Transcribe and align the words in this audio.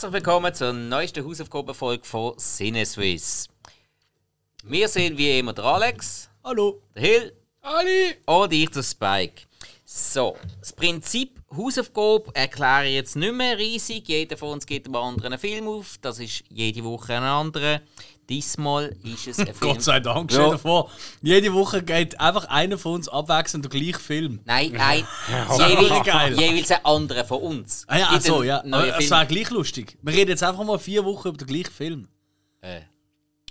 Herzlich 0.00 0.24
willkommen 0.24 0.54
zur 0.54 0.72
neuesten 0.72 1.26
Hausaufgabenfolge 1.26 2.06
von 2.06 2.32
Sinneswiss. 2.38 3.48
Wir 4.64 4.88
sind 4.88 5.18
wie 5.18 5.38
immer 5.38 5.52
der 5.52 5.64
Alex, 5.64 6.30
Hallo. 6.42 6.80
der 6.94 7.02
Hill 7.02 7.36
Ali. 7.60 8.16
und 8.24 8.50
ich, 8.50 8.70
der 8.70 8.82
Spike. 8.82 9.42
So, 9.84 10.38
das 10.58 10.72
Prinzip 10.72 11.42
Hausaufgabe 11.54 12.30
erkläre 12.32 12.86
ich 12.86 12.94
jetzt 12.94 13.14
nicht 13.14 13.34
mehr 13.34 13.58
riesig. 13.58 14.08
Jeder 14.08 14.38
von 14.38 14.52
uns 14.52 14.64
geht 14.64 14.86
einem 14.86 14.96
anderen 14.96 15.36
Film 15.36 15.68
auf. 15.68 15.98
Das 16.00 16.18
ist 16.18 16.44
jede 16.48 16.82
Woche 16.82 17.16
ein 17.16 17.22
anderer. 17.22 17.82
Diesmal 18.30 18.96
ist 19.02 19.26
es 19.26 19.38
ein 19.40 19.46
Film. 19.46 19.58
Gott 19.60 19.82
sei 19.82 20.00
Dank, 20.00 20.30
Ja. 20.32 20.38
stell 20.38 20.50
dir 20.52 20.58
vor, 20.58 20.90
jede 21.20 21.52
Woche 21.52 21.82
geht 21.82 22.18
einfach 22.20 22.44
einer 22.46 22.78
von 22.78 22.92
uns 22.94 23.08
abwechselnd 23.08 23.64
der 23.64 23.70
gleiche 23.70 23.98
Film. 23.98 24.40
Nein, 24.44 24.70
nein. 24.76 25.04
wäre 25.28 25.82
jeweils, 25.82 26.06
geil. 26.06 26.38
jeweils 26.40 26.70
ein 26.70 26.84
anderer 26.84 27.24
von 27.24 27.42
uns. 27.42 27.84
Ah 27.88 27.98
ja, 27.98 28.08
ach 28.12 28.20
so, 28.20 28.42
ja. 28.42 28.62
Aber 28.64 28.98
Es 28.98 29.10
wäre 29.10 29.26
gleich 29.26 29.50
lustig. 29.50 29.98
Wir 30.00 30.14
reden 30.14 30.30
jetzt 30.30 30.42
einfach 30.44 30.64
mal 30.64 30.78
vier 30.78 31.04
Wochen 31.04 31.28
über 31.28 31.36
den 31.38 31.46
gleichen 31.48 31.72
Film. 31.72 32.08
Äh, 32.60 32.82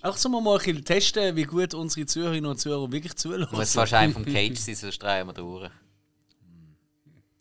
Auch 0.01 0.15
so 0.15 0.29
mal 0.29 0.39
ein 0.39 0.57
bisschen 0.59 0.85
testen, 0.85 1.35
wie 1.35 1.43
gut 1.43 1.73
unsere 1.73 2.05
Zuhörerinnen 2.05 2.49
und 2.49 2.57
Zuhörer 2.57 2.89
wirklich 2.91 3.15
zuhören. 3.17 3.47
muss 3.51 3.75
wahrscheinlich 3.75 4.13
vom 4.13 4.23
Cage 4.25 4.57
sein, 4.57 4.75
sonst 4.75 4.99
drehen 5.03 5.27
wir 5.27 5.33
durch. 5.33 5.69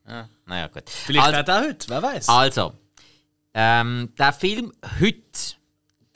Ja, 0.08 0.28
naja, 0.46 0.66
gut. 0.68 0.88
Vielleicht 0.88 1.26
Also- 1.26 1.38
auch 1.40 1.44
der 1.44 1.60
heute, 1.68 1.88
wer 1.88 2.02
weiß. 2.02 2.28
Also, 2.30 2.72
ähm, 3.54 4.12
der 4.18 4.32
Film 4.32 4.72
heute, 5.00 5.22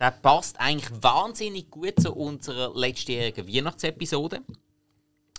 der 0.03 0.11
passt 0.11 0.58
eigentlich 0.58 0.91
wahnsinnig 1.00 1.70
gut 1.70 2.00
zu 2.00 2.12
unserer 2.12 2.77
letztjährigen 2.77 3.47
Weihnachtsepisode. 3.47 4.42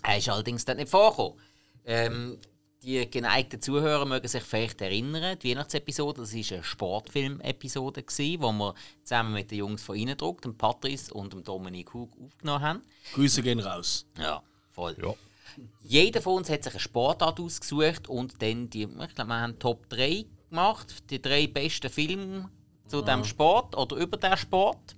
Er 0.02 0.18
ist 0.18 0.30
allerdings 0.30 0.64
dann 0.64 0.78
nicht 0.78 0.90
vorgekommen. 0.90 1.38
Ähm, 1.84 2.38
die 2.82 3.12
geneigten 3.12 3.62
Zuhörer 3.62 4.06
mögen 4.06 4.28
sich 4.30 4.42
vielleicht 4.42 4.80
erinnern, 4.80 5.38
die 5.38 5.50
Weihnachtsepisode, 5.50 6.22
das 6.22 6.34
war 6.34 6.54
eine 6.54 6.64
Sportfilm-Episode, 6.64 8.06
wo 8.40 8.52
wir 8.54 8.74
zusammen 9.04 9.34
mit 9.34 9.52
den 9.52 9.58
Jungs 9.58 9.84
von 9.84 9.98
Innendruck, 9.98 10.42
dem 10.42 10.58
Patrice 10.58 11.14
und 11.14 11.34
dem 11.34 11.44
Dominik 11.44 11.94
Hug 11.94 12.12
aufgenommen 12.24 12.64
haben. 12.64 12.82
Grüße 13.16 13.44
gehen 13.44 13.60
raus. 13.60 14.06
Ja, 14.18 14.42
voll. 14.70 14.96
Jeder 15.82 16.22
von 16.22 16.38
uns 16.38 16.50
hat 16.50 16.64
sich 16.64 16.72
eine 16.72 16.80
Sportart 16.80 17.38
ausgesucht 17.38 18.08
und 18.08 18.42
dann 18.42 18.70
die, 18.70 18.84
ich 18.84 19.16
glaube, 19.16 19.28
wir 19.28 19.42
haben 19.42 19.60
Top 19.60 19.90
3 19.90 20.26
gemacht, 20.50 21.10
die 21.10 21.22
drei 21.22 21.48
besten 21.48 21.90
Filme 21.90 22.50
zu 22.94 23.02
dem 23.02 23.24
Sport 23.24 23.76
oder 23.76 23.96
über 23.96 24.18
den 24.18 24.38
Sport. 24.38 24.96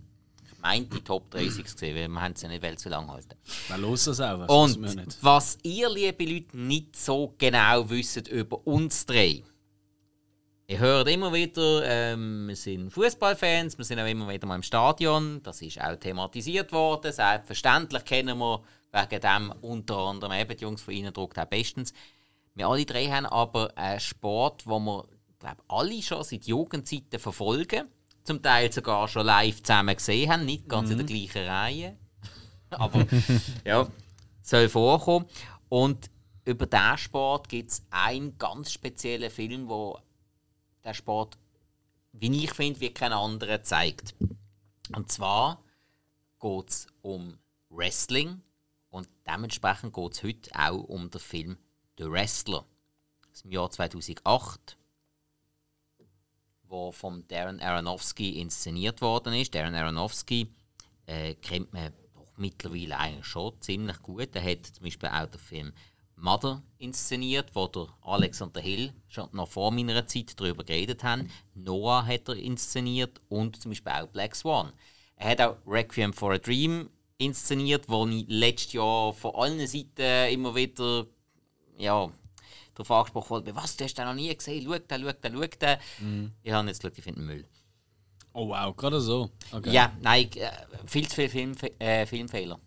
Ich 0.51 0.59
meine, 0.59 0.85
die 0.85 0.99
Top 0.99 1.31
3 1.31 1.47
sind 1.47 1.65
es 1.65 1.75
gewesen, 1.77 1.95
weil 1.95 2.07
wir 2.09 2.21
haben 2.21 2.33
es 2.33 2.41
ja 2.41 2.49
nicht 2.49 2.79
zu 2.79 2.89
lange 2.89 3.07
halten. 3.09 3.35
Wer 3.69 3.77
los 3.77 4.03
das 4.03 4.19
auch? 4.19 4.39
Was 4.39 4.49
Und 4.49 5.17
was 5.21 5.57
ihr, 5.63 5.89
liebe 5.89 6.25
Leute, 6.25 6.57
nicht 6.57 6.97
so 6.97 7.33
genau 7.37 7.89
wisst 7.89 8.27
über 8.27 8.67
uns 8.67 9.05
drei. 9.05 9.43
Ihr 10.67 10.79
hört 10.79 11.07
immer 11.07 11.31
wieder, 11.31 11.85
ähm, 11.85 12.47
wir 12.49 12.55
sind 12.57 12.89
Fußballfans, 12.89 13.77
wir 13.77 13.85
sind 13.85 13.99
auch 13.99 14.07
immer 14.07 14.27
wieder 14.27 14.45
mal 14.45 14.55
im 14.55 14.63
Stadion. 14.63 15.41
Das 15.43 15.61
ist 15.61 15.79
auch 15.79 15.95
thematisiert 15.95 16.73
worden. 16.73 17.13
Selbstverständlich 17.13 18.03
kennen 18.03 18.37
wir 18.39 18.61
wegen 18.91 19.21
dem 19.21 19.53
unter 19.61 19.97
anderem 19.99 20.33
eben 20.33 20.57
die 20.57 20.63
Jungs 20.63 20.81
von 20.81 20.93
Innendruck 20.93 21.37
auch 21.37 21.45
bestens. 21.45 21.93
Wir 22.55 22.67
alle 22.67 22.85
drei 22.85 23.05
haben 23.07 23.25
aber 23.25 23.71
einen 23.77 23.99
Sport, 23.99 24.65
wo 24.65 24.79
wir 24.79 25.05
glaub, 25.45 25.63
alle 25.67 26.01
schon 26.01 26.23
seit 26.23 26.45
Jugendzeiten 26.45 27.19
verfolgen. 27.19 27.87
Zum 28.23 28.41
Teil 28.41 28.71
sogar 28.71 29.07
schon 29.07 29.25
live 29.25 29.61
zusammen 29.61 29.95
gesehen 29.95 30.31
haben, 30.31 30.45
nicht 30.45 30.67
ganz 30.67 30.89
in 30.89 30.97
der 30.97 31.05
gleichen 31.05 31.47
Reihe. 31.47 31.97
aber 32.71 33.05
ja, 33.65 33.87
soll 34.41 34.69
vorkommen. 34.69 35.27
Und 35.69 36.09
über 36.45 36.65
diesen 36.65 36.97
Sport 36.97 37.49
gibt 37.49 37.71
es 37.71 37.83
einen 37.91 38.37
ganz 38.37 38.71
speziellen 38.71 39.29
Film, 39.29 39.69
wo 39.69 39.99
der 40.83 40.93
Sport, 40.93 41.37
wie 42.13 42.43
ich 42.43 42.53
finde, 42.53 42.79
wie 42.79 42.93
kein 42.93 43.13
anderer 43.13 43.61
zeigt. 43.61 44.15
Und 44.95 45.11
zwar 45.11 45.63
geht 46.39 46.69
es 46.69 46.87
um 47.01 47.37
Wrestling 47.69 48.41
und 48.89 49.09
dementsprechend 49.27 49.93
geht 49.93 50.13
es 50.13 50.23
heute 50.23 50.49
auch 50.57 50.83
um 50.83 51.09
den 51.09 51.19
Film 51.19 51.57
The 51.97 52.09
Wrestler 52.09 52.65
aus 53.31 53.41
dem 53.41 53.51
Jahr 53.51 53.69
2008, 53.69 54.77
wo 56.69 56.91
von 56.91 57.27
Darren 57.27 57.59
Aronofsky 57.59 58.39
inszeniert 58.39 59.01
worden 59.01 59.33
ist. 59.33 59.53
Darren 59.53 59.75
Aronofsky 59.75 60.47
äh, 61.05 61.35
kennt 61.35 61.73
man 61.73 61.93
doch 62.13 62.37
mittlerweile 62.37 62.97
eigentlich 62.97 63.25
schon 63.25 63.59
ziemlich 63.61 64.01
gut. 64.01 64.35
Er 64.35 64.43
hat 64.43 64.65
zum 64.65 64.83
Beispiel 64.83 65.09
auch 65.09 65.27
den 65.27 65.39
Film 65.39 65.73
Mother 66.17 66.63
inszeniert, 66.77 67.51
wo 67.53 67.67
der 67.67 67.87
Alex 68.01 68.41
und 68.41 68.55
der 68.55 68.63
Hill 68.63 68.93
schon 69.07 69.29
noch 69.33 69.49
vor 69.49 69.71
meiner 69.71 70.07
Zeit 70.07 70.39
darüber 70.39 70.63
geredet 70.63 71.03
haben. 71.03 71.29
Noah 71.53 72.05
hat 72.05 72.29
er 72.29 72.35
inszeniert 72.35 73.21
und 73.29 73.61
zum 73.61 73.71
Beispiel 73.71 73.91
auch 73.91 74.07
Black 74.07 74.35
Swan. 74.35 74.71
Er 75.17 75.29
hat 75.31 75.41
auch 75.41 75.57
Requiem 75.67 76.13
for 76.13 76.33
a 76.33 76.37
Dream 76.37 76.89
inszeniert, 77.17 77.87
wo 77.87 78.05
ich 78.07 78.25
letztes 78.27 78.73
Jahr 78.73 79.13
von 79.13 79.35
allen 79.35 79.67
Seiten 79.67 80.33
immer 80.33 80.55
wieder 80.55 81.05
ja, 81.77 82.09
darauf 82.75 82.91
angesprochen 82.91 83.29
wurde, 83.31 83.55
was, 83.55 83.75
du 83.75 83.83
hast 83.83 83.97
den 83.97 84.05
noch 84.05 84.13
nie 84.13 84.35
gesehen, 84.35 84.63
schau 84.65 84.77
den, 84.77 85.01
schau 85.01 85.11
den, 85.11 85.33
schau 85.33 85.47
den. 85.47 86.33
Ich 86.43 86.51
habe 86.51 86.67
jetzt 86.67 86.81
geschaut, 86.81 86.97
ich 86.97 87.03
finde 87.03 87.21
Müll. 87.21 87.45
Oh 88.33 88.49
wow, 88.49 88.75
gerade 88.75 88.99
so. 88.99 89.31
Okay. 89.51 89.71
Ja, 89.71 89.93
nein, 90.01 90.29
äh, 90.35 90.51
viel 90.85 91.07
zu 91.07 91.15
viele 91.15 91.29
Film, 91.29 91.55
äh, 91.79 92.05
Filmfehler. 92.05 92.59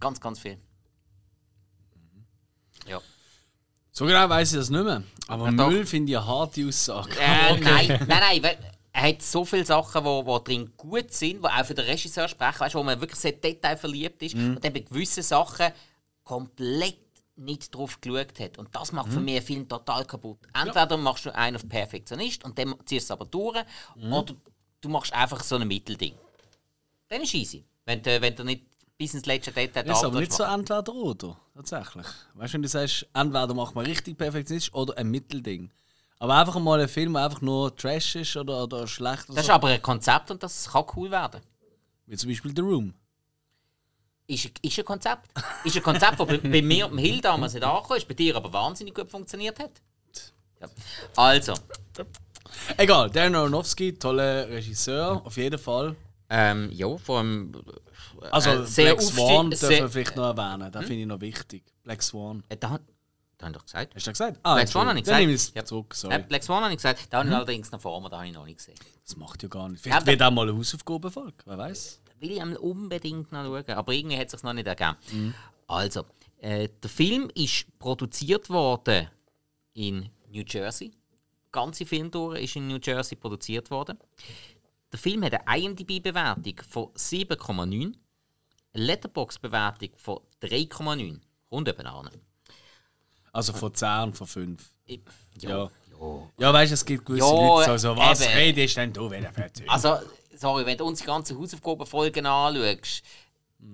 Ganz, 0.00 0.18
ganz 0.20 0.38
viel. 0.40 0.58
Ja. 2.88 3.00
So 3.92 4.06
genau 4.06 4.28
weiß 4.28 4.52
ich 4.52 4.58
das 4.58 4.70
nicht 4.70 4.84
mehr. 4.84 5.02
Aber 5.28 5.44
Ja. 5.46 5.50
Müll 5.52 5.84
finde 5.86 6.12
ich 6.12 6.18
eine 6.18 6.26
harte 6.26 6.66
Aussage. 6.66 7.10
Äh, 7.20 7.60
Nein, 7.60 7.88
nein, 7.88 8.06
nein, 8.08 8.42
weil 8.42 8.58
er 8.94 9.08
hat 9.08 9.22
so 9.22 9.44
viele 9.44 9.64
Sachen, 9.64 10.00
die 10.02 10.04
wo, 10.06 10.24
wo 10.26 10.38
drin 10.38 10.72
gut 10.76 11.12
sind, 11.12 11.42
die 11.42 11.46
auch 11.48 11.64
für 11.64 11.74
den 11.74 11.84
Regisseur 11.84 12.28
sprechen, 12.28 12.60
weißt, 12.60 12.74
wo 12.74 12.82
man 12.82 13.00
wirklich 13.00 13.20
sehr 13.20 13.32
detailverliebt 13.32 14.22
ist 14.22 14.34
und 14.34 14.62
dann 14.64 14.72
bei 14.72 14.80
gewissen 14.80 15.22
Sachen 15.22 15.72
komplett 16.24 16.96
nicht 17.44 17.74
drauf 17.74 18.00
geschaut 18.00 18.38
hat. 18.40 18.58
Und 18.58 18.74
das 18.74 18.92
macht 18.92 19.12
für 19.12 19.20
mich 19.20 19.36
einen 19.36 19.44
Film 19.46 19.68
total 19.68 20.04
kaputt. 20.04 20.38
Entweder 20.54 20.96
machst 20.96 21.26
du 21.26 21.34
einen 21.34 21.56
auf 21.56 21.68
Perfektionist 21.68 22.44
und 22.44 22.58
dann 22.58 22.74
ziehst 22.84 23.08
du 23.10 23.14
es 23.14 23.18
aber 23.18 23.24
durch, 23.26 23.64
oder 24.10 24.34
du 24.80 24.88
machst 24.88 25.12
einfach 25.12 25.42
so 25.42 25.56
ein 25.56 25.66
Mittelding. 25.66 26.14
Dann 27.08 27.22
ist 27.22 27.34
easy. 27.34 27.64
Wenn 27.84 28.02
du, 28.02 28.20
wenn 28.20 28.34
du 28.34 28.44
nicht 28.44 28.64
bis 28.96 29.14
ins 29.14 29.26
letzte 29.26 29.52
Detail 29.52 29.82
Das 29.82 29.98
ist 29.98 30.04
aber 30.04 30.20
nicht 30.20 30.32
so 30.32 30.44
entweder 30.44 30.94
oder, 30.94 31.36
tatsächlich. 31.54 32.06
Weißt 32.34 32.52
du, 32.52 32.54
wenn 32.54 32.62
du 32.62 32.68
sagst, 32.68 33.06
entweder 33.12 33.54
macht 33.54 33.74
man 33.74 33.84
richtig 33.86 34.16
perfektionistisch 34.16 34.72
oder 34.74 34.96
ein 34.96 35.10
Mittelding. 35.10 35.70
Aber 36.18 36.34
einfach 36.36 36.58
mal 36.60 36.80
ein 36.80 36.88
Film, 36.88 37.14
der 37.14 37.24
einfach 37.24 37.40
nur 37.40 37.74
Trash 37.74 38.14
ist 38.14 38.36
oder, 38.36 38.62
oder 38.62 38.86
schlecht 38.86 39.24
oder 39.28 39.34
Das 39.34 39.42
ist 39.44 39.46
so. 39.48 39.52
aber 39.54 39.68
ein 39.68 39.82
Konzept 39.82 40.30
und 40.30 40.40
das 40.42 40.70
kann 40.70 40.84
cool 40.96 41.10
werden. 41.10 41.40
Wie 42.06 42.16
zum 42.16 42.30
Beispiel 42.30 42.52
The 42.54 42.62
Room. 42.62 42.94
Ist, 44.32 44.46
ein- 44.46 44.52
ist 44.62 44.78
ein 44.78 44.84
Konzept. 44.84 45.28
Ist 45.64 45.76
ein 45.76 45.82
Konzept, 45.82 46.18
das 46.18 46.26
bei, 46.26 46.38
bei 46.38 46.62
mir 46.62 46.86
und 46.86 46.92
dem 46.92 46.98
Hill 46.98 47.20
damals 47.20 47.54
nicht 47.54 47.62
angekommen 47.64 47.98
ist, 47.98 48.08
bei 48.08 48.14
dir 48.14 48.34
aber 48.36 48.52
wahnsinnig 48.52 48.94
gut 48.94 49.10
funktioniert 49.10 49.58
hat. 49.58 49.72
Ja. 50.60 50.68
Also, 51.16 51.54
Egal, 52.76 53.10
Darren 53.10 53.34
Aronofsky, 53.34 53.94
toller 53.98 54.48
Regisseur, 54.48 55.20
auf 55.24 55.36
jeden 55.36 55.58
Fall. 55.58 55.96
ähm, 56.30 56.70
ja, 56.72 56.96
vor 56.98 57.18
allem. 57.18 57.52
äh, 58.22 58.26
Also 58.30 58.50
äh, 58.50 58.66
sehr 58.66 58.94
Black 58.94 59.02
Swan 59.02 59.50
dürfen 59.50 59.68
wir 59.70 59.88
vielleicht 59.88 60.16
noch 60.16 60.36
erwähnen, 60.36 60.70
den 60.72 60.82
finde 60.82 61.00
ich 61.02 61.06
noch 61.06 61.20
wichtig. 61.20 61.62
Black 61.82 62.02
Swan. 62.02 62.42
Äh, 62.48 62.56
da, 62.58 62.78
da 63.38 63.46
habe 63.46 63.52
ich 63.52 63.56
doch 63.58 63.64
gesagt. 63.64 63.94
Hast 63.94 64.06
du 64.06 64.10
das 64.10 64.18
gesagt? 64.18 64.40
Ah, 64.42 64.54
Black 64.54 64.68
Swan 64.68 64.86
habe 64.88 64.98
ich 64.98 65.04
Dann 65.04 65.18
nehme 65.20 65.32
ich 65.32 65.38
gesagt. 65.38 65.56
es 65.56 65.60
Ja. 65.60 65.64
zurück, 65.64 65.92
Äh, 65.92 65.96
sorry. 65.96 66.18
Black 66.28 66.42
Swan 66.44 66.62
habe 66.62 66.72
ich 66.72 66.76
gesagt, 66.78 67.06
da 67.10 67.18
habe 67.18 67.28
ich 67.28 67.34
allerdings 67.34 67.70
noch 67.72 67.80
vor 67.80 68.00
mir, 68.00 68.10
da 68.10 68.16
habe 68.18 68.26
ich 68.28 68.32
noch 68.34 68.44
nicht 68.44 68.58
gesehen. 68.58 68.76
Das 69.06 69.16
macht 69.16 69.42
ja 69.42 69.48
gar 69.48 69.68
nicht. 69.68 69.84
Ja, 69.84 69.92
Vielleicht 69.92 70.06
da- 70.06 70.10
wird 70.12 70.22
auch 70.22 70.30
mal 70.30 70.48
eine 70.48 70.56
Hausaufgabenfolge, 70.58 71.34
wer 71.46 71.58
weiß. 71.58 72.00
Will 72.22 72.30
ich 72.30 72.40
einmal 72.40 72.56
unbedingt 72.58 73.32
noch 73.32 73.44
schauen, 73.44 73.70
aber 73.76 73.92
irgendwie 73.92 74.16
hat 74.16 74.26
es 74.26 74.32
sich 74.32 74.42
noch 74.44 74.52
nicht 74.52 74.66
ergeben. 74.68 74.96
Mhm. 75.10 75.34
Also, 75.66 76.04
äh, 76.38 76.68
der 76.82 76.88
Film 76.90 77.28
ist 77.34 77.66
produziert 77.80 78.48
worden 78.48 79.08
in 79.74 80.08
New 80.30 80.44
Jersey. 80.46 80.90
Die 80.90 81.50
ganze 81.50 81.84
Filmtour 81.84 82.38
ist 82.38 82.54
in 82.54 82.68
New 82.68 82.78
Jersey 82.80 83.16
produziert 83.16 83.70
worden. 83.72 83.98
Der 84.92 84.98
Film 85.00 85.24
hat 85.24 85.34
eine 85.46 85.64
IMDb-Bewertung 85.64 86.54
von 86.68 86.90
7,9, 86.94 87.92
eine 88.74 88.84
Letterbox-Bewertung 88.84 89.90
von 89.96 90.20
3,9. 90.40 91.18
Rund 91.50 91.68
eben 91.68 91.86
an. 91.86 92.08
Also 93.32 93.52
von 93.52 93.74
10 93.74 94.02
und 94.04 94.16
von 94.16 94.26
5. 94.28 94.74
Ich- 94.86 95.00
Ja. 95.40 95.48
ja. 95.50 95.70
Ja, 96.38 96.52
weißt 96.52 96.70
du, 96.70 96.74
es 96.74 96.84
gibt 96.84 97.04
gewisse 97.04 97.24
Ja, 97.24 97.30
Leute, 97.32 97.72
die 97.72 97.78
so, 97.78 97.96
was 97.96 98.20
eben. 98.22 98.32
redest 98.32 98.76
denn 98.76 98.92
du, 98.92 99.08
wenn 99.10 99.24
er 99.24 99.32
fertig 99.32 99.68
Also, 99.70 99.98
sorry, 100.42 100.66
wenn 100.66 100.76
du 100.76 100.84
unsere 100.84 101.06
ganzen 101.06 101.38
Hausaufgabenfolgen 101.38 102.26
anschaust 102.26 103.02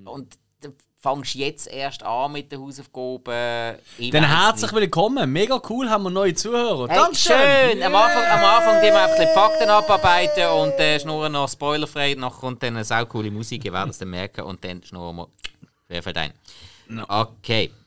und 0.04 0.38
du 0.60 0.74
fängst 0.98 1.34
jetzt 1.34 1.66
erst 1.66 2.02
an 2.02 2.32
mit 2.32 2.52
den 2.52 2.60
Hausaufgaben. 2.60 3.78
ich 3.96 4.10
Dann 4.10 4.24
herzlich 4.24 4.70
nicht. 4.70 4.80
willkommen. 4.82 5.32
Mega 5.32 5.60
cool, 5.70 5.88
haben 5.88 6.04
wir 6.04 6.10
neue 6.10 6.34
Zuhörer. 6.34 6.86
Hey, 6.88 6.96
Dankeschön. 6.98 7.36
schön! 7.36 7.82
Am 7.82 7.94
Anfang, 7.94 8.24
am 8.24 8.44
Anfang 8.44 8.82
die 8.82 8.88
wir 8.88 9.00
einfach 9.02 9.18
die 9.18 9.34
Fakten 9.34 9.68
abarbeiten 9.70 10.46
und 10.60 10.78
äh, 10.78 11.00
schnurren 11.00 11.32
noch 11.32 11.48
spoilerfrei. 11.48 12.14
Nachher 12.14 12.38
kommt 12.38 12.62
dann 12.62 12.76
eine 12.76 12.84
sau 12.84 13.06
coole 13.06 13.30
Musik, 13.30 13.64
ihr 13.64 13.72
werdet 13.72 13.92
es 13.92 13.98
dann 13.98 14.10
merken. 14.10 14.42
Und 14.42 14.62
dann 14.62 14.82
schnurren 14.82 15.16
wir 15.16 15.28
wer 15.88 16.02
für 16.02 16.12
dein. 16.12 16.32
Okay. 17.08 17.72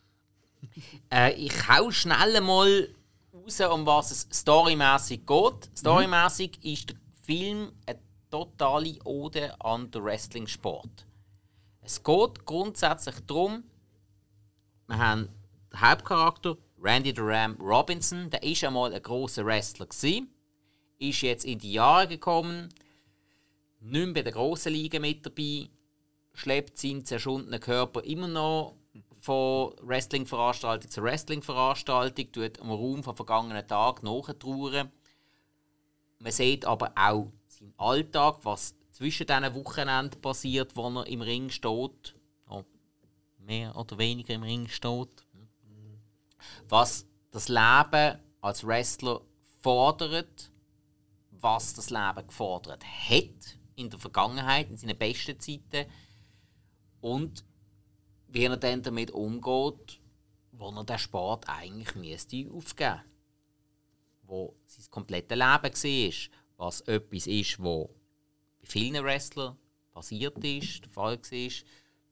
Äh, 1.13 1.33
ich 1.33 1.67
hau 1.67 1.91
schnell 1.91 2.39
mal 2.39 2.87
raus, 3.33 3.59
um 3.59 3.85
was 3.85 4.11
es 4.11 4.27
storymäßig 4.31 5.25
geht. 5.25 5.69
Storymäßig 5.75 6.63
ist 6.63 6.91
der 6.91 6.95
Film 7.25 7.71
eine 7.85 7.99
totale 8.31 8.97
Ode 9.03 9.53
an 9.61 9.91
den 9.91 10.03
Wrestling-Sport. 10.03 11.05
Es 11.81 12.01
geht 12.03 12.45
grundsätzlich 12.45 13.19
darum, 13.27 13.63
wir 14.87 14.97
haben 14.97 15.29
den 15.71 15.81
Hauptcharakter 15.81 16.57
Randy 16.81 17.13
the 17.15 17.21
Ram 17.21 17.55
Robinson, 17.59 18.29
der 18.29 18.41
ist 18.41 18.63
einmal 18.63 18.93
ein 18.93 19.01
großer 19.01 19.45
Wrestler 19.45 19.85
gewesen, 19.85 20.29
ist 20.97 21.21
jetzt 21.21 21.45
in 21.45 21.59
die 21.59 21.73
Jahre 21.73 22.07
gekommen, 22.07 22.69
nicht 23.79 24.05
mehr 24.05 24.13
bei 24.13 24.21
der 24.21 24.31
grossen 24.31 24.73
Liga 24.73 24.99
mit 24.99 25.25
dabei, 25.25 25.69
schleppt 26.33 26.77
seinen 26.77 27.05
zerschundenen 27.05 27.59
Körper 27.59 28.03
immer 28.03 28.27
noch 28.27 28.75
von 29.19 29.73
Wrestling-Veranstaltung 29.81 30.89
zu 30.89 31.03
Wrestling-Veranstaltung, 31.03 32.31
tut 32.31 32.59
am 32.61 32.71
Raum 32.71 33.03
von 33.03 33.15
vergangenen 33.15 33.67
Tagen 33.67 34.05
nachtrauern. 34.05 34.91
Man 36.19 36.31
sieht 36.31 36.65
aber 36.65 36.91
auch 36.95 37.31
seinen 37.61 37.73
Alltag, 37.77 38.39
was 38.43 38.75
zwischen 38.91 39.27
diesen 39.27 39.55
Wochenenden 39.55 40.19
passiert, 40.19 40.75
wo 40.75 40.89
er 40.89 41.07
im 41.07 41.21
Ring 41.21 41.49
steht. 41.49 42.15
Oh, 42.49 42.63
mehr 43.37 43.75
oder 43.75 43.97
weniger 43.97 44.33
im 44.33 44.43
Ring 44.43 44.67
steht. 44.67 45.25
Was 46.67 47.05
das 47.29 47.47
Leben 47.47 48.19
als 48.41 48.65
Wrestler 48.65 49.21
fordert, 49.61 50.51
was 51.29 51.73
das 51.73 51.89
Leben 51.89 52.27
gefordert 52.27 52.83
hat 52.83 53.57
in 53.75 53.89
der 53.89 53.99
Vergangenheit, 53.99 54.69
in 54.69 54.77
seinen 54.77 54.97
besten 54.97 55.39
Zeiten 55.39 55.89
und 56.99 57.45
wie 58.27 58.45
er 58.45 58.57
dann 58.57 58.81
damit 58.81 59.11
umgeht, 59.11 59.99
wo 60.51 60.71
er 60.71 60.83
den 60.83 60.97
Sport 60.97 61.47
eigentlich 61.47 61.95
müsste 61.95 62.49
aufgeben 62.51 63.01
wo 64.31 64.55
sein 64.65 64.85
komplettes 64.89 65.37
Leben 65.37 65.41
war, 65.41 66.40
was 66.61 66.81
etwas 66.81 67.25
ist, 67.25 67.59
wo 67.59 67.89
bei 68.59 68.67
vielen 68.67 69.03
Wrestlern 69.03 69.57
passiert 69.91 70.37
ist, 70.43 70.85
der 70.85 70.91
Fall 70.91 71.17
war. 71.17 71.49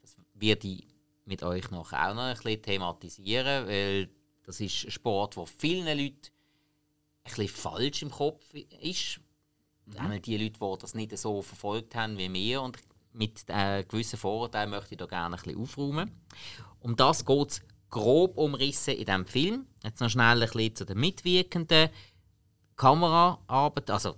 Das 0.02 0.18
werde 0.34 0.68
ich 0.68 0.88
mit 1.26 1.44
euch 1.44 1.70
nachher 1.70 2.10
auch 2.10 2.16
noch 2.16 2.24
ein 2.24 2.34
bisschen 2.34 2.64
thematisieren, 2.64 3.68
weil 3.68 4.10
das 4.44 4.60
ist 4.60 4.86
ein 4.86 4.92
Sport, 4.92 5.36
der 5.36 5.46
vielen 5.46 5.86
Leuten 5.86 6.32
ein 7.24 7.24
bisschen 7.24 7.48
falsch 7.48 8.02
im 8.02 8.10
Kopf 8.10 8.44
ist. 8.82 9.20
Mhm. 9.86 10.22
Die 10.24 10.38
Leute, 10.38 10.60
die 10.60 10.78
das 10.80 10.96
nicht 10.96 11.16
so 11.16 11.44
verfolgt 11.44 11.94
haben 11.94 12.18
wie 12.18 12.34
wir 12.34 12.64
und 12.64 12.80
mit 13.14 13.44
äh, 13.50 13.84
gewissen 13.84 14.18
Vorurteilen 14.18 14.72
möchte 14.72 14.96
ich 14.96 14.98
da 14.98 15.06
gerne 15.06 15.36
ein 15.36 15.44
bisschen 15.44 15.62
aufräumen. 15.62 16.12
Um 16.80 16.96
das 16.96 17.24
geht 17.24 17.52
es 17.52 17.62
grob 17.92 18.36
umrissen 18.36 18.96
in 18.96 19.06
diesem 19.06 19.26
Film. 19.28 19.68
Jetzt 19.84 20.02
noch 20.02 20.10
schnell 20.10 20.42
ein 20.42 20.50
bisschen 20.50 20.76
zu 20.76 20.86
den 20.86 21.00
Mitwirkenden. 21.00 21.90
Kameraarbeit, 22.76 23.92
also 23.92 24.16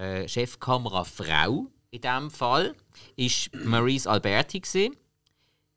äh, 0.00 0.26
Chefkamerafrau 0.26 1.66
in 1.90 2.00
diesem 2.00 2.30
Fall, 2.30 2.74
ist 3.16 3.54
Maurice 3.54 4.08
Alberti. 4.08 4.60
Gewesen. 4.60 4.96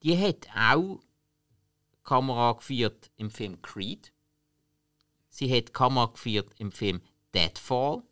Die 0.02 0.18
hat 0.18 0.48
auch 0.56 1.02
Kamera 2.04 2.54
geführt 2.54 3.12
im 3.18 3.30
Film 3.30 3.62
Creed. 3.62 4.12
Sie 5.30 5.54
hat 5.54 5.74
Kamera 5.74 6.06
geführt 6.06 6.54
im 6.58 6.72
Film 6.72 7.02
Deadfall 7.34 8.04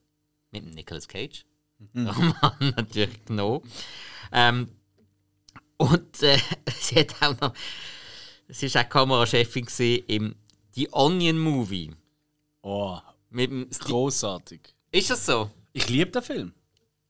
mit 0.52 0.66
Nicolas 0.74 1.08
Cage. 1.08 1.46
Mhm. 1.94 2.34
natürlich 2.60 3.26
genommen. 3.26 3.62
Ähm, 4.32 4.70
und 5.78 6.24
äh, 6.24 6.40
sie 6.80 6.96
hat 7.00 7.22
auch 7.22 7.40
noch. 7.40 7.54
Sie 8.50 8.74
war 8.74 8.86
auch 8.86 8.90
Kamerachefin 8.90 9.68
im 10.08 10.36
The 10.72 10.90
Onion 10.92 11.40
Movie. 11.40 11.92
Oh, 12.64 13.00
mit 13.30 13.50
dem 13.50 13.70
großartig. 13.70 14.76
Ist 14.92 15.10
das 15.10 15.26
so? 15.26 15.50
Ich 15.74 15.90
liebe 15.90 16.12
den 16.12 16.22
Film. 16.22 16.54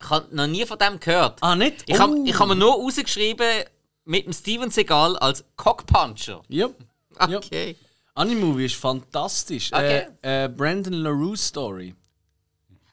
Ich 0.00 0.10
habe 0.10 0.34
noch 0.34 0.46
nie 0.46 0.66
von 0.66 0.78
dem 0.78 0.98
gehört. 0.98 1.38
Ah, 1.42 1.54
nicht? 1.54 1.84
Ich 1.86 1.98
habe 1.98 2.14
oh. 2.14 2.26
hab 2.26 2.48
mir 2.48 2.56
nur 2.56 2.74
rausgeschrieben 2.74 3.64
mit 4.04 4.26
dem 4.26 4.32
Steven 4.32 4.70
Seagal 4.70 5.16
als 5.18 5.44
Cockpuncher. 5.56 6.42
Ja. 6.48 6.66
Yep. 6.66 6.76
Okay. 7.20 7.68
Yep. 7.68 7.76
Anime-Movie 8.14 8.64
ist 8.64 8.76
fantastisch. 8.76 9.70
Okay. 9.72 10.06
Äh, 10.22 10.44
äh, 10.44 10.48
Brandon 10.48 10.94
LaRue 10.94 11.36
Story. 11.36 11.94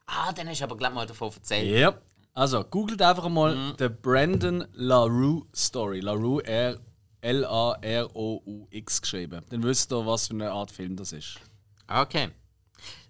Ah, 0.05 0.31
den 0.33 0.49
hast 0.49 0.59
du 0.59 0.65
aber 0.65 0.75
gleich 0.75 0.93
mal 0.93 1.05
davon 1.05 1.31
erzählt. 1.33 1.65
Ja. 1.67 1.87
Yep. 1.87 2.01
Also, 2.33 2.63
googelt 2.63 3.01
einfach 3.01 3.27
mal 3.29 3.55
mhm. 3.55 3.73
The 3.79 3.89
Brandon 3.89 4.65
LaRue 4.73 5.45
Story. 5.53 6.01
LaRue, 6.01 6.43
R 6.45 6.79
L-A-R-O-U-X 7.21 9.01
geschrieben. 9.01 9.43
Dann 9.49 9.63
wisst 9.63 9.91
ihr, 9.91 10.05
was 10.05 10.27
für 10.27 10.33
eine 10.33 10.51
Art 10.51 10.71
Film 10.71 10.95
das 10.95 11.11
ist. 11.11 11.39
Okay. 11.87 12.29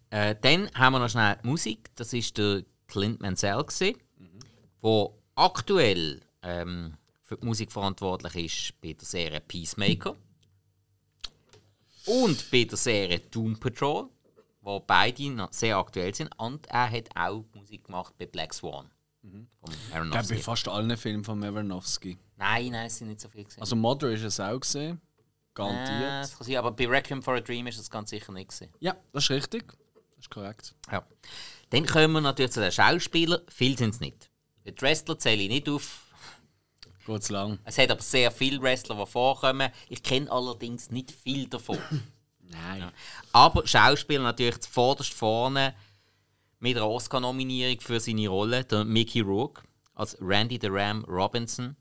Äh, 0.09 0.35
dann 0.41 0.69
haben 0.73 0.93
wir 0.93 0.99
noch 0.99 1.09
schnell 1.09 1.37
die 1.43 1.47
Musik. 1.47 1.89
Das 1.95 2.13
ist 2.13 2.37
der 2.37 2.63
Clint 2.87 3.21
Mansell, 3.21 3.63
der 3.79 3.93
mhm. 4.17 5.09
aktuell 5.35 6.21
ähm, 6.41 6.97
für 7.23 7.37
die 7.37 7.45
Musik 7.45 7.71
verantwortlich 7.71 8.35
ist 8.45 8.81
bei 8.81 8.93
der 8.93 9.05
Serie 9.05 9.39
Peacemaker 9.39 10.15
und 12.05 12.49
bei 12.49 12.63
der 12.63 12.77
Serie 12.77 13.19
Doom 13.19 13.59
Patrol, 13.59 14.09
wo 14.61 14.79
beide 14.79 15.29
noch 15.29 15.53
sehr 15.53 15.77
aktuell 15.77 16.13
sind. 16.15 16.29
Und 16.37 16.65
er 16.67 16.89
hat 16.89 17.09
auch 17.15 17.45
Musik 17.53 17.83
gemacht 17.83 18.15
bei 18.17 18.25
Black 18.25 18.53
Swan. 18.53 18.89
Mhm. 19.21 19.47
Ich 19.67 19.91
glaube, 19.91 20.27
bei 20.27 20.37
fast 20.37 20.67
allen 20.67 20.95
Filmen 20.97 21.23
von 21.23 21.43
Aronofsky. 21.43 22.17
Nein, 22.37 22.71
nein, 22.71 22.87
es 22.87 22.97
sind 22.97 23.09
nicht 23.09 23.19
so 23.19 23.29
viele 23.29 23.43
gesehen. 23.43 23.61
Also 23.61 23.75
Mother 23.75 24.09
ist 24.11 24.23
es 24.23 24.39
auch 24.39 24.59
gesehen. 24.59 24.99
Garantiert. 25.53 26.01
Äh, 26.01 26.21
das 26.21 26.37
kann 26.37 26.47
sein, 26.47 26.55
aber 26.55 26.71
bei 26.71 26.87
Requiem 26.87 27.21
for 27.21 27.35
a 27.35 27.41
Dream 27.41 27.67
ist 27.67 27.77
es 27.77 27.89
ganz 27.89 28.09
sicher 28.09 28.31
nicht 28.31 28.49
gesehen. 28.49 28.71
Ja, 28.79 28.95
das 29.11 29.25
ist 29.25 29.29
richtig. 29.31 29.73
Ist 30.29 30.35
korrekt. 30.35 30.75
Ja. 30.91 31.03
Dann 31.71 31.85
kommen 31.85 32.13
wir 32.13 32.21
natürlich 32.21 32.51
zu 32.51 32.61
den 32.61 32.71
Schauspielern. 32.71 33.41
Viel 33.49 33.77
sind 33.77 33.95
es 33.95 33.99
nicht. 33.99 34.29
Die 34.65 34.79
Wrestler 34.79 35.17
zähle 35.17 35.43
ich 35.43 35.49
nicht 35.49 35.69
auf. 35.69 36.05
Geht 37.05 37.29
lang. 37.29 37.57
Es 37.63 37.77
hat 37.79 37.89
aber 37.89 38.01
sehr 38.01 38.29
viele 38.29 38.61
Wrestler, 38.61 38.95
die 38.95 39.05
vorkommen. 39.09 39.71
Ich 39.87 40.03
kenne 40.03 40.31
allerdings 40.31 40.91
nicht 40.91 41.11
viel 41.11 41.47
davon. 41.47 41.79
Nein. 42.41 42.81
Ja. 42.81 42.93
Aber 43.31 43.65
Schauspieler 43.65 44.23
natürlich 44.23 44.59
zuvorderst 44.59 45.13
vorne 45.13 45.75
mit 46.59 46.77
einer 46.77 46.87
Oscar-Nominierung 46.87 47.79
für 47.79 47.99
seine 47.99 48.27
Rolle, 48.27 48.63
der 48.65 48.83
Mickey 48.83 49.21
Rourke 49.21 49.63
als 49.95 50.17
Randy 50.21 50.59
the 50.61 50.67
Ram 50.69 51.03
Robinson. 51.05 51.75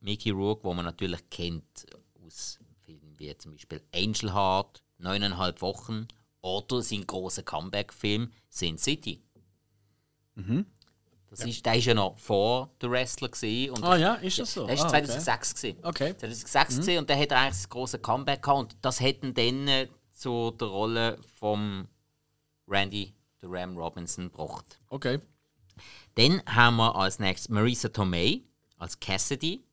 Mickey 0.00 0.30
Rourke, 0.30 0.64
wo 0.64 0.72
man 0.72 0.84
natürlich 0.84 1.28
kennt 1.30 1.86
aus 2.24 2.58
Filmen 2.84 3.18
wie 3.18 3.36
zum 3.36 3.52
Beispiel 3.52 3.82
Angel 3.94 4.32
Heart, 4.32 4.82
neuneinhalb 4.98 5.60
Wochen 5.60 6.08
oder 6.42 6.82
sein 6.82 7.06
großer 7.06 7.42
Comeback-Film 7.42 8.30
Sin 8.48 8.76
City. 8.76 9.22
Mhm. 10.34 10.66
Das 11.30 11.40
ja. 11.40 11.46
ist, 11.46 11.64
der 11.64 11.72
war 11.72 11.78
ja 11.78 11.94
noch 11.94 12.18
vor 12.18 12.70
der 12.80 12.90
Wrestler. 12.90 13.30
Und 13.72 13.82
ah 13.82 13.96
ja, 13.96 14.14
ist 14.16 14.38
das 14.38 14.52
so? 14.52 14.66
Der 14.66 14.76
war 14.76 14.84
ah, 14.84 14.88
2006. 14.88 15.64
Okay. 15.64 15.76
okay. 15.82 16.16
2006 16.18 16.86
mhm. 16.86 16.98
und 16.98 17.08
der 17.08 17.18
hat 17.18 17.32
eigentlich 17.32 17.54
das 17.54 17.68
große 17.70 17.98
Comeback 18.00 18.42
gehabt. 18.42 18.58
Und 18.58 18.76
das 18.82 19.00
hätten 19.00 19.32
dann 19.32 19.66
äh, 19.66 19.88
zu 20.12 20.50
der 20.50 20.68
Rolle 20.68 21.18
von 21.38 21.88
Randy 22.68 23.14
the 23.40 23.46
Ram 23.48 23.78
Robinson 23.78 24.30
gebracht. 24.30 24.78
Okay. 24.88 25.20
Dann 26.16 26.42
haben 26.46 26.76
wir 26.76 26.94
als 26.94 27.18
nächstes 27.18 27.48
Marisa 27.48 27.88
Tomei 27.88 28.42
als 28.76 28.98
Cassidy. 29.00 29.64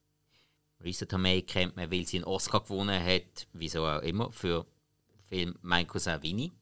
Marisa 0.79 1.05
Tomei 1.05 1.41
kennt 1.41 1.75
man, 1.75 1.91
weil 1.91 2.05
sie 2.05 2.17
einen 2.17 2.25
Oscar 2.25 2.61
gewonnen 2.61 3.03
hat, 3.03 3.47
wieso 3.51 3.85
auch 3.85 4.01
immer, 4.01 4.31
für 4.31 4.65
den 5.11 5.23
Film 5.23 5.55
Mein 5.61 5.87
Cousin 5.87 6.21
Vinny. 6.21 6.53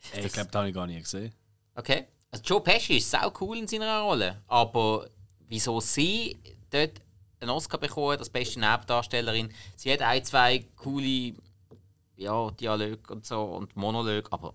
Ich 0.00 0.32
glaube, 0.32 0.50
das 0.50 0.58
habe 0.58 0.68
ich 0.68 0.74
gar 0.74 0.86
nicht 0.86 1.02
gesehen. 1.02 1.32
Okay. 1.74 2.06
Also 2.30 2.44
Joe 2.44 2.60
Pesci 2.60 2.98
ist 2.98 3.10
sau 3.10 3.32
cool 3.40 3.58
in 3.58 3.68
seiner 3.68 4.00
Rolle, 4.00 4.42
aber 4.46 5.08
wieso 5.48 5.80
sie 5.80 6.36
dort 6.70 7.00
einen 7.40 7.50
Oscar 7.50 7.78
bekommen 7.78 8.18
als 8.18 8.30
beste 8.30 8.58
Nebendarstellerin? 8.58 9.52
Sie 9.76 9.92
hat 9.92 10.02
ein, 10.02 10.24
zwei 10.24 10.64
coole 10.76 11.34
ja, 12.16 12.50
Dialoge 12.50 13.12
und 13.12 13.24
so 13.24 13.42
und 13.42 13.76
Monologe, 13.76 14.30
aber 14.32 14.54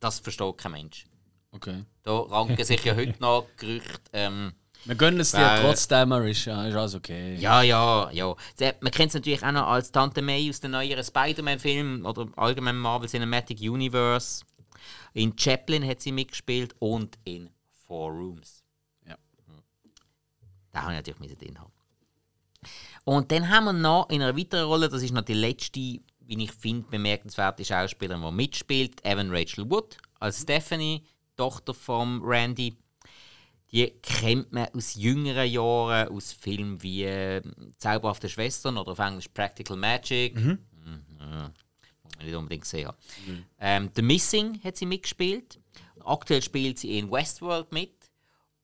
das 0.00 0.20
versteht 0.20 0.58
kein 0.58 0.72
Mensch. 0.72 1.06
Okay. 1.52 1.84
Da 2.02 2.18
ranken 2.20 2.64
sich 2.64 2.84
ja 2.84 2.94
heute 2.94 3.14
noch 3.20 3.46
Gerüchte. 3.56 4.00
Ähm, 4.12 4.52
wir 4.86 4.94
gönnen 4.94 5.20
es 5.20 5.32
dir 5.32 5.58
trotzdem, 5.60 6.12
ist, 6.12 6.44
ja, 6.44 6.66
ist 6.66 6.74
alles 6.74 6.94
okay. 6.94 7.36
Ja, 7.36 7.62
ja, 7.62 8.10
ja. 8.12 8.34
Man 8.80 8.92
kennt 8.92 9.08
es 9.08 9.14
natürlich 9.14 9.44
auch 9.44 9.52
noch 9.52 9.66
als 9.66 9.90
Tante 9.90 10.22
May 10.22 10.48
aus 10.48 10.60
den 10.60 10.70
neueren 10.70 11.02
Spider-Man-Filmen 11.02 12.06
oder 12.06 12.28
allgemein 12.36 12.76
Marvel 12.76 13.08
Cinematic 13.08 13.60
Universe. 13.60 14.44
In 15.12 15.36
Chaplin 15.36 15.86
hat 15.86 16.00
sie 16.00 16.12
mitgespielt 16.12 16.74
und 16.78 17.18
in 17.24 17.50
Four 17.86 18.12
Rooms. 18.12 18.62
Ja. 19.06 19.16
Da 20.72 20.82
habe 20.82 20.92
ich 20.92 20.98
natürlich 20.98 21.38
drin 21.38 21.58
haben. 21.58 21.72
Und 23.04 23.30
dann 23.32 23.48
haben 23.48 23.64
wir 23.64 23.72
noch 23.72 24.08
in 24.10 24.22
einer 24.22 24.36
weiteren 24.36 24.66
Rolle, 24.66 24.88
das 24.88 25.02
ist 25.02 25.12
noch 25.12 25.22
die 25.22 25.34
letzte, 25.34 25.80
wie 25.80 26.42
ich 26.42 26.52
finde, 26.52 26.88
bemerkenswerte 26.88 27.64
Schauspielerin, 27.64 28.22
die 28.22 28.32
mitspielt, 28.32 29.04
Evan 29.04 29.30
Rachel 29.30 29.68
Wood 29.70 29.96
als 30.20 30.42
Stephanie, 30.42 31.02
Tochter 31.36 31.74
von 31.74 32.20
Randy. 32.22 32.76
Die 33.72 33.90
kennt 34.02 34.52
man 34.52 34.68
aus 34.74 34.94
jüngeren 34.94 35.50
Jahren, 35.50 36.08
aus 36.08 36.32
Filmen 36.32 36.82
wie 36.82 37.04
äh, 37.04 37.42
Zauberhafte 37.78 38.28
Schwestern 38.28 38.78
oder 38.78 38.92
auf 38.92 38.98
Englisch 38.98 39.28
Practical 39.28 39.76
Magic. 39.76 40.36
Mhm. 40.36 40.58
Mhm. 40.84 41.02
Ja, 41.20 41.52
nicht 42.24 42.34
unbedingt 42.34 42.62
gesehen 42.62 42.90
Mhm. 43.26 43.44
Ähm, 43.58 43.90
The 43.94 44.02
Missing 44.02 44.60
hat 44.62 44.76
sie 44.76 44.86
mitgespielt. 44.86 45.58
aktuell 46.04 46.42
spielt 46.42 46.78
sie 46.78 46.98
in 46.98 47.10
Westworld 47.10 47.72
mit. 47.72 47.92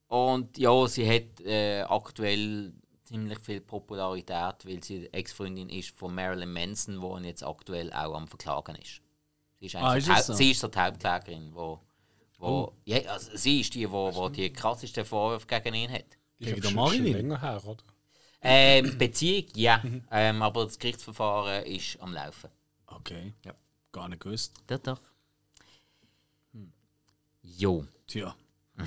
Und 0.07 0.57
ja, 0.57 0.87
sie 0.87 1.07
hat 1.09 1.41
äh, 1.45 1.81
aktuell 1.81 2.71
ziemlich 3.03 3.39
viel 3.39 3.59
Popularität, 3.61 4.65
weil 4.65 4.81
sie 4.83 5.01
die 5.01 5.13
Ex-Freundin 5.13 5.69
ist 5.69 5.97
von 5.97 6.15
Marilyn 6.15 6.53
Manson, 6.53 7.01
wo 7.01 7.17
jetzt 7.17 7.43
aktuell 7.43 7.91
auch 7.91 8.15
am 8.15 8.27
Verklagen 8.27 8.75
ist. 8.75 9.01
Sie 9.59 9.65
ist, 9.65 9.75
Ah, 9.75 9.95
ist 9.95 10.05
so, 10.25 10.33
die 10.33 10.37
sie 10.37 10.51
ist 10.51 10.59
so 10.61 10.67
die 10.67 10.79
Hauptklägerin, 10.79 11.53
wo, 11.53 11.79
wo 12.43 12.47
Oh. 12.65 12.73
ja, 12.85 12.99
also 13.09 13.31
sie 13.35 13.61
ist 13.61 13.73
die, 13.73 13.89
wo, 13.89 14.13
wo 14.13 14.29
die 14.29 14.51
krassesten 14.51 15.05
Vorwürfe 15.05 15.47
gegen 15.47 15.73
ihn 15.75 15.91
hat. 15.91 16.05
Ist 16.39 16.47
Gegen 16.47 16.51
aber 16.51 16.61
den 16.61 16.71
schon, 16.71 17.05
schon 17.05 17.13
länger 17.13 17.41
her, 17.41 17.61
oder? 17.65 17.83
Ähm, 18.41 18.97
Beziehung, 18.97 19.45
ja, 19.55 19.77
Mhm. 19.83 20.03
ähm, 20.11 20.41
aber 20.41 20.65
das 20.65 20.77
Gerichtsverfahren 20.77 21.65
ist 21.65 21.99
am 22.01 22.13
Laufen. 22.13 22.49
Okay. 22.87 23.33
Ja. 23.45 23.53
Gar 23.91 24.09
nicht 24.09 24.21
gewusst. 24.21 24.53
Doch, 24.67 24.79
doch. 24.79 25.01
Jo. 27.41 27.85
Tja. 28.07 28.35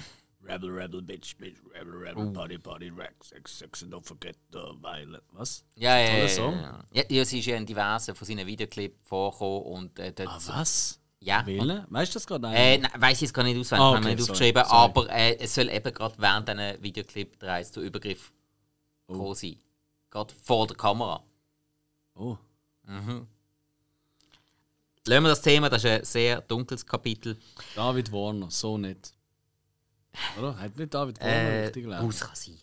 Rebel, 0.48 0.70
rebel, 0.70 1.02
bitch, 1.02 1.36
bitch, 1.38 1.56
rebel, 1.75 1.92
rebel, 1.94 2.32
party, 2.32 2.56
party, 2.58 2.88
rack, 2.90 3.14
sex, 3.25 3.58
sex, 3.58 3.82
and 3.82 3.92
don't 3.92 4.04
forget 4.06 4.36
the 4.52 4.60
violent. 4.80 5.25
Was? 5.32 5.64
Ja, 5.75 5.98
ja, 5.98 6.18
ja, 6.18 6.26
ja. 6.28 6.84
ja, 6.92 7.04
ja. 7.08 7.25
Sie 7.25 7.40
ist 7.40 7.46
ja 7.46 7.56
in 7.56 7.66
diversen 7.66 8.14
von 8.14 8.25
seinen 8.25 8.46
Videoclips 8.46 8.96
vorgekommen 9.08 9.62
und 9.62 9.98
äh, 9.98 10.12
dort. 10.12 10.28
Ah, 10.28 10.40
was? 10.46 11.00
Ja. 11.26 11.45
Wählen? 11.45 11.85
Weißt 11.90 12.14
du 12.14 12.16
das 12.18 12.26
gerade? 12.26 12.47
Äh, 12.54 12.78
nein, 12.78 12.90
weiß 12.97 13.16
ich 13.16 13.23
jetzt 13.23 13.35
gar 13.35 13.42
nicht 13.42 13.59
auswendig, 13.59 13.83
Ah, 13.85 13.88
haben 13.88 13.97
okay, 13.97 14.04
wir 14.04 14.11
nicht 14.14 14.21
sorry, 14.26 14.30
aufgeschrieben, 14.33 14.64
sorry. 14.64 14.76
aber 14.85 15.11
äh, 15.11 15.37
es 15.38 15.54
soll 15.54 15.68
eben 15.71 15.92
gerade 15.95 16.14
während 16.18 16.49
diesen 16.49 16.83
Videoclip 16.83 17.38
der 17.40 17.62
zu 17.64 17.80
Übergriff 17.83 18.33
Oh. 19.09 19.35
sein. 19.35 19.56
Gerade 20.11 20.35
vor 20.42 20.66
der 20.68 20.76
Kamera. 20.76 21.23
oh. 22.14 22.37
Lassen 25.09 25.23
wir 25.23 25.28
das 25.28 25.42
Thema, 25.42 25.68
das 25.68 25.85
ist 25.85 25.90
ein 25.90 26.04
sehr 26.04 26.40
dunkles 26.42 26.85
Kapitel. 26.87 27.37
David 27.75 28.11
Warner, 28.12 28.50
so 28.50 28.76
nicht. 28.78 29.12
Oder? 30.38 30.59
Hat 30.59 30.76
nicht 30.76 30.92
David 30.95 31.21
Warner 31.21 31.33
Äh, 31.33 31.64
richtig 31.66 31.85
gelesen? 31.85 32.09
es 32.09 32.21
kann 32.21 32.35
sein. 32.37 32.59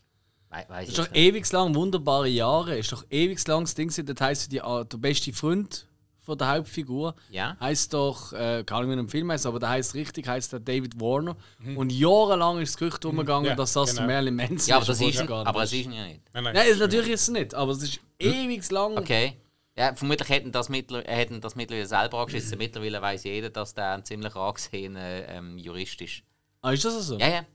We 0.50 0.56
weiss 0.68 0.68
Das 0.70 0.82
ich 0.84 0.90
ist 0.90 0.98
doch 1.00 1.16
ewig 1.16 1.52
lang, 1.52 1.74
wunderbare 1.76 2.28
Jahre. 2.28 2.78
Ist 2.78 2.92
doch 2.92 3.06
ewig 3.10 3.46
lang 3.48 3.64
das 3.64 3.76
Ding, 3.76 3.90
das 4.06 4.22
heisst, 4.22 4.52
die, 4.52 4.62
ah, 4.62 4.84
der 4.84 4.98
beste 4.98 5.32
Freund 5.34 5.88
von 6.24 6.38
der 6.38 6.48
Hauptfigur 6.50 7.14
Ja. 7.30 7.56
heißt 7.60 7.94
doch, 7.94 8.34
äh, 8.34 8.64
keine 8.66 8.80
Ahnung, 8.80 8.92
wie 8.92 8.96
er 8.96 9.00
im 9.02 9.10
Film 9.10 9.32
heißt, 9.32 9.46
aber 9.46 9.60
der 9.60 9.70
heißt 9.70 9.94
richtig, 9.94 10.28
heißt 10.28 10.54
der 10.54 10.60
David 10.62 11.00
Warner. 11.00 11.36
Und 11.76 11.92
jahrelang 11.92 12.60
ist 12.60 12.74
das 12.74 12.78
Gerücht 12.80 13.04
umgegangen, 13.06 13.46
Ja, 13.46 13.56
dass 13.56 13.74
das 13.74 13.96
genau. 13.96 14.08
Marilyn 14.08 14.36
Manson 14.36 14.70
Ja, 14.70 14.78
aber 14.78 14.86
das 14.86 15.00
ist, 15.02 15.08
es 15.16 15.22
ihn, 15.22 15.28
gar 15.28 15.40
nicht 15.40 15.48
aber 15.48 15.64
es 15.64 15.74
ist. 15.74 15.86
ihn 15.86 15.92
ja 15.94 16.06
nicht. 16.06 16.22
Nein, 16.34 16.44
nein. 16.46 16.54
Nein, 16.56 16.68
ist 16.68 16.80
natürlich 16.80 17.10
ist 17.10 17.22
es 17.24 17.30
nicht, 17.30 17.54
aber 17.54 17.72
es 17.74 17.84
ist 17.84 18.00
ewig 18.20 18.72
lang. 18.72 18.98
Okay. 18.98 19.38
Ja, 19.76 19.96
vermutlich 19.96 20.30
hätten 20.30 20.52
das, 20.52 20.70
mittler, 20.70 21.04
äh, 21.08 21.16
hätten 21.16 21.42
das 21.42 21.56
mittlerweile 21.56 21.88
selber 21.88 22.20
angeschissen. 22.20 22.58
Mittlerweile 22.60 23.02
weiß 23.02 23.24
jeder, 23.24 23.50
dass 23.50 23.74
der 23.74 23.94
ein 23.94 24.06
ziemlich 24.06 24.36
angesehener 24.36 25.28
ähm, 25.30 25.58
Jurist 25.58 26.00
ist. 26.02 26.22
Ah, 26.62 26.72
ist 26.72 26.86
das 26.86 27.08
so? 27.08 27.18
Ja, 27.18 27.28
ja. 27.28 27.46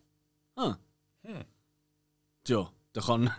Ah. 0.56 0.76
Tja, 2.44 2.70
da 2.98 3.06
kann, 3.06 3.30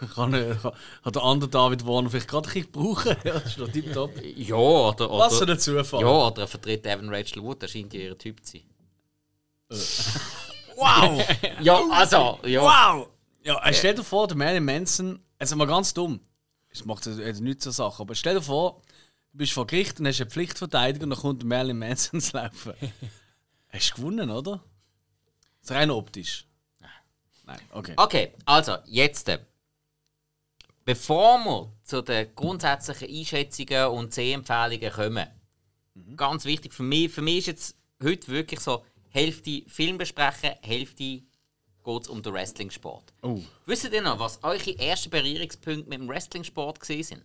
da 0.00 0.06
kann, 0.06 0.34
äh, 0.34 0.54
kann 1.02 1.12
der 1.12 1.22
andere 1.22 1.50
David 1.50 1.86
Warner 1.86 2.10
vielleicht 2.10 2.28
gerade 2.28 2.50
ein 2.50 2.70
brauchen. 2.70 3.16
Ja, 3.24 3.32
das 3.34 3.46
ist 3.46 3.58
doch 3.58 3.68
tipptopp. 3.68 4.12
Ja, 4.22 4.56
oder. 4.56 5.10
oder 5.10 5.30
für 5.30 5.48
ein 5.48 5.58
Zufall. 5.58 6.00
Ja, 6.02 6.26
oder 6.26 6.42
er 6.42 6.48
vertritt 6.48 6.86
Evan 6.86 7.08
Rachel 7.08 7.42
Wood, 7.42 7.62
das 7.62 7.70
scheint 7.70 7.94
ja 7.94 8.00
ihr 8.00 8.18
Typ 8.18 8.44
zu 8.44 8.58
sein. 8.58 8.64
Wow! 10.78 11.24
Ja, 11.62 11.88
also, 11.90 12.38
ja. 12.44 12.60
wow! 12.60 13.08
Ja, 13.42 13.64
äh, 13.64 13.72
stell 13.72 13.94
dir 13.94 14.04
vor, 14.04 14.28
der 14.28 14.36
Marilyn 14.36 14.62
Manson, 14.62 15.18
also 15.38 15.56
mal 15.56 15.66
ganz 15.66 15.94
dumm, 15.94 16.20
es 16.68 16.84
macht 16.84 17.06
jetzt 17.06 17.40
nicht 17.40 17.62
so 17.62 17.70
Sachen, 17.70 18.02
aber 18.02 18.14
stell 18.14 18.34
dir 18.34 18.42
vor, 18.42 18.82
du 19.32 19.38
bist 19.38 19.52
vor 19.52 19.66
Gericht 19.66 19.98
und 19.98 20.06
hast 20.06 20.20
eine 20.20 20.28
Pflichtverteidigung 20.28 21.04
und 21.04 21.10
dann 21.16 21.18
kommt 21.18 21.40
der 21.40 21.48
Marilyn 21.48 21.78
Manson 21.78 22.20
zu 22.20 22.36
laufen. 22.36 22.74
hast 23.70 23.90
du 23.92 23.94
gewonnen, 23.94 24.28
oder? 24.30 24.62
Das 25.62 25.70
ist 25.70 25.76
rein 25.76 25.90
optisch. 25.90 26.46
Nein, 27.46 27.60
okay. 27.72 27.94
Okay, 27.96 28.32
also, 28.44 28.76
jetzt. 28.86 29.28
äh, 29.28 29.38
Bevor 30.84 31.38
wir 31.38 31.72
zu 31.82 32.00
den 32.00 32.32
grundsätzlichen 32.36 33.08
Einschätzungen 33.08 33.86
und 33.86 34.14
Sehempfehlungen 34.14 34.92
kommen, 34.92 35.26
ganz 36.16 36.44
wichtig 36.44 36.72
für 36.72 36.84
mich, 36.84 37.10
für 37.10 37.22
mich 37.22 37.38
ist 37.38 37.46
jetzt 37.46 37.76
heute 38.02 38.28
wirklich 38.28 38.60
so, 38.60 38.84
Hälfte 39.16 39.64
Film 39.66 39.96
besprechen, 39.96 40.50
Hälfte 40.60 41.22
geht 41.86 42.02
es 42.02 42.08
um 42.08 42.22
den 42.22 42.34
Wrestling-Sport. 42.34 43.14
Oh. 43.22 43.40
Wisst 43.64 43.90
ihr 43.90 44.02
noch, 44.02 44.18
was 44.18 44.44
eure 44.44 44.78
ersten 44.78 45.08
Berührungspunkte 45.08 45.88
mit 45.88 46.00
dem 46.00 46.06
Wrestling-Sport 46.06 46.80
gewesen 46.80 47.02
sind? 47.04 47.24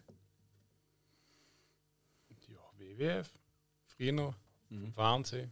Ja, 2.48 2.60
WWF. 2.78 3.30
Früher. 3.88 4.34
Im 4.70 4.94
Fernsehen. 4.94 5.52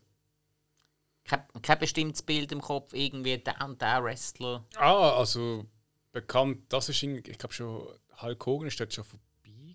Kein, 1.29 1.43
kein 1.61 1.77
bestimmtes 1.79 2.23
Bild 2.23 2.51
im 2.51 2.59
Kopf, 2.61 2.93
irgendwie 2.93 3.37
der 3.37 3.55
und 3.63 3.79
der 3.81 4.03
Wrestler. 4.03 4.65
Ah, 4.75 5.11
also 5.17 5.65
bekannt, 6.11 6.61
das 6.69 6.89
ist, 6.89 7.03
irgendwie- 7.03 7.29
ich 7.29 7.37
glaube 7.37 7.53
schon, 7.53 7.87
Hulk 8.21 8.45
Hogan 8.47 8.67
ist 8.67 8.79
dort 8.79 8.91
schon 8.93 9.03
vorbei 9.03 9.23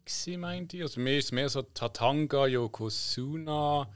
gewesen, 0.05 0.41
meint 0.41 0.75
ihr? 0.75 0.85
Also 0.85 1.01
mir 1.01 1.17
ist 1.17 1.31
mehr 1.33 1.49
so 1.49 1.63
Tatanga, 1.63 2.47
Yokozuna, 2.47 3.89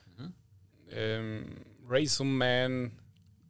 ähm, 0.90 1.56
Razor 1.88 2.24
Man, 2.26 2.92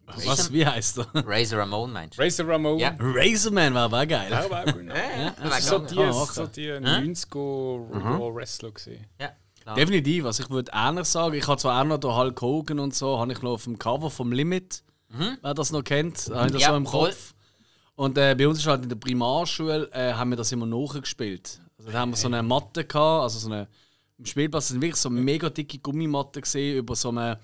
Was, 0.06 0.50
wie 0.52 0.64
heißt 0.66 0.98
er? 0.98 1.06
Razor 1.14 1.58
Ramon 1.60 1.92
meinst 1.92 2.18
du? 2.18 2.22
Razor 2.22 2.48
Ramon. 2.48 2.78
Ja. 2.78 2.96
Razorman 2.98 3.74
war 3.74 3.82
aber 3.84 4.06
geil. 4.06 4.30
Ja, 4.30 4.42
auch 4.46 4.64
genau. 4.64 4.94
Ja, 4.94 5.34
Das 5.42 5.58
ist 5.60 5.68
so 5.68 5.76
ja, 5.76 5.86
die, 5.86 5.94
man 5.96 6.12
so 6.26 6.46
die 6.46 6.70
90er 6.72 8.16
Raw 8.18 8.34
Wrestler 8.34 8.70
gesehen. 8.72 9.06
ja, 9.20 9.32
klar. 9.74 9.76
Definitiv. 9.76 10.24
Also 10.24 10.42
ich 10.42 10.50
würde 10.50 10.70
ähnlich 10.74 11.06
sagen, 11.06 11.34
ich 11.34 11.46
habe 11.46 11.58
zwar 11.60 11.80
auch 11.80 11.84
noch 11.84 11.98
den 11.98 12.14
Hulk 12.14 12.40
Hogan 12.40 12.78
und 12.78 12.94
so, 12.94 13.18
habe 13.18 13.32
ich 13.32 13.42
noch 13.42 13.52
auf 13.52 13.64
dem 13.64 13.78
Cover 13.78 14.10
vom 14.10 14.32
Limit, 14.32 14.82
wer 15.42 15.54
das 15.54 15.72
noch 15.72 15.82
kennt, 15.84 16.30
habe 16.32 16.46
ich 16.46 16.52
das 16.52 16.62
Ja, 16.62 16.70
so 16.70 16.76
im 16.76 16.86
voll. 16.86 17.10
Kopf. 17.10 17.34
Und 17.96 18.16
äh, 18.16 18.34
bei 18.38 18.46
uns 18.46 18.58
ist 18.58 18.66
halt 18.66 18.84
in 18.84 18.88
der 18.88 18.96
Primarschule, 18.96 19.90
äh, 19.92 20.12
haben 20.12 20.30
wir 20.30 20.36
das 20.36 20.52
immer 20.52 20.66
nachgespielt. 20.66 21.60
Also 21.78 21.90
da 21.90 21.98
haben 21.98 22.10
wir 22.10 22.16
so 22.16 22.28
eine 22.28 22.42
Matte 22.42 22.84
gehabt, 22.84 23.22
also 23.24 23.38
so 23.38 23.48
eine, 23.48 23.66
im 24.18 24.24
Spielplatz 24.26 24.68
sind 24.68 24.80
wirklich 24.80 24.96
so 25.00 25.10
mega 25.10 25.50
dicke 25.50 25.78
Gummimatte 25.78 26.40
gesehen 26.40 26.78
über 26.78 26.94
so 26.94 27.08
eine 27.08 27.38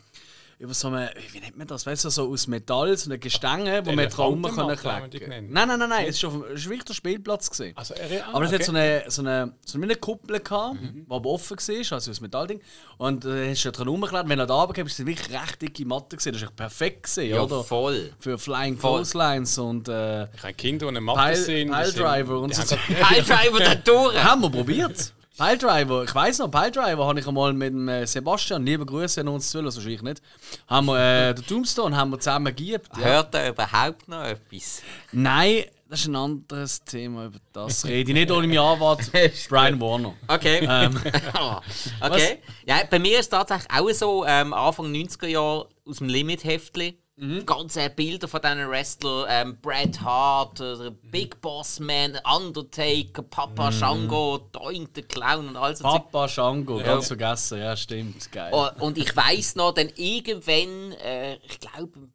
über 0.59 0.75
so 0.75 0.89
eine, 0.89 1.11
wie 1.33 1.41
nennt 1.41 1.57
man 1.59 1.67
das, 1.67 1.87
weißt 1.87 2.05
du, 2.05 2.11
so 2.11 2.31
aus 2.31 2.47
Metall, 2.47 2.97
so 2.97 3.09
eine 3.11 3.19
Gestänge, 3.19 3.85
wo 3.85 3.93
man 3.93 4.09
dran 4.09 4.43
die 4.43 5.19
klecken. 5.19 5.53
Nein, 5.53 5.69
nein, 5.69 5.79
nein, 5.79 5.89
nein, 5.89 6.05
es 6.05 6.17
ist 6.17 6.21
schon 6.21 6.45
es 6.53 6.61
ist 6.61 6.65
wirklich 6.69 6.85
der 6.85 6.95
Spielplatz 6.95 7.51
gesehen. 7.51 7.73
Also, 7.77 7.95
er, 7.95 8.27
Aber 8.29 8.45
es 8.45 8.51
okay. 8.51 8.59
hat 8.59 8.65
so 8.65 8.73
eine, 8.73 9.05
so 9.09 9.23
eine, 9.23 9.53
so 9.65 9.79
eine 9.81 9.97
Kuppel 9.97 10.41
gehabt, 10.41 10.75
Mhm. 10.81 11.07
die 11.07 11.11
aber 11.15 11.31
offen 11.31 11.57
war, 11.57 11.93
also 11.93 12.11
ein 12.11 12.17
Metallding. 12.21 12.61
Und 12.99 13.25
äh, 13.25 13.51
hast 13.51 13.65
du 13.65 13.73
dran 13.73 13.89
rumgeklebt. 13.89 14.29
Wenn 14.29 14.39
er 14.39 14.47
da 14.47 14.55
runterkam, 14.55 14.87
ist 14.87 14.99
es 14.99 15.07
wirklich 15.07 15.31
recht 15.31 15.63
dicke 15.63 15.85
Matte 15.87 16.17
gesehen. 16.17 16.33
Das 16.33 16.43
ist 16.43 16.49
echt 16.49 16.57
perfekt 16.57 17.03
gesehen, 17.05 17.31
ja, 17.35 17.43
oder? 17.43 17.65
voll. 17.65 18.13
Für 18.19 18.39
Flying. 18.39 18.79
Clotheslines 18.79 19.59
und 19.59 19.89
äh, 19.89 20.25
Ich 20.35 20.43
habe 20.43 20.55
Kinder, 20.55 20.87
die 20.87 20.91
eine 20.91 21.01
Matte 21.01 21.21
Pile, 21.43 21.65
Pile 21.67 21.87
sind- 21.87 21.99
Driver 21.99 22.39
und 22.41 22.55
so. 22.55 22.63
grad- 22.77 22.87
Piledriver 23.09 23.59
der 23.59 23.85
Tore! 23.85 24.23
haben 24.25 24.43
wir 24.43 24.51
probiert. 24.51 25.14
Pile 25.37 25.59
Driver, 25.59 26.05
ich 26.05 26.15
weiss 26.15 26.39
noch, 26.39 26.49
Pile 26.49 26.71
Driver 26.71 27.09
habe 27.09 27.19
ich 27.19 27.27
einmal 27.27 27.53
mit 27.53 27.73
dem 27.73 27.89
äh, 27.89 28.07
Sebastian, 28.07 28.65
liebe 28.65 28.87
Grüße 28.87 29.21
an 29.21 29.27
uns 29.27 29.51
zu, 29.51 29.59
also 29.59 29.79
wahrscheinlich 29.79 30.03
nicht, 30.03 30.23
haben 30.69 30.87
wir 30.87 31.31
äh, 31.31 31.35
den 31.35 31.45
Tombstone 31.45 31.97
haben 31.97 32.11
wir 32.11 32.21
zusammen 32.21 32.55
geübt. 32.55 32.97
Ja. 32.97 33.05
Hört 33.05 33.35
er 33.35 33.49
überhaupt 33.49 34.07
noch 34.07 34.23
etwas? 34.23 34.83
Nein, 35.11 35.65
das 35.89 36.03
ist 36.03 36.07
ein 36.07 36.15
anderes 36.15 36.85
Thema, 36.85 37.27
über 37.27 37.39
das 37.53 37.85
rede 37.85 38.13
ich 38.13 38.15
nicht 38.15 38.31
ohne 38.31 38.47
mich 38.47 38.61
Anwalt, 38.61 39.11
Brian 39.49 39.81
Warner. 39.81 40.15
Okay. 40.29 40.69
Ähm. 40.71 41.01
okay. 42.01 42.39
Ja, 42.65 42.83
bei 42.89 43.01
mir 43.01 43.19
ist 43.19 43.25
es 43.25 43.29
tatsächlich 43.31 43.73
auch 43.73 43.91
so, 43.91 44.25
ähm, 44.25 44.53
Anfang 44.55 44.93
90er 44.93 45.27
Jahre 45.27 45.69
aus 45.85 45.99
dem 45.99 46.11
Limit-Heftli. 46.11 46.97
Mhm. 47.17 47.41
Die 47.41 47.47
ganzen 47.47 47.95
Bilder 47.95 48.27
von 48.27 48.41
diesen 48.43 48.69
Wrestlern, 48.69 49.27
ähm, 49.29 49.59
Bret 49.61 50.01
Hart, 50.01 50.59
äh, 50.61 50.91
Big 51.11 51.41
Boss 51.41 51.79
Man, 51.79 52.19
Undertaker, 52.25 53.23
Papa 53.23 53.71
Shango, 53.71 54.39
Doink 54.51 54.91
the 54.97 55.03
Clown 55.03 55.49
und 55.49 55.57
all 55.57 55.77
so 55.77 55.85
Zeug. 55.85 55.93
Papa 55.93 56.29
Shango, 56.29 56.79
ganz 56.79 57.07
vergessen, 57.07 57.61
ja 57.61 57.77
stimmt, 57.77 58.33
geil. 58.33 58.53
Und 58.81 58.99
ich 58.99 59.15
weiss 59.15 59.55
noch, 59.55 59.73
dann 59.73 59.91
irgendwann, 59.95 60.93
äh, 60.93 61.37
ich 61.37 61.61
glaube 61.61 62.09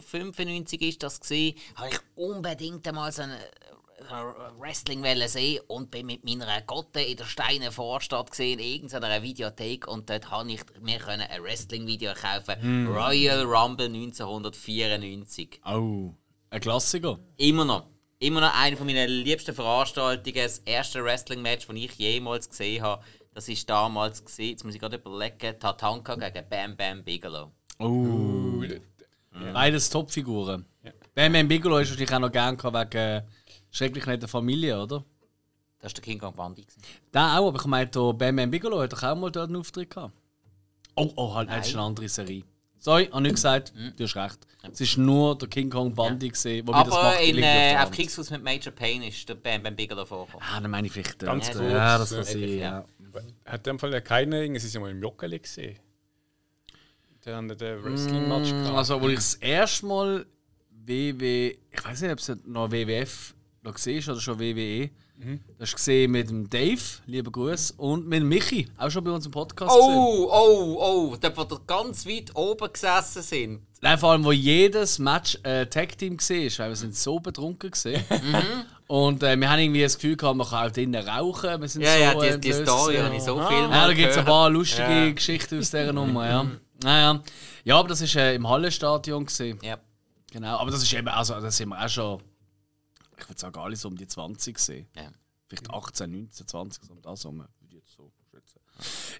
495 0.00 0.80
ist 0.80 1.02
das 1.02 1.20
gesehen, 1.20 1.54
habe 1.74 1.90
ich 1.90 1.98
unbedingt 2.14 2.86
einmal 2.88 3.12
so 3.12 3.22
eine 3.22 3.36
äh, 3.36 3.38
Wrestling 4.58 5.04
sehen 5.28 5.60
und 5.66 5.90
bin 5.90 6.06
mit 6.06 6.24
meiner 6.24 6.60
Gotte 6.62 7.00
in 7.00 7.16
der 7.16 7.24
Steine 7.24 7.72
Vorstadt 7.72 8.30
gesehen, 8.30 8.58
in 8.58 8.74
irgendeiner 8.74 9.22
Videothek 9.22 9.88
und 9.88 10.08
dort 10.10 10.30
habe 10.30 10.50
ich 10.52 10.62
mir 10.80 10.98
können 10.98 11.22
ein 11.22 11.42
Wrestling 11.42 11.86
Video 11.86 12.12
kaufen, 12.14 12.86
Royal 12.86 13.42
Rumble 13.44 13.86
1994. 13.86 15.60
Oh, 15.64 16.14
ein 16.50 16.60
Klassiker. 16.60 17.18
Immer 17.36 17.64
noch. 17.64 17.86
Immer 18.18 18.40
noch 18.40 18.54
eine 18.54 18.76
von 18.76 18.86
meiner 18.86 19.06
liebsten 19.06 19.54
Veranstaltungen. 19.54 20.36
Das 20.36 20.58
erste 20.58 21.02
Wrestling-Match, 21.02 21.66
das 21.66 21.76
ich 21.76 21.94
jemals 21.94 22.48
gesehen 22.48 22.82
habe. 22.82 23.02
Das 23.34 23.48
ist 23.48 23.68
damals 23.68 24.24
gesehen. 24.24 24.50
Jetzt 24.50 24.64
muss 24.64 24.74
ich 24.74 24.80
gerade 24.80 24.96
überlegen. 24.96 25.58
Tatanka 25.58 26.14
gegen 26.14 26.48
Bam 26.48 26.76
Bam 26.76 27.02
Bigelow. 27.02 27.50
Oh. 27.80 28.62
Beides 29.52 29.90
Topfiguren. 29.90 30.66
Bam 31.14 31.32
Bam 31.32 31.48
Bigelow 31.48 31.78
ist 31.78 31.90
wahrscheinlich 31.90 32.14
auch 32.14 32.20
noch 32.20 32.30
gern 32.30 32.56
gehabt 32.56 32.94
wegen 32.94 33.22
schrecklich 33.72 34.06
netter 34.06 34.28
Familie, 34.28 34.80
oder? 34.80 35.04
Das 35.80 35.90
war 35.90 35.94
der 35.94 36.02
King 36.04 36.18
Kong 36.20 36.34
Bundy. 36.34 36.62
gewesen. 36.62 36.80
Der 37.12 37.38
auch, 37.40 37.48
aber 37.48 37.58
ich 37.58 37.66
meine, 37.66 37.88
der 37.90 38.12
Bam 38.12 38.36
Bam 38.36 38.50
Bigelow 38.52 38.80
hat 38.82 38.92
doch 38.92 39.02
auch 39.02 39.16
mal 39.16 39.32
dort 39.32 39.48
einen 39.48 39.56
Auftritt 39.56 39.90
gehabt. 39.90 40.14
Oh, 40.94 41.10
oh, 41.16 41.34
halt, 41.34 41.48
das 41.50 41.66
ist 41.66 41.74
eine 41.74 41.82
andere 41.82 42.08
Serie. 42.08 42.44
Sorry, 42.78 43.06
habe 43.06 43.22
nicht 43.22 43.34
gesagt, 43.34 43.72
Mhm. 43.74 43.92
du 43.96 44.04
hast 44.04 44.14
recht. 44.16 44.38
Es 44.72 44.80
ist 44.80 44.96
nur 44.98 45.36
der 45.38 45.48
King 45.48 45.70
Kong 45.70 45.92
Bundy 45.94 46.28
gesehen, 46.28 46.66
wo 46.66 46.72
wieder 46.72 46.84
das 46.84 46.92
Aber 46.94 47.10
macht, 47.10 47.20
in 47.22 47.38
äh, 47.38 47.76
auf. 47.80 47.90
Kriegsfuß 47.90 48.30
mit 48.30 48.42
Major 48.44 48.72
Payne 48.72 49.08
ist 49.08 49.28
der 49.28 49.34
Bam 49.36 49.62
Bam 49.62 49.74
Bigelow 49.74 50.04
vorgekommen. 50.04 50.46
Ah, 50.48 50.60
dann 50.60 50.70
meine 50.70 50.86
ich 50.86 50.92
vielleicht. 50.92 51.18
Ganz 51.18 51.48
äh, 51.48 51.52
kurz, 51.52 51.72
Ja, 51.72 51.98
das 51.98 52.10
kann 52.10 52.18
äh, 52.20 52.24
sein, 52.24 52.40
ja. 52.40 52.56
ja. 52.58 52.84
Hat 53.46 53.58
in 53.66 53.72
dem 53.72 53.78
Fall 53.78 53.92
ja 53.92 54.00
keine, 54.00 54.54
es 54.56 54.64
ist 54.64 54.74
ja 54.74 54.80
mal 54.80 54.90
im 54.90 55.02
Joggeli 55.02 55.38
gesehen. 55.40 55.78
Der 57.24 57.36
hat 57.36 57.60
den 57.60 57.84
Wrestling-Match 57.84 58.50
gehabt. 58.50 58.76
Also, 58.76 59.00
wo 59.00 59.08
ich 59.08 59.16
das 59.16 59.34
erste 59.34 59.86
Mal 59.86 60.26
WW, 60.70 61.56
ich 61.70 61.84
weiß 61.84 62.00
nicht, 62.02 62.10
ob 62.12 62.18
es 62.18 62.32
noch 62.44 62.70
WWF 62.70 63.34
noch 63.62 63.74
gesehen 63.74 64.02
oder 64.10 64.20
schon 64.20 64.38
WWE. 64.38 64.90
Das 65.56 65.70
hast 65.70 65.72
du 65.72 65.76
gesehen 65.76 66.10
mit 66.10 66.28
dem 66.30 66.50
Dave, 66.50 66.80
lieber 67.06 67.30
Gruß, 67.30 67.72
und 67.76 68.08
mit 68.08 68.24
Michi, 68.24 68.66
auch 68.76 68.90
schon 68.90 69.04
bei 69.04 69.12
uns 69.12 69.24
im 69.24 69.30
Podcast. 69.30 69.72
gesehen. 69.72 69.94
Oh, 69.94 70.28
oh, 70.32 70.78
oh, 71.12 71.16
dort, 71.20 71.36
wo 71.36 71.42
ihr 71.42 71.60
ganz 71.64 72.04
weit 72.06 72.34
oben 72.34 72.72
gesessen 72.72 73.22
sind. 73.22 73.60
Nein, 73.80 73.98
vor 73.98 74.10
allem, 74.12 74.24
wo 74.24 74.32
jedes 74.32 74.98
Match 74.98 75.38
äh, 75.44 75.66
Tag 75.66 75.96
Team 75.96 76.18
war, 76.18 76.58
weil 76.58 76.68
wir 76.70 76.76
sind 76.76 76.96
so 76.96 77.20
betrunken 77.20 77.70
gesehen. 77.70 78.02
Und 78.88 79.22
äh, 79.22 79.36
wir 79.36 79.48
haben 79.48 79.60
irgendwie 79.60 79.82
das 79.82 79.94
Gefühl 79.94 80.16
gehabt, 80.16 80.36
man 80.36 80.46
kann 80.46 80.68
auch 80.68 80.72
drinnen 80.72 81.08
rauchen. 81.08 81.60
Wir 81.60 81.68
sind 81.68 81.82
Ja, 81.82 81.94
so, 81.94 82.00
ja, 82.00 82.10
äh, 82.12 82.14
die, 82.14 82.40
die 82.40 82.50
entlöst 82.50 82.62
Story 82.62 82.96
habe 82.96 83.14
ich 83.16 83.22
so 83.22 83.38
Ah. 83.38 83.46
viel 83.48 83.56
Ja, 83.58 83.68
mal 83.68 83.88
da 83.88 83.94
gibt 83.94 84.10
es 84.10 84.18
ein 84.18 84.24
paar 84.24 84.50
lustige 84.50 84.82
Ja. 85.06 85.10
Geschichten 85.12 85.58
aus 85.60 85.70
dieser 85.70 85.92
Nummer, 85.92 86.28
ja. 86.28 86.46
Naja. 86.82 87.22
Ja, 87.64 87.78
aber 87.78 87.88
das 87.88 88.02
war 88.02 88.22
äh, 88.22 88.34
im 88.34 88.48
Hallenstadion. 88.48 89.24
Gewesen. 89.24 89.58
Ja. 89.62 89.78
Genau, 90.32 90.58
aber 90.58 90.70
das 90.72 90.82
ist 90.82 90.92
eben, 90.92 91.06
also 91.08 91.40
das 91.40 91.56
sind 91.56 91.68
wir 91.68 91.82
auch 91.84 91.88
schon, 91.88 92.22
ich 93.22 93.28
würde 93.28 93.40
sagen, 93.40 93.58
alles 93.58 93.84
um 93.84 93.96
die 93.96 94.06
20 94.06 94.54
gesehen. 94.56 94.88
Ja. 94.96 95.10
Vielleicht 95.48 95.70
18, 95.70 96.10
19, 96.10 96.48
20, 96.48 96.84
so 96.84 96.92
um 96.92 97.02
das 97.02 97.24
herum, 97.24 97.38
würde 97.38 97.48
ich 97.68 97.72
jetzt 97.74 97.92
so 97.92 98.10
schätzen. 98.30 98.60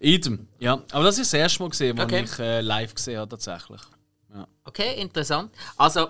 Idem, 0.01 0.49
ja. 0.59 0.83
Aber 0.93 1.05
das 1.05 1.19
ist 1.19 1.33
das 1.33 1.39
erste 1.41 1.63
Mal 1.63 1.69
gesehen, 1.71 1.97
wo 1.99 2.03
Okay. 2.03 2.25
ich 2.25 2.39
äh, 2.39 2.61
live 2.61 2.95
gesehen 2.95 3.19
habe, 3.19 3.29
tatsächlich. 3.29 3.81
Okay, 4.65 4.99
interessant. 5.01 5.53
Also, 5.77 6.09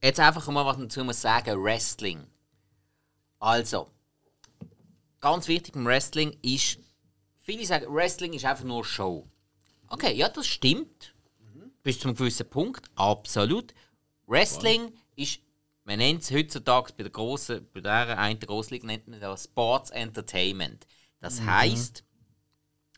jetzt 0.00 0.20
einfach 0.20 0.46
mal 0.48 0.64
was 0.64 0.76
dazu 0.78 1.02
muss 1.04 1.20
sagen: 1.20 1.60
Wrestling. 1.62 2.24
Also, 3.40 3.90
ganz 5.20 5.48
wichtig 5.48 5.74
beim 5.74 5.86
Wrestling 5.86 6.36
ist, 6.42 6.78
viele 7.40 7.64
sagen, 7.66 7.92
Wrestling 7.92 8.32
ist 8.34 8.44
einfach 8.44 8.64
nur 8.64 8.84
Show. 8.84 9.26
Okay, 9.88 10.14
ja, 10.14 10.28
das 10.28 10.46
stimmt. 10.46 11.14
Bis 11.82 11.98
zu 11.98 12.08
einem 12.08 12.16
gewissen 12.16 12.48
Punkt, 12.48 12.86
absolut. 12.94 13.74
Wrestling 14.26 14.92
ist, 15.16 15.40
man 15.90 15.98
nennt 15.98 16.22
es 16.22 16.30
heutzutage 16.30 16.92
bei 16.96 17.02
der 17.02 17.10
grossen, 17.10 17.66
bei 17.74 17.80
der 17.80 18.16
einen 18.16 18.38
der 18.38 18.46
grossen 18.46 18.74
Liga 18.74 18.86
nennt 18.86 19.08
man 19.08 19.18
das 19.18 19.44
Sports 19.44 19.90
Entertainment. 19.90 20.86
Das 21.18 21.40
heisst, 21.42 22.04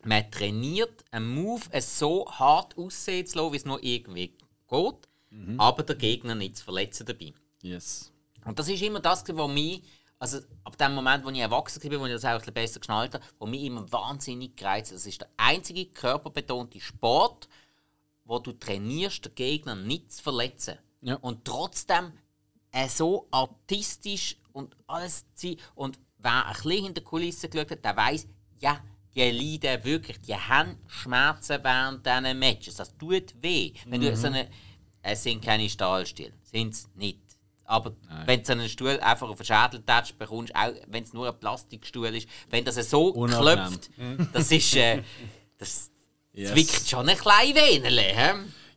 man 0.03 0.29
trainiert 0.29 1.03
einen 1.09 1.33
Move 1.33 1.63
es 1.71 1.97
so 1.97 2.27
hart 2.29 2.77
aussehen 2.77 3.25
zu 3.25 3.39
lassen, 3.39 3.51
wie 3.51 3.57
es 3.57 3.65
nur 3.65 3.83
irgendwie 3.83 4.37
geht, 4.69 5.09
aber 5.57 5.81
der 5.81 5.95
Gegner 5.95 6.35
nicht 6.35 6.57
zu 6.57 6.65
verletzen 6.65 7.07
dabei. 7.07 7.33
Yes. 7.63 8.11
Und 8.45 8.59
das 8.59 8.69
ist 8.69 8.83
immer 8.83 8.99
das, 8.99 9.23
was 9.27 9.49
mich, 9.49 9.81
also 10.19 10.37
ab 10.63 10.77
dem 10.77 10.93
Moment, 10.93 11.25
wo 11.25 11.29
ich 11.31 11.39
erwachsen 11.39 11.83
war, 11.83 11.99
wo 11.99 12.05
ich 12.05 12.11
das 12.11 12.25
auch 12.25 12.29
ein 12.29 12.37
bisschen 12.37 12.53
besser 12.53 12.79
geschnallt 12.79 13.15
habe, 13.15 13.25
wo 13.39 13.47
mich 13.47 13.63
immer 13.63 13.91
wahnsinnig 13.91 14.55
gereizt 14.55 14.91
hat. 14.91 14.97
Das 14.97 15.07
ist 15.07 15.19
der 15.19 15.29
einzige 15.37 15.87
körperbetonte 15.87 16.79
Sport, 16.79 17.49
wo 18.23 18.37
du 18.37 18.51
trainierst, 18.51 19.25
den 19.25 19.33
Gegner 19.33 19.73
nicht 19.73 20.11
zu 20.11 20.21
verletzen. 20.21 20.77
Ja. 21.01 21.15
Und 21.15 21.43
trotzdem 21.43 22.13
äh, 22.73 22.89
so 22.89 23.27
artistisch 23.31 24.35
und 24.51 24.75
alles 24.87 25.23
zu 25.35 25.47
sein. 25.47 25.57
Und 25.75 25.99
wer 26.17 26.45
ein 26.47 26.53
bisschen 26.53 26.71
hinter 26.71 26.93
der 26.95 27.03
Kulisse 27.03 27.47
geschaut 27.47 27.71
hat, 27.71 27.85
der 27.85 27.95
weiß, 27.95 28.27
ja, 28.59 28.81
die 29.15 29.29
leiden 29.31 29.83
wirklich, 29.85 30.19
die 30.21 30.35
haben 30.35 30.77
Schmerzen 30.87 31.59
während 31.63 32.05
diesen 32.05 32.39
Matches. 32.39 32.75
Das 32.75 32.97
tut 32.97 33.33
weh. 33.41 33.71
Wenn 33.85 34.01
du 34.01 34.15
so 34.17 34.27
eine, 34.27 34.49
es 35.01 35.23
sind 35.23 35.43
keine 35.43 35.69
Stahlstühle, 35.69 36.33
sind 36.43 36.73
es 36.73 36.89
nicht. 36.95 37.19
Aber 37.65 37.93
wenn 38.25 38.39
du 38.39 38.45
so 38.45 38.51
einen 38.53 38.67
Stuhl 38.69 38.99
einfach 38.99 39.29
auf 39.29 39.37
den 39.37 39.45
Schädel 39.45 39.81
tätschst, 39.83 40.17
bekommst 40.17 40.53
auch 40.55 40.73
wenn 40.87 41.03
es 41.03 41.13
nur 41.13 41.27
ein 41.29 41.39
Plastikstuhl 41.39 42.07
ist, 42.07 42.27
wenn 42.49 42.65
das 42.65 42.75
so 42.89 43.07
Unangenehm. 43.09 43.67
klopft, 43.69 43.89
das 44.33 44.51
ist, 44.51 44.75
äh, 44.75 45.01
das 45.57 45.89
Yes. 46.35 46.51
zwickt 46.51 46.89
schon 46.89 47.07
ein 47.07 47.15
klein 47.17 47.53
wenig. 47.53 48.07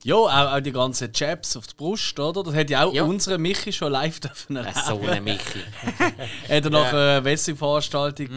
Ja, 0.07 0.15
auch, 0.15 0.55
auch 0.55 0.61
die 0.61 0.71
ganzen 0.71 1.11
Jabs 1.13 1.57
auf 1.57 1.67
die 1.67 1.75
Brust, 1.75 2.19
oder? 2.21 2.45
Das 2.45 2.55
hat 2.55 2.71
ja 2.71 2.85
auch 2.85 2.95
Ja. 2.95 3.03
unsere 3.03 3.39
Michi 3.39 3.73
schon 3.73 3.91
live 3.91 4.21
dürfen 4.27 4.55
erleben. 4.57 4.81
So 4.87 5.01
eine 5.01 5.21
Michi. 5.21 5.61
Hat 6.49 6.65
er 6.65 6.71
nach 6.71 6.93
einer 6.93 7.25
Wrestling-Veranstaltung 7.25 8.29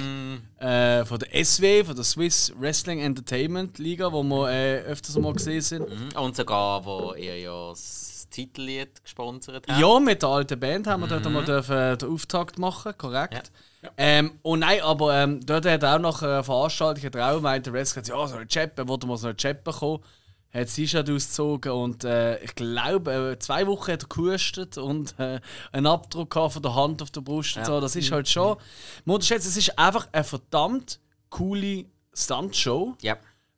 äh, 0.59 1.05
von 1.05 1.19
der 1.19 1.45
SW, 1.45 1.83
von 1.83 1.95
der 1.95 2.03
Swiss 2.03 2.51
Wrestling 2.59 2.99
Entertainment 3.01 3.77
Liga, 3.77 4.11
wo 4.11 4.23
wir 4.23 4.49
äh, 4.49 4.79
öfters 4.81 5.15
mal 5.17 5.31
gesehen 5.33 5.61
sind. 5.61 5.87
Mhm. 5.89 6.19
Und 6.19 6.35
sogar, 6.35 6.83
wo 6.85 7.13
ihr 7.13 7.37
ja 7.39 7.69
das 7.69 8.27
Titellied 8.31 9.03
gesponsert 9.03 9.67
habt. 9.67 9.79
Ja, 9.79 9.99
mit 9.99 10.21
der 10.23 10.29
alten 10.29 10.59
Band 10.59 10.87
haben 10.87 11.01
wir 11.01 11.07
dort 11.07 11.25
einmal 11.25 11.45
dürfen, 11.45 11.97
den 11.99 12.09
Auftakt 12.11 12.57
machen, 12.57 12.93
korrekt. 12.97 13.51
Ähm, 13.95 14.39
und 14.41 14.59
nein, 14.59 14.81
aber 14.81 15.15
ähm, 15.15 15.39
dort 15.45 15.65
hat 15.65 15.83
er 15.83 15.95
auch 15.95 15.99
nach 15.99 16.21
einer 16.21 16.43
Veranstaltung 16.43 17.03
hat 17.05 17.15
er 17.15 17.29
auch 17.31 17.35
gemeint, 17.35 17.65
der 17.65 17.73
Wrestler 17.73 18.01
gesagt, 18.01 18.19
ja, 18.19 18.27
so 18.27 18.35
eine 18.35 18.47
Chappe, 18.47 18.87
wollte 18.87 19.07
mal 19.07 19.17
so 19.17 19.27
eine 19.27 19.37
Chappe 19.37 19.71
kommen. 19.71 20.03
Hat 20.51 20.63
das 20.63 20.73
T-Shirt 20.73 21.09
ausgezogen 21.09 21.71
und 21.71 22.03
äh, 22.03 22.39
ich 22.43 22.55
glaube, 22.55 23.33
äh, 23.33 23.39
zwei 23.39 23.67
Wochen 23.67 23.91
hat 23.91 24.03
er 24.03 24.07
gehustet 24.07 24.77
und 24.79 25.13
äh, 25.19 25.39
einen 25.71 25.85
Abdruck 25.85 26.33
von 26.33 26.61
der 26.61 26.73
Hand 26.73 27.03
auf 27.03 27.11
der 27.11 27.21
Brust 27.21 27.57
und 27.57 27.65
so. 27.65 27.79
Das 27.79 27.95
ist 27.95 28.11
halt 28.11 28.27
schon. 28.27 28.57
Man 29.05 29.15
unterschätzt, 29.15 29.45
es 29.45 29.57
ist 29.57 29.77
einfach 29.77 30.07
eine 30.11 30.23
verdammt 30.23 30.99
coole 31.29 31.85
Stuntshow. 32.13 32.95
Ja. 33.01 33.17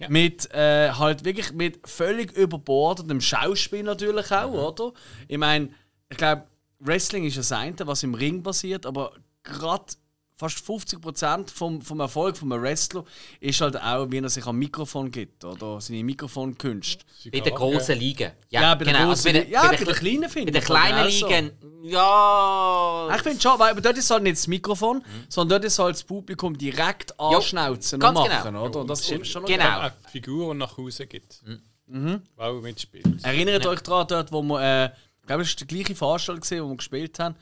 Mit 0.10 0.52
äh, 0.52 0.92
halt 0.92 1.24
wirklich 1.24 1.54
mit 1.54 1.88
völlig 1.88 2.32
überbordetem 2.36 3.22
Schauspiel 3.22 3.84
natürlich 3.84 4.32
auch, 4.32 4.52
oder? 4.52 4.94
Ich 5.28 5.38
meine, 5.38 5.70
ich 6.10 6.18
glaube, 6.18 6.44
Wrestling 6.80 7.24
ist 7.26 7.38
das 7.38 7.52
eine, 7.52 7.76
was 7.86 8.02
im 8.02 8.16
Ring 8.16 8.42
passiert, 8.42 8.88
aber 8.88 9.14
gerade 9.44 9.94
fast 10.42 10.58
50% 10.58 11.52
vom, 11.52 11.82
vom 11.82 12.00
Erfolg 12.00 12.36
von 12.36 12.52
einem 12.52 12.64
Wrestler 12.64 13.04
ist 13.40 13.62
halt 13.62 13.80
auch, 13.82 14.10
wie 14.10 14.18
er 14.18 14.30
sich 14.30 14.46
am 14.46 14.58
Mikrofon 14.58 15.12
gibt, 15.12 15.46
oder 15.46 15.80
seine 15.80 16.04
Mikrofonkünste. 16.04 17.06
Bei 17.32 17.40
den 17.42 17.54
grossen 17.56 17.98
Ligen. 18.00 18.32
Ja, 18.50 18.74
bei 18.76 18.84
den 18.86 18.94
genau. 18.96 19.14
bei 19.24 19.32
den, 19.32 19.46
Li- 19.48 19.52
ja, 19.52 19.62
bei 19.62 19.68
bei 19.70 19.76
den 19.78 19.86
den 19.86 19.94
Kle- 19.96 20.00
kleinen 20.00 20.30
finde 20.30 20.52
Bei 20.52 20.58
aber 20.58 20.66
kleinen 20.66 21.08
auch 21.08 21.12
so. 21.12 21.28
Ligen, 21.28 21.52
ja. 21.84 23.16
Ich 23.16 23.22
finde 23.22 23.42
schon, 23.42 23.60
weil 23.60 23.72
aber 23.72 23.82
dort 23.82 23.98
ist 23.98 24.10
halt 24.10 24.24
nicht 24.24 24.38
das 24.38 24.48
Mikrofon, 24.48 25.04
sondern 25.30 25.60
dort 25.62 25.66
ist 25.66 25.80
halt 25.80 25.96
das 25.96 26.04
Publikum 26.04 26.58
direkt 26.58 27.20
anschnauzen 27.20 27.98
und 27.98 28.02
ganz 28.02 28.18
machen, 28.18 28.44
genau. 28.44 28.66
oder? 28.66 28.80
Und 28.82 28.90
das 28.90 29.10
ist 29.10 29.28
schon 29.28 29.46
Genau. 29.46 29.90
die 30.06 30.10
Figur, 30.12 30.54
die 30.54 30.60
nach 30.60 30.76
Hause 30.78 31.06
geht. 31.08 31.40
Mhm. 31.88 32.22
Auch 32.38 32.62
mitspielt. 32.62 33.24
Erinnert 33.24 33.66
euch 33.68 33.82
daran, 33.82 34.08
dort, 34.08 34.32
wo 34.32 34.42
wir, 34.42 34.62
äh, 34.62 34.86
ich 35.22 35.28
glaube, 35.28 35.44
es 35.44 35.50
war 35.50 35.56
die 35.58 35.68
gleiche 35.68 35.96
Veranstaltung, 35.96 36.66
wo 36.66 36.70
wir 36.72 36.78
gespielt 36.78 37.20
haben, 37.20 37.36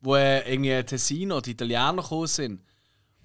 wo 0.00 0.16
äh, 0.16 0.40
irgendwie 0.50 0.82
Tessino, 0.84 1.40
die 1.40 1.52
Italiener 1.52 1.94
gekommen 1.96 2.26
sind. 2.26 2.60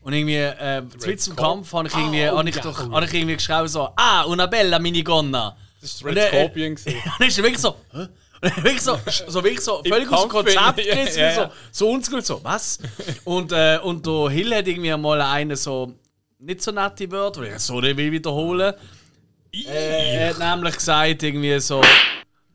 Und 0.02 0.14
irgendwie, 0.14 0.36
äh, 0.36 0.84
Witz 1.00 1.28
im 1.28 1.36
Kampf, 1.36 1.72
habe 1.74 1.88
ich, 1.88 1.96
irgendwie, 1.96 2.26
Ah, 2.26 2.34
oh, 2.34 2.38
hab 2.40 2.48
ich, 2.48 2.56
ja, 2.56 2.62
doch, 2.62 2.90
oh, 2.92 3.00
ich 3.00 3.14
irgendwie 3.14 3.36
geschrieben 3.36 3.68
so, 3.70 3.90
ah, 3.96 4.24
una 4.26 4.48
bella 4.48 4.78
minigonna. 4.80 5.56
Das 5.80 6.04
war 6.04 6.12
Red 6.12 6.18
er- 6.18 6.30
Scorpion. 6.30 6.72
Und 6.86 6.96
dann 7.20 7.28
ist 7.28 7.38
er 7.38 7.44
wirklich 7.44 7.62
so, 7.62 7.76
hä? 7.94 8.08
Wirklich 8.62 8.82
so, 8.82 9.00
so, 9.28 9.42
wirklich 9.44 9.62
so 9.62 9.82
völlig 9.88 10.12
aus 10.12 10.22
dem 10.24 10.30
Konzept 10.30 10.76
gerissen, 10.76 11.20
ja, 11.20 11.34
so, 11.34 11.42
ja. 11.42 11.52
so 11.72 11.90
ungut, 11.90 12.26
so, 12.26 12.44
was? 12.44 12.80
Und, 13.24 13.54
äh, 13.54 13.80
und 13.82 14.06
der 14.06 14.30
Hill 14.30 14.54
hat 14.54 14.68
irgendwie 14.68 14.96
mal 14.98 15.22
einen 15.22 15.56
so, 15.56 15.94
nicht 16.40 16.62
so 16.62 16.72
nette 16.72 17.10
Wörter, 17.10 17.44
die 17.44 17.48
ich 17.52 17.60
so 17.60 17.80
nicht 17.80 17.96
will 17.96 18.12
wiederholen. 18.12 18.74
Äh, 19.54 20.16
er 20.18 20.30
hat 20.32 20.40
nämlich 20.40 20.76
gesagt, 20.76 21.24
irgendwie 21.24 21.58
so, 21.62 21.82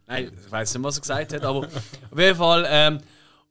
nein, 0.07 0.31
ich 0.45 0.53
weiß 0.53 0.75
nicht, 0.75 0.85
was 0.85 0.97
er 0.99 1.01
gesagt 1.01 1.33
hat, 1.33 1.43
aber 1.43 1.61
auf 1.61 2.19
jeden 2.19 2.37
Fall, 2.37 2.67
ähm, 2.69 2.99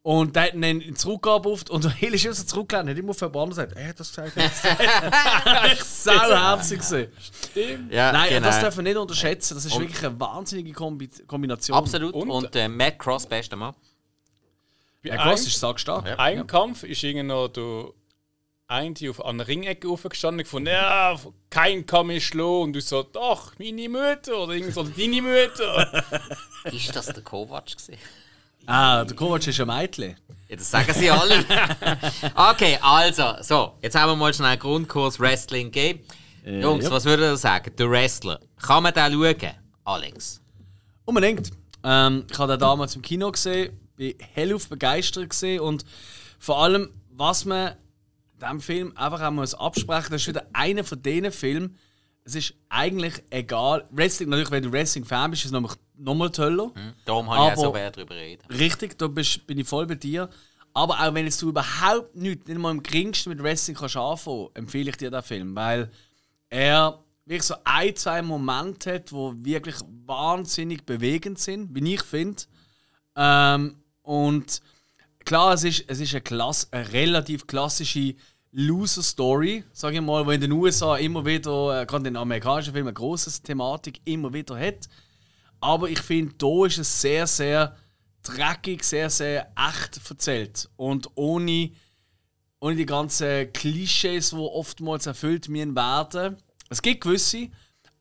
und 0.07 0.37
der 0.37 0.43
hat 0.43 0.53
ihn 0.53 0.61
dann 0.61 0.95
zurückgerufen 0.95 1.67
und 1.69 1.83
der 1.83 1.91
Hill 1.91 2.13
ist 2.13 2.23
immer 2.23 2.33
so 2.33 2.45
zurückgelehnt, 2.45 2.89
hat 2.89 2.97
immer 2.97 3.09
und 3.09 3.57
er 3.75 3.89
hat 3.89 3.99
das 3.99 4.07
gesagt, 4.15 4.37
er 4.37 4.45
hat 4.45 4.51
das 4.53 4.61
gesagt. 4.61 5.65
Echt 5.73 5.85
sauherzig 5.85 6.79
gewesen. 6.79 7.89
ja, 7.91 8.13
Nein, 8.13 8.29
genau. 8.29 8.47
das 8.47 8.61
darf 8.61 8.75
man 8.77 8.85
nicht 8.85 8.95
unterschätzen. 8.95 9.55
Das 9.55 9.65
ist 9.65 9.73
Und- 9.75 9.81
wirklich 9.81 10.01
eine 10.05 10.17
wahnsinnige 10.17 10.71
Kombi 10.71 11.09
Kombination. 11.27 11.77
Absolut. 11.77 12.13
Und- 12.13 12.29
Und, 12.29 12.55
äh, 12.55 12.69
Matt 12.69 12.97
Cross, 12.99 13.25
bester 13.25 13.57
Mann. 13.57 13.75
Ja, 15.03 15.15
einem- 15.15 15.23
Cross 15.23 15.45
ist 15.47 15.59
sackstark. 15.59 16.07
Ja. 16.07 16.15
Ein 16.19 16.47
Kampf 16.47 16.83
ist 16.83 17.03
irgendwie 17.03 17.27
noch 17.27 17.49
eine 18.69 18.93
die 18.93 19.09
auf 19.09 19.25
an 19.25 19.39
der 19.39 19.47
Ringecke 19.49 19.89
aufgestanden 19.89 20.45
von 20.45 20.65
ja, 20.65 21.19
kein 21.49 21.85
kann 21.85 22.07
mich 22.07 22.25
schlagen 22.27 22.61
und 22.61 22.73
du 22.73 22.79
so, 22.79 23.03
doch, 23.03 23.59
meine 23.59 23.89
Mutter 23.89 24.37
oder 24.37 24.53
irgendwie 24.53 24.71
so, 24.71 24.83
deine 24.83 25.21
Mutter. 25.21 26.03
Ist 26.71 26.95
das 26.95 27.07
der 27.07 27.23
Kovac 27.23 27.65
gewesen? 27.65 27.97
Ah, 28.67 29.05
der 29.05 29.15
Kovac 29.15 29.47
ist 29.47 29.59
ein 29.61 29.67
Mädchen. 29.67 30.17
Ja, 30.49 30.55
das 30.57 30.69
sagen 30.69 30.93
sie 30.93 31.09
alle. 31.09 31.39
okay, 32.51 32.77
also, 32.81 33.35
so, 33.41 33.73
jetzt 33.81 33.95
haben 33.95 34.11
wir 34.11 34.15
mal 34.17 34.33
schnell 34.33 34.49
einen 34.49 34.59
Grundkurs 34.59 35.19
Wrestling 35.21 35.71
gegeben. 35.71 36.01
Jungs, 36.45 36.83
ja. 36.83 36.91
was 36.91 37.05
würdet 37.05 37.31
ihr 37.31 37.37
sagen? 37.37 37.73
Der 37.77 37.89
Wrestler. 37.89 38.41
Kann 38.61 38.83
man 38.83 38.93
den 38.93 39.13
schauen? 39.13 39.53
Alex. 39.85 40.41
Unbedingt. 41.05 41.51
Ähm, 41.81 42.25
ich 42.29 42.37
habe 42.37 42.53
den 42.53 42.59
damals 42.59 42.93
im 42.97 43.01
Kino 43.01 43.31
gesehen, 43.31 43.79
bin 43.95 44.15
hellauf 44.33 44.67
begeistert 44.67 45.29
gesehen 45.29 45.61
und 45.61 45.85
vor 46.37 46.61
allem, 46.61 46.89
was 47.09 47.45
man 47.45 47.73
diesem 48.41 48.59
Film 48.59 48.97
einfach 48.97 49.21
auch 49.21 49.31
muss 49.31 49.55
absprechen, 49.55 50.11
das 50.11 50.23
ist 50.23 50.27
wieder 50.27 50.45
einer 50.51 50.83
von 50.83 51.01
diesen 51.01 51.31
Filmen. 51.31 51.77
es 52.25 52.35
ist 52.35 52.53
eigentlich 52.67 53.23
egal. 53.29 53.85
Wrestling, 53.91 54.27
natürlich, 54.27 54.51
wenn 54.51 54.63
du 54.63 54.73
Wrestling-Fan 54.73 55.31
bist, 55.31 55.45
ist 55.45 55.53
es 55.53 55.77
nochmal 55.97 56.05
noch 56.05 56.15
mal 56.15 56.29
toller. 56.29 56.71
Hm? 56.73 56.93
Darum 57.05 57.29
habe 57.29 57.53
ich 57.53 57.57
auch 57.57 57.63
so 57.63 57.73
wer 57.73 57.91
darüber 57.91 58.15
reden. 58.15 58.43
Richtig, 58.49 58.97
da 58.97 59.07
bist, 59.07 59.45
bin 59.47 59.57
ich 59.57 59.67
voll 59.67 59.85
bei 59.87 59.95
dir. 59.95 60.29
Aber 60.73 60.99
auch 60.99 61.13
wenn 61.13 61.25
jetzt 61.25 61.41
du 61.41 61.49
überhaupt 61.49 62.15
nichts, 62.15 62.47
nicht 62.47 62.59
mal 62.59 62.71
im 62.71 62.83
geringsten 62.83 63.31
mit 63.31 63.41
Wrestling 63.41 63.75
kannst 63.75 63.97
anfangen, 63.97 64.49
empfehle 64.53 64.91
ich 64.91 64.97
dir 64.97 65.09
den 65.09 65.23
Film, 65.23 65.55
weil 65.55 65.89
er 66.49 67.03
wirklich 67.25 67.43
so 67.43 67.55
ein, 67.63 67.95
zwei 67.95 68.21
Momente 68.21 68.93
hat, 68.93 69.11
wo 69.11 69.33
wirklich 69.37 69.75
wahnsinnig 70.05 70.85
bewegend 70.85 71.39
sind, 71.39 71.75
wie 71.75 71.95
ich 71.95 72.03
finde. 72.03 72.43
Ähm, 73.15 73.75
und 74.03 74.61
klar, 75.25 75.53
es 75.53 75.63
ist, 75.63 75.85
es 75.87 75.99
ist 75.99 76.13
eine, 76.13 76.21
Klasse, 76.21 76.67
eine 76.71 76.93
relativ 76.93 77.47
klassische 77.47 78.15
Loser-Story, 78.51 79.63
sage 79.73 79.97
ich 79.97 80.01
mal, 80.01 80.25
wo 80.25 80.31
in 80.31 80.41
den 80.41 80.51
USA 80.51 80.95
immer 80.97 81.25
wieder, 81.25 81.81
äh, 81.81 81.85
gerade 81.85 82.07
in 82.07 82.13
den 82.13 82.17
amerikanischen 82.17 82.73
Filmen, 82.73 82.89
eine 82.89 82.93
große 82.93 83.43
Thematik 83.43 83.99
immer 84.05 84.31
wieder 84.31 84.57
hat. 84.57 84.87
Aber 85.59 85.89
ich 85.89 85.99
finde, 85.99 86.33
da 86.37 86.65
ist 86.65 86.77
es 86.77 87.01
sehr, 87.01 87.27
sehr 87.27 87.75
dreckig, 88.23 88.83
sehr, 88.83 89.09
sehr 89.09 89.51
echt 89.55 89.99
erzählt. 90.09 90.69
Und 90.75 91.09
ohne, 91.15 91.71
ohne 92.59 92.75
die 92.75 92.85
ganzen 92.85 93.51
Klischees, 93.53 94.31
die 94.31 94.35
oftmals 94.35 95.05
erfüllt 95.05 95.49
werden. 95.49 96.37
Es 96.69 96.81
gibt 96.81 97.01
gewisse, 97.01 97.49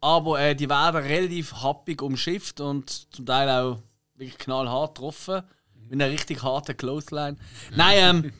aber 0.00 0.40
äh, 0.40 0.54
die 0.54 0.68
werden 0.68 1.02
relativ 1.02 1.52
happig 1.52 2.02
umschifft 2.02 2.60
und 2.60 3.12
zum 3.14 3.26
Teil 3.26 3.48
auch 3.48 3.82
wirklich 4.14 4.38
knallhart 4.38 4.96
getroffen. 4.96 5.42
Mit 5.74 5.92
einer 5.92 6.10
richtig 6.10 6.42
harten 6.42 6.76
Clothesline. 6.76 7.36
Nein, 7.70 8.24
ähm, 8.24 8.32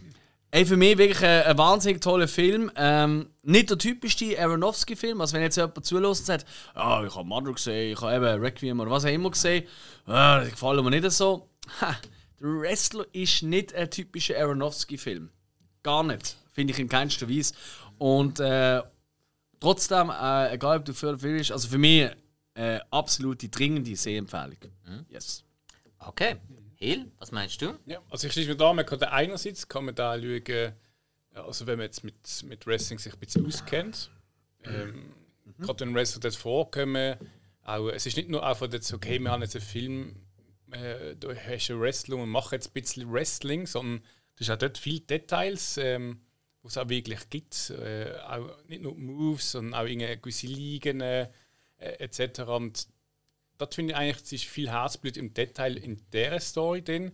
ey, 0.57 0.64
für 0.64 0.77
mich 0.79 0.97
wirklich 0.97 1.23
ein, 1.23 1.42
ein 1.42 1.59
wahnsinnig 1.59 2.01
toller 2.01 2.29
Film. 2.29 2.71
Ähm, 2.77 3.29
nicht 3.42 3.69
der 3.69 3.77
typischste 3.77 4.38
Aronofsky-Film. 4.38 5.21
Also, 5.21 5.35
wenn 5.35 5.42
jetzt 5.42 5.57
jemand 5.57 5.85
zulässt 5.85 6.23
und 6.23 6.27
sagt, 6.27 6.47
ah, 6.75 7.05
ich 7.07 7.14
habe 7.14 7.29
Mother 7.29 7.53
gesehen, 7.53 7.92
ich 7.92 8.01
habe 8.01 8.16
eben 8.16 8.42
Requiem 8.42 8.81
oder 8.81 8.90
was 8.90 9.05
auch 9.05 9.11
immer 9.11 9.31
gesehen, 9.31 9.66
ah, 10.07 10.40
das 10.40 10.51
gefällt 10.51 10.83
mir 10.83 10.90
nicht 10.90 11.11
so. 11.11 11.51
Ha, 11.81 11.97
der 12.40 12.49
Wrestler 12.49 13.05
ist 13.12 13.42
nicht 13.42 13.75
ein 13.75 13.90
typischer 13.90 14.38
Aronofsky-Film. 14.38 15.29
Gar 15.83 16.05
nicht. 16.05 16.37
Finde 16.53 16.73
ich 16.73 16.79
in 16.79 16.88
keinster 16.88 17.29
Weise. 17.29 17.53
Und 17.99 18.40
äh, 18.40 18.83
trotzdem, 19.61 20.11
äh, 20.11 20.55
egal 20.55 20.79
ob 20.79 20.87
du 20.87 20.95
für 20.95 21.11
oder 21.11 21.19
für 21.19 21.37
bist, 21.37 21.53
also 21.53 21.69
für 21.69 21.79
mich 21.79 22.11
äh, 22.55 22.81
absolute 22.90 23.51
dringende 23.51 23.95
Sehempfehlung. 23.95 24.57
Yes. 25.11 25.45
Okay. 25.99 26.37
Hill, 26.77 27.11
was 27.19 27.33
meinst 27.33 27.61
du? 27.62 27.75
Ja, 27.87 28.01
also 28.11 28.27
ich 28.27 28.33
schließe 28.33 28.51
mir 28.51 28.57
da, 28.57 28.73
man 28.73 28.85
kann 28.85 28.99
da 28.99 29.09
einerseits 29.09 29.67
kann 29.67 29.87
man 29.87 29.95
da 29.95 30.19
schauen, 30.19 30.73
also 31.33 31.67
wenn 31.67 31.79
man 31.79 31.87
jetzt 31.87 32.05
mit, 32.05 32.15
mit 32.45 32.67
Wrestling 32.67 32.99
sich 32.99 33.12
ein 33.12 33.19
bisschen 33.19 33.47
auskennt, 33.47 34.11
ähm, 34.65 35.15
gerade 35.59 35.81
wenn 35.81 35.95
Wrestler 35.95 36.21
das 36.21 36.37
vorkommen, 36.37 37.17
auch, 37.62 37.89
es 37.89 38.07
ist 38.07 38.17
nicht 38.17 38.29
nur 38.29 38.47
einfach 38.47 38.71
jetzt, 38.73 38.93
okay, 38.93 39.19
wir 39.19 39.31
haben 39.31 39.43
jetzt 39.43 39.57
einen 39.57 39.65
Film, 39.65 40.17
äh, 40.71 41.17
da 41.19 41.35
hast 41.35 41.69
du 41.69 41.75
eine 41.75 41.83
Wrestling 41.83 42.21
und 42.21 42.29
machen 42.29 42.55
jetzt 42.55 42.69
ein 42.69 42.73
bisschen 42.75 43.12
Wrestling, 43.12 43.67
sondern 43.67 44.03
du 44.37 44.41
hast 44.41 44.51
auch 44.51 44.59
dort 44.59 44.79
viele 44.79 45.01
Details, 45.01 45.79
ähm, 45.79 46.21
wo 46.62 46.69
es 46.69 46.79
auch 46.79 46.89
wirklich 46.89 47.31
gibt, 47.31 47.71
äh, 47.71 48.12
auch 48.29 48.65
nicht 48.69 48.83
nur 48.83 48.95
Moves, 48.95 49.53
sondern 49.53 49.75
auch 49.75 49.87
gewisse 49.87 50.47
Ligen 50.47 51.01
äh, 51.01 51.29
etc. 51.79 52.41
Und 52.43 52.89
das 53.59 53.75
finde 53.75 53.92
ich 53.92 53.99
eigentlich, 53.99 54.23
es 54.23 54.33
ist 54.33 54.45
viel 54.45 54.71
Herzblut 54.71 55.16
im 55.16 55.35
Detail 55.35 55.77
in 55.77 56.01
dieser 56.12 56.40
Story 56.40 56.83
drin. 56.83 57.12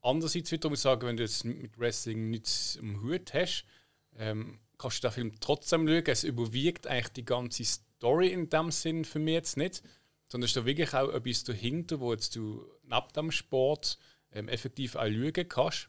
Andererseits 0.00 0.50
wiederum 0.50 0.76
sagen, 0.76 1.06
wenn 1.06 1.16
du 1.16 1.22
jetzt 1.22 1.44
mit 1.44 1.78
Wrestling 1.78 2.30
nichts 2.30 2.78
am 2.80 3.02
Hut 3.02 3.32
hast, 3.34 3.64
ähm, 4.16 4.58
kannst 4.78 4.98
du 4.98 5.08
den 5.08 5.14
Film 5.14 5.32
trotzdem 5.40 5.86
schauen. 5.86 6.04
Es 6.06 6.24
überwiegt 6.24 6.86
eigentlich 6.86 7.12
die 7.12 7.24
ganze 7.24 7.64
Story 7.64 8.28
in 8.28 8.50
dem 8.50 8.70
Sinn 8.70 9.04
für 9.04 9.20
mich 9.20 9.34
jetzt 9.34 9.56
nicht, 9.56 9.82
sondern 10.28 10.46
es 10.46 10.50
ist 10.50 10.56
da 10.56 10.66
wirklich 10.66 10.92
auch 10.94 11.12
etwas 11.12 11.44
dahinter, 11.44 12.00
wo 12.00 12.12
jetzt 12.12 12.34
du 12.34 12.66
neben 12.82 13.12
dem 13.14 13.30
Sport 13.30 13.98
ähm, 14.32 14.48
effektiv 14.48 14.96
auch 14.96 15.06
schauen 15.06 15.48
kannst, 15.48 15.88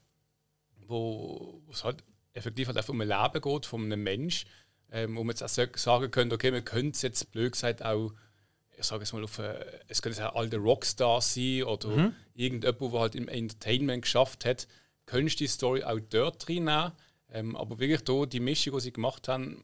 wo 0.87 1.63
es 1.71 1.83
halt 1.83 2.03
effektiv 2.33 2.67
halt 2.67 2.77
einfach 2.77 2.93
um 2.93 3.01
ein 3.01 3.07
Leben 3.07 3.41
geht 3.41 3.65
von 3.65 3.83
einem 3.83 4.03
Mensch, 4.03 4.45
ähm, 4.91 5.15
wo 5.15 5.23
man 5.23 5.35
jetzt 5.35 5.43
auch 5.43 5.77
sagen 5.77 6.11
könnte, 6.11 6.35
okay, 6.35 6.51
man 6.51 6.65
könnte 6.65 6.95
es 6.95 7.01
jetzt 7.01 7.31
blöd 7.31 7.53
gesagt 7.53 7.83
auch 7.83 8.13
ich 8.77 8.85
sage 8.85 9.03
es 9.03 9.13
mal, 9.13 9.23
auf, 9.23 9.39
äh, 9.39 9.65
es 9.87 10.01
könnte 10.01 10.21
ein 10.23 10.35
alter 10.35 10.57
Rockstar 10.57 11.21
sein 11.21 11.63
oder 11.63 12.13
irgendjemand, 12.33 12.93
der 12.93 12.99
halt 12.99 13.15
im 13.15 13.27
Entertainment 13.27 14.03
geschafft 14.03 14.45
hat, 14.45 14.67
könntest 15.05 15.39
du 15.39 15.43
die 15.43 15.47
Story 15.47 15.83
auch 15.83 15.99
dort 16.09 16.47
reinnehmen. 16.49 16.91
Ähm, 17.29 17.55
aber 17.55 17.79
wirklich 17.79 18.01
da, 18.01 18.25
die 18.25 18.39
Mischung, 18.39 18.75
die 18.75 18.81
sie 18.81 18.93
gemacht 18.93 19.27
haben, 19.27 19.63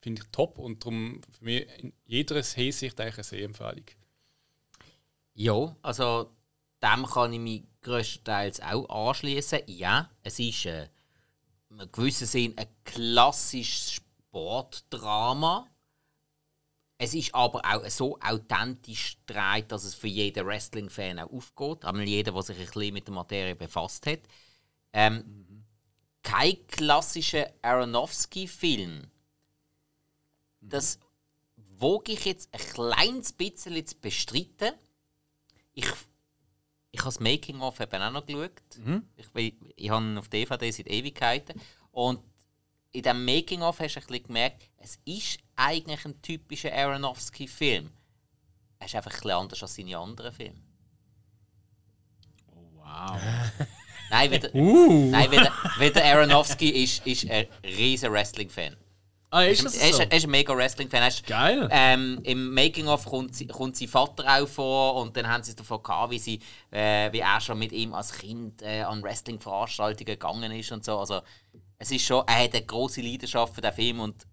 finde 0.00 0.22
ich 0.22 0.28
top 0.32 0.58
und 0.58 0.82
darum 0.84 1.20
für 1.30 1.44
mich 1.44 1.66
in 1.78 1.92
jeder 2.04 2.42
Hinsicht 2.42 3.00
eigentlich 3.00 3.14
eine 3.14 3.24
Sehempfehlung. 3.24 3.84
Ja, 5.34 5.76
also 5.82 6.30
dem 6.82 7.06
kann 7.06 7.32
ich 7.32 7.38
mich 7.38 7.62
größtenteils 7.82 8.60
auch 8.60 9.08
anschließen. 9.08 9.60
Ja, 9.66 10.10
es 10.22 10.38
ist 10.38 10.66
äh, 10.66 10.88
in 11.70 11.90
gewissen 11.92 12.26
Sinn 12.26 12.54
ein 12.58 12.66
klassisches 12.84 13.92
Sportdrama. 13.92 15.68
Es 17.04 17.14
ist 17.14 17.34
aber 17.34 17.60
auch 17.64 17.84
so 17.90 18.16
authentisch 18.20 19.16
gedreht, 19.26 19.72
dass 19.72 19.82
es 19.82 19.92
für 19.92 20.06
jeden 20.06 20.46
Wrestling-Fan 20.46 21.18
auch 21.18 21.32
aufgeht. 21.32 21.84
Einmal 21.84 22.06
jeder, 22.06 22.30
der 22.30 22.42
sich 22.42 22.56
ein 22.56 22.64
bisschen 22.66 22.94
mit 22.94 23.08
der 23.08 23.14
Materie 23.14 23.56
befasst 23.56 24.06
hat. 24.06 24.20
Ähm, 24.92 25.64
Kein 26.22 26.64
klassischer 26.68 27.50
Aronofsky-Film. 27.60 29.02
Das 30.60 31.00
wage 31.56 32.12
ich 32.12 32.24
jetzt 32.24 32.48
ein 32.54 32.60
kleines 32.60 33.32
bisschen 33.32 33.84
zu 33.84 33.96
bestreiten. 33.96 34.72
Ich, 35.74 35.86
ich 36.92 37.00
habe 37.00 37.08
das 37.08 37.18
Making-of 37.18 37.80
eben 37.80 38.00
auch 38.00 38.12
noch 38.12 38.26
geschaut. 38.26 38.52
Ich, 39.16 39.28
bin- 39.30 39.72
ich 39.74 39.90
habe 39.90 40.04
ihn 40.04 40.18
auf 40.18 40.28
DVD 40.28 40.70
seit 40.70 40.86
Ewigkeiten. 40.86 41.60
Und 41.90 42.20
in 42.92 43.02
diesem 43.02 43.24
Making-of 43.24 43.80
hast 43.80 43.96
du 43.96 44.00
ein 44.00 44.06
bisschen 44.06 44.26
gemerkt, 44.28 44.68
es 44.76 45.00
ist 45.04 45.40
eigentlich 45.56 46.04
ein 46.04 46.20
typischer 46.22 46.72
Aronofsky-Film. 46.72 47.90
Er 48.78 48.86
ist 48.86 48.94
einfach 48.94 49.10
ein 49.12 49.16
bisschen 49.16 49.30
anders 49.30 49.62
als 49.62 49.74
seine 49.74 49.96
anderen 49.96 50.32
Filme. 50.32 50.60
Wow. 52.76 53.16
Nein, 54.10 54.30
weil 54.30 54.38
der, 54.40 54.50
nein, 54.54 55.30
weil 55.30 55.40
der, 55.42 55.52
weil 55.78 55.90
der 55.90 56.04
Aronofsky 56.04 56.68
ist, 56.68 57.06
ist 57.06 57.30
ein 57.30 57.46
riesen 57.64 58.12
Wrestling-Fan. 58.12 58.76
Ah, 59.30 59.44
Er 59.44 59.50
ist 59.52 59.64
das 59.64 59.74
er 59.76 59.88
ist, 59.88 59.96
so? 59.96 60.02
er 60.02 60.12
ist 60.12 60.24
ein 60.24 60.30
mega 60.30 60.54
Wrestling-Fan. 60.54 61.10
Geil. 61.26 61.68
Ähm, 61.70 62.20
Im 62.22 62.52
Making-of 62.52 63.06
kommt, 63.06 63.48
kommt 63.50 63.76
sein 63.78 63.88
Vater 63.88 64.24
auch 64.28 64.46
vor 64.46 64.96
und 64.96 65.16
dann 65.16 65.26
haben 65.26 65.42
sie 65.42 65.56
davon 65.56 65.82
gehabt, 65.82 66.10
wie, 66.10 66.18
sie, 66.18 66.40
äh, 66.70 67.10
wie 67.10 67.20
er 67.20 67.40
schon 67.40 67.58
mit 67.58 67.72
ihm 67.72 67.94
als 67.94 68.12
Kind 68.12 68.60
äh, 68.60 68.82
an 68.82 69.02
Wrestling-Veranstaltungen 69.02 70.04
gegangen 70.04 70.52
ist 70.52 70.70
und 70.72 70.84
so. 70.84 70.98
Also, 70.98 71.22
es 71.78 71.90
ist 71.90 72.04
schon, 72.04 72.22
er 72.26 72.44
hat 72.44 72.54
eine 72.54 72.66
große 72.66 73.00
Leidenschaft 73.00 73.54
für 73.54 73.62
den 73.62 73.72
Film 73.72 74.00
und 74.00 74.26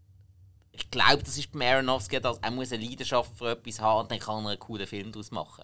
ich 0.80 0.92
glaube, 0.92 1.24
das 1.24 1.38
ist 1.38 1.52
beim 1.52 1.62
Aronofsky, 1.62 2.20
dass 2.20 2.38
er 2.40 2.52
muss 2.52 2.72
eine 2.72 2.84
Leidenschaft 2.84 3.32
für 3.38 3.52
etwas 3.52 3.80
haben 3.80 4.02
und 4.02 4.12
dann 4.12 4.20
kann 4.20 4.44
er 4.44 4.52
einen 4.52 4.60
coolen 4.60 4.88
Film 4.88 5.12
daraus 5.12 5.32
machen. 5.32 5.64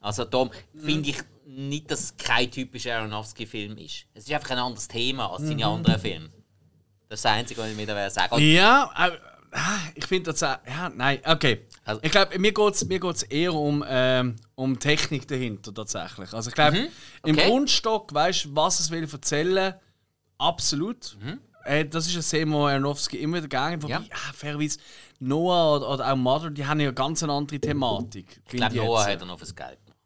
Also 0.00 0.24
darum 0.24 0.50
finde 0.74 1.10
ich 1.10 1.18
nicht, 1.46 1.90
dass 1.90 2.00
es 2.00 2.16
kein 2.16 2.50
typischer 2.50 2.96
Aronofsky-Film 2.96 3.78
ist. 3.78 4.06
Es 4.14 4.24
ist 4.24 4.32
einfach 4.32 4.50
ein 4.50 4.58
anderes 4.58 4.88
Thema 4.88 5.32
als 5.32 5.42
seine 5.42 5.66
anderen 5.66 6.00
Filme. 6.00 6.30
Das 7.08 7.20
ist 7.20 7.24
das 7.24 7.32
Einzige, 7.32 7.60
was 7.60 7.70
ich 7.70 7.76
mir 7.76 7.86
da 7.86 8.10
sagen 8.10 8.36
will. 8.36 8.52
Ja, 8.52 8.90
äh, 8.98 9.16
ah, 9.52 9.78
ich 9.94 10.06
finde 10.06 10.32
das 10.32 10.42
auch. 10.42 10.58
Ja, 10.66 10.88
nein, 10.88 11.20
okay. 11.24 11.66
Also- 11.84 12.00
ich 12.02 12.10
glaube, 12.10 12.38
mir 12.38 12.52
geht 12.52 12.74
es 12.74 12.84
mir 12.84 12.98
geht's 13.00 13.22
eher 13.22 13.54
um, 13.54 13.84
ähm, 13.88 14.36
um 14.56 14.78
Technik 14.78 15.28
dahinter 15.28 15.72
tatsächlich. 15.72 16.32
Also 16.34 16.50
ich 16.50 16.54
glaube, 16.54 16.88
im 17.24 17.36
okay. 17.36 17.48
Grundstock, 17.48 18.12
weißt 18.12 18.46
du, 18.46 18.56
was 18.56 18.80
es 18.80 18.90
will 18.90 19.08
erzählen, 19.10 19.74
absolut. 20.38 21.16
Äh, 21.66 21.84
das 21.86 22.06
ist 22.06 22.16
ein 22.16 22.38
Thema, 22.38 22.70
Aronofsky 22.70 23.18
immer 23.18 23.34
wieder 23.38 23.42
gegangen. 23.48 23.82
Wobei, 23.82 23.92
Ja. 23.94 24.00
ja. 24.00 24.16
fairerweise, 24.34 24.78
Noah 25.18 25.76
oder, 25.76 25.90
oder 25.90 26.12
auch 26.12 26.16
Mother, 26.16 26.50
die 26.50 26.64
haben 26.66 26.80
ja 26.80 26.90
ganz 26.92 27.22
eine 27.22 27.32
andere 27.32 27.58
Thematik. 27.60 28.40
ich 28.46 28.52
glaube, 28.56 28.74
Noah 28.76 29.04
hat 29.06 29.20
er 29.20 29.26
noch 29.26 29.38
fürs 29.38 29.54
Geld 29.54 29.78
gemacht. 29.84 29.98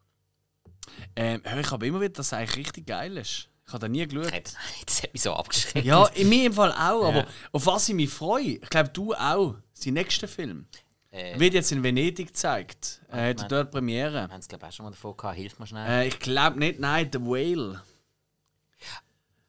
Ähm, 1.16 1.42
ich 1.60 1.72
aber 1.72 1.86
immer 1.86 2.00
wieder, 2.00 2.10
dass 2.14 2.26
es 2.26 2.32
eigentlich 2.32 2.56
richtig 2.56 2.86
geil 2.86 3.16
ist. 3.16 3.48
Ich 3.66 3.72
habe 3.72 3.80
da 3.80 3.88
nie 3.88 4.06
geschaut. 4.06 4.32
Hätte- 4.32 4.52
Das 4.86 5.02
hat 5.02 5.12
mich 5.12 5.22
so 5.22 5.32
abgeschreckt. 5.32 5.86
Ja, 5.86 6.06
in 6.06 6.28
meinem 6.28 6.52
Fall 6.52 6.72
auch, 6.72 7.04
aber 7.06 7.26
auf 7.52 7.66
was 7.66 7.88
ich 7.88 7.94
mich 7.94 8.10
freue, 8.10 8.42
ich 8.56 8.70
glaube, 8.70 8.88
du 8.90 9.14
auch, 9.14 9.54
sein 9.72 9.94
nächster 9.94 10.26
Film. 10.28 10.66
Äh, 11.12 11.38
Wird 11.40 11.54
jetzt 11.54 11.72
in 11.72 11.82
Venedig 11.82 12.28
gezeigt. 12.28 13.00
Äh, 13.10 13.30
hat 13.30 13.50
dort 13.50 13.70
Premiere. 13.72 14.12
wir 14.12 14.22
haben 14.22 14.38
es, 14.40 14.46
glaube 14.48 14.64
ich, 14.64 14.68
auch 14.68 14.72
schon 14.76 14.84
mal 14.84 14.90
davon 14.90 15.16
gehabt. 15.16 15.36
Hilf 15.36 15.58
mir 15.58 15.66
schnell. 15.66 15.88
Äh, 15.88 16.06
ich 16.08 16.18
glaube 16.20 16.58
nicht, 16.58 16.78
nein, 16.78 17.08
The 17.12 17.20
Whale. 17.20 17.82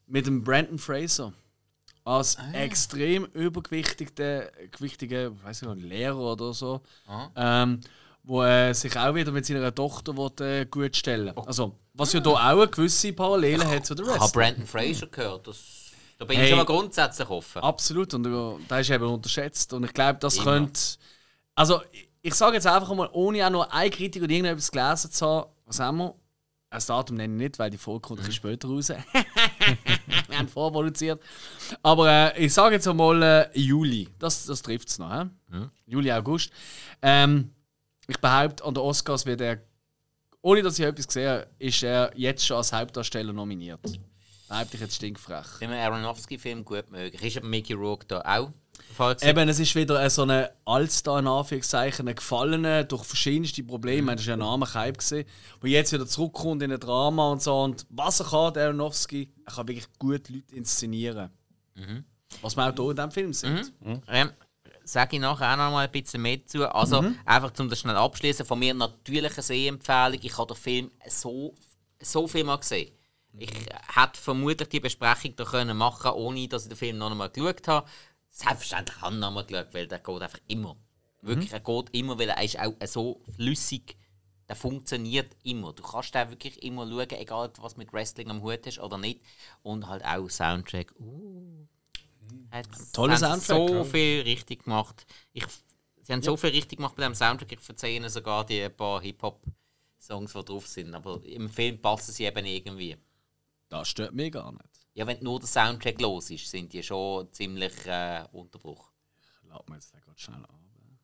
Mit 0.07 0.25
dem 0.27 0.43
Brandon 0.43 0.77
Fraser. 0.79 1.33
Als 2.03 2.37
Ah. 2.37 2.51
extrem 2.53 3.25
übergewichtiger, 3.25 4.51
gewichtiger, 4.71 5.31
weiß 5.43 5.61
ich 5.61 5.67
nicht, 5.67 5.83
Lehrer 5.83 6.17
oder 6.17 6.53
so. 6.53 6.81
Ah. 7.07 7.27
Ähm, 7.35 7.79
wo 8.23 8.43
äh, 8.43 8.73
sich 8.73 8.97
auch 8.97 9.13
wieder 9.15 9.31
mit 9.31 9.45
seiner 9.45 9.73
Tochter 9.73 10.15
will, 10.15 10.31
äh, 10.45 10.65
gut 10.65 10.95
stellen 10.95 11.33
Oh. 11.35 11.41
Also, 11.41 11.75
was 11.93 12.13
ja 12.13 12.19
da 12.19 12.29
auch 12.31 12.37
eine 12.37 12.67
gewisse 12.67 13.13
Parallele 13.13 13.67
hat 13.69 13.85
zu 13.85 13.95
der 13.95 14.05
ich 14.05 14.11
habe 14.11 14.23
Rest. 14.23 14.33
Brandon 14.33 14.65
Fraser 14.65 15.07
gehört. 15.07 15.47
Das, 15.47 15.57
Da 16.19 16.25
bin 16.25 16.37
Hey. 16.37 16.45
ich 16.45 16.49
schon 16.51 16.57
mal 16.59 16.65
grundsätzlich 16.65 17.27
offen. 17.29 17.61
Absolut, 17.63 18.13
und 18.13 18.23
das 18.67 18.81
ist 18.81 18.89
eben 18.91 19.05
unterschätzt. 19.05 19.73
Und 19.73 19.83
ich 19.85 19.93
glaube, 19.93 20.19
das 20.19 20.35
Immer. 20.35 20.43
könnte. 20.45 20.79
Also, 21.55 21.81
ich, 21.91 22.09
ich 22.21 22.35
sage 22.35 22.55
jetzt 22.55 22.67
einfach 22.67 22.93
mal, 22.93 23.09
ohne 23.11 23.45
auch 23.45 23.49
nur 23.49 23.73
eine 23.73 23.89
Kritik 23.89 24.21
oder 24.21 24.31
irgendetwas 24.31 24.71
gelesen 24.71 25.11
zu 25.11 25.25
haben, 25.25 25.49
was 25.65 25.79
haben 25.79 25.97
wir? 25.97 26.15
Ein 26.71 26.81
Datum 26.87 27.17
nenne 27.17 27.33
ich 27.33 27.37
nicht, 27.37 27.59
weil 27.59 27.69
die 27.69 27.77
Folge 27.77 27.99
kommt 27.99 28.19
bisschen 28.19 28.33
später 28.33 28.69
raus. 28.69 28.87
wir 30.29 30.37
haben 30.37 30.47
vorproduziert. 30.47 31.21
Aber 31.83 32.09
äh, 32.09 32.45
ich 32.45 32.53
sage 32.53 32.75
jetzt 32.75 32.87
einmal 32.87 33.21
äh, 33.21 33.59
Juli. 33.59 34.07
Das, 34.17 34.45
das 34.45 34.61
trifft 34.61 34.87
es 34.87 34.97
noch. 34.97 35.25
He? 35.51 35.65
Juli, 35.85 36.09
August. 36.13 36.49
Ähm, 37.01 37.51
ich 38.07 38.17
behaupte, 38.19 38.63
an 38.63 38.73
den 38.73 38.83
Oscars 38.83 39.25
wird 39.25 39.41
er, 39.41 39.61
ohne 40.41 40.61
dass 40.61 40.79
ich 40.79 40.85
etwas 40.85 41.07
gesehen 41.07 41.29
habe, 41.29 41.47
ist 41.59 41.83
er 41.83 42.13
jetzt 42.15 42.45
schon 42.45 42.55
als 42.55 42.71
Hauptdarsteller 42.71 43.33
nominiert. 43.33 43.81
Behaupte 44.47 44.75
ich 44.75 44.81
jetzt 44.81 44.95
stinkfrech. 44.95 45.47
Wenn 45.59 45.71
man 45.71 45.79
Aronofsky-Film 45.79 46.63
gut 46.63 46.89
mögen. 46.89 47.17
Ist 47.17 47.35
aber 47.35 47.47
Mickey 47.47 47.73
Rourke 47.73 48.05
da 48.07 48.21
auch? 48.21 48.51
Eben, 49.23 49.49
es 49.49 49.59
ist 49.59 49.75
wieder 49.75 50.09
so 50.09 50.23
ein 50.23 50.47
Allstar 50.65 51.19
in 51.19 51.27
Anführungszeichen, 51.27 52.07
ein 52.07 52.15
Gefallener 52.15 52.83
durch 52.83 53.03
verschiedenste 53.03 53.63
Probleme. 53.63 54.15
Das 54.15 54.25
war 54.25 54.29
ja 54.29 54.33
ein 54.35 54.39
Name 54.39 54.73
Hype, 54.73 54.97
gewesen, 54.97 55.25
wo 55.59 55.67
jetzt 55.67 55.91
wieder 55.93 56.07
zurückkommt 56.07 56.61
in 56.63 56.71
ein 56.71 56.79
Drama 56.79 57.31
und 57.31 57.41
so. 57.41 57.61
Und 57.61 57.85
was 57.89 58.19
er 58.19 58.27
kann, 58.27 58.53
der 58.53 58.65
Aronofsky, 58.67 59.31
er 59.45 59.53
kann 59.53 59.67
wirklich 59.67 59.87
gut 59.97 60.29
Leute 60.29 60.55
inszenieren. 60.55 61.29
Was 62.41 62.55
wir 62.55 62.67
auch 62.69 62.73
hier 62.75 62.89
in 62.89 62.95
diesem 62.95 63.11
Film 63.11 63.33
sieht. 63.33 63.73
Ähm, 64.07 64.29
sage 64.83 65.15
ich 65.15 65.21
nachher 65.21 65.53
auch 65.53 65.57
noch 65.57 65.71
mal 65.71 65.85
ein 65.85 65.91
bisschen 65.91 66.21
mehr 66.21 66.37
dazu. 66.37 66.65
Also, 66.67 66.99
einfach 67.25 67.51
um 67.59 67.69
das 67.69 67.79
schnell 67.79 67.95
abschließen, 67.95 68.45
von 68.45 68.59
mir 68.59 68.73
natürlich 68.73 69.33
eine 69.33 69.41
Sehempfehlung. 69.43 70.19
Ich 70.21 70.37
habe 70.37 70.53
den 70.53 70.57
Film 70.61 70.91
so, 71.07 71.53
so 72.01 72.27
viel 72.27 72.43
mal 72.43 72.57
gesehen. 72.57 72.91
Ich 73.37 73.49
hätte 73.49 74.19
vermutlich 74.19 74.67
die 74.67 74.81
Besprechung 74.81 75.35
da 75.37 75.45
können 75.45 75.77
machen 75.77 76.11
ohne 76.11 76.49
dass 76.49 76.63
ich 76.63 76.69
den 76.69 76.77
Film 76.77 76.97
noch 76.97 77.11
einmal 77.11 77.29
geschaut 77.29 77.65
habe. 77.67 77.87
Selbstverständlich 78.31 79.01
habe 79.01 79.13
ich 79.13 79.19
noch 79.19 79.27
einmal 79.27 79.45
geschaut, 79.45 79.73
weil 79.73 79.87
der 79.87 79.99
geht 79.99 80.21
einfach 80.21 80.39
immer. 80.47 80.77
Wirklich, 81.21 81.51
er 81.51 81.59
geht 81.59 81.89
immer, 81.91 82.17
weil 82.17 82.29
er 82.29 82.43
ist 82.43 82.59
auch 82.59 82.73
so 82.85 83.21
flüssig. 83.35 83.97
Der 84.47 84.55
funktioniert 84.55 85.35
immer. 85.43 85.71
Du 85.73 85.83
kannst 85.83 86.15
den 86.15 86.29
wirklich 86.29 86.61
immer 86.63 86.87
schauen, 86.87 87.11
egal 87.11 87.51
was 87.59 87.77
mit 87.77 87.93
Wrestling 87.93 88.29
am 88.29 88.41
Hut 88.41 88.65
hast 88.65 88.79
oder 88.79 88.97
nicht. 88.97 89.21
Und 89.61 89.87
halt 89.87 90.03
auch 90.03 90.27
Soundtrack. 90.29 90.93
Uh, 90.99 91.67
hat, 92.49 92.67
Toller 92.91 93.13
haben 93.13 93.39
Soundtrack, 93.39 93.69
So 93.69 93.75
ja. 93.75 93.83
viel 93.83 94.21
richtig 94.23 94.63
gemacht. 94.63 95.05
Ich, 95.31 95.45
sie 96.01 96.13
haben 96.13 96.23
so 96.23 96.35
viel 96.35 96.49
richtig 96.49 96.77
gemacht 96.77 96.95
bei 96.95 97.03
dem 97.03 97.15
Soundtrack. 97.15 97.51
Ich 97.51 97.59
verzeihe 97.59 97.95
ihnen 97.95 98.09
sogar 98.09 98.45
die 98.45 98.67
paar 98.69 99.01
Hip-Hop-Songs, 99.01 100.33
die 100.33 100.43
drauf 100.43 100.67
sind. 100.67 100.95
Aber 100.95 101.23
im 101.23 101.49
Film 101.49 101.81
passen 101.81 102.11
sie 102.11 102.25
eben 102.25 102.45
irgendwie. 102.45 102.97
Das 103.69 103.87
stört 103.87 104.13
mich 104.13 104.31
gar 104.31 104.51
nicht. 104.51 104.80
Ja, 104.93 105.07
wenn 105.07 105.23
nur 105.23 105.39
der 105.39 105.47
Soundtrack 105.47 106.01
los 106.01 106.29
ist, 106.31 106.49
sind 106.49 106.71
die 106.73 106.83
schon 106.83 107.31
ziemlich 107.31 107.73
äh, 107.85 108.23
Unterbruch. 108.33 108.91
Lass 109.47 109.61
mir 109.67 109.75
jetzt 109.75 109.93
den 109.93 110.01
gerade 110.01 110.19
schnell 110.19 110.35
an. 110.35 110.61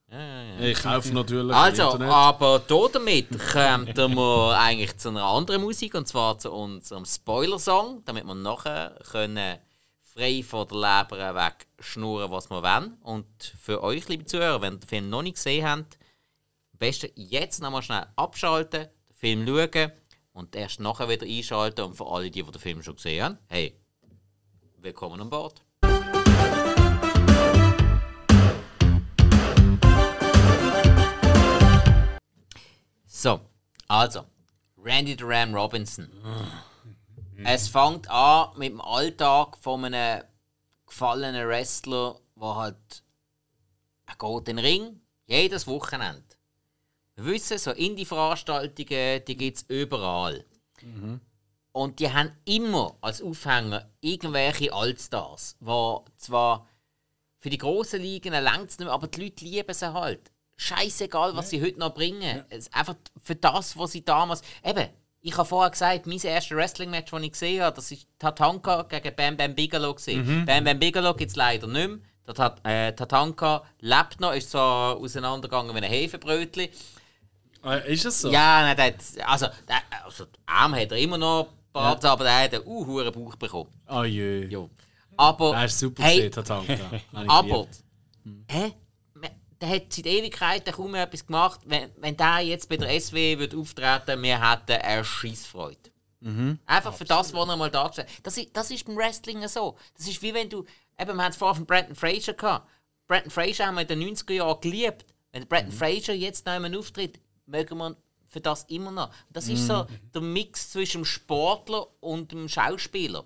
Ja, 0.10 0.20
ja, 0.20 0.44
ja. 0.44 0.60
Ich 0.62 0.80
kaufe 0.82 1.14
natürlich 1.14 1.54
Also, 1.54 1.84
Internet. 1.84 2.10
aber 2.10 2.60
damit 2.60 3.28
kommen 3.52 4.16
wir 4.16 4.58
eigentlich 4.58 4.98
zu 4.98 5.10
einer 5.10 5.24
anderen 5.24 5.62
Musik 5.62 5.96
und 5.96 6.08
zwar 6.08 6.38
zu 6.40 6.52
unserem 6.52 7.06
Spoiler-Song, 7.06 8.04
damit 8.06 8.24
wir 8.26 8.36
nachher 8.36 8.98
können 9.12 9.58
frei 10.02 10.44
von 10.44 10.66
der 10.68 10.78
Leber 10.78 11.36
weg 11.36 11.68
schnurren, 11.80 12.32
was 12.32 12.50
wir 12.50 12.64
wollen. 12.64 12.98
Und 13.04 13.26
für 13.62 13.84
euch, 13.84 14.08
liebe 14.08 14.24
Zuhörer, 14.26 14.62
wenn 14.62 14.76
ihr 14.76 14.80
den 14.80 14.88
Film 14.88 15.10
noch 15.10 15.24
nicht 15.24 15.36
gesehen 15.36 15.68
habt, 15.68 15.98
am 16.74 16.80
besten 16.80 17.12
jetzt 17.16 17.62
nochmal 17.62 17.82
schnell 17.84 18.06
abschalten, 18.16 18.88
den 19.10 19.14
Film 19.14 19.46
schauen 19.46 19.92
und 20.38 20.56
erst 20.56 20.80
nachher 20.80 21.10
wieder 21.10 21.26
einschalten. 21.26 21.82
Und 21.82 21.96
für 21.96 22.06
alle, 22.08 22.30
die, 22.30 22.44
die 22.44 22.52
den 22.52 22.62
Film 22.62 22.84
schon 22.84 22.96
gesehen 22.96 23.24
haben, 23.24 23.38
hey, 23.48 23.76
willkommen 24.78 25.20
an 25.20 25.30
Bord. 25.32 25.64
So, 33.08 33.40
also, 33.88 34.26
Randy 34.78 35.16
the 35.18 35.24
Ram 35.24 35.56
Robinson. 35.56 36.08
Es 37.44 37.68
fängt 37.68 38.08
an 38.10 38.52
mit 38.58 38.70
dem 38.70 38.82
Alltag 38.82 39.58
von 39.58 39.86
einem 39.86 40.24
gefallenen 40.86 41.48
Wrestler, 41.48 42.20
der 42.36 42.56
halt. 42.56 43.04
Er 44.06 44.16
geht 44.16 44.48
in 44.48 44.58
den 44.58 44.60
Ring, 44.60 45.02
jedes 45.26 45.66
Wochenende. 45.68 46.27
Wissen, 47.18 47.58
so 47.58 47.72
Indie-Veranstaltungen, 47.72 49.26
die 49.26 49.38
gibt 49.38 49.58
es 49.58 49.66
überall. 49.68 50.46
Und 51.72 52.00
die 52.00 52.12
haben 52.12 52.32
immer 52.46 52.96
als 53.02 53.22
Aufhänger 53.22 53.90
irgendwelche 54.02 54.72
Allstars, 54.74 55.58
die 55.60 55.98
zwar 56.18 56.68
für 57.40 57.50
die 57.50 57.58
grossen 57.58 58.02
Ligen 58.02 58.34
längt 58.34 58.70
es 58.72 58.80
nicht 58.80 58.86
mehr, 58.86 58.92
aber 58.92 59.08
die 59.08 59.22
Leute 59.24 59.46
lieben 59.46 59.74
sie 59.74 59.94
halt. 59.94 60.32
Scheißegal, 60.56 61.36
was 61.36 61.52
sie 61.52 61.62
heute 61.62 61.80
noch 61.80 61.94
bringen. 61.94 62.44
Es, 62.50 62.74
einfach 62.74 62.96
für 63.24 63.36
das, 63.36 63.78
was 63.78 63.92
sie 63.92 64.04
damals. 64.04 64.42
Eben, 64.66 64.90
ich 65.22 65.38
habe 65.38 65.48
vorher 65.48 65.70
gesagt, 65.70 66.08
mein 66.08 66.20
erstes 66.20 66.58
Wrestling-Match, 66.58 67.12
das 67.12 67.22
ich 67.22 67.32
gesehen 67.32 67.62
habe, 67.62 67.76
das 67.76 67.92
war 67.92 67.98
Tatanka 68.18 68.82
gegen 68.84 69.16
Bam 69.16 69.38
Bam 69.38 69.54
Bigelow. 69.54 69.94
gewesen. 69.94 70.46
Bam 70.46 70.64
Bam 70.64 70.80
Bigelow 70.80 71.14
gibt 71.14 71.30
es 71.30 71.36
leider 71.36 71.68
nicht 71.68 71.88
mehr. 71.88 72.00
Der 72.26 72.34
Tat, 72.34 72.60
äh, 72.66 72.92
Tatanka 72.94 73.64
lebt 73.80 74.20
noch, 74.20 74.34
ist 74.34 74.52
zwar 74.52 74.98
auseinandergegangen 74.98 75.74
wie 75.76 75.80
ein 75.80 75.84
Hefebrötchen. 75.84 76.70
Äh, 77.68 77.94
ist 77.94 78.06
es 78.06 78.22
so? 78.22 78.32
Ja, 78.32 78.62
nein, 78.62 78.76
der 78.78 78.86
hat, 78.88 78.96
also, 79.26 79.48
der, 79.68 79.82
also 80.06 80.26
den 80.26 80.42
Arm 80.46 80.76
hat 80.76 80.92
er 80.92 80.98
immer 80.98 81.18
noch 81.18 81.50
parat, 81.74 82.04
aber 82.06 82.24
der 82.24 82.44
hat 82.44 82.54
einen 82.54 82.66
uh, 82.66 82.86
hohen 82.86 83.12
Bauch 83.12 83.36
bekommen. 83.36 83.70
Oh 83.90 84.04
je. 84.04 84.46
Ja. 84.48 84.68
Aber, 85.18 85.52
Das 85.54 85.74
ist 85.74 85.80
super 85.80 86.04
hey, 86.04 86.30
gesehen, 86.30 86.44
ich 87.02 87.30
aber, 87.30 87.48
geliebt. 87.48 87.84
hä? 88.50 88.74
Der 89.60 89.70
hat 89.70 89.92
seit 89.92 90.06
Ewigkeiten 90.06 90.72
kaum 90.72 90.92
mehr 90.92 91.04
etwas 91.04 91.26
gemacht. 91.26 91.62
Wenn, 91.66 91.90
wenn 91.98 92.16
der 92.16 92.42
jetzt 92.42 92.70
bei 92.70 92.78
der 92.78 93.00
SW 93.02 93.40
würde 93.40 93.58
auftreten 93.58 94.22
wir 94.22 94.52
hätten 94.52 94.80
eine 94.80 95.04
Scheissfreude. 95.04 95.90
Einfach 96.66 96.94
für 96.94 97.06
das, 97.06 97.34
was 97.34 97.48
er 97.48 97.56
mal 97.56 97.72
dargestellt 97.72 98.08
hat. 98.10 98.26
Das 98.26 98.38
ist, 98.38 98.56
das 98.56 98.70
ist 98.70 98.86
beim 98.86 98.98
Wrestling 98.98 99.48
so. 99.48 99.78
Das 99.96 100.08
ist 100.08 100.22
wie 100.22 100.34
wenn 100.34 100.50
du. 100.50 100.66
Eben, 101.00 101.16
wir 101.16 101.24
haben 101.24 101.32
es 101.32 101.38
vorher 101.38 101.56
von 101.56 101.66
Brandon 101.66 101.96
Fraser 101.96 102.34
gehabt. 102.34 102.70
Brandon 103.08 103.32
Fraser 103.32 103.68
haben 103.68 103.76
wir 103.76 103.82
in 103.82 103.88
den 103.88 104.16
90er 104.16 104.34
Jahren 104.34 104.62
geliebt. 104.62 105.06
Wenn 105.32 105.42
der 105.42 105.48
Brandon 105.48 105.72
Fraser 105.72 106.14
jetzt 106.14 106.46
noch 106.46 106.54
einmal 106.54 106.76
auftritt, 106.78 107.20
mögen 107.48 107.78
wir 107.78 107.96
für 108.28 108.42
das 108.42 108.66
immer 108.68 108.92
noch. 108.92 109.10
Das 109.32 109.48
ist 109.48 109.68
so 109.68 109.88
der 110.14 110.22
Mix 110.22 110.72
zwischen 110.72 111.02
dem 111.02 111.06
Sportler 111.06 111.88
und 112.02 112.32
dem 112.32 112.50
Schauspieler. 112.50 113.26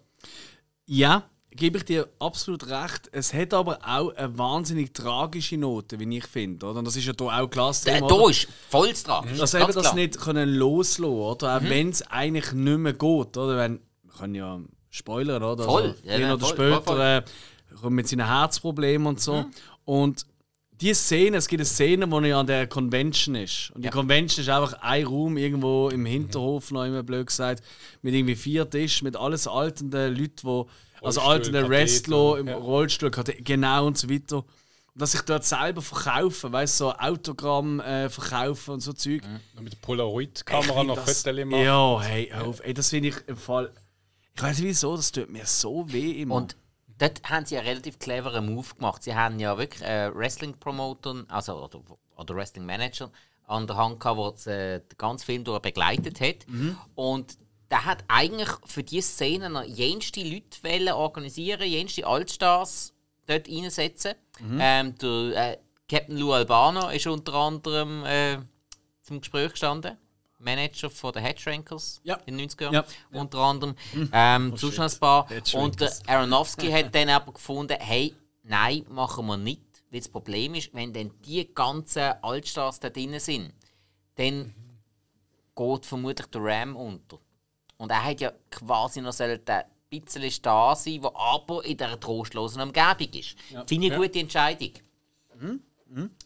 Ja, 0.85 1.23
gebe 1.49 1.77
ich 1.77 1.85
dir 1.85 2.07
absolut 2.19 2.67
recht. 2.67 3.09
Es 3.11 3.33
hat 3.33 3.53
aber 3.53 3.79
auch 3.85 4.13
eine 4.15 4.37
wahnsinnig 4.37 4.93
tragische 4.93 5.57
Note, 5.57 5.99
wie 5.99 6.17
ich 6.17 6.27
finde. 6.27 6.65
Oder? 6.65 6.79
Und 6.79 6.85
das 6.85 6.95
ist 6.95 7.05
ja 7.05 7.13
hier 7.17 7.27
auch 7.27 7.49
Thema, 7.49 8.07
da 8.07 8.15
oder? 8.15 8.29
ist 8.29 8.47
voll 8.69 8.93
dran. 8.93 9.27
Dass 9.37 9.53
eben 9.53 9.73
das 9.73 9.93
nicht 9.93 10.19
können 10.19 10.49
loslassen 10.55 11.05
oder? 11.05 11.57
Auch 11.57 11.63
wenn 11.63 11.89
es 11.89 12.03
eigentlich 12.03 12.53
nicht 12.53 12.77
mehr 12.77 12.93
geht. 12.93 13.37
Oder? 13.37 13.57
Wenn, 13.57 13.79
wir 14.03 14.13
können 14.17 14.35
ja 14.35 14.59
spoilern, 14.89 15.43
oder? 15.43 15.63
Voll. 15.63 15.95
Also, 16.03 16.21
Ja, 16.21 16.33
oder 16.33 16.39
voll, 16.39 16.49
später 16.49 16.81
voll, 16.81 16.95
voll. 16.95 17.01
Äh, 17.01 17.23
kommt 17.81 17.95
mit 17.95 18.07
seinen 18.07 18.27
Herzproblemen 18.27 19.07
und 19.07 19.19
so. 19.19 19.45
Und 19.85 20.25
die 20.81 20.93
Szene, 20.93 21.37
es 21.37 21.47
gibt 21.47 21.59
eine 21.61 21.65
Szene, 21.65 22.09
wo 22.11 22.19
er 22.19 22.37
an 22.37 22.47
der 22.47 22.67
Convention 22.67 23.35
ist. 23.35 23.71
Und 23.75 23.81
die 23.83 23.85
Ja. 23.87 23.91
Convention 23.91 24.41
ist 24.43 24.49
einfach 24.49 24.73
ein 24.81 25.05
Raum 25.05 25.37
irgendwo 25.37 25.89
im 25.89 26.05
Hinterhof, 26.05 26.71
noch 26.71 26.83
immer 26.85 27.03
blöd 27.03 27.27
gesagt, 27.27 27.63
mit 28.01 28.13
irgendwie 28.13 28.35
vier 28.35 28.69
Tischen, 28.69 29.05
mit 29.05 29.15
alles 29.15 29.47
altenden 29.47 30.15
Leuten, 30.15 30.43
wo, 30.43 30.67
also 31.01 31.21
Katheter, 31.21 31.69
Wrestler 31.69 32.39
im 32.39 32.47
ja. 32.47 32.55
Rollstuhl, 32.55 33.11
genau 33.11 33.87
und 33.87 33.97
so 33.97 34.09
weiter. 34.09 34.37
Und 34.93 35.01
dass 35.01 35.13
ich 35.13 35.21
dort 35.21 35.45
selber 35.45 35.81
verkaufen, 35.81 36.51
weißt 36.51 36.79
du, 36.81 36.85
so 36.85 36.93
Autogramm 36.93 37.79
äh, 37.79 38.09
verkaufen 38.09 38.71
und 38.71 38.79
so 38.81 38.91
Zeug. 38.91 39.21
Mit 39.61 39.71
der 39.73 39.77
Polaroid-Kamera 39.77 40.83
noch 40.83 40.97
Fotos 40.97 41.23
machen. 41.25 41.63
Ja, 41.63 42.01
hey, 42.01 42.33
auf. 42.33 42.59
Ey, 42.63 42.73
das 42.73 42.89
finde 42.89 43.09
ich 43.09 43.15
im 43.27 43.37
Fall. 43.37 43.71
Ich 44.35 44.41
weiß 44.41 44.57
nicht 44.57 44.67
wieso, 44.67 44.95
das 44.95 45.11
tut 45.11 45.29
mir 45.29 45.45
so 45.45 45.85
weh 45.91 46.21
immer. 46.21 46.35
Und 46.35 46.57
dort 47.01 47.21
haben 47.29 47.45
sie 47.45 47.57
einen 47.57 47.67
relativ 47.67 47.99
cleveren 47.99 48.53
Move 48.53 48.75
gemacht. 48.75 49.03
Sie 49.03 49.15
haben 49.15 49.39
ja 49.39 49.57
wirklich 49.57 49.81
äh, 49.81 50.13
Wrestling-Promoter, 50.13 51.25
also 51.29 51.63
oder, 51.63 51.79
oder 52.15 52.35
Wrestling-Manager 52.35 53.11
an 53.47 53.67
der 53.67 53.75
Hand 53.75 53.99
gehabt, 53.99 54.45
der 54.45 54.75
äh, 54.75 54.79
den 54.79 54.97
ganzen 54.97 55.25
Film 55.25 55.43
durch 55.43 55.61
begleitet 55.61 56.21
hat. 56.21 56.45
Und 56.95 57.37
der 57.69 57.85
hat 57.85 58.03
eigentlich 58.07 58.49
für 58.65 58.83
diese 58.83 59.07
Szene 59.07 59.49
noch 59.49 59.63
jenste 59.63 60.21
Leute 60.23 60.95
organisieren, 60.95 61.67
jenste 61.67 62.05
Altstars 62.05 62.93
dort 63.25 63.47
reinsetzen. 63.47 64.13
Ähm, 64.59 64.95
der 64.97 65.51
äh, 65.53 65.57
Captain 65.89 66.17
Lou 66.17 66.31
Albano 66.33 66.89
ist 66.89 67.07
unter 67.07 67.33
anderem 67.33 68.05
äh, 68.05 68.37
zum 69.01 69.19
Gespräch 69.21 69.51
gestanden. 69.51 69.97
Manager 70.41 70.89
von 70.89 71.13
den 71.13 71.23
Headshrankers 71.23 72.01
Ja. 72.03 72.15
in 72.25 72.37
den 72.37 72.49
90er 72.49 72.71
Jahren, 72.71 72.85
Ja. 73.11 73.19
unter 73.19 73.39
anderem. 73.39 73.75
Ähm, 74.11 74.55
sonst 74.57 74.77
noch 74.77 74.91
ein 74.91 74.99
paar. 74.99 75.27
Und 75.53 75.79
der 75.79 75.91
Aronofsky 76.07 76.69
hat 76.71 76.93
dann 76.93 77.09
aber 77.09 77.31
gefunden, 77.33 77.77
hey, 77.79 78.13
nein, 78.43 78.85
machen 78.89 79.25
wir 79.27 79.37
nicht. 79.37 79.61
Weil 79.89 79.99
das 79.99 80.09
Problem 80.09 80.55
ist, 80.55 80.73
wenn 80.73 80.93
dann 80.93 81.11
die 81.25 81.53
ganzen 81.53 82.13
Altstars 82.21 82.79
da 82.79 82.89
drin 82.89 83.19
sind, 83.19 83.53
dann 84.15 84.53
geht 85.55 85.85
vermutlich 85.85 86.27
der 86.27 86.41
Ram 86.43 86.75
unter. 86.75 87.19
Und 87.77 87.91
er 87.91 88.03
hat 88.03 88.21
ja 88.21 88.31
quasi 88.49 89.01
noch 89.01 89.15
den 89.15 89.39
bisschen 89.89 90.41
da 90.43 90.73
sein, 90.75 91.03
wo 91.03 91.11
aber 91.13 91.65
in 91.65 91.75
dieser 91.75 91.99
trostlosen 91.99 92.61
Umgebung 92.61 93.09
ist. 93.13 93.35
Finde 93.67 93.87
ich 93.87 93.93
eine 93.93 94.01
gute 94.01 94.19
Entscheidung. 94.19 94.71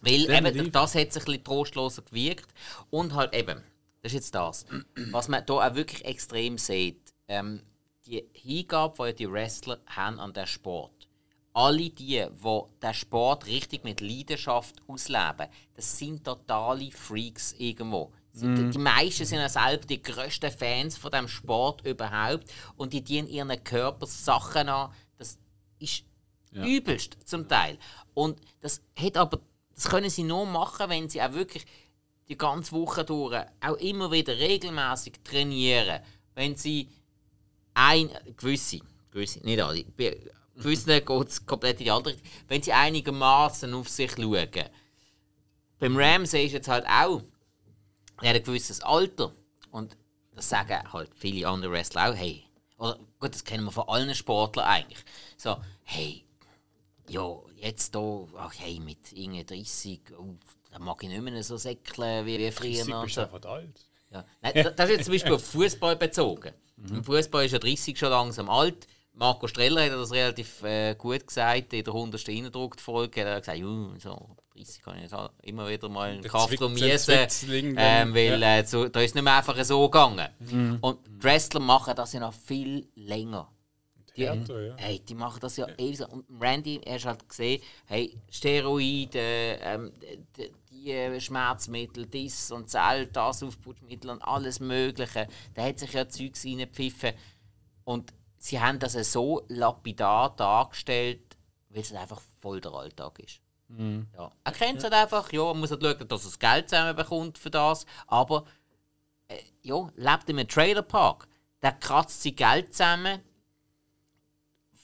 Weil 0.02 0.30
eben, 0.30 0.72
das 0.72 0.94
hat 0.94 1.12
sich 1.12 1.24
ein 1.24 1.26
bisschen 1.26 1.44
trostloser 1.44 2.04
gewirkt. 2.04 2.48
Und 2.92 3.14
halt 3.16 3.34
eben, 3.34 3.64
das 4.06 4.12
ist 4.14 4.18
jetzt 4.18 4.36
das, 4.36 4.66
was 5.12 5.28
man 5.30 5.44
hier 5.48 5.56
auch 5.56 5.74
wirklich 5.76 6.06
extrem 6.06 6.60
sieht, 6.60 7.12
ähm, 7.28 7.64
die 8.06 8.24
Hingabe, 8.34 9.08
die 9.14 9.16
die 9.26 9.32
Wrestler 9.32 9.80
haben 9.88 10.20
an 10.20 10.32
den 10.32 10.46
Sport. 10.46 11.08
Alle 11.54 11.90
die, 11.90 12.24
die 12.30 12.62
den 12.84 12.94
Sport 12.94 13.48
richtig 13.48 13.84
mit 13.84 14.02
Leidenschaft 14.02 14.76
ausleben, 14.88 15.48
das 15.76 15.98
sind 15.98 16.24
totale 16.24 16.92
Freaks 16.92 17.54
irgendwo. 17.58 18.12
Sie- 18.32 18.46
Die 18.70 18.78
meisten 18.78 19.26
sind 19.26 19.40
ja 19.40 19.50
selber 19.50 19.88
die 19.88 20.02
grössten 20.02 20.52
Fans 20.52 20.98
von 20.98 21.10
dem 21.10 21.28
Sport 21.28 21.84
überhaupt 21.84 22.44
und 22.78 22.94
die 22.94 23.02
dienen 23.02 23.28
ihren 23.28 23.64
Körper 23.64 24.06
Sachen 24.06 24.70
an. 24.70 24.92
Das 25.18 25.40
ist 25.80 26.04
übelst 26.68 27.18
zum 27.26 27.48
Teil. 27.48 27.80
Und 28.14 28.40
das 28.62 28.82
hat 29.00 29.18
aber, 29.18 29.40
das 29.74 29.86
können 29.90 30.10
sie 30.12 30.24
nur 30.24 30.46
machen, 30.46 30.90
wenn 30.90 31.10
sie 31.10 31.22
auch 31.24 31.34
wirklich 31.34 31.66
die 32.28 32.38
ganze 32.38 32.72
Woche 32.72 33.04
durch 33.04 33.46
auch 33.62 33.76
immer 33.76 34.12
wieder 34.12 34.38
regelmäßig 34.38 35.14
trainieren. 35.24 36.02
Wenn 36.34 36.56
sie 36.56 36.90
ein 37.74 38.10
gewisse, 38.38 38.80
gewisse 39.12 39.40
nicht 39.40 39.62
alle, 39.62 39.84
gewissen 40.56 40.88
geht 41.06 41.28
es 41.28 41.46
komplett 41.46 41.80
in 41.80 41.86
die 41.86 41.92
andere 41.92 42.14
Richtung. 42.14 42.32
Wenn 42.48 42.62
sie 42.62 42.74
einigermaßen 42.74 43.74
auf 43.74 43.90
sich 43.90 44.12
schauen. 44.12 44.70
Beim 45.78 45.98
Ramsey 45.98 46.46
ist 46.46 46.54
jetzt 46.54 46.68
halt 46.68 46.86
auch, 46.88 47.22
er 48.22 48.30
hat 48.30 48.36
ein 48.38 48.44
gewisses 48.44 48.82
Alter. 48.82 49.34
Und 49.72 49.98
das 50.34 50.50
sagen 50.50 50.92
halt 50.92 51.12
viele 51.16 51.48
andere 51.48 51.72
Wrestler 51.72 52.10
auch, 52.10 52.16
hey, 52.16 52.44
oder 52.78 53.00
gut, 53.20 53.34
das 53.34 53.44
kennen 53.44 53.66
wir 53.66 53.72
von 53.72 53.88
allen 53.88 54.14
Sportlern 54.16 54.66
eigentlich. 54.66 55.04
So, 55.38 55.58
hey, 55.84 56.26
ja, 57.08 57.38
jetzt 57.58 57.94
da, 57.96 58.26
ach 58.38 58.54
hey, 58.58 58.80
mit 58.80 59.12
irgendwie 59.12 59.44
30, 59.44 60.02
oh, 60.18 60.36
da 60.76 60.84
mag 60.84 61.02
ich 61.04 61.10
nicht 61.10 61.22
mehr 61.22 61.42
so 61.42 61.56
säckeln 61.56 62.26
wie, 62.26 62.38
wie 62.38 62.52
früher. 62.52 62.84
Du 62.84 63.02
bist 63.04 63.16
so. 63.16 63.22
einfach 63.22 63.46
alt. 63.46 63.80
Ja. 64.12 64.26
Nein, 64.42 64.52
da- 64.56 64.70
das 64.72 64.90
ist 64.90 64.96
jetzt 64.98 65.06
zum 65.06 65.14
Beispiel 65.14 65.34
auf 65.34 65.46
Fußball 65.46 65.96
bezogen. 65.96 66.54
Im 66.90 67.02
Fußball 67.04 67.46
ist 67.46 67.54
ja 67.54 67.60
30 67.60 67.98
schon 67.98 68.10
langsam 68.10 68.50
alt. 68.50 68.86
Marco 69.14 69.48
Streller 69.48 69.86
hat 69.86 69.94
das 69.94 70.12
relativ 70.12 70.62
äh, 70.64 70.94
gut 70.96 71.26
gesagt 71.26 71.72
in 71.72 71.86
der 71.86 71.94
100. 71.94 72.28
Eindruck-Folge. 72.28 73.22
Er 73.22 73.36
hat 73.38 73.44
gesagt, 73.44 73.58
"Ju, 73.58 73.98
so 73.98 74.36
30 74.54 74.82
kann 74.84 74.98
ich 74.98 75.04
jetzt 75.04 75.16
immer 75.44 75.70
wieder 75.70 75.88
mal 75.88 76.10
einen 76.12 76.22
der 76.22 76.30
miesen, 76.70 77.14
ähm, 77.78 78.14
weil 78.14 78.44
äh, 78.44 78.66
so, 78.66 78.90
da 78.90 79.00
ist 79.00 79.16
nicht 79.16 79.24
mehr 79.24 79.38
einfach 79.38 79.64
so 79.64 79.90
gegangen. 79.90 80.28
Und 80.82 81.08
die 81.08 81.24
Wrestler 81.24 81.62
machen 81.62 81.96
das 81.96 82.12
ja 82.12 82.20
noch 82.20 82.34
viel 82.34 82.90
länger. 82.96 83.50
Die, 84.18 84.22
ja. 84.24 84.34
hey, 84.78 85.00
die 85.00 85.14
machen 85.16 85.40
das 85.42 85.58
ja 85.58 85.68
ewig. 85.78 85.98
so. 85.98 86.08
Und 86.08 86.26
Randy, 86.40 86.80
hast 86.88 87.06
halt 87.06 87.28
gesehen, 87.28 87.62
hey, 87.86 88.18
Steroide, 88.32 89.20
ähm, 89.20 89.92
äh, 90.86 91.20
Schmerzmittel, 91.20 92.06
dies 92.06 92.52
und 92.52 92.74
das, 92.74 93.08
das 93.12 93.44
Aufputschmittel 93.44 94.10
und 94.10 94.22
alles 94.22 94.60
Mögliche. 94.60 95.28
Da 95.54 95.66
hat 95.66 95.80
sich 95.80 95.94
ja 95.94 96.08
Zeugs 96.08 96.46
reingepfiffen. 96.46 97.14
Und 97.84 98.14
sie 98.38 98.60
haben 98.60 98.80
das 98.80 98.94
so 99.12 99.44
lapidar 99.48 100.36
dargestellt, 100.36 101.38
weil 101.70 101.82
es 101.82 101.94
einfach 101.94 102.22
voll 102.42 102.62
der 102.62 102.74
Alltag 102.74 103.20
ist. 103.20 103.42
Ja. 104.16 104.32
Er 104.44 104.52
kennt 104.52 104.78
es 104.78 104.84
halt 104.84 104.94
einfach, 104.94 105.32
ja, 105.32 105.44
man 105.46 105.60
muss 105.60 105.72
halt 105.72 105.82
schauen, 105.82 106.08
dass 106.08 106.24
er 106.24 106.30
das 106.30 106.40
Geld 106.40 106.70
zusammenbekommt 106.70 107.38
für 107.38 107.50
das, 107.50 107.86
aber 108.08 108.46
äh, 109.28 109.40
ja, 109.64 109.90
lebt 109.96 110.30
in 110.30 110.40
einem 110.40 110.48
Trailerpark. 110.48 111.28
Der 111.62 111.72
kratzt 111.74 112.22
sein 112.22 112.36
Geld 112.36 112.74
zusammen 112.74 113.22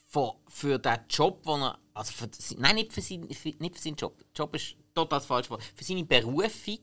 für, 0.08 0.36
für 0.48 0.80
den 0.80 0.98
Job, 1.10 1.44
den 1.44 1.62
er. 1.62 1.80
Also 1.94 2.14
für, 2.14 2.30
nein, 2.58 2.76
nicht 2.76 2.94
für, 2.94 3.02
seinen, 3.02 3.30
für, 3.34 3.50
nicht 3.60 3.76
für 3.76 3.82
seinen 3.82 3.98
Job. 3.98 4.24
Job 4.34 4.56
ist 4.56 4.76
total 4.94 5.20
das 5.20 5.26
falsche 5.26 5.50
Wort. 5.52 5.64
Für 5.76 5.84
seine 5.84 6.04
Berufung, 6.04 6.80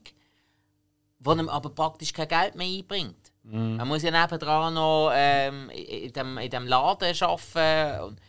die 1.19 1.29
ihm 1.29 1.49
aber 1.49 1.69
praktisch 1.69 2.13
kein 2.13 2.27
Geld 2.27 2.55
mehr 2.55 2.67
einbringt. 2.67 3.31
Er 3.51 3.85
muss 3.85 4.03
ja 4.03 4.11
nebendran 4.11 4.73
noch 4.75 5.11
ähm, 5.13 5.69
in, 5.71 6.13
dem, 6.13 6.37
in 6.37 6.49
dem 6.51 6.67
Laden 6.67 7.15
arbeiten. 7.21 8.03
Und, 8.03 8.19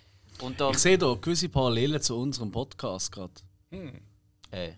und 0.43 0.61
dann, 0.61 0.71
Ich 0.73 0.79
sehe 0.79 0.97
da 0.97 1.15
gewisse 1.21 1.49
Parallelen 1.51 2.01
zu 2.01 2.17
unserem 2.17 2.51
Podcast 2.51 3.13
gerade. 3.13 3.35
äh, 4.51 4.73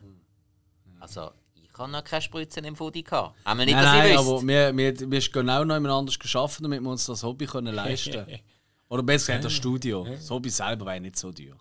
also, 0.98 1.30
ich 1.54 1.78
habe 1.78 1.92
noch 1.92 2.02
keine 2.02 2.22
Spritzen 2.22 2.64
im 2.64 2.74
Foodie 2.74 3.04
gehabt. 3.04 3.36
Einmal 3.44 3.66
nicht, 3.66 3.74
Nein, 3.76 3.84
dass 3.84 3.94
nein, 3.94 4.10
ich 4.12 4.18
aber 4.18 4.32
wüsste. 4.32 4.46
wir, 4.48 4.76
wir, 4.76 5.10
wir 5.10 5.20
haben 5.20 5.32
genau 5.32 5.64
noch 5.64 5.74
jemand 5.76 5.94
anders 5.94 6.18
geschaffen, 6.18 6.64
damit 6.64 6.80
wir 6.80 6.90
uns 6.90 7.06
das 7.06 7.22
Hobby 7.22 7.46
können 7.46 7.74
leisten 7.74 8.12
können. 8.12 8.40
Oder 8.88 9.02
besser 9.04 9.32
gesagt, 9.32 9.44
das 9.44 9.52
Studio. 9.54 10.04
Das 10.04 10.28
Hobby 10.28 10.50
selber 10.50 10.86
wäre 10.86 11.00
nicht 11.00 11.16
so 11.16 11.32
teuer. 11.32 11.56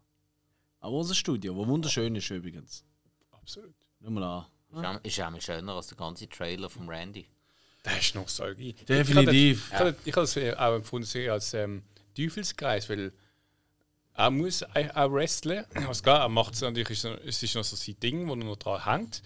Aber 0.79 0.93
unser 0.93 1.13
Studio, 1.15 1.55
das 1.57 1.67
wunderschön 1.67 2.15
ist 2.15 2.29
übrigens. 2.31 2.83
Absolut. 3.57 3.75
Mal 3.99 4.23
an. 4.23 4.45
Ist 4.71 4.85
auch- 4.85 5.03
Ist 5.03 5.21
auch 5.21 5.29
mal 5.31 5.41
schöner 5.41 5.73
als 5.73 5.87
der 5.87 5.97
ganze 5.97 6.29
Trailer 6.29 6.69
von 6.69 6.87
Randy. 6.89 7.27
Das 7.83 7.99
ist 7.99 8.15
Nostalgie. 8.15 8.73
Definitiv. 8.87 9.67
Ich 9.73 9.79
habe 9.79 9.95
ich 10.05 10.15
habe 10.15 10.27
das 10.27 10.37
auch 10.57 10.75
empfunden 10.75 11.29
als 11.29 11.53
ähm, 11.53 11.83
Teufelskreis, 12.15 12.87
weil 12.89 13.11
er 14.13 14.29
muss 14.31 14.63
auch 14.63 15.11
wrestlen. 15.11 15.65
Also 15.87 16.03
klar, 16.03 16.21
er 16.21 16.29
macht 16.29 16.53
es 16.53 16.61
natürlich, 16.61 17.03
es 17.03 17.43
ist 17.43 17.55
noch 17.55 17.63
so 17.63 17.75
sein 17.75 17.99
Ding, 17.99 18.27
wo 18.27 18.33
er 18.33 18.37
noch 18.37 18.55
dran 18.57 18.83
hängt. 18.85 19.23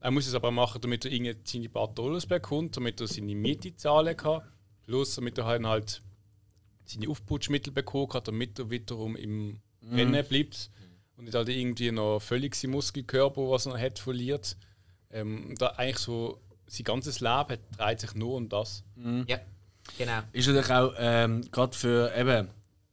Er 0.00 0.10
muss 0.10 0.26
es 0.26 0.34
aber 0.34 0.50
machen, 0.50 0.80
damit 0.80 1.04
er 1.04 1.34
seine 1.44 1.68
paar 1.68 1.88
Dollars 1.94 2.26
bekommt, 2.26 2.76
damit 2.76 3.00
er 3.00 3.06
seine 3.06 3.34
Miete 3.34 3.74
zahlen 3.76 4.16
kann. 4.16 4.42
Plus, 4.84 5.14
damit 5.14 5.38
er 5.38 5.44
halt, 5.46 6.02
seine 6.84 7.08
Aufputschmittel 7.08 7.72
bekommen 7.72 8.12
hat, 8.12 8.26
damit 8.26 8.58
er 8.58 8.68
wiederum 8.68 9.14
im 9.16 9.60
Rennen 9.90 10.26
bleibt 10.26 10.70
und 11.22 11.26
nicht 11.26 11.34
halt 11.36 11.48
irgendwie 11.48 11.92
noch 11.92 12.18
völlig 12.20 12.54
seinen 12.54 12.72
Muskelkörper, 12.72 13.42
was 13.50 13.66
er 13.66 13.78
hat, 13.80 13.98
verliert. 13.98 14.56
Ähm, 15.12 15.54
da 15.58 15.68
eigentlich 15.76 15.98
so 15.98 16.40
sein 16.66 16.84
ganzes 16.84 17.20
Leben 17.20 17.58
dreht 17.76 18.00
sich 18.00 18.14
nur 18.14 18.34
um 18.36 18.48
das. 18.48 18.82
Ja, 19.28 19.38
genau. 19.98 20.20
Ist 20.32 20.48
natürlich 20.48 20.70
auch 20.70 20.92
ähm, 20.98 21.42
gerade 21.52 21.76
für 21.76 22.12
eben 22.16 22.48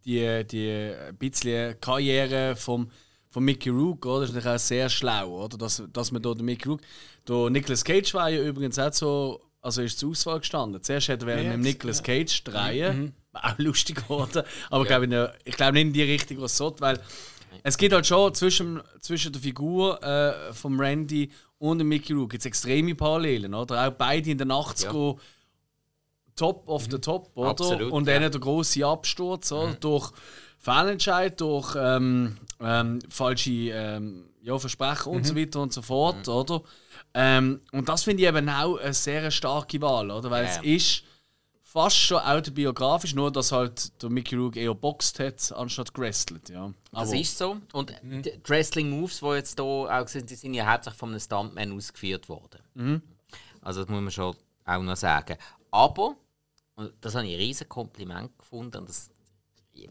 die, 0.06 0.44
die 0.46 0.94
bisschen 1.18 1.80
Karriere 1.82 2.56
vom, 2.56 2.90
von 3.30 3.44
Mickey 3.44 3.70
Rourke, 3.70 4.08
oder? 4.10 4.24
ist 4.26 4.34
natürlich 4.34 4.56
auch 4.56 4.60
sehr 4.60 4.90
schlau, 4.90 5.46
oder? 5.46 5.58
Dass, 5.58 5.82
dass 5.92 6.12
man 6.12 6.22
da 6.22 6.34
den 6.34 6.46
Mickey 6.46 6.68
Rourke. 6.70 6.84
Der 7.28 7.50
Nicolas 7.50 7.84
Cage 7.84 8.14
war 8.14 8.30
ja 8.30 8.42
übrigens 8.44 8.78
auch 8.78 8.94
so, 8.94 9.42
also 9.62 9.82
ist 9.82 9.98
zur 9.98 10.12
Auswahl 10.12 10.40
gestanden. 10.40 10.82
Zuerst 10.84 11.08
hätte 11.08 11.30
er 11.32 11.38
mit 11.38 11.46
dem 11.54 11.62
Nicolas 11.62 12.04
Cage 12.04 12.44
drehen, 12.44 13.14
war 13.32 13.54
auch 13.54 13.58
lustig 13.60 13.96
geworden, 14.04 14.44
aber 14.70 14.86
glaube 14.86 15.06
ich, 15.06 15.10
nicht- 15.12 15.30
ich 15.46 15.56
glaube 15.56 15.74
nicht 15.74 15.82
in 15.88 15.94
die 15.94 16.04
Richtung, 16.04 16.42
was 16.42 16.52
es 16.52 16.58
sollte, 16.58 16.82
weil 16.82 17.00
es 17.64 17.78
geht 17.78 17.94
halt 17.94 18.06
schon 18.06 18.34
zwischen, 18.34 18.82
zwischen 19.02 19.32
der 19.32 19.42
Figur 19.42 20.02
äh, 20.04 20.54
von 20.54 20.80
Randy 20.80 21.32
und 21.58 21.80
dem 21.80 21.90
Mickey 21.90 22.14
Rourke 22.14 22.30
gibt's 22.32 22.46
extreme 22.46 22.96
Parallelen, 22.96 23.54
oder? 23.54 23.88
Auch 23.88 23.92
beide 23.92 24.30
in 24.32 24.38
den 24.38 24.52
80er 24.52 25.18
top 26.36 26.68
of 26.68 26.88
the 26.90 26.98
top, 26.98 27.32
oder? 27.36 27.50
Absolut, 27.50 27.92
und 27.92 28.08
ja. 28.08 28.20
dann 28.20 28.32
der 28.32 28.40
große 28.40 28.86
Absturz, 28.86 29.52
oder? 29.52 29.74
Durch 29.74 30.12
Fehlentscheid, 30.58 31.40
durch 31.40 31.76
ähm, 31.78 32.38
ähm, 32.62 33.00
falsche 33.10 33.52
ähm, 33.52 34.30
ja, 34.42 34.58
Versprechen 34.58 35.12
und 35.14 35.26
so 35.26 35.36
weiter 35.36 35.62
und 35.62 35.74
so 35.74 35.82
fort, 35.82 36.28
oder? 36.28 36.62
Ähm, 37.14 37.62
und 37.72 37.90
das 37.90 38.04
finde 38.04 38.24
ich 38.24 38.30
eben 38.30 38.48
auch 38.50 38.78
eine 38.78 38.94
sehr 38.94 39.30
starke 39.32 39.82
Wahl, 39.82 40.12
oder? 40.12 40.30
Weil 40.32 40.46
Ja. 40.46 40.52
es 40.52 40.64
ist 40.64 41.04
fast 41.72 41.98
schon 41.98 42.18
autobiografisch, 42.18 43.14
nur 43.14 43.32
dass 43.32 43.52
halt 43.52 44.02
der 44.02 44.10
Mickey 44.10 44.36
Rourke 44.36 44.60
eher 44.60 44.74
boxt 44.74 45.20
hat, 45.20 45.52
anstatt 45.52 45.94
gewrestelt, 45.94 46.50
ja. 46.50 46.74
Das 46.92 47.14
ist 47.14 47.38
so. 47.38 47.58
Und 47.74 47.94
die 48.02 48.24
die 48.24 48.42
Wrestling-Moves, 48.44 49.20
die 49.20 49.26
jetzt 49.28 49.60
hier 49.60 49.66
auch 49.66 50.08
sind, 50.08 50.30
die 50.32 50.36
sind 50.36 50.56
ja 50.56 50.66
hauptsächlich 50.66 51.00
von 51.00 51.10
einem 51.10 51.20
Stuntman 51.20 51.72
ausgeführt 51.72 52.28
worden. 52.28 53.04
Also 53.62 53.82
das 53.82 53.90
muss 53.90 54.02
man 54.02 54.12
schon 54.12 54.36
auch 54.66 54.82
noch 54.82 54.96
sagen. 54.96 55.38
Aber, 55.70 56.16
und 56.76 56.92
das 57.02 57.14
habe 57.14 57.28
ich 57.28 57.34
ein 57.34 57.40
riesen 57.40 57.70
Kompliment 57.70 58.36
gefunden, 58.40 58.78
und 58.78 58.90
das 58.90 59.12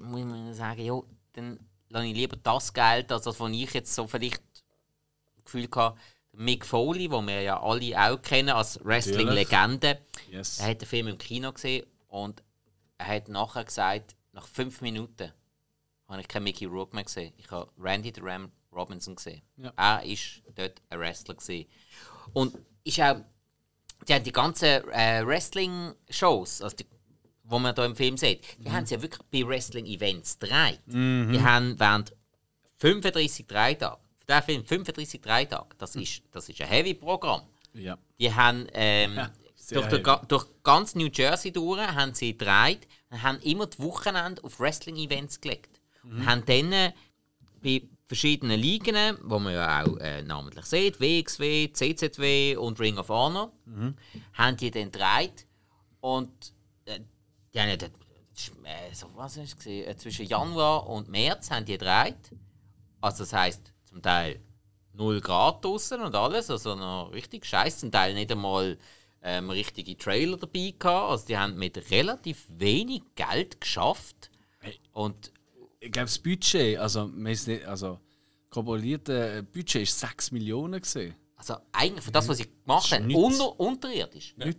muss 0.01 0.25
man 0.25 0.53
sagen, 0.55 0.83
ja, 0.83 1.01
dann 1.35 1.61
lasse 1.91 2.07
ich 2.07 2.15
lieber 2.15 2.37
das 2.43 2.73
Geld, 2.73 3.13
als 3.13 3.23
das, 3.23 3.39
was 3.39 3.53
ich 3.53 3.73
jetzt 3.73 3.95
so 3.95 4.09
vielleicht 4.09 4.43
das 4.53 5.45
Gefühl 5.45 5.69
hatte, 5.77 5.97
Mick 6.39 6.65
Foley, 6.65 7.09
den 7.09 7.27
wir 7.27 7.43
ja 7.43 7.61
alle 7.61 7.99
auch 8.01 8.23
kennen 8.23 8.51
als 8.51 8.79
Wrestling-Legende, 8.85 9.99
Yes. 10.31 10.61
er 10.61 10.69
hat 10.69 10.81
den 10.81 10.87
Film 10.89 11.09
im 11.09 11.19
Kino 11.19 11.53
gesehen 11.53 11.85
und 12.09 12.43
er 12.97 13.07
hat 13.07 13.29
nachher 13.29 13.65
gesagt, 13.65 14.15
nach 14.33 14.47
fünf 14.47 14.81
Minuten 14.81 15.33
habe 16.09 16.21
ich 16.21 16.29
keinen 16.29 16.45
Mickey 16.45 16.65
Rourke 16.67 16.95
mehr 16.95 17.05
gesehen. 17.05 17.35
Ich 17.39 17.51
habe 17.51 17.71
Randy 17.79 18.13
the 18.15 18.21
Ram 18.23 18.51
Robinson 18.73 19.17
gesehen. 19.17 19.43
Ja. 19.57 19.73
Er 19.77 20.05
ist 20.05 20.43
dort 20.55 20.81
ein 20.91 21.01
Wrestler 21.01 21.35
gesehen. 21.35 21.67
Und 22.33 22.57
ist 22.85 23.01
auch, 23.01 23.17
die 24.07 24.15
haben 24.15 24.23
die 24.25 24.33
ganzen 24.33 24.67
äh, 24.93 25.27
Wrestling-Shows, 25.27 26.63
also 26.63 26.77
die, 26.77 26.87
wo 27.45 27.59
man 27.59 27.75
da 27.75 27.85
im 27.85 27.97
Film 27.97 28.17
sieht, 28.17 28.45
die 28.59 28.71
haben 28.71 28.87
sie 28.87 28.95
ja 28.95 29.03
wirklich 29.03 29.23
bei 29.31 29.47
Wrestling-Events 29.49 30.39
gedreht. 30.39 30.81
Die 30.87 31.41
haben 31.43 31.79
während 31.81 32.15
35 32.77 33.47
Dreitage, 33.47 33.99
diesen 34.29 34.43
Film 34.45 34.65
35 34.65 35.21
Dreitage, 35.21 35.69
das 35.79 35.97
ist, 35.97 36.23
das 36.33 36.49
ist 36.49 36.61
ein 36.61 36.69
Heavy-Programm. 36.69 37.43
Ja. 37.75 37.97
Die 38.19 38.33
haben 38.35 38.67
ähm, 38.73 39.17
durch, 39.71 39.87
durch, 39.89 40.03
ga- 40.03 40.23
durch 40.29 40.47
ganz 40.63 40.95
New 40.95 41.09
Jersey 41.13 41.53
durch 41.53 41.81
haben 41.81 42.15
sie 42.15 42.33
gedreht 42.37 42.87
und 43.11 43.23
haben 43.23 43.39
immer 43.41 43.67
die 43.67 43.79
Wochenende 43.81 44.43
auf 44.45 44.59
Wrestling-Events 44.61 45.41
gelegt. 45.41 45.81
Und 46.03 46.25
haben 46.27 46.45
dann 46.47 46.73
äh, 46.73 46.93
bei 47.63 47.83
verschiedenen 48.07 48.59
Ligen, 48.59 49.19
wo 49.23 49.39
man 49.39 49.53
ja 49.53 49.83
auch 49.85 49.97
äh, 49.99 50.23
namentlich 50.23 50.65
sieht, 50.65 50.99
WXW, 51.01 51.71
CZW 51.73 52.57
und 52.57 52.81
Ring 52.81 52.97
of 52.97 53.09
Honor, 53.11 53.53
haben 54.35 54.57
die 54.57 54.71
dann 54.71 54.91
gedreht. 54.91 55.47
Und 56.01 56.31
äh, 56.87 57.01
die 57.53 57.61
haben 57.61 57.69
ja 57.69 57.77
dort, 57.77 57.93
äh, 58.65 58.95
so, 58.95 59.09
was 59.15 59.37
ist 59.37 59.59
es? 59.61 59.67
Äh, 59.67 59.95
zwischen 59.99 60.27
Januar 60.27 60.87
und 60.89 61.09
März 61.09 61.51
haben 61.51 61.65
die 61.67 61.73
gedreht. 61.73 62.17
Also 63.03 63.25
das 63.25 63.33
heisst 63.35 63.73
zum 63.99 64.03
Teil 64.03 64.41
0 64.95 65.21
Grad 65.21 65.65
draußen 65.65 66.01
und 66.01 66.15
alles, 66.15 66.51
also 66.51 66.75
noch 66.75 67.13
richtig 67.13 67.47
scheiße. 67.47 67.79
Zum 67.79 67.93
Teil 67.93 68.15
nicht 68.15 68.31
einmal 68.31 68.79
ähm, 69.23 69.51
richtige 69.51 69.97
Trailer 69.97 70.37
dabei 70.37 70.75
gehabt. 70.79 71.11
Also 71.11 71.27
die 71.27 71.37
haben 71.37 71.57
mit 71.57 71.91
relativ 71.91 72.47
wenig 72.49 73.03
Geld 73.17 73.61
geschafft. 73.61 74.31
Und 74.93 75.33
Ich 75.81 75.93
glaube, 75.93 76.07
das 76.07 76.19
Budget, 76.19 76.79
also, 76.79 77.07
nicht, 77.07 77.49
also 77.67 77.99
kalkulierte 78.51 79.45
Budget 79.53 79.83
ist 79.83 79.99
6 79.99 80.33
Millionen 80.33 80.81
gesehen. 80.81 81.15
also 81.37 81.57
eigentlich 81.73 82.05
für 82.05 82.13
das, 82.13 82.29
was 82.29 82.39
sie 82.39 82.47
gemacht 82.65 82.91
haben, 82.93 83.15
unter, 83.15 83.59
unterirdisch. 83.59 84.35
Ja, 84.39 84.47
ja. 84.47 84.53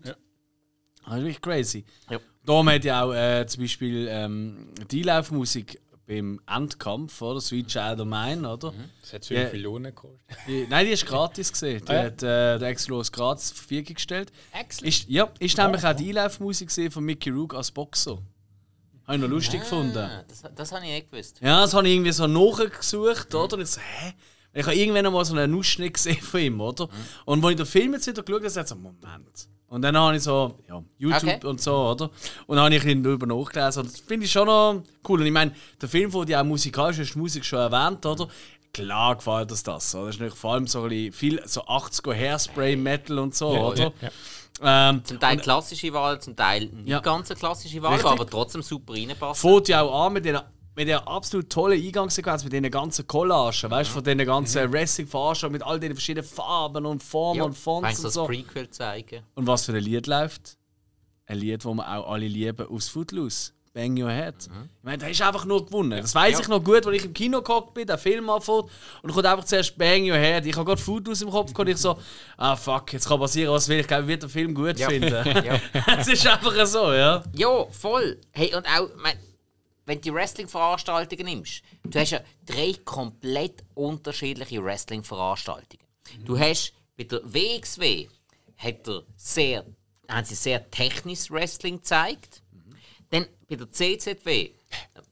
Das 1.06 1.18
ist 1.18 1.24
wirklich 1.24 1.42
crazy. 1.42 1.86
Ja. 2.10 2.20
Da 2.44 2.66
hat 2.66 2.84
ja 2.84 3.04
auch 3.04 3.14
äh, 3.14 3.46
zum 3.48 3.64
Beispiel 3.64 4.08
ähm, 4.10 4.74
die 4.90 5.04
Laufmusik 5.04 5.80
beim 6.10 6.42
Endkampf, 6.48 7.22
oder? 7.22 7.40
Sweet 7.40 7.68
Child 7.68 8.00
of 8.02 8.08
Mine, 8.08 8.50
oder? 8.52 8.74
Das 9.02 9.14
hat 9.14 9.26
5 9.26 9.30
Ja. 9.40 9.50
Millionen 9.54 9.86
gekostet. 9.86 10.20
Die, 10.48 10.66
nein, 10.68 10.86
die 10.88 10.92
ist 10.92 11.06
gratis 11.06 11.52
gesehen. 11.54 11.84
Die 11.86 11.92
Ah, 11.92 11.96
ja. 11.96 12.04
hat 12.06 12.24
äh, 12.24 12.58
der 12.60 12.68
Exlos 12.70 13.12
gratis 13.12 13.48
zur 13.50 13.58
Verfügung 13.58 13.94
gestellt. 13.94 14.32
Excellent. 14.52 14.88
Ist, 14.96 15.08
ja, 15.08 15.30
ist 15.40 15.58
nämlich 15.58 15.84
auch 15.86 15.94
die 15.96 16.10
Einlaufmusik 16.10 16.68
gesehen 16.70 16.90
von 16.92 17.04
Mickey 17.06 17.30
Rourke 17.30 17.56
als 17.56 17.70
Boxer. 17.72 18.18
Habe 19.06 19.16
ich 19.16 19.22
noch 19.22 19.30
lustig 19.30 19.62
gefunden. 19.62 19.98
Ah, 19.98 20.24
das, 20.28 20.44
das 20.56 20.72
habe 20.72 20.84
ich 20.86 20.92
nicht 20.92 21.12
gewusst. 21.12 21.40
Ja, 21.42 21.62
das 21.62 21.74
habe 21.74 21.88
ich 21.88 21.94
irgendwie 21.94 22.12
so 22.12 22.26
nachgesucht, 22.28 23.34
oder? 23.36 23.56
Und 23.56 23.62
ich 23.62 23.70
so, 23.70 23.80
hä? 23.80 24.14
Ich 24.52 24.66
habe 24.66 24.76
irgendwann 24.76 25.04
noch 25.04 25.12
mal 25.12 25.24
so 25.26 25.36
einen 25.36 25.54
Ausschnitt 25.56 25.94
gesehen 25.94 26.20
von 26.22 26.40
ihm, 26.40 26.60
oder? 26.60 26.90
Und 27.26 27.44
als 27.46 27.52
ich 27.52 27.58
den 27.58 27.66
Film 27.68 27.94
jetzt 27.94 28.08
wieder 28.08 28.24
geschaut 28.24 28.42
habe, 28.44 28.50
habe 28.52 28.62
ich 28.64 28.68
so, 28.68 28.76
Moment. 28.76 29.48
Und 29.70 29.82
dann 29.84 29.96
habe 29.98 30.16
ich 30.18 30.24
so, 30.24 30.56
ja, 30.68 30.82
YouTube 30.98 31.24
Okay. 31.24 31.46
und 31.48 31.62
so, 31.62 31.76
oder? 31.92 32.10
Und 32.48 32.56
dann 32.56 32.66
habe 32.66 32.76
ich 32.76 32.82
bisschen 32.84 33.04
darüber 33.04 33.28
nachgelesen. 33.28 33.84
Und 33.84 33.94
das 33.94 34.00
finde 34.00 34.26
ich 34.26 34.32
schon 34.32 34.48
noch 34.48 34.82
cool. 35.08 35.20
Und 35.22 35.26
ich 35.28 35.32
meine, 35.32 35.54
der 35.82 35.88
Film, 35.90 36.12
wo 36.12 36.24
die 36.24 36.36
auch 36.36 36.44
musikalisch 36.44 36.98
hast, 37.00 37.14
die 37.14 37.20
Musik 37.20 37.46
schon 37.46 37.60
erwähnt, 37.60 38.04
oder? 38.06 38.28
Klar 38.74 39.16
gefällt 39.16 39.52
uns 39.52 39.64
das. 39.64 39.94
Oder? 39.96 40.06
Das 40.08 40.16
ist 40.16 40.20
natürlich 40.20 40.40
vor 40.40 40.54
allem 40.54 40.68
so 40.68 40.84
ein 40.84 40.90
bisschen 40.90 41.14
viel 41.14 41.42
so 41.46 41.62
80er 41.64 42.14
Hairspray 42.16 42.76
Metal 42.76 43.20
und 43.20 43.36
so, 43.36 43.48
oder? 43.50 43.94
Ähm, 44.62 45.06
Zum 45.06 45.20
Teil 45.20 45.38
klassische 45.38 45.94
Wahl, 45.94 46.20
zum 46.20 46.36
Teil 46.36 46.66
nicht 46.66 46.88
Ja. 46.90 47.00
ganz 47.00 47.32
eine 47.32 47.40
klassische 47.40 47.82
Wahl, 47.82 47.94
Richtig. 47.94 48.12
aber 48.12 48.28
trotzdem 48.30 48.62
super 48.62 48.94
reinpasst. 48.94 49.40
fängt 49.42 49.70
ja 49.70 49.82
auch 49.84 50.08
an 50.08 50.14
mit 50.14 50.26
der, 50.26 50.52
mit 50.76 50.88
der 50.88 51.08
absolut 51.08 51.50
tollen 51.50 51.82
Eingangssequenz, 51.82 52.44
mit 52.44 52.54
den 52.54 52.70
ganzen 52.72 53.06
Collagen, 53.08 53.70
weißt 53.70 53.90
du, 53.90 53.94
von 53.96 54.04
den 54.04 54.18
ganzen 54.20 54.72
Wrestling-Veranstaltungen 54.72 55.54
mit 55.54 55.64
all 55.64 55.80
den 55.80 55.94
verschiedenen 55.94 56.28
Farben 56.28 56.86
und 56.86 57.04
Formen 57.04 57.40
ja, 57.40 57.44
und 57.44 57.58
Fonts 57.58 57.88
kannst 57.88 58.00
und 58.00 58.04
du 58.04 58.08
das 58.08 58.14
so. 58.14 58.26
Prequel 58.26 58.70
zeigen? 58.70 59.24
Und 59.36 59.48
was 59.48 59.66
für 59.66 59.74
ein 59.74 59.84
Lied 59.84 60.08
läuft? 60.08 60.58
Ein 61.26 61.38
Lied, 61.40 61.64
das 61.66 61.74
wir 61.74 61.98
auch 61.98 62.12
alle 62.12 62.28
lieben, 62.28 62.68
aus 62.68 62.88
Footloose. 62.90 63.52
Bang 63.72 64.02
Your 64.02 64.10
Head. 64.10 64.34
Ich 64.48 64.84
meine, 64.84 64.98
der 64.98 65.12
ist 65.12 65.22
einfach 65.22 65.46
nur 65.46 65.64
gewonnen. 65.66 66.02
Das 66.02 66.16
weiß 66.16 66.34
Ja. 66.34 66.40
ich 66.42 66.48
noch 66.48 66.64
gut, 66.64 66.86
als 66.88 66.98
ich 66.98 67.06
im 67.06 67.14
Kino 67.14 67.42
gehockt 67.42 67.76
bin, 67.76 67.86
der 67.86 68.00
Film 68.00 68.28
anfängt 68.30 68.66
und 69.04 69.14
kommt 69.14 69.26
einfach 69.28 69.46
zuerst 69.46 69.78
Bang 69.78 70.10
Your 70.10 70.18
Head. 70.18 70.46
Ich 70.48 70.56
habe 70.56 70.66
gerade 70.66 70.82
Footloose 70.82 71.24
im 71.26 71.30
Kopf 71.30 71.58
und 71.58 71.68
ich 71.70 71.78
so, 71.78 71.98
ah 72.38 72.56
fuck, 72.56 72.92
jetzt 72.94 73.08
kann 73.08 73.20
passieren, 73.20 73.54
was 73.54 73.68
will. 73.70 73.80
Ich 73.80 73.88
glaube, 73.88 74.04
ich 74.04 74.08
werde 74.10 74.22
den 74.22 74.30
Film 74.30 74.56
gut 74.56 74.80
finden. 74.80 75.10
Ja. 75.46 75.60
Es 76.00 76.08
ist 76.08 76.26
einfach 76.26 76.66
so, 76.66 76.92
ja. 76.92 77.24
Ja, 77.36 77.66
voll. 77.70 78.20
Hey, 78.32 78.54
und 78.56 78.66
auch, 78.66 78.90
mein, 78.98 79.14
wenn 79.90 79.98
du 79.98 80.04
die 80.04 80.14
Wrestling-Veranstaltungen 80.14 81.26
nimmst, 81.26 81.64
du 81.84 82.00
hast 82.00 82.12
ja 82.12 82.22
drei 82.46 82.76
komplett 82.86 83.64
unterschiedliche 83.74 84.64
Wrestling-Veranstaltungen. 84.64 85.84
Du 86.24 86.38
hast 86.38 86.74
bei 86.96 87.06
der 87.06 87.22
WXW 87.24 88.08
hat 88.58 88.88
er 88.88 89.02
sehr, 89.16 89.66
haben 90.08 90.26
sie 90.26 90.36
sehr 90.36 90.70
technisches 90.70 91.32
Wrestling 91.32 91.78
gezeigt. 91.78 92.44
Dann 93.10 93.26
bei 93.50 93.56
der 93.56 93.72
CZW 93.72 94.52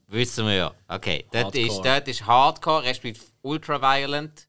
wissen 0.06 0.46
wir 0.46 0.54
ja, 0.54 0.74
okay, 0.86 1.26
dort 1.32 1.56
ist, 1.56 1.78
dort 1.78 2.06
ist 2.06 2.24
Hardcore, 2.24 2.84
respektive 2.84 3.26
Ultraviolent. 3.42 4.46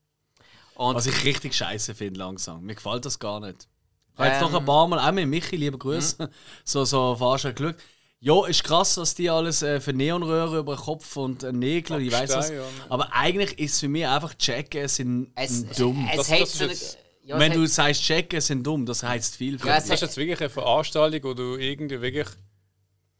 Und 0.75 0.95
Was 0.95 1.07
ich 1.07 1.25
richtig 1.25 1.55
scheiße 1.55 1.95
finde 1.95 2.19
langsam. 2.19 2.63
Mir 2.63 2.75
gefällt 2.75 3.03
das 3.03 3.17
gar 3.17 3.39
nicht. 3.39 3.67
Ich 4.13 4.19
habe 4.19 4.30
jetzt 4.30 4.43
Ähm. 4.43 4.51
noch 4.51 4.59
ein 4.59 4.65
paar 4.65 4.88
Mal, 4.88 4.99
auch 4.99 5.11
mit 5.11 5.27
Michi, 5.27 5.55
liebe 5.55 5.80
Grüße, 5.80 6.30
so, 6.63 6.86
so 6.86 7.15
Veranstaltungen 7.15 7.73
geschaut. 7.73 7.84
Ja, 8.22 8.45
ist 8.47 8.63
krass, 8.65 8.97
was 8.97 9.15
die 9.15 9.30
alles 9.30 9.61
äh, 9.61 9.80
für 9.80 9.93
Neonröhren 9.93 10.59
über 10.59 10.76
den 10.76 10.82
Kopf 10.82 11.15
und 11.15 11.43
äh, 11.43 11.53
Nägel 11.53 11.95
und 11.97 12.01
ich 12.01 12.11
weiß 12.11 12.36
was. 12.36 12.51
Aber 12.89 13.13
eigentlich 13.13 13.57
ist 13.57 13.74
es 13.76 13.80
für 13.80 13.88
mich 13.88 14.05
einfach 14.05 14.34
checken, 14.36 14.88
sind 14.89 15.32
es, 15.36 15.65
dumm. 15.78 16.05
es 16.11 16.17
Das- 16.17 16.32
hat 16.32 16.41
das 16.41 16.61
eine, 16.61 16.70
jetzt- 16.72 16.97
ja, 17.24 17.36
es 17.36 17.39
Wenn 17.41 17.53
du 17.53 17.65
sagst, 17.65 18.01
checken 18.03 18.41
sind 18.41 18.63
dumm, 18.65 18.86
das 18.86 19.03
heißt 19.03 19.38
viel. 19.38 19.57
Für 19.57 19.67
Ja, 19.67 19.78
es 19.78 19.86
Das 19.86 19.93
ist 19.95 20.01
jetzt 20.01 20.17
wirklich 20.17 20.39
eine 20.39 20.49
Veranstaltung, 20.49 21.24
wo 21.24 21.34
du 21.34 21.55
irgendwie 21.55 22.01
wirklich 22.01 22.28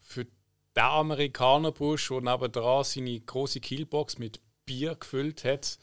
für 0.02 0.26
den 0.26 0.84
Amerikaner 0.84 1.72
brauchst, 1.72 2.10
der 2.10 2.20
nebendran 2.22 2.84
seine 2.84 3.20
große 3.22 3.62
Killbox 3.62 4.18
mit 4.18 4.41
Bier 4.66 4.95
gefüllt 4.95 5.45
hat 5.45 5.78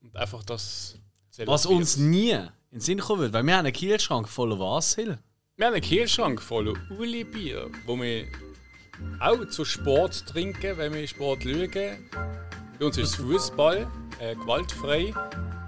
und 0.00 0.16
einfach 0.16 0.42
das 0.44 0.98
was 1.44 1.66
uns 1.66 1.96
nie 1.96 2.30
in 2.30 2.48
den 2.72 2.80
Sinn 2.80 2.98
kommen 3.00 3.20
würde, 3.20 3.32
weil 3.34 3.42
wir 3.44 3.52
haben 3.56 3.64
einen 3.66 3.72
Kielschrank 3.74 4.28
voller 4.28 4.58
was, 4.58 4.94
Hill? 4.94 5.18
Wir 5.56 5.66
haben 5.66 5.74
einen 5.74 5.82
Kühlschrank 5.82 6.40
voller 6.42 6.74
Uli 6.98 7.24
Bier, 7.24 7.70
wo 7.86 7.96
wir 8.00 8.26
auch 9.20 9.46
zu 9.48 9.64
Sport 9.64 10.26
trinken, 10.26 10.76
wenn 10.78 10.94
wir 10.94 11.06
Sport 11.06 11.44
schauen. 11.44 11.70
Bei 12.78 12.86
uns 12.86 12.98
ist 12.98 13.16
Fußball 13.16 13.86
äh, 14.18 14.34
gewaltfrei. 14.34 15.14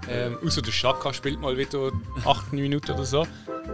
Ähm, 0.08 0.38
außer 0.44 0.60
der 0.62 0.72
Schaka 0.72 1.14
spielt 1.14 1.40
mal 1.40 1.56
wieder 1.56 1.90
8 2.24 2.52
Minuten 2.52 2.92
oder 2.92 3.04
so. 3.04 3.26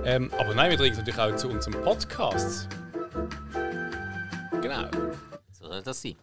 Ähm, 0.05 0.31
aber 0.39 0.55
nein, 0.55 0.71
wir 0.71 0.79
trinken 0.79 0.99
natürlich 0.99 1.19
auch 1.19 1.35
zu 1.37 1.49
unserem 1.49 1.83
Podcast. 1.83 2.69
Genau. 4.63 4.89
So 5.53 5.67
soll 5.67 5.83
das 5.83 6.03
sein. 6.03 6.17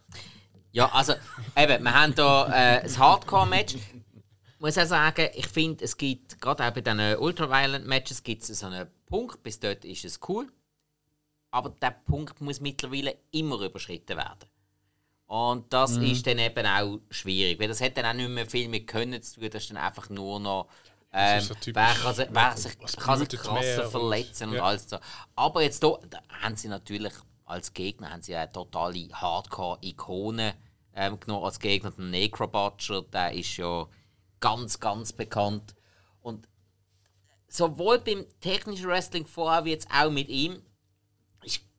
Ja, 0.71 0.89
also, 0.93 1.13
eben, 1.55 1.83
wir 1.83 1.93
haben 1.93 2.13
hier 2.13 2.47
äh, 2.49 2.83
ein 2.83 2.97
Hardcore-Match. 2.97 3.75
Ich 3.75 4.59
muss 4.59 4.77
auch 4.77 4.85
sagen, 4.85 5.29
ich 5.33 5.47
finde, 5.47 5.83
es 5.83 5.97
gibt, 5.97 6.39
gerade 6.39 6.65
auch 6.65 6.71
bei 6.71 6.81
diesen 6.81 7.17
Ultraviolent-Matches, 7.17 8.23
gibt 8.23 8.43
es 8.43 8.59
so 8.59 8.67
einen 8.67 8.87
Punkt, 9.07 9.43
bis 9.43 9.59
dort 9.59 9.85
ist 9.85 10.05
es 10.05 10.19
cool. 10.27 10.47
Aber 11.51 11.69
der 11.69 11.91
Punkt 11.91 12.41
muss 12.41 12.59
mittlerweile 12.59 13.17
immer 13.31 13.59
überschritten 13.61 14.17
werden. 14.17 14.49
Und 15.27 15.73
das 15.73 15.97
ist 15.97 16.25
dann 16.25 16.39
eben 16.39 16.65
auch 16.65 16.99
schwierig, 17.09 17.59
weil 17.59 17.67
das 17.67 17.81
hat 17.81 17.97
dann 17.97 18.05
auch 18.05 18.13
nicht 18.13 18.29
mehr 18.29 18.45
viel 18.45 18.69
mit 18.69 18.87
Können 18.87 19.21
zu 19.21 19.41
tun, 19.41 19.49
das 19.49 19.63
ist 19.63 19.71
dann 19.71 19.77
einfach 19.77 20.09
nur 20.09 20.39
noch. 20.39 20.67
Ähm, 21.11 21.41
so 21.41 21.53
typisch. 21.53 21.73
wer 21.73 21.93
kann 21.93 22.15
sich, 22.15 22.27
wer 22.31 22.57
sich, 22.57 22.97
kann 22.97 23.19
sich 23.19 23.29
krasser 23.29 23.89
verletzen 23.89 24.49
und 24.49 24.55
ja. 24.55 24.63
alles 24.63 24.89
so. 24.89 24.97
Aber 25.35 25.63
jetzt 25.63 25.83
da, 25.83 25.97
da 26.09 26.21
haben 26.41 26.55
sie 26.55 26.67
natürlich 26.67 27.13
als 27.47 27.73
Gegner 27.73 28.11
haben 28.11 28.21
sie 28.21 28.35
eine 28.35 28.51
totale 28.51 29.07
Hardcore-Ikone 29.13 30.53
ähm, 30.93 31.19
genommen 31.19 31.45
als 31.45 31.59
Gegner. 31.59 31.91
Der 31.91 32.05
Necrobutcher, 32.05 33.03
der 33.03 33.31
ist 33.33 33.55
ja 33.57 33.87
ganz, 34.39 34.79
ganz 34.79 35.13
bekannt. 35.13 35.75
Und 36.21 36.47
sowohl 37.47 37.99
beim 37.99 38.25
technischen 38.41 38.87
Wrestling 38.87 39.25
vorher 39.25 39.65
wie 39.65 39.71
jetzt 39.71 39.87
auch 39.91 40.11
mit 40.11 40.27
ihm, 40.27 40.61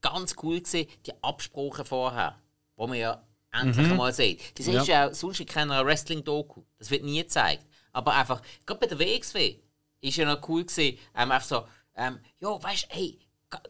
ganz 0.01 0.37
cool 0.43 0.61
gesehen 0.61 0.89
die 1.07 1.13
Absprache 1.23 1.85
vorher, 1.85 2.39
wo 2.77 2.87
man 2.87 2.99
ja 2.99 3.23
endlich 3.53 3.91
einmal 3.91 4.13
sieht. 4.13 4.59
Das 4.59 4.67
ist 4.67 4.87
ja 4.87 5.09
auch 5.09 5.15
sonst 5.15 5.41
in 5.41 5.47
keiner 5.47 5.85
Wrestling-Doku. 5.85 6.63
Das 6.79 6.91
wird 6.91 7.05
nie 7.05 7.23
gezeigt. 7.23 7.67
Aber 7.93 8.15
einfach, 8.15 8.43
gerade 8.67 8.81
bei 8.81 8.87
der 8.87 8.99
WXW 8.99 9.59
ist 10.01 10.17
ja 10.17 10.25
noch 10.25 10.47
cool 10.49 10.65
gesehen, 10.65 10.99
ähm, 11.17 11.33
einfach 11.33 11.49
so, 11.49 11.67
ähm, 11.97 12.21
ja, 12.39 12.63
weißt 12.63 12.85
du, 12.85 12.95
hey, 12.95 13.19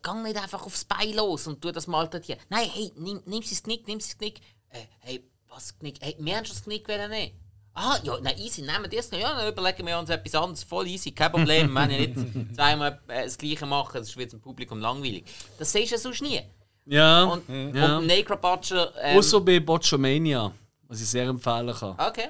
gang 0.02 0.22
nicht 0.22 0.36
einfach 0.36 0.64
aufs 0.66 0.84
Bein 0.84 1.14
los 1.14 1.46
und 1.46 1.62
tu 1.62 1.70
das 1.70 1.86
mal 1.86 2.08
dort 2.08 2.24
hier. 2.24 2.36
Nein, 2.48 2.68
hey, 2.72 2.92
nimm, 2.96 3.22
nimm 3.26 3.42
sie 3.42 3.54
das 3.54 3.62
Knick, 3.62 3.86
nimm 3.86 4.00
sie 4.00 4.10
das 4.10 4.18
Knick. 4.18 4.40
Äh, 4.70 4.84
hey, 5.00 5.30
was 5.48 5.78
Knick? 5.78 5.98
Hey, 6.00 6.16
wir 6.18 6.36
haben 6.36 6.44
schon 6.44 6.56
das 6.56 6.64
Knick 6.64 6.88
wollen 6.88 7.10
nehmen. 7.10 7.32
Ah, 7.74 7.96
ja, 8.02 8.18
na 8.22 8.36
easy, 8.36 8.62
nehmen 8.62 8.90
wir 8.90 8.98
das 8.98 9.10
noch. 9.12 9.18
Ja, 9.18 9.34
dann 9.36 9.52
überlegen 9.52 9.86
wir 9.86 9.98
uns 9.98 10.10
etwas 10.10 10.34
anderes. 10.34 10.64
Voll 10.64 10.88
easy, 10.88 11.12
kein 11.12 11.30
Problem. 11.30 11.68
Wir 11.72 11.74
wollen 11.80 11.90
ja 11.90 11.98
nicht 11.98 12.54
zweimal 12.56 13.00
äh, 13.08 13.24
das 13.24 13.38
Gleiche 13.38 13.66
machen, 13.66 13.98
das 13.98 14.16
wird 14.16 14.32
dem 14.32 14.40
Publikum 14.40 14.80
langweilig. 14.80 15.24
Das 15.58 15.70
siehst 15.70 15.92
du 15.92 15.94
ja 15.94 16.00
sonst 16.00 16.22
nie. 16.22 16.40
Ja, 16.86 17.24
Und, 17.24 17.48
ja. 17.74 17.98
und 17.98 18.06
Necrobutcher... 18.06 18.92
Ähm, 19.00 19.18
Außer 19.18 19.40
bei 19.42 19.60
Botchamania, 19.60 20.50
was 20.88 21.00
ich 21.00 21.08
sehr 21.08 21.26
empfehlen 21.28 21.74
kann. 21.74 21.92
okay. 21.98 22.28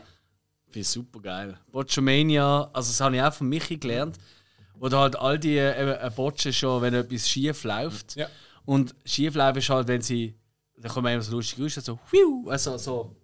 Finde 0.67 0.81
ich 0.81 0.89
super 0.89 1.21
geil. 1.21 1.57
Botchamania, 1.73 2.69
also 2.73 2.91
das 2.91 3.01
habe 3.01 3.17
ich 3.17 3.23
auch 3.23 3.33
von 3.33 3.49
Michi 3.49 3.79
gelernt. 3.79 4.19
Wo 4.75 4.89
da 4.89 5.01
halt 5.01 5.17
all 5.17 5.39
die 5.39 5.57
äh, 5.57 6.07
äh, 6.07 6.11
Botschen 6.15 6.53
schon, 6.53 6.83
wenn 6.83 6.95
etwas 6.95 7.29
schief 7.29 7.65
läuft. 7.65 8.15
Ja. 8.17 8.29
Und 8.65 8.95
schief 9.05 9.35
laufen 9.35 9.59
ist 9.59 9.71
halt, 9.71 9.89
wenn 9.89 10.03
sie. 10.03 10.35
Da 10.77 10.89
kommen 10.89 11.13
immer 11.13 11.23
so 11.23 11.33
lustige 11.33 11.63
Geräusche, 11.63 11.81
so. 11.81 11.99
Also 12.47 12.77
so. 12.77 13.17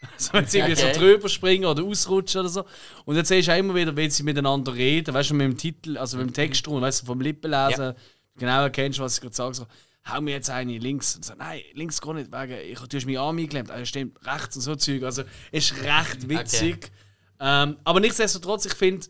so 0.16 0.32
wenn 0.32 0.46
sie 0.46 0.58
irgendwie 0.58 0.82
Okay. 0.82 0.94
so 0.94 1.00
drüber 1.00 1.28
springen 1.28 1.64
oder 1.64 1.82
ausrutschen 1.82 2.40
oder 2.40 2.48
so. 2.48 2.64
Und 3.04 3.16
dann 3.16 3.24
siehst 3.24 3.48
du 3.48 3.52
auch 3.52 3.58
immer 3.58 3.74
wieder, 3.74 3.94
wenn 3.96 4.10
sie 4.10 4.22
miteinander 4.22 4.74
reden, 4.74 5.14
weißt 5.14 5.30
du, 5.30 5.34
mit 5.34 5.46
dem 5.46 5.56
Titel, 5.56 5.96
also 5.98 6.16
mit 6.18 6.28
dem 6.28 6.32
Text 6.32 6.66
drunter, 6.66 6.82
weißt 6.82 7.02
du, 7.02 7.06
vom 7.06 7.20
Lippenlesen, 7.20 7.94
genau 8.36 8.62
erkennst, 8.62 8.98
was 8.98 9.14
ich 9.16 9.20
gerade 9.20 9.34
sage. 9.34 9.54
So, 9.54 9.66
hau 10.08 10.20
mir 10.20 10.32
jetzt 10.32 10.50
eine 10.50 10.78
links. 10.78 11.16
Und 11.16 11.24
so, 11.24 11.34
nein, 11.36 11.60
links 11.74 12.00
gar 12.00 12.14
nicht, 12.14 12.30
wegen, 12.32 12.58
ich, 12.72 12.78
du 12.78 12.96
hast 12.96 13.06
meinen 13.06 13.16
Arm 13.18 13.36
eingeklemmt. 13.38 13.70
Also 13.70 13.84
stimmt, 13.86 14.18
rechts 14.26 14.56
und 14.56 14.62
so 14.62 14.76
Zeug. 14.76 15.02
Also 15.02 15.22
ist 15.52 15.74
recht 15.82 16.28
witzig. 16.28 16.90
Ähm, 17.40 17.76
aber 17.84 18.00
nichtsdestotrotz, 18.00 18.64
ich 18.66 18.74
finde, 18.74 19.06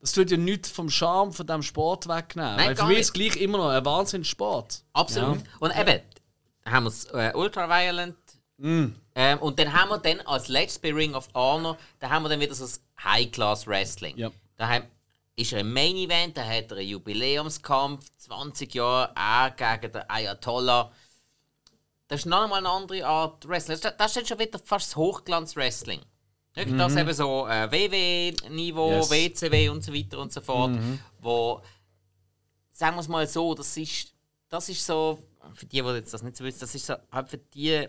das 0.00 0.12
tut 0.12 0.30
ja 0.32 0.36
nichts 0.36 0.68
vom 0.70 0.90
Charme 0.90 1.32
von 1.32 1.46
diesem 1.46 1.62
Sport 1.62 2.08
wegnehmen. 2.08 2.56
Nein, 2.56 2.68
Weil 2.70 2.76
für 2.76 2.82
mich 2.86 2.90
nicht. 2.96 3.00
ist 3.02 3.06
es 3.08 3.12
gleich 3.12 3.36
immer 3.36 3.58
noch 3.58 3.68
ein 3.68 3.84
Wahnsinnssport. 3.84 4.82
Absolut. 4.92 5.38
Und 5.60 5.70
eben, 5.78 6.00
haben 6.66 6.84
wir 6.84 6.90
das 6.90 7.04
äh, 7.12 7.32
Ultraviolent. 7.36 8.16
Mm. 8.58 8.86
Ähm, 9.14 9.38
und 9.40 9.58
dann 9.58 9.72
haben 9.72 9.90
wir 9.90 9.98
dann 9.98 10.20
als 10.22 10.48
letztes 10.48 10.78
bei 10.78 10.92
Ring 10.92 11.14
of 11.14 11.28
Honor, 11.34 11.76
da 11.98 12.08
haben 12.08 12.22
wir 12.22 12.28
dann 12.30 12.40
wieder 12.40 12.54
so 12.54 12.64
das 12.64 12.80
High-Class 13.02 13.66
Wrestling. 13.66 14.16
Ja. 14.16 14.30
Da 14.56 14.68
haben, 14.68 14.86
ist 15.36 15.52
er 15.52 15.60
ein 15.60 15.72
Main 15.72 15.96
Event, 15.96 16.36
da 16.36 16.44
hat 16.44 16.70
er 16.70 16.78
einen 16.78 16.88
Jubiläumskampf, 16.88 18.06
20 18.18 18.74
Jahre, 18.74 19.12
er 19.14 19.50
gegen 19.50 19.92
den 19.92 20.08
Ayatollah. 20.08 20.92
Das 22.08 22.20
ist 22.20 22.26
noch 22.26 22.42
einmal 22.42 22.58
eine 22.58 22.70
andere 22.70 23.06
Art 23.06 23.46
Wrestling. 23.48 23.78
Das, 23.80 23.96
das 23.96 24.06
ist 24.08 24.16
dann 24.16 24.26
schon 24.26 24.38
wieder 24.38 24.58
fast 24.58 24.88
das 24.88 24.96
Hochglanz-Wrestling. 24.96 26.00
Wirklich 26.54 26.76
Das 26.76 26.94
eben 26.96 27.12
so 27.14 27.46
äh, 27.46 27.70
WW-Niveau, 27.70 28.88
Mhm. 28.90 28.96
Yes. 28.96 29.10
Mhm. 29.10 29.14
WCW 29.14 29.68
und 29.70 29.84
so 29.84 29.94
weiter 29.94 30.18
und 30.18 30.32
so 30.32 30.40
fort. 30.42 30.72
Wo, 31.20 31.62
sagen 32.70 32.96
wir 32.96 33.00
es 33.00 33.08
mal 33.08 33.26
so, 33.26 33.54
das 33.54 33.76
ist, 33.76 34.12
das 34.48 34.68
ist 34.68 34.84
so, 34.84 35.18
für 35.54 35.66
die, 35.66 35.80
die 35.80 35.88
jetzt 35.88 36.12
das 36.12 36.22
nicht 36.22 36.36
so 36.36 36.44
wissen, 36.44 36.60
das 36.60 36.74
ist 36.74 36.84
so 36.86 36.94
halt 37.10 37.28
für 37.30 37.38
die 37.38 37.88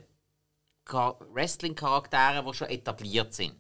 Wrestling-Charaktere, 0.88 2.44
die 2.48 2.54
schon 2.54 2.68
etabliert 2.70 3.34
sind. 3.34 3.54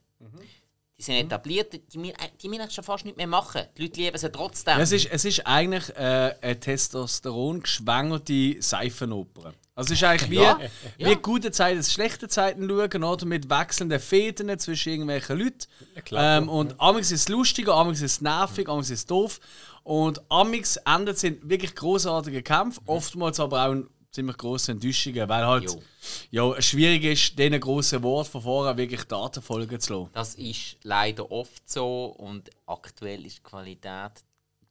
Die 0.97 1.01
sind 1.01 1.15
etabliert, 1.15 1.74
die, 1.74 1.97
müssen- 1.97 2.13
die 2.41 2.47
müssen 2.49 2.69
schon 2.69 2.84
fast 2.84 3.03
nicht 3.03 3.17
mehr 3.17 3.28
machen. 3.28 3.63
Die 3.78 3.84
Leute 3.84 3.99
lieben 3.99 4.17
sie 4.17 4.32
trotzdem. 4.32 4.80
Es 4.80 4.91
ist, 4.91 5.07
es 5.11 5.26
ist 5.26 5.45
eigentlich 5.45 5.89
äh, 5.97 6.36
eine 6.41 6.59
Testosteron-geschwängerte 6.59 8.61
Seifenoper. 8.61 9.53
Also 9.76 9.93
es 9.93 9.99
ist 9.99 10.03
eigentlich 10.07 10.30
wie, 10.30 10.36
Ja, 10.36 10.59
wie 10.97 11.03
ja. 11.03 11.13
gute 11.15 11.51
Zeiten, 11.51 11.84
schlechte 11.84 12.28
Zeiten 12.28 12.69
schauen, 12.69 13.03
oder? 13.03 13.26
Mit 13.26 13.49
wechselnden 13.49 13.99
Fäden 13.99 14.57
zwischen 14.59 14.89
irgendwelchen 14.93 15.39
Leuten. 15.39 15.65
klar. 16.05 16.38
Ähm, 16.38 16.47
und 16.49 16.80
amix 16.80 17.11
ist 17.11 17.21
es 17.21 17.30
lustiger, 17.30 17.74
amix 17.74 17.99
ist 18.01 18.11
es 18.13 18.21
nervig, 18.21 18.69
amix 18.69 18.91
ist 18.91 18.99
es 18.99 19.05
doof. 19.07 19.39
Und 19.82 20.21
amix 20.30 20.78
endet 20.86 21.17
sind 21.17 21.49
wirklich 21.49 21.74
großartige 21.76 22.43
Kämpfe, 22.43 22.80
oftmals 22.86 23.39
aber 23.39 23.67
auch 23.67 23.76
ziemlich 24.14 24.38
große 24.38 24.72
Enttäuschungen, 24.72 25.28
weil 25.28 25.45
halt 25.45 25.64
Jo. 25.66 25.82
ja, 26.53 26.61
schwierig 26.61 27.03
ist, 27.03 27.38
diesen 27.39 27.59
grossen 27.59 28.03
Wort 28.03 28.28
von 28.28 28.41
vorher 28.41 28.78
wirklich 28.78 29.03
Daten 29.05 29.41
folgen 29.41 29.80
zu 29.80 29.93
lassen. 29.93 30.09
Das 30.14 30.36
ist 30.36 30.78
leider 30.84 31.30
oft 31.32 31.68
so 31.70 32.05
und 32.18 32.49
aktuell 32.68 33.26
ist 33.26 33.39
die 33.39 33.43
Qualität 33.43 34.11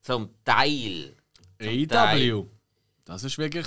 zum 0.00 0.30
Teil. 0.44 1.14
zum 1.60 1.88
Teil-. 1.88 2.46
Das 3.04 3.24
ist 3.24 3.36
wirklich. 3.38 3.66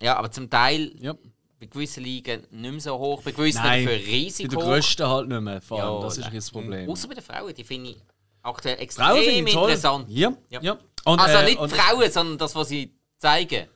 Ja, 0.00 0.16
aber 0.16 0.30
zum 0.30 0.50
Teil 0.50 0.92
Ja. 1.00 1.14
bei 1.58 1.66
gewissen 1.66 2.02
Ligen 2.02 2.42
nicht 2.50 2.70
mehr 2.72 2.80
so 2.80 2.98
hoch, 2.98 3.22
bei 3.22 3.30
gewissen 3.32 3.62
Nein, 3.62 3.84
für 3.84 3.90
Bei 3.90 4.04
riesig 4.04 4.48
den. 4.50 4.58
Größten 4.58 5.06
halt 5.06 5.28
nicht 5.28 5.40
mehr. 5.40 5.60
Vor 5.62 5.82
allem. 5.82 5.94
Ja, 5.94 6.00
das 6.02 6.18
ist 6.18 6.24
nein. 6.24 6.34
das 6.34 6.50
Problem. 6.50 6.90
Außer 6.90 7.08
bei 7.08 7.14
den 7.14 7.24
Frauen, 7.24 7.54
die 7.54 7.64
finde 7.64 7.90
ich 7.90 7.96
aktuell 8.42 8.74
Frauen 8.74 8.82
extrem 8.82 9.16
finde 9.24 9.50
ich 9.50 9.56
interessant. 9.56 10.06
Ja, 10.10 10.32
Ja. 10.50 10.60
ja. 10.62 10.78
Und, 11.04 11.18
also 11.20 11.38
äh, 11.38 11.44
nicht 11.44 11.58
Frauen, 11.58 12.10
sondern 12.10 12.38
das, 12.38 12.54
was 12.54 12.68
sie 12.68 12.92
zeigen. 13.16 13.68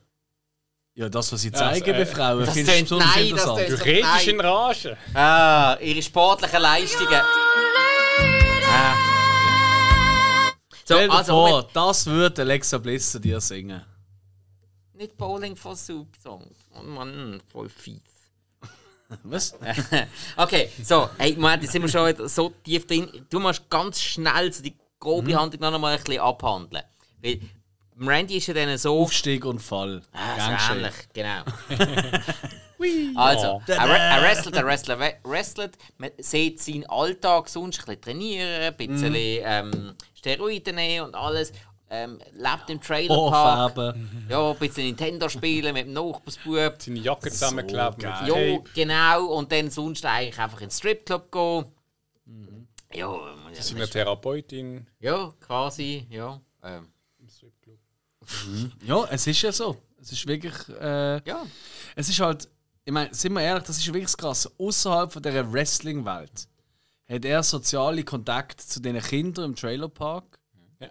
Ja, 0.99 1.09
das, 1.09 1.31
was 1.31 1.41
sie 1.41 1.53
also, 1.53 1.59
zeigen 1.63 1.93
äh, 1.93 1.97
bei 1.99 2.05
Frauen, 2.07 2.39
das 2.43 2.53
finde 2.55 2.71
ich 2.71 2.77
tönt- 2.79 2.83
besonders 2.85 3.15
nein, 3.15 3.29
das 3.29 3.29
interessant. 3.45 3.59
tönt- 3.67 3.79
Du 3.79 3.85
redest 3.85 4.27
in 4.27 4.39
Rage. 4.41 4.97
Ah, 5.13 5.77
ihre 5.79 6.01
sportlichen 6.01 6.59
Leistungen. 6.61 7.21
Ah. 8.69 8.95
So, 10.85 10.95
Stell 10.95 11.07
dir 11.09 11.13
also 11.13 11.31
vor, 11.33 11.69
das 11.73 12.05
würde 12.07 12.41
Alexa 12.41 12.77
Bliss 12.79 13.11
zu 13.11 13.19
dir 13.19 13.39
singen. 13.41 13.83
nicht 14.93 15.15
Bowling 15.17 15.55
for 15.55 15.75
Soup 15.75 16.07
Song. 16.23 16.49
Oh 16.73 16.81
Mann, 16.81 17.41
voll 17.51 17.69
fies. 17.69 18.01
Was? 19.23 19.53
okay, 20.37 20.71
so, 20.83 21.09
hey, 21.19 21.35
Moment, 21.35 21.61
jetzt 21.61 21.73
sind 21.73 21.83
wir 21.83 21.89
schon 21.89 22.07
wieder 22.07 22.27
so 22.27 22.49
tief 22.63 22.87
drin. 22.87 23.07
Du 23.29 23.39
musst 23.39 23.69
ganz 23.69 24.01
schnell 24.01 24.51
so 24.51 24.63
die 24.63 24.75
grobe 24.99 25.29
Mhm. 25.31 25.39
Handlung 25.39 25.71
noch 25.71 25.79
mal 25.79 25.93
ein 25.95 26.03
bisschen 26.03 26.21
abhandeln. 26.21 26.83
Weil 27.21 27.39
Randy 27.99 28.37
ist 28.37 28.47
ja 28.47 28.53
dann 28.53 28.77
so. 28.77 29.01
Aufstieg 29.01 29.43
und 29.45 29.59
Fall. 29.59 30.01
Ah, 30.13 30.57
so 30.67 30.73
ähnlich, 30.75 30.93
genau. 31.13 31.41
also, 33.15 33.61
er, 33.67 33.89
re- 33.89 33.97
er 33.97 34.21
wrestelt, 34.21 34.55
er 34.55 34.65
wrestelt, 34.65 34.99
er 34.99 35.13
wrestelt. 35.23 35.77
Man 35.97 36.11
sieht 36.17 36.61
seinen 36.61 36.85
Alltag 36.87 37.49
sonst 37.49 37.79
ein 37.79 37.85
bisschen 37.85 38.01
trainieren, 38.01 38.61
ein 38.63 38.77
bisschen 38.77 39.11
Mhm. 39.13 39.15
ähm, 39.43 39.93
Steroide 40.15 40.73
nehmen 40.73 41.07
und 41.07 41.15
alles. 41.15 41.51
Ähm, 41.89 42.19
lebt 42.33 42.69
im 42.69 42.81
Trailerpark. 42.81 43.17
Ohrfarben. 43.17 44.27
Ja, 44.29 44.51
ein 44.51 44.57
bisschen 44.57 44.87
Nintendo 44.87 45.29
spielen 45.29 45.73
mit 45.73 45.85
dem 45.85 45.93
Nachbarsbub. 45.93 46.73
Seine 46.81 46.99
Jacke 46.99 47.29
zusammenkleben 47.31 47.97
geil. 47.97 48.23
mit 48.25 48.75
Ja, 48.77 48.83
genau. 48.83 49.27
Und 49.27 49.49
dann 49.53 49.69
sonst 49.71 50.05
eigentlich 50.05 50.37
einfach 50.37 50.59
in 50.59 50.67
den 50.67 50.71
Stripclub 50.71 51.31
gehen. 51.31 51.65
Mhm. 52.25 52.67
Ja, 52.93 53.17
Seine 53.53 53.87
Therapeutin 53.87 54.85
ja, 54.99 55.31
quasi, 55.39 56.05
ja. 56.09 56.41
Ähm, 56.61 56.89
Stripclub. 58.27 58.87
Ja, 58.87 59.07
es 59.09 59.25
ist 59.25 59.41
ja 59.41 59.51
so. 59.51 59.77
Es 59.99 60.11
ist 60.11 60.27
wirklich. 60.27 60.53
Äh, 60.69 61.27
ja. 61.27 61.45
es 61.95 62.09
ist 62.09 62.19
halt. 62.19 62.47
Ich 62.85 62.93
meine, 62.93 63.13
sind 63.13 63.33
wir 63.33 63.41
ehrlich, 63.41 63.63
das 63.63 63.77
ist 63.77 63.87
wirklich 63.87 64.03
das 64.05 64.17
Krasse. 64.17 64.51
Außerhalb 64.57 65.11
von 65.11 65.21
dieser 65.21 65.51
Wrestling-Welt 65.51 66.47
hat 67.09 67.25
er 67.25 67.43
soziale 67.43 68.03
Kontakte 68.03 68.65
zu 68.65 68.79
den 68.79 69.01
Kindern 69.01 69.45
im 69.45 69.55
Trailerpark. 69.55 70.39
Ja. 70.79 70.87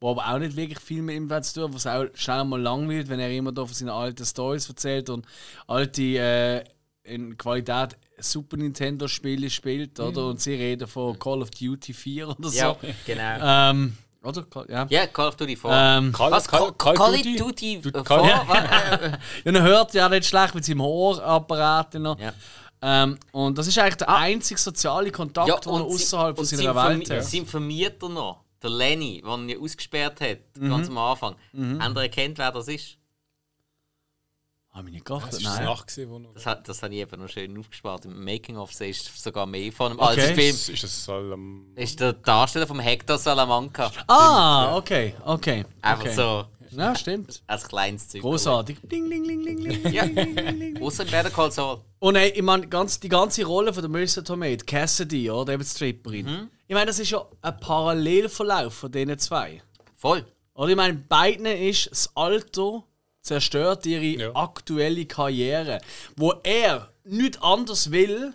Wo 0.00 0.10
aber 0.10 0.28
auch 0.28 0.38
nicht 0.38 0.54
wirklich 0.54 0.78
viel 0.78 1.02
mit 1.02 1.16
ihm 1.16 1.28
zu 1.42 1.60
tun 1.60 1.74
was 1.74 1.88
auch 1.88 2.06
schnell 2.14 2.44
mal 2.44 2.60
langweilt, 2.60 3.08
wenn 3.08 3.18
er 3.18 3.32
immer 3.32 3.50
da 3.50 3.64
von 3.64 3.74
seinen 3.74 3.88
alten 3.88 4.24
Stories 4.24 4.68
erzählt 4.68 5.10
und 5.10 5.26
alte 5.66 6.02
äh, 6.02 6.64
in 7.02 7.36
Qualität 7.36 7.96
Super 8.20 8.56
Nintendo 8.56 9.08
Spiele 9.08 9.48
spielt, 9.48 9.98
oder? 10.00 10.26
Und 10.26 10.40
sie 10.40 10.54
reden 10.54 10.86
von 10.86 11.18
Call 11.18 11.42
of 11.42 11.50
Duty 11.50 11.92
4 11.92 12.28
oder 12.28 12.48
so. 12.48 12.56
Ja, 12.56 12.76
genau. 13.06 13.70
Ähm, 13.70 13.96
oder? 14.22 14.44
Ja. 14.68 14.86
Ja, 14.90 15.06
Call 15.06 15.28
of 15.28 15.36
Duty 15.36 15.56
4. 15.56 15.70
Ähm, 15.72 16.12
Call, 16.12 16.30
Was? 16.30 16.46
Call, 16.48 16.72
Call, 16.72 16.94
Call, 16.94 17.14
it 17.14 17.24
Duty? 17.24 17.36
Duty 17.36 17.80
Du- 17.80 17.90
4? 17.90 18.02
Call- 18.02 18.22
Was? 18.46 18.58
Ja, 19.44 19.52
er 19.52 19.62
hört 19.62 19.94
ja 19.94 20.08
nicht 20.08 20.26
schlecht 20.28 20.54
mit 20.54 20.64
seinem 20.64 20.80
Ohrapparat 20.82 21.94
noch. 21.94 22.18
Ja. 22.18 22.32
Ähm, 22.80 23.18
und 23.32 23.58
das 23.58 23.66
ist 23.66 23.78
eigentlich 23.78 23.96
der 23.96 24.08
einzige 24.08 24.60
soziale 24.60 25.10
Kontakt, 25.10 25.48
Ja, 25.48 25.56
den 25.56 25.72
er 25.72 25.82
außerhalb 25.84 26.36
von 26.36 26.44
seiner 26.44 26.74
sein 26.74 26.98
Welt 27.00 27.10
hat. 27.10 27.24
Sein 27.24 27.46
Vermieter 27.46 28.08
noch, 28.08 28.44
der 28.62 28.70
Lenny, 28.70 29.20
den 29.24 29.48
er 29.48 29.56
ja 29.56 29.60
ausgesperrt 29.62 30.20
hat, 30.20 30.38
Mhm. 30.56 30.68
ganz 30.70 30.88
am 30.88 30.98
Anfang. 30.98 31.34
Habt 31.80 31.96
ihr 31.96 32.02
erkennt, 32.02 32.38
wer 32.38 32.52
das 32.52 32.68
ist? 32.68 32.97
Habe 34.78 34.90
ich 34.90 34.94
nicht 34.94 35.06
geachtet? 35.06 35.32
Das 35.34 35.44
war 35.44 35.56
Nein. 35.56 35.64
Nacht, 35.64 35.88
gewesen. 35.88 36.28
Das, 36.34 36.46
hat, 36.46 36.68
das 36.68 36.82
habe 36.84 36.94
ich 36.94 37.00
eben 37.00 37.20
noch 37.20 37.28
schön 37.28 37.58
aufgespart. 37.58 38.04
Im 38.04 38.24
Making-of 38.24 38.80
ist 38.80 39.20
sogar 39.20 39.44
mehr 39.44 39.72
von 39.72 39.90
einem 39.90 40.00
Okay. 40.00 40.34
Film. 40.34 40.54
Ist, 40.54 40.68
ist 40.68 40.84
das 40.84 41.04
Salam 41.04 41.66
ist 41.74 41.98
der 41.98 42.12
Darsteller 42.12 42.66
vom 42.68 42.78
Hector 42.78 43.18
Salamanca. 43.18 43.90
Ah, 44.06 44.76
okay, 44.76 45.14
okay. 45.24 45.64
Einfach 45.82 46.04
okay. 46.04 46.14
so 46.14 46.44
Ja, 46.70 46.94
stimmt. 46.94 47.42
als 47.48 47.66
kleines 47.66 48.08
Zeug. 48.08 48.20
Großartig. 48.20 48.78
Ding, 48.84 49.10
ding, 49.10 49.24
ding, 49.26 49.44
ding, 49.44 49.64
ding, 49.64 49.92
Ja. 49.92 50.06
ding, 50.06 50.14
ding, 50.14 50.36
ding, 50.36 50.60
ding. 50.74 50.80
Außer 50.82 51.02
in 51.04 51.10
Better 51.10 51.30
Call 51.30 51.50
Saul. 51.50 51.80
Und 51.98 52.14
ey, 52.14 52.28
ich 52.30 52.42
meine, 52.42 52.68
ganz, 52.68 53.00
die 53.00 53.08
ganze 53.08 53.44
Rolle 53.44 53.72
von 53.74 53.82
der 53.82 53.90
Marissa 53.90 54.22
Tomei, 54.22 54.54
die 54.54 54.64
Cassidy, 54.64 55.28
oder 55.28 55.54
eben 55.54 55.62
die 55.64 55.68
Stripperin. 55.68 56.26
Mhm. 56.26 56.50
Ich 56.68 56.74
meine, 56.74 56.86
das 56.86 57.00
ist 57.00 57.10
ja 57.10 57.26
ein 57.42 57.58
Parallelverlauf 57.58 58.74
von 58.74 58.92
diesen 58.92 59.18
zwei. 59.18 59.60
Voll. 59.96 60.24
Oder 60.54 60.68
ich 60.70 60.76
meine, 60.76 60.94
beiden 60.94 61.46
ist 61.46 61.90
das 61.90 62.10
Alter 62.16 62.84
zerstört 63.28 63.86
ihre 63.86 64.04
Ja. 64.04 64.30
aktuelle 64.34 65.06
Karriere. 65.06 65.80
Wo 66.16 66.32
er 66.42 66.92
nicht 67.04 67.42
anders 67.42 67.90
will, 67.90 68.34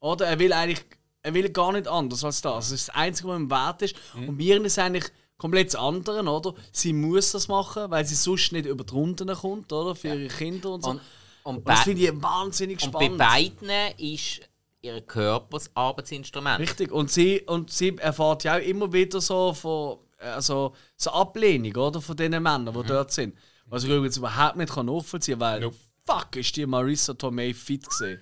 oder 0.00 0.26
er 0.26 0.38
will 0.38 0.52
eigentlich, 0.52 0.84
er 1.22 1.34
will 1.34 1.48
gar 1.50 1.72
nicht 1.72 1.88
anders 1.88 2.22
als 2.24 2.40
das. 2.42 2.68
Das 2.68 2.70
ist 2.70 2.88
das 2.88 2.94
Einzige, 2.94 3.28
was 3.28 3.38
ihm 3.38 3.50
wert 3.50 3.82
ist. 3.82 3.96
Und 4.14 4.36
bei 4.38 4.44
ihr 4.44 4.64
ist 4.64 4.78
eigentlich 4.78 5.06
komplett 5.38 5.68
das 5.68 5.76
andere, 5.76 6.22
oder? 6.22 6.54
Sie 6.72 6.92
muss 6.92 7.32
das 7.32 7.48
machen, 7.48 7.90
weil 7.90 8.04
sie 8.04 8.14
sonst 8.14 8.52
nicht 8.52 8.66
über 8.66 8.84
die 8.84 8.92
Runden 8.94 9.28
kommt, 9.34 9.72
oder? 9.72 9.94
Für 9.94 10.08
ihre 10.08 10.28
Kinder 10.28 10.70
und 10.70 10.84
so. 10.84 10.90
Und, 10.90 11.00
und, 11.44 11.56
Und 11.56 11.68
das 11.68 11.78
bei, 11.80 11.84
finde 11.84 12.02
ich 12.02 12.22
wahnsinnig 12.22 12.82
und 12.84 12.92
bei 12.92 13.04
spannend. 13.06 13.18
beiden 13.18 13.70
ist 13.98 14.40
ihr 14.82 15.00
Körper 15.00 15.58
das 15.58 15.70
Arbeitsinstrument. 15.74 16.60
Richtig. 16.60 16.92
Und 16.92 17.10
sie, 17.10 17.40
und 17.46 17.70
sie 17.70 17.96
erfährt 17.98 18.44
ja 18.44 18.56
auch 18.56 18.60
immer 18.62 18.92
wieder 18.92 19.20
so 19.20 19.52
von 19.54 19.98
also, 20.18 20.74
so 20.96 21.10
Ablehnung 21.10 21.74
oder, 21.76 22.00
von 22.00 22.16
den 22.16 22.30
Männern, 22.32 22.72
die 22.72 22.86
dort 22.86 23.12
sind. 23.12 23.36
Was 23.66 23.84
ich 23.84 23.90
übrigens 23.90 24.16
überhaupt 24.16 24.56
nicht 24.56 24.72
kann 24.72 24.86
nachvollziehen 24.86 25.38
kann, 25.38 25.52
weil 25.52 25.60
Nope. 25.60 25.76
fuck 26.06 26.36
ist 26.36 26.54
die 26.56 26.66
Marissa 26.66 27.14
Tomei 27.14 27.54
fit 27.54 27.88
gesehen. 27.88 28.20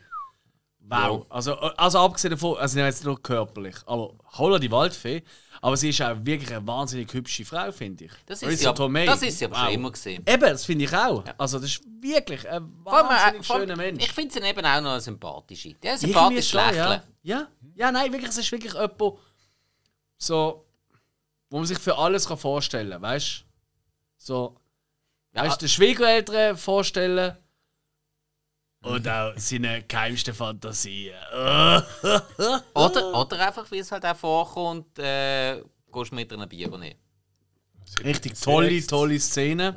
Wow. 0.84 1.26
Ja. 1.28 1.36
Also, 1.36 1.54
also 1.56 1.98
abgesehen 2.00 2.32
davon, 2.32 2.56
also 2.58 2.76
nicht 2.76 2.84
jetzt 2.84 3.04
nur 3.04 3.22
körperlich, 3.22 3.76
aber 3.86 4.14
holla 4.36 4.58
die 4.58 4.70
Waldfee. 4.70 5.22
Aber 5.60 5.76
sie 5.76 5.90
ist 5.90 6.02
auch 6.02 6.16
wirklich 6.22 6.50
eine 6.52 6.66
wahnsinnig 6.66 7.12
hübsche 7.12 7.44
Frau, 7.44 7.70
finde 7.70 8.06
ich. 8.06 8.12
Das 8.26 8.38
ist, 8.38 8.42
Marissa 8.42 8.60
sie 8.62 8.68
aber, 8.68 8.76
Tomei. 8.76 9.06
das 9.06 9.22
ist 9.22 9.38
sie 9.38 9.44
aber 9.44 9.56
wow. 9.56 9.64
schon 9.64 9.74
immer 9.74 9.92
gesehen. 9.92 10.24
Eben, 10.26 10.40
das 10.40 10.64
finde 10.64 10.84
ich 10.84 10.92
auch. 10.92 11.24
Also 11.38 11.58
das 11.60 11.68
ist 11.70 11.82
wirklich 12.00 12.48
ein 12.48 12.64
äh, 12.64 12.84
wahnsinnig 12.84 13.46
vor 13.46 13.56
allem, 13.56 13.62
schöner 13.62 13.76
Mensch. 13.76 14.04
Ich 14.04 14.12
finde 14.12 14.34
sie 14.34 14.40
eben 14.40 14.66
auch 14.66 14.80
noch 14.80 14.90
eine 14.90 15.00
sympathische. 15.00 15.74
Der 15.74 15.94
ist 15.94 16.02
Irgendwie 16.02 16.18
sympathisch 16.18 16.50
schon, 16.50 16.60
lächeln. 16.60 17.02
ja. 17.22 17.38
ja. 17.38 17.48
Ja, 17.74 17.92
nein, 17.92 18.12
wirklich, 18.12 18.30
es 18.30 18.38
ist 18.38 18.52
wirklich 18.52 18.74
jemand, 18.74 19.00
so, 20.18 20.66
wo 21.48 21.58
man 21.58 21.66
sich 21.66 21.78
für 21.78 21.96
alles 21.96 22.26
kann 22.26 22.38
vorstellen 22.38 22.90
kann, 22.90 23.02
weißt 23.02 23.40
du? 23.40 23.44
So, 24.18 24.56
Ja. 25.34 25.44
Weißt 25.44 25.60
du, 25.60 25.66
den 25.66 25.70
Schwiegereltern 25.70 26.56
vorstellen. 26.56 27.36
Und 28.82 29.08
auch 29.08 29.32
seine 29.36 29.82
geheimsten 29.82 30.34
Fantasien. 30.34 31.14
Oder, 32.74 33.14
oder 33.14 33.46
einfach, 33.46 33.70
wie 33.70 33.78
es 33.78 33.92
halt 33.92 34.04
auch 34.04 34.16
vorkommt, 34.16 34.98
äh, 34.98 35.62
gehst 35.92 36.12
mit 36.12 36.32
einer 36.32 36.48
Bier 36.48 36.68
nehmen. 36.68 36.96
Richtig 38.02 38.40
tolle, 38.40 38.84
tolle 38.86 39.20
Szene. 39.20 39.76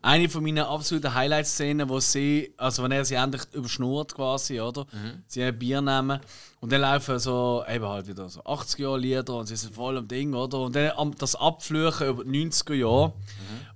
Eine 0.00 0.28
von 0.28 0.42
meinen 0.42 0.64
absoluten 0.64 1.12
Highlight-Szenen, 1.12 1.88
wo 1.88 2.00
sie, 2.00 2.54
also 2.56 2.82
wenn 2.84 2.92
er 2.92 3.04
sie 3.04 3.16
endlich 3.16 3.42
überschnurrt 3.52 4.14
quasi, 4.14 4.60
oder? 4.60 4.86
Sie 5.26 5.42
ein 5.42 5.58
Bier 5.58 5.82
nehmen 5.82 6.20
und 6.60 6.72
dann 6.72 6.80
laufen 6.80 7.18
so, 7.18 7.64
eben 7.68 7.84
halt 7.84 8.06
wieder 8.06 8.28
so 8.28 8.42
80er-Jahre-Lieder 8.42 9.34
und 9.34 9.46
sie 9.46 9.56
sind 9.56 9.74
voll 9.74 9.98
am 9.98 10.08
Ding, 10.08 10.34
oder? 10.34 10.60
Und 10.60 10.76
dann 10.76 11.14
das 11.18 11.34
Abfluchen 11.34 12.08
über 12.08 12.24
die 12.24 12.46
90er-Jahre, 12.46 13.12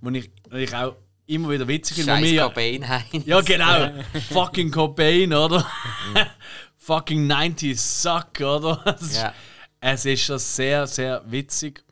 wo 0.01 0.11
ich, 0.11 0.31
wo 0.49 0.57
ich 0.57 0.75
auch 0.75 0.95
immer 1.27 1.51
wieder 1.51 1.67
witzig 1.69 2.05
Scheiß 2.05 2.23
wir 2.23 2.33
ja- 2.33 2.49
Cobain 2.49 2.89
Heinz. 2.89 3.25
ja, 3.27 3.41
genau. 3.41 3.91
Fucking 4.31 4.71
Cobain, 4.71 5.33
oder? 5.33 5.67
Fucking 6.77 7.31
90s 7.31 7.77
Suck, 8.03 8.41
oder? 8.41 8.83
Es 8.97 9.03
ist, 9.03 9.17
Ja. 9.17 9.35
es 9.81 10.05
ist 10.05 10.23
schon 10.25 10.39
sehr, 10.39 10.87
sehr 10.87 11.23
witzig. 11.31 11.85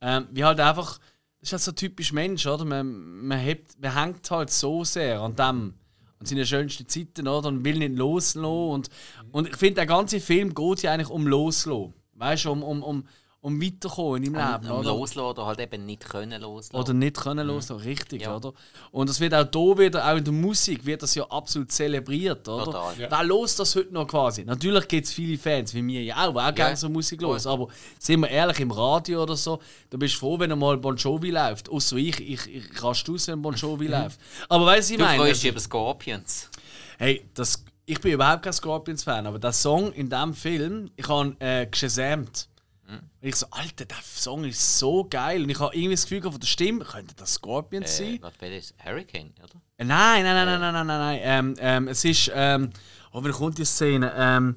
Ähm, 0.00 0.28
wie 0.30 0.44
halt 0.44 0.60
einfach, 0.60 0.98
das 1.40 1.48
ist 1.48 1.52
halt 1.52 1.62
so 1.62 1.72
typisch 1.72 2.12
Mensch, 2.12 2.46
oder? 2.46 2.64
Man, 2.64 3.26
man, 3.26 3.38
hebt, 3.38 3.78
man 3.80 3.94
hängt 3.94 4.30
halt 4.30 4.50
so 4.50 4.82
sehr 4.84 5.20
an 5.20 5.36
dem, 5.36 5.74
an 6.18 6.26
seinen 6.26 6.46
schönsten 6.46 6.88
Zeiten, 6.88 7.28
oder? 7.28 7.48
Und 7.48 7.64
will 7.64 7.78
nicht 7.78 7.96
loslassen. 7.96 8.44
Und, 8.46 8.88
und 9.32 9.48
ich 9.48 9.56
finde, 9.56 9.74
der 9.74 9.86
ganze 9.86 10.20
Film 10.20 10.54
geht 10.54 10.82
ja 10.82 10.92
eigentlich 10.92 11.10
um 11.10 11.26
loslassen. 11.26 11.92
Weißt 12.14 12.44
du, 12.46 12.52
um, 12.52 12.62
um, 12.62 12.82
um, 12.82 13.04
um 13.42 13.60
weiterkommen 13.60 14.22
in 14.22 14.32
deinem 14.32 14.62
Leben. 14.62 14.70
Um, 14.72 14.78
um 14.78 14.84
loslassen 14.84 15.26
oder 15.26 15.46
halt 15.46 15.58
eben 15.58 15.84
nicht 15.84 16.08
können 16.08 16.40
loslassen. 16.40 16.76
Oder 16.76 16.94
nicht 16.94 17.16
können 17.16 17.44
loslassen, 17.44 17.82
richtig, 17.82 18.22
Ja. 18.22 18.36
oder? 18.36 18.52
Und 18.92 19.10
das 19.10 19.18
wird 19.18 19.34
auch 19.34 19.46
hier 19.52 19.78
wieder, 19.78 20.06
auch 20.10 20.16
in 20.16 20.22
der 20.22 20.32
Musik, 20.32 20.86
wird 20.86 21.02
das 21.02 21.16
ja 21.16 21.24
absolut 21.28 21.72
zelebriert, 21.72 22.46
oder? 22.48 22.64
Total. 22.64 22.98
Ja. 23.00 23.10
Wer 23.10 23.24
los 23.24 23.56
das 23.56 23.74
heute 23.74 23.92
noch 23.92 24.06
quasi? 24.06 24.44
Natürlich 24.44 24.86
gibt 24.86 25.06
es 25.08 25.12
viele 25.12 25.36
Fans, 25.36 25.74
wie 25.74 25.82
mir 25.82 26.04
ja 26.04 26.24
auch, 26.24 26.32
die 26.32 26.38
auch 26.38 26.54
gerne 26.54 26.76
so 26.76 26.88
Musik 26.88 27.20
los. 27.20 27.44
Aber 27.46 27.66
sind 27.98 28.20
wir 28.20 28.30
ehrlich, 28.30 28.60
im 28.60 28.70
Radio 28.70 29.24
oder 29.24 29.34
so, 29.36 29.58
da 29.90 29.96
bist 29.96 30.14
du 30.14 30.18
froh, 30.20 30.38
wenn 30.38 30.56
mal 30.56 30.76
Bon 30.76 30.94
Jovi 30.94 31.30
läuft. 31.32 31.68
Außer 31.68 31.96
ich, 31.96 32.20
ich, 32.20 32.46
ich 32.46 32.82
raste 32.82 33.10
aus, 33.10 33.26
wenn 33.26 33.42
Bon 33.42 33.54
Jovi 33.54 33.88
läuft. 33.88 34.20
Aber 34.48 34.66
weißt 34.66 34.90
du, 34.90 34.94
ich 34.94 34.98
du 35.00 35.04
meine? 35.04 35.18
freust 35.18 35.42
dich 35.42 35.50
über 35.50 35.60
Scorpions. 35.60 36.48
Hey, 36.96 37.24
das, 37.34 37.64
ich 37.86 38.00
bin 38.00 38.12
überhaupt 38.12 38.44
kein 38.44 38.52
Scorpions-Fan, 38.52 39.26
aber 39.26 39.40
der 39.40 39.52
Song 39.52 39.92
in 39.92 40.08
diesem 40.08 40.32
Film, 40.32 40.90
ich 40.94 41.08
habe 41.08 41.34
äh, 41.40 41.66
gesamt. 41.66 42.48
Hm. 42.92 42.98
Und 43.20 43.28
ich 43.28 43.36
so, 43.36 43.46
Alter, 43.50 43.84
der 43.86 43.96
Song 44.02 44.44
ist 44.44 44.78
so 44.78 45.04
geil. 45.08 45.42
Und 45.42 45.50
ich 45.50 45.58
habe 45.60 45.74
irgendwie 45.74 45.94
das 45.94 46.02
Gefühl 46.02 46.22
von 46.22 46.38
der 46.40 46.46
Stimme, 46.46 46.84
könnte 46.84 47.14
das 47.16 47.34
Scorpions 47.34 47.98
Äh, 48.00 48.04
sein? 48.04 48.18
was 48.20 48.40
wäre 48.40 48.56
das? 48.56 48.74
Hurricane, 48.84 49.32
oder? 49.42 49.60
Äh, 49.78 49.84
Nein, 49.84 50.22
nein, 50.24 50.34
nein, 50.46 50.60
nein, 50.60 50.60
nein, 50.60 50.72
nein, 50.74 50.86
nein, 50.86 50.98
nein. 50.98 51.20
Ähm, 51.22 51.54
ähm, 51.58 51.88
es 51.88 52.04
ist, 52.04 52.30
ähm, 52.34 52.70
oh, 53.12 53.24
wie 53.24 53.30
kommt 53.30 53.58
die 53.58 53.64
Szene? 53.64 54.12
Ähm, 54.16 54.56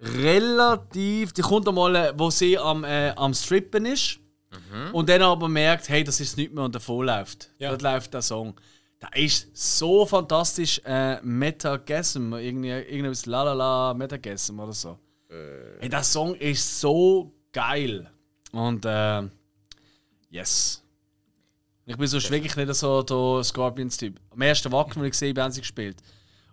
relativ, 0.00 1.32
die 1.32 1.42
kommt 1.42 1.68
einmal, 1.68 1.94
äh, 1.96 2.12
wo 2.16 2.30
sie 2.30 2.58
am, 2.58 2.84
äh, 2.84 3.10
am 3.10 3.34
Strippen 3.34 3.86
ist. 3.86 4.18
Und 4.92 5.08
dann 5.10 5.20
aber 5.22 5.46
merkt, 5.46 5.88
hey, 5.90 6.02
das 6.02 6.20
ist 6.20 6.38
nicht 6.38 6.52
mehr 6.54 6.64
und 6.64 6.74
davon 6.74 7.04
läuft. 7.04 7.50
Ja. 7.58 7.68
Dort 7.70 7.82
läuft 7.82 8.14
der 8.14 8.22
Song. 8.22 8.54
Der 9.00 9.14
ist 9.22 9.48
so 9.54 10.06
fantastisch. 10.06 10.80
Äh, 10.86 11.20
Metagasm, 11.22 12.32
irgendwie, 12.34 12.70
irgendwas 12.70 13.26
Lalala, 13.26 13.92
Metagasm 13.94 14.58
oder 14.58 14.72
so. 14.72 14.98
Hey, 15.80 15.88
der 15.90 16.02
Song 16.02 16.34
ist 16.34 16.80
so 16.80 17.30
geil. 17.52 18.10
Und 18.52 18.84
äh, 18.84 19.22
yes. 20.30 20.82
Ich 21.86 21.96
bin 21.96 22.06
sonst 22.06 22.30
wirklich 22.30 22.54
nicht 22.54 22.74
so 22.74 23.02
der 23.02 23.44
Scorpions-Typ. 23.44 24.20
Am 24.30 24.42
ersten 24.42 24.70
Wacken, 24.72 25.00
den 25.00 25.04
ich 25.06 25.12
gesehen 25.12 25.30
habe, 25.30 25.42
haben 25.44 25.52
sie 25.52 25.60
gespielt. 25.60 25.96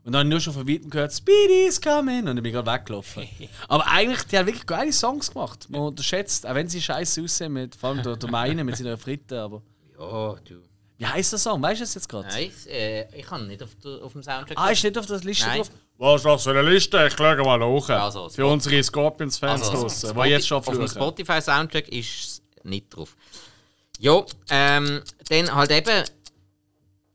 Und 0.03 0.13
dann 0.13 0.19
habe 0.19 0.27
ich 0.27 0.31
nur 0.31 0.39
schon 0.39 0.53
von 0.53 0.67
weitem 0.67 0.89
gehört, 0.89 1.11
Speedy's 1.11 1.81
coming! 1.81 2.27
Und 2.27 2.37
ich 2.37 2.43
bin 2.43 2.53
gerade 2.53 2.71
weggelaufen. 2.71 3.27
Aber 3.67 3.87
eigentlich, 3.87 4.21
die 4.23 4.37
haben 4.37 4.45
wirklich 4.45 4.65
geile 4.65 4.93
Songs 4.93 5.31
gemacht. 5.31 5.67
Man 5.69 5.81
unterschätzt, 5.81 6.45
auch 6.45 6.53
wenn 6.53 6.69
sie 6.69 6.79
scheiße 6.81 7.23
aussehen, 7.23 7.53
mit, 7.53 7.75
vor 7.75 7.89
allem 7.89 8.03
der, 8.03 8.15
der 8.15 8.29
Meine 8.29 8.63
mit 8.63 8.77
seiner 8.77 8.97
Fritte. 8.97 9.41
Aber 9.41 9.63
Ja, 9.99 10.35
du. 10.45 10.61
wie 10.97 11.05
heißt 11.07 11.31
der 11.31 11.39
Song? 11.39 11.61
Weißt 11.61 11.79
du 11.79 11.83
es 11.85 11.95
jetzt 11.95 12.07
gerade? 12.07 12.27
Nein, 12.27 12.51
äh, 12.67 13.19
ich 13.19 13.25
kann 13.25 13.47
nicht 13.47 13.63
auf, 13.63 13.73
der, 13.83 14.03
auf 14.03 14.11
dem 14.13 14.21
Soundtrack. 14.21 14.57
Ah, 14.57 14.69
ist 14.69 14.83
nicht 14.83 14.97
auf 14.97 15.07
der 15.07 15.19
Liste 15.21 15.47
Nein. 15.47 15.57
drauf? 15.57 15.71
Was 15.97 16.17
ist 16.17 16.25
das 16.25 16.43
für 16.43 16.49
eine 16.51 16.61
Liste? 16.61 17.07
Ich 17.07 17.13
schaue 17.15 17.37
mal 17.37 17.57
nach. 17.57 17.89
Also, 17.89 18.27
für 18.29 18.45
unsere 18.45 18.83
Scorpions-Fans 18.83 19.61
Also, 19.69 19.81
draussen, 19.83 20.09
Spoti- 20.09 20.23
die 20.25 20.29
jetzt 20.29 20.47
schon 20.47 20.57
Auf 20.57 20.65
dem 20.65 20.75
fluchen. 20.75 20.89
Spotify-Soundtrack 20.89 21.87
ist 21.89 22.09
es 22.19 22.41
nicht 22.63 22.93
drauf. 22.95 23.15
Ja, 23.99 24.23
ähm, 24.49 25.01
dann 25.29 25.55
halt 25.55 25.71
eben 25.71 26.03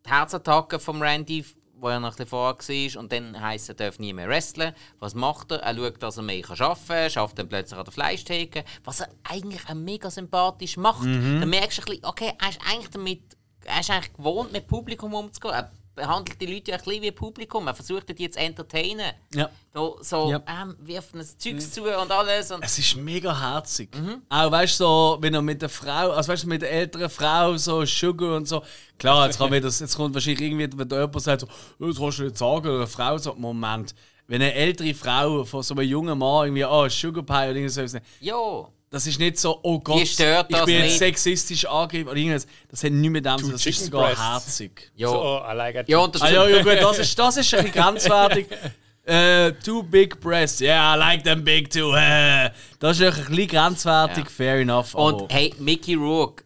die 0.07 0.11
Herzattacke 0.11 0.79
vom 0.79 1.03
Randy, 1.03 1.45
wo 1.75 1.89
er 1.89 2.01
bisschen 2.01 2.27
vorher 2.27 2.57
war. 2.59 3.01
Und 3.01 3.13
dann 3.13 3.39
heisst 3.39 3.69
er, 3.69 3.75
darf 3.75 3.99
nie 3.99 4.15
mehr 4.15 4.29
wrestlen. 4.29 4.75
Was 4.99 5.15
macht 5.15 5.53
er? 5.53 5.59
Er 5.59 5.75
schaut, 5.75 6.03
dass 6.03 6.17
er 6.17 6.23
mehr 6.23 6.43
arbeiten 6.49 6.87
kann, 6.89 7.11
schafft 7.11 7.39
dann 7.39 7.49
plötzlich 7.51 7.79
an 7.79 7.85
der 7.85 7.93
Fleischtheke. 7.93 8.65
Was 8.85 9.01
er 9.01 9.09
eigentlich 9.25 9.61
auch 9.69 9.75
mega 9.75 10.11
sympathisch 10.11 10.79
macht. 10.79 11.05
Dann 11.05 11.49
merkst 11.51 11.79
du 11.79 11.83
ein 11.83 11.85
bisschen, 11.87 12.05
okay, 12.07 12.33
er 12.41 12.49
ist 12.49 12.61
eigentlich 12.67 12.91
damit, 12.91 13.23
er 13.67 13.81
ist 13.81 13.91
eigentlich 13.91 14.13
gewohnt, 14.15 14.53
mit 14.53 14.67
Publikum 14.67 15.13
umzugehen. 15.13 15.53
Er 15.55 15.71
behandelt 15.95 16.41
die 16.41 16.47
Leute 16.47 16.71
ja 16.71 16.77
ein 16.79 16.85
bisschen 16.85 17.03
wie 17.03 17.11
Publikum. 17.11 17.67
Er 17.67 17.75
versucht 17.75 18.09
die 18.19 18.31
zu 18.31 18.39
entertainen. 18.39 19.13
Ja. 19.35 19.51
Da, 19.73 19.91
so, 20.01 20.31
Ja. 20.31 20.43
ähm, 20.47 20.77
wirft 20.81 21.15
ein 21.15 21.25
Zeugs 21.39 21.73
zu 21.73 21.83
und 21.85 22.11
alles. 22.11 22.51
Und 22.51 22.65
Es 22.65 22.79
ist 22.79 22.97
mega 22.97 23.39
herzig. 23.39 23.91
Auch 24.29 24.51
weißt 24.51 24.81
du, 24.81 24.85
so, 24.85 25.19
wenn 25.21 25.35
er 25.35 25.43
mit 25.43 25.63
der 25.63 25.69
Frau, 25.69 26.11
also 26.11 26.33
weißt 26.33 26.45
du, 26.45 26.49
mit 26.49 26.63
der 26.63 26.71
älteren 26.73 27.11
Frau 27.11 27.57
so 27.57 27.85
Sugar 27.85 28.37
und 28.37 28.47
so. 28.49 28.63
Klar, 28.99 29.27
jetzt, 29.27 29.39
kann 29.39 29.51
das, 29.63 29.81
jetzt 29.81 29.97
kommt 29.97 30.15
wahrscheinlich 30.15 30.41
irgendwie, 30.43 30.69
wenn 30.79 30.89
da 30.89 31.01
jemand 31.01 31.21
sagt, 31.23 31.43
so, 31.43 31.47
«Oh, 31.79 31.87
das 31.87 31.97
kannst 31.99 32.19
du 32.19 32.23
nicht 32.25 32.39
sagen, 32.39 32.67
oder 32.69 32.77
eine 32.79 32.87
Frau 32.87 33.19
sagt, 33.19 33.39
Moment, 33.39 33.95
wenn 34.27 34.43
eine 34.43 34.55
ältere 34.55 34.95
Frau 34.95 35.45
von 35.45 35.63
so 35.63 35.75
einem 35.75 35.89
jungen 35.89 36.19
Mann 36.19 36.47
irgendwie, 36.47 36.65
oh, 36.65 36.89
Sugar 36.89 37.23
Pie 37.25 37.51
oder 37.51 37.57
irgendwas, 37.57 38.01
ja. 38.21 38.69
Das 38.91 39.07
ist 39.07 39.19
nicht 39.21 39.39
so, 39.39 39.59
oh 39.63 39.79
Gott, 39.81 40.07
stört 40.07 40.47
ich 40.51 40.57
das 40.57 40.67
bin 40.67 40.75
jetzt 40.75 40.85
nicht. 40.85 40.99
sexistisch 40.99 41.65
angegeben 41.67 42.09
oder 42.11 42.19
irgendwas. 42.19 42.47
Das 42.69 42.83
hat 42.85 42.91
nichts 42.93 43.13
mit 43.13 43.25
dem 43.25 43.39
zu 43.39 43.45
tun, 43.45 43.53
das 43.53 43.67
ist 43.67 43.85
sogar 43.85 44.07
breasts. 44.09 44.23
herzig. 44.25 44.93
Ja. 44.97 45.09
So, 45.09 45.23
oh, 45.23 45.43
I 45.49 45.55
like. 45.55 45.89
Ja, 45.89 45.99
und 45.99 46.15
das 46.15 46.23
Ah, 46.23 46.31
ja, 46.31 46.49
ja, 46.49 46.63
gut, 46.63 46.73
das 46.83 46.99
ist, 46.99 47.19
das 47.19 47.37
ist 47.37 47.55
ein 47.55 47.65
bisschen 47.65 47.83
grenzwertig. 47.83 48.47
Äh, 49.03 49.53
two 49.65 49.83
big 49.83 50.21
breasts. 50.21 50.61
Yeah, 50.61 50.95
I 50.95 50.99
like 50.99 51.25
them 51.25 51.43
big 51.43 51.71
too. 51.71 51.95
Äh. 51.97 52.51
Das 52.79 53.01
ist 53.01 53.03
ein 53.19 53.25
bisschen 53.27 53.49
grenzwertig, 53.49 54.25
Ja. 54.25 54.31
fair 54.31 54.61
enough. 54.61 54.95
Und 54.95 55.23
aber- 55.23 55.35
hey, 55.35 55.53
Mickey 55.59 55.95
Rourke, 55.95 56.45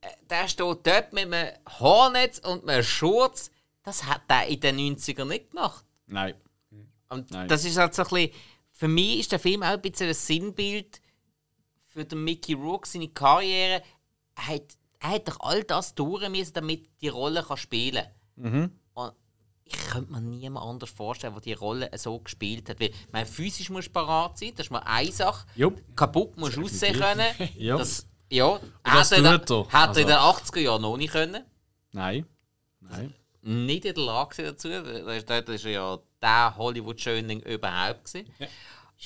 äh, 0.00 0.06
der 0.30 0.48
steht 0.48 0.64
dort 0.86 1.12
mit 1.12 1.24
einem 1.26 1.48
Hornetz 1.80 2.38
und 2.38 2.66
einem 2.66 2.82
Schurz. 2.84 3.50
Das 3.82 4.04
hat 4.04 4.22
er 4.28 4.46
in 4.46 4.60
den 4.60 4.76
90ern 4.78 5.24
nicht 5.26 5.50
gemacht. 5.50 5.84
Nein. 6.06 6.34
Und 7.10 7.30
Nein. 7.32 7.48
das 7.48 7.64
ist 7.64 7.76
halt 7.76 7.94
so 7.94 8.02
ein 8.04 8.08
bisschen, 8.08 8.30
für 8.72 8.88
mich 8.88 9.18
ist 9.20 9.32
der 9.32 9.40
Film 9.40 9.62
auch 9.64 9.66
ein 9.70 9.80
bisschen 9.82 10.08
ein 10.08 10.14
Sinnbild 10.14 11.00
für 11.98 12.04
den 12.04 12.24
Mickey 12.24 12.54
Rourke, 12.54 12.88
seine 12.88 13.08
Karriere. 13.08 13.82
Er 14.36 14.46
hat, 14.46 14.62
er 15.00 15.08
hat 15.10 15.28
doch 15.28 15.40
all 15.40 15.64
das 15.64 15.94
durch 15.94 16.28
müssen, 16.28 16.52
damit 16.54 16.88
die 17.00 17.08
Rolle 17.08 17.42
kann 17.42 17.56
spielen 17.56 18.04
kann. 18.40 18.72
Und 18.94 19.12
ich 19.64 19.76
könnte 19.76 20.12
mir 20.12 20.20
niemand 20.20 20.64
anders 20.66 20.90
vorstellen, 20.90 21.34
der 21.34 21.42
die 21.42 21.52
Rolle 21.52 21.90
so 21.96 22.18
gespielt 22.20 22.68
hat. 22.70 22.80
Weil, 22.80 22.88
ich 22.90 23.12
meine, 23.12 23.26
physisch 23.26 23.68
musst 23.70 23.88
du 23.88 23.92
parat 23.92 24.38
sein, 24.38 24.52
das 24.56 24.66
ist 24.66 24.70
mal 24.70 24.78
eine 24.84 25.12
Sache. 25.12 25.46
Jupp. 25.56 25.82
Kaputt 25.96 26.36
musst 26.38 26.56
du 26.56 26.62
aussehen 26.64 26.98
können. 26.98 27.26
Ja. 27.56 27.76
Das, 27.76 28.06
ja, 28.30 28.60
das 28.84 29.10
hat 29.12 29.24
er, 29.24 29.44
tut 29.44 29.66
er. 29.68 29.72
hat 29.72 29.96
er 29.96 30.02
in 30.02 30.10
Also- 30.10 30.38
den 30.40 30.46
80er 30.46 30.60
Jahren 30.60 30.82
noch 30.82 30.96
nicht 30.96 31.12
können. 31.12 31.44
Nein. 31.92 32.26
Nein. 32.80 33.14
Nicht 33.42 33.84
in 33.86 33.94
der 33.94 34.04
Lage 34.04 34.42
dazu. 34.42 34.68
Das 34.68 35.64
war 35.64 35.70
ja 35.70 35.98
der 36.20 36.56
Hollywood-Schönling 36.56 37.40
überhaupt. 37.40 38.04
Gewesen. 38.04 38.28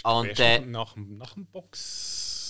Und, 0.05 0.27
Erst 0.29 0.41
äh, 0.41 0.61
nach, 0.61 0.95
dem- 0.95 1.19
nach 1.19 1.35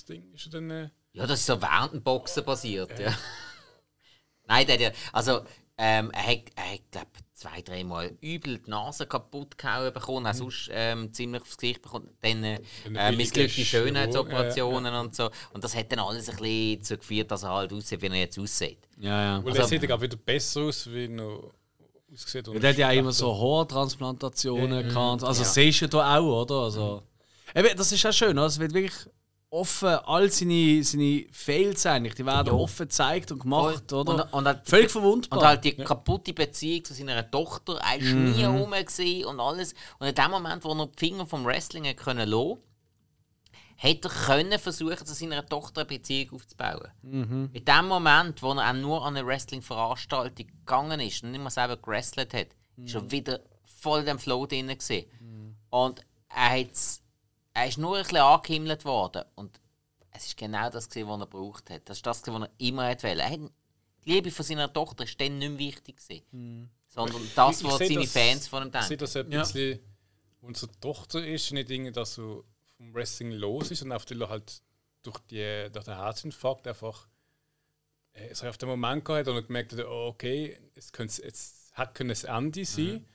dem 0.04 0.22
Box-Ding 0.22 0.32
ist 0.34 0.52
dann. 0.54 0.70
Äh, 0.70 0.90
Ja, 1.12 1.26
das 1.26 1.40
ist 1.40 1.46
so 1.46 1.60
während 1.60 1.92
dem 1.92 2.02
Boxen 2.02 2.44
passiert. 2.44 2.98
Ja. 2.98 3.12
Nein, 4.46 4.66
der, 4.66 4.74
hat 4.74 4.80
ja, 4.82 4.90
also 5.12 5.40
ähm, 5.78 6.10
er 6.12 6.26
hat, 6.26 6.38
er 6.56 6.72
hat 6.74 6.80
glaube 6.90 7.10
zwei, 7.32 7.62
dreimal 7.62 8.16
übel 8.20 8.58
die 8.58 8.70
Nase 8.70 9.06
kaputt 9.06 9.56
gehauen 9.58 9.92
bekommen, 9.92 10.26
hat 10.26 10.36
sonst 10.36 10.68
ähm, 10.72 11.12
ziemlich 11.12 11.42
aufs 11.42 11.56
Gesicht 11.56 11.82
bekommen. 11.82 12.08
Dann 12.20 12.44
äh, 12.44 12.60
äh, 12.94 13.12
missglückte 13.12 13.64
Schönheitsoperationen 13.64 14.94
und 14.94 15.14
so. 15.16 15.30
Und 15.52 15.64
das 15.64 15.74
hat 15.74 15.90
dann 15.92 15.98
alles 16.00 16.28
ein 16.28 16.36
bisschen 16.36 16.78
dazu 16.80 16.96
geführt, 16.98 17.30
dass 17.30 17.42
er 17.42 17.50
halt 17.50 17.72
aussieht, 17.72 18.02
wie 18.02 18.06
er 18.06 18.14
jetzt 18.14 18.38
aussieht. 18.38 18.78
Ja, 18.98 19.22
ja. 19.38 19.44
weil 19.44 19.50
Also- 19.52 19.62
er 19.62 19.68
sieht 19.68 19.82
ja 19.88 20.00
wieder 20.00 20.16
besser 20.16 20.60
aus, 20.62 20.90
wie 20.90 21.04
er 21.04 21.08
noch 21.08 21.52
aussieht. 22.12 22.46
Ja, 22.46 22.58
der 22.58 22.70
hat 22.70 22.78
ja 22.78 22.88
auch 22.88 22.92
immer 22.92 23.12
so 23.12 23.34
Haartransplantationen 23.34 24.88
gehabt. 24.88 25.24
Also, 25.24 25.42
Ja. 25.42 25.48
siehst 25.48 25.82
du 25.82 25.86
da 25.88 26.18
auch, 26.18 26.42
oder? 26.42 26.54
Also, 26.64 27.02
eben, 27.54 27.76
das 27.76 27.90
ist 27.92 28.02
ja 28.02 28.12
schön, 28.12 28.36
es 28.38 28.58
wird 28.58 28.74
wirklich 28.74 29.08
offen, 29.52 29.88
all 30.06 30.30
seine, 30.30 30.82
seine 30.82 31.26
Fails 31.30 31.84
eigentlich, 31.84 32.14
die 32.14 32.24
werden 32.24 32.46
Ja. 32.48 32.52
offen 32.54 32.88
gezeigt 32.88 33.30
und 33.32 33.40
gemacht, 33.40 33.84
Voll. 33.90 34.00
oder? 34.00 34.24
Und, 34.24 34.32
und 34.32 34.44
halt, 34.46 34.66
Völlig 34.66 34.90
verwundbar. 34.90 35.38
Und 35.38 35.44
halt 35.46 35.64
die 35.64 35.76
kaputte 35.76 36.32
Beziehung 36.32 36.84
zu 36.84 36.94
seiner 36.94 37.30
Tochter, 37.30 37.74
er 37.74 38.00
war 38.00 38.14
Mhm. 38.16 38.24
nie 38.32 38.44
rum 38.44 38.72
und 38.72 39.40
alles. 39.40 39.74
Und 39.98 40.06
in 40.06 40.14
dem 40.14 40.30
Moment, 40.30 40.64
wo 40.64 40.72
er 40.72 40.86
die 40.86 40.98
Finger 40.98 41.26
vom 41.26 41.44
Wrestling 41.44 41.86
hat 41.86 41.98
können 41.98 42.28
lassen, 42.30 42.58
hätte 43.76 44.08
er 44.08 44.14
können 44.26 44.58
versuchen, 44.58 45.04
zu 45.04 45.12
seiner 45.12 45.44
Tochter 45.44 45.82
eine 45.82 45.88
Beziehung 45.88 46.36
aufzubauen. 46.36 46.88
In 47.02 47.64
dem 47.64 47.88
Moment, 47.88 48.42
wo 48.42 48.52
er 48.54 48.70
auch 48.70 48.74
nur 48.74 49.04
an 49.04 49.16
eine 49.16 49.26
Wrestling-Veranstaltung 49.26 50.46
gegangen 50.46 51.00
ist 51.00 51.22
und 51.24 51.32
nicht 51.32 51.42
mal 51.42 51.50
selber 51.50 51.76
gewrestelt 51.76 52.32
hat, 52.32 52.48
ist 52.76 52.94
er 52.94 53.10
wieder 53.10 53.40
voll 53.80 54.00
in 54.00 54.06
dem 54.06 54.18
Flow 54.18 54.46
drin 54.46 54.68
gewesen. 54.68 55.04
Und 55.68 56.00
er, 56.34 56.60
hat's, 56.60 57.01
er 57.54 57.66
ist 57.68 57.78
nur 57.78 57.96
ein 57.96 58.02
bisschen 58.02 58.18
angehimmelt 58.18 58.84
worden. 58.84 59.24
Und 59.34 59.60
es 60.10 60.26
ist 60.26 60.36
genau 60.36 60.70
das, 60.70 60.88
gewesen, 60.88 61.08
was 61.08 61.20
er 61.20 61.26
gebraucht 61.26 61.70
hat. 61.70 61.88
Das 61.88 61.98
ist 61.98 62.06
das, 62.06 62.22
gewesen, 62.22 62.42
was 62.42 62.48
er 62.48 62.66
immer 62.66 62.86
wollte. 62.88 63.08
Er 63.08 63.30
hat, 63.30 63.40
die 64.04 64.10
Liebe 64.12 64.30
von 64.30 64.44
seiner 64.44 64.72
Tochter 64.72 65.04
ist 65.04 65.20
dann 65.20 65.38
nicht 65.38 65.50
mehr 65.50 65.58
wichtig 65.58 65.96
gewesen. 65.96 66.70
Sondern 66.88 67.22
das, 67.34 67.60
Ich- 67.60 67.66
ich 67.66 67.72
was 67.72 67.78
seine 67.78 67.94
das- 68.00 68.12
Fans 68.12 68.48
von 68.48 68.62
ihm 68.64 68.68
Ich 68.68 68.80
sehe 68.82 68.88
denken. 68.96 68.98
das 69.04 69.16
ein 69.16 69.32
Ja. 69.32 69.40
bisschen, 69.42 69.80
unsere 70.40 70.72
Tochter 70.80 71.24
ist 71.26 71.52
nicht 71.52 71.68
Dinge, 71.70 71.92
dass 71.92 72.14
so 72.14 72.44
vom 72.76 72.92
Wrestling 72.94 73.30
los 73.32 73.70
ist, 73.70 73.78
sondern 73.80 73.98
einfach 74.00 74.28
halt 74.30 74.62
durch, 75.02 75.18
die, 75.30 75.68
durch 75.72 75.84
den 75.84 75.96
Herzinfarkt 75.96 76.66
einfach 76.66 77.08
äh, 78.14 78.26
es 78.28 78.42
hat 78.42 78.50
auf 78.50 78.58
den 78.58 78.68
Moment 78.68 79.04
gehabt 79.06 79.26
und 79.28 79.36
er 79.36 79.42
gemerkt 79.42 79.72
hat, 79.72 79.86
oh, 79.86 80.08
okay, 80.08 80.58
es, 80.74 80.92
könnte, 80.92 81.22
es 81.24 81.70
hat 81.72 81.94
können 81.94 82.10
das 82.10 82.24
Ende 82.24 82.62
sein. 82.66 83.06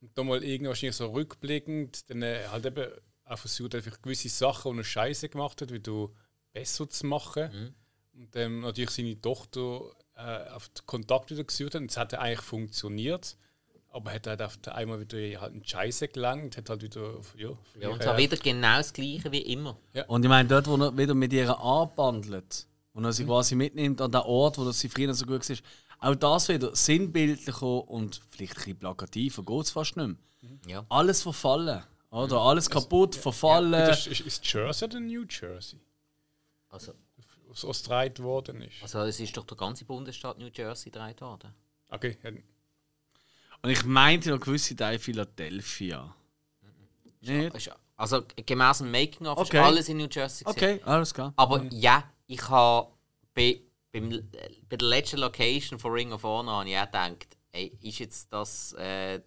Und 0.00 0.16
dann 0.16 0.28
mal 0.28 0.44
irgendwie 0.44 0.68
wahrscheinlich 0.68 0.94
so 0.94 1.10
rückblickend 1.10 2.08
dann 2.10 2.22
äh, 2.22 2.46
halt 2.48 2.64
eben 2.66 2.92
auch 3.26 3.38
versucht, 3.38 3.74
einfach 3.74 4.00
gewisse 4.00 4.28
Sachen, 4.28 4.72
die 4.72 4.78
er 4.78 4.84
scheiße 4.84 5.28
gemacht 5.28 5.60
hat, 5.60 5.72
wie 5.72 5.80
du 5.80 6.14
besser 6.52 6.88
zu 6.88 7.06
machen. 7.06 7.74
Und 8.14 8.34
ähm, 8.36 8.60
natürlich 8.60 8.90
seine 8.90 9.20
Tochter 9.20 9.90
äh, 10.16 10.48
auf 10.50 10.68
den 10.70 10.86
Kontakt 10.86 11.30
wieder 11.30 11.44
gesucht 11.44 11.74
hat. 11.74 11.82
Und 11.82 11.90
es 11.90 11.96
hat 11.96 12.12
ja 12.12 12.20
eigentlich 12.20 12.40
funktioniert. 12.40 13.36
Aber 13.90 14.12
hat 14.12 14.26
halt 14.26 14.42
auf 14.42 14.58
einmal 14.66 15.00
wieder 15.00 15.40
halt 15.40 15.52
einen 15.52 15.64
Scheiße 15.64 16.08
gelangt, 16.08 16.56
hat 16.58 16.68
halt 16.68 16.82
wieder, 16.82 17.14
ja, 17.36 17.50
Ja, 17.80 17.88
und 17.88 18.02
zwar 18.02 18.18
wieder 18.18 18.36
genau 18.36 18.76
das 18.76 18.92
Gleiche 18.92 19.32
wie 19.32 19.40
immer. 19.40 19.78
Und 20.06 20.22
ich 20.22 20.28
meine, 20.28 20.48
dort, 20.48 20.66
wo 20.66 20.76
er 20.76 20.96
wieder 20.96 21.14
mit 21.14 21.32
ihr 21.32 21.58
anbandelt, 21.58 22.66
wo 22.92 23.00
er 23.00 23.12
sie 23.12 23.24
quasi 23.24 23.54
mitnimmt 23.54 24.00
an 24.02 24.12
den 24.12 24.20
Ort, 24.20 24.58
wo 24.58 24.70
sie 24.70 24.90
früher 24.90 25.14
so 25.14 25.24
gut 25.24 25.48
war, 25.48 25.56
auch 25.98 26.14
das 26.14 26.48
wieder 26.48 26.76
sinnbildlicher 26.76 27.88
und 27.88 28.20
vielleicht 28.28 28.52
ein 28.52 28.56
bisschen 28.56 28.78
plakativer 28.78 29.42
geht 29.42 29.64
es 29.64 29.70
fast 29.70 29.96
nicht 29.96 30.08
mehr. 30.08 30.58
Ja. 30.66 30.86
Alles 30.90 31.22
verfallen, 31.22 31.82
oder? 32.10 32.36
Alles 32.40 32.68
kaputt, 32.70 33.14
verfallen. 33.14 33.72
Das 33.72 34.06
ist, 34.06 34.20
ist 34.20 34.52
Jersey 34.52 34.84
oder 34.88 35.00
New 35.00 35.24
Jersey? 35.28 35.78
Also, 36.68 36.92
Was 37.48 37.64
ausgetragen 37.64 38.22
worden 38.24 38.62
ist. 38.62 38.82
also 38.82 39.00
es 39.00 39.20
ist 39.20 39.36
doch 39.36 39.44
der 39.44 39.56
ganze 39.56 39.84
Bundesstaat 39.84 40.38
New 40.38 40.50
Jersey 40.52 40.90
gedreht 40.90 41.20
worden. 41.20 41.54
Okay, 41.88 42.18
ja, 42.22 42.30
Und 43.62 43.70
ich 43.70 43.84
meinte 43.84 44.30
noch 44.30 44.40
gewisse 44.40 44.74
Teile 44.76 44.98
Philadelphia. 44.98 46.14
Nicht? 47.20 47.54
Ist- 47.54 47.70
Also 47.96 48.22
gemäß 48.44 48.78
dem 48.78 48.90
Making-of 48.90 49.38
Okay. 49.38 49.58
ist 49.58 49.64
alles 49.64 49.88
in 49.88 49.96
New 49.96 50.08
Jersey. 50.10 50.44
gewesen. 50.44 50.56
Okay, 50.56 50.80
alles 50.84 51.14
klar. 51.14 51.32
Aber 51.36 51.64
ja, 51.70 52.04
ich 52.26 52.46
habe 52.48 52.90
bei, 53.34 53.60
beim, 53.90 54.10
bei 54.68 54.76
der 54.76 54.88
letzten 54.88 55.18
Location 55.18 55.78
von 55.78 55.92
Ring 55.92 56.12
of 56.12 56.22
Honor 56.22 56.58
habe 56.60 56.68
ich 56.68 56.76
auch 56.76 56.84
gedacht, 56.84 57.26
ey, 57.52 57.72
ist 57.80 57.98
jetzt 58.00 58.30
das 58.32 58.74
äh, 58.74 59.20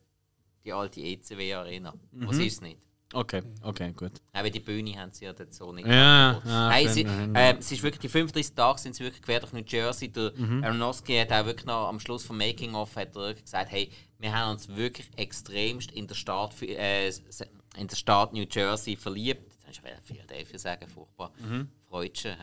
die 0.70 0.74
alte 0.74 1.02
ECW-Arena? 1.02 1.94
Was 2.12 2.38
ist 2.38 2.54
es 2.54 2.62
nicht? 2.62 2.80
Okay, 3.12 3.42
okay, 3.64 3.92
gut. 3.94 4.12
Auch 4.34 4.44
die 4.44 4.60
Bühne 4.60 4.96
haben 4.96 5.12
sie 5.12 5.26
ja 5.26 5.34
dort 5.34 5.52
so 5.52 5.72
nicht. 5.72 5.88
Ja, 5.88 6.34
ja, 6.34 6.70
Nein, 6.70 6.90
sie, 6.90 7.02
äh, 7.34 7.56
es 7.58 7.72
ist 7.72 7.82
wirklich 7.82 8.02
die 8.02 8.08
35 8.10 8.54
Tage 8.54 8.78
sind 8.80 8.96
sie 8.96 9.04
wirklich 9.04 9.24
quer 9.24 9.40
durch 9.40 9.52
New 9.52 9.64
Jersey. 9.66 10.10
Der 10.10 10.32
Mhm. 10.36 10.64
Aronofsky 10.64 11.18
hat 11.18 11.32
auch 11.32 11.44
wirklich 11.46 11.66
noch 11.66 11.88
am 11.88 12.00
Schluss 12.00 12.24
vom 12.24 12.38
Making 12.38 12.76
of 12.76 12.96
hat 12.96 13.16
er 13.16 13.22
wirklich 13.24 13.46
gesagt, 13.46 13.72
hey, 13.72 13.90
wir 14.20 14.32
haben 14.32 14.52
uns 14.52 14.68
wirklich 14.68 15.10
extremst 15.16 15.92
in 15.92 16.06
der 16.06 16.14
Stadt 16.14 16.62
äh, 16.62 17.08
in 17.78 17.88
der 17.88 17.96
Stadt 17.96 18.32
New 18.34 18.46
Jersey 18.48 18.96
verliebt. 18.96 19.42
Jetzt 19.66 19.80
habe 19.80 19.90
ich 19.90 20.06
Philadelphia 20.06 20.60
sagen, 20.60 20.88
furchtbar. 20.88 21.32
Mhm. 21.40 21.68
Freudschen. 21.90 22.36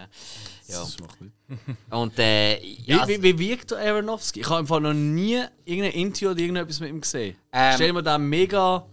Ja. 0.67 0.81
Das 0.81 0.99
macht 0.99 1.21
nicht. 1.21 1.33
Und 1.91 2.19
äh, 2.19 2.59
ja, 2.59 3.07
Wie, 3.07 3.23
wie, 3.23 3.39
wie 3.39 3.51
wirkt 3.51 3.71
der 3.71 3.79
Aronofsky? 3.79 4.41
Ich 4.41 4.49
habe 4.49 4.61
im 4.61 4.67
Fall 4.67 4.81
noch 4.81 4.93
nie 4.93 5.41
irgendein 5.65 5.93
Interview 5.93 6.31
oder 6.31 6.41
irgendetwas 6.41 6.81
mit 6.81 6.91
ihm 6.91 7.01
gesehen. 7.01 7.37
Ähm, 7.53 7.75
Stell 7.75 7.93
mir 7.93 8.03
da 8.03 8.19
mega 8.19 8.85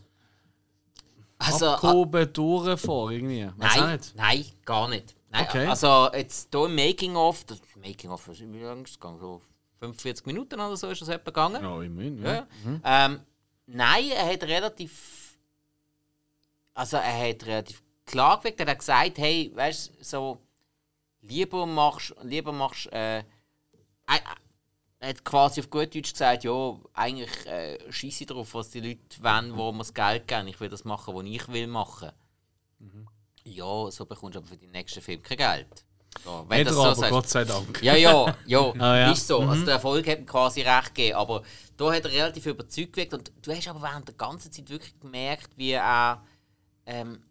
also, 1.39 1.69
abgehoben 1.69 2.31
durch 2.31 2.79
vor, 2.79 3.11
irgendwie. 3.11 3.45
Weiß 3.57 3.75
Nein, 3.75 3.91
nicht. 3.93 4.15
nein, 4.15 4.45
gar 4.63 4.87
nicht. 4.87 5.15
Nein, 5.29 5.47
Okay. 5.49 5.65
Also 5.65 6.09
jetzt 6.13 6.49
hier 6.53 6.65
im 6.65 6.75
Making 6.75 7.15
of, 7.15 7.43
das 7.45 7.59
Making 7.75 8.11
of, 8.11 8.27
wie 8.27 8.59
lange 8.59 8.83
ist 8.83 8.91
es 8.91 8.99
gegangen? 8.99 9.19
So 9.19 9.41
45 9.79 10.25
Minuten 10.27 10.55
oder 10.55 10.77
so 10.77 10.87
ist 10.89 11.01
das 11.01 11.09
etwa 11.09 11.31
gegangen. 11.31 11.63
Ja, 11.63 11.81
immerhin. 11.81 12.21
Ja. 12.23 12.33
Ja. 12.33 12.47
ja. 12.83 13.05
Ähm, 13.05 13.19
nein, 13.65 14.11
er 14.11 14.31
hat 14.31 14.43
relativ. 14.43 15.37
Also 16.75 16.97
er 16.97 17.29
hat 17.29 17.45
relativ 17.45 17.83
klar 18.05 18.37
geweckt. 18.37 18.59
Er 18.59 18.67
hat 18.67 18.79
gesagt, 18.79 19.17
hey, 19.17 19.51
weißt 19.53 19.89
du, 19.89 20.03
so 20.03 20.37
lieber 21.23 21.65
machst 21.65 22.15
lieber 22.21 22.51
machst 22.51 22.91
äh, 22.93 23.19
äh, 23.19 23.23
er 24.99 25.09
hat 25.09 25.25
quasi 25.25 25.59
auf 25.59 25.69
gut 25.69 25.93
Deutsch 25.93 26.13
gesagt, 26.13 26.45
ja, 26.45 26.79
eigentlich 26.93 27.45
äh, 27.45 27.77
scheiße 27.91 28.25
drauf, 28.25 28.53
was 28.53 28.69
die 28.69 28.79
Leute 28.79 29.21
wollen, 29.21 29.57
wo 29.57 29.71
mir 29.73 29.79
das 29.79 29.93
Geld 29.93 30.29
geben. 30.29 30.47
Ich 30.47 30.59
will 30.61 30.69
das 30.69 30.85
machen, 30.85 31.13
was 31.13 31.25
ich 31.25 31.45
will 31.49 31.67
machen. 31.67 32.11
Ja, 33.43 33.91
so 33.91 34.05
bekommst 34.05 34.35
du 34.35 34.39
aber 34.39 34.47
für 34.47 34.55
den 34.55 34.71
nächsten 34.71 35.01
Film 35.01 35.21
kein 35.21 35.37
Geld. 35.37 35.85
So, 36.23 36.45
wenn 36.47 36.59
Hat 36.59 36.67
das 36.67 36.75
so 36.75 36.83
aber, 36.83 36.95
sagst. 36.95 37.11
Gott 37.11 37.29
sei 37.29 37.43
Dank. 37.43 37.83
Ja, 37.83 37.95
ja, 37.95 38.33
ja, 38.45 38.73
Ah, 38.79 38.97
ja. 38.97 39.11
ist 39.11 39.27
so. 39.27 39.39
Also 39.39 39.65
der 39.65 39.73
Erfolg 39.75 40.07
hat 40.07 40.19
ihm 40.19 40.25
quasi 40.25 40.61
recht 40.61 40.95
gegeben. 40.95 41.17
Aber 41.17 41.43
da 41.75 41.91
hat 41.91 42.05
er 42.05 42.11
relativ 42.11 42.45
überzeugt 42.45 42.93
gewirkt. 42.93 43.13
Und 43.13 43.31
du 43.41 43.51
hast 43.51 43.67
aber 43.67 43.81
während 43.81 44.07
der 44.07 44.15
ganzen 44.15 44.51
Zeit 44.51 44.69
wirklich 44.69 44.97
gemerkt, 44.99 45.49
wie 45.57 45.71
er 45.71 46.23
ähm, 46.85 47.21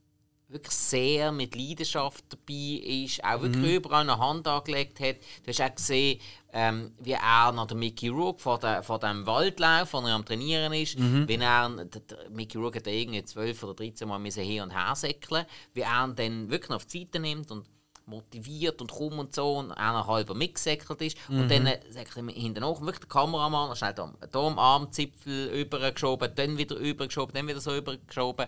wirklich 0.53 0.72
sehr 0.74 1.32
mit 1.32 1.55
Leidenschaft 1.55 2.24
dabei 2.28 3.05
ist, 3.05 3.24
auch 3.24 3.42
wirklich 3.42 3.76
überall 3.76 4.03
eine 4.03 4.18
Hand 4.18 4.46
angelegt 4.46 5.00
hat. 5.00 5.16
Du 5.44 5.48
hast 5.48 5.61
auch 5.61 5.74
gesehen, 5.74 6.20
ähm, 6.53 6.92
wie 7.00 7.12
er 7.12 7.53
nach 7.53 7.66
der 7.66 7.76
Mickey 7.76 8.09
Rourke 8.09 8.40
vor, 8.40 8.59
der, 8.59 8.82
vor 8.82 8.98
dem 8.98 9.26
Waldlauf, 9.26 9.92
wo 9.92 9.98
er 9.98 10.14
am 10.14 10.24
Trainieren 10.24 10.72
ist, 10.72 10.98
wie 11.28 11.34
er, 11.34 11.68
der, 11.68 12.00
der 12.00 12.30
Mickey 12.30 12.59
Rourke 12.59 12.78
hat 12.78 12.86
irgendwie 12.86 13.24
12 13.24 13.62
oder 13.62 13.74
13 13.74 14.07
Mal 14.07 14.18
müssen 14.18 14.44
hin 14.44 14.62
und 14.62 14.70
her 14.70 14.94
säckeln, 14.94 15.46
wie 15.74 15.80
er 15.80 16.05
ihn 16.05 16.14
dann 16.14 16.50
wirklich 16.50 16.70
noch 16.70 16.76
auf 16.76 16.86
die 16.86 17.00
Seite 17.00 17.20
nimmt 17.20 17.50
und 17.50 17.66
motiviert 18.07 18.80
und 18.80 18.90
komm 18.90 19.18
und 19.18 19.34
so 19.34 19.59
und 19.59 19.72
einer 19.72 20.07
halber 20.07 20.34
mitgesäckelt 20.34 21.00
ist 21.03 21.16
und 21.28 21.50
dann 21.50 21.66
äh, 21.66 21.80
säckelt 21.90 22.28
er 22.28 22.34
hinten 22.34 22.61
nach 22.61 22.80
wirklich 22.80 22.98
der 22.98 23.09
Kameramann 23.09 23.76
schnell 23.76 23.94
da, 23.94 24.12
da 24.30 24.40
am 24.40 24.59
Armzipfel 24.59 25.48
übergeschoben, 25.61 26.34
dann 26.34 26.59
wieder 26.59 26.76
übergeschoben, 26.76 27.34
dann 27.34 27.48
wieder 27.48 27.61
so 27.61 27.76
übergeschoben. 27.76 28.46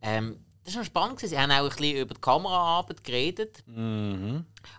Ähm, 0.00 0.38
das 0.64 0.74
war 0.74 0.80
noch 0.82 0.86
spannend. 0.86 1.16
gewesen. 1.16 1.30
Sie 1.30 1.38
haben 1.38 1.50
auch 1.50 1.62
ein 1.64 1.68
bisschen 1.68 1.96
über 1.98 2.14
die 2.14 2.20
Kameraarbeit 2.20 3.04
geredet. 3.04 3.62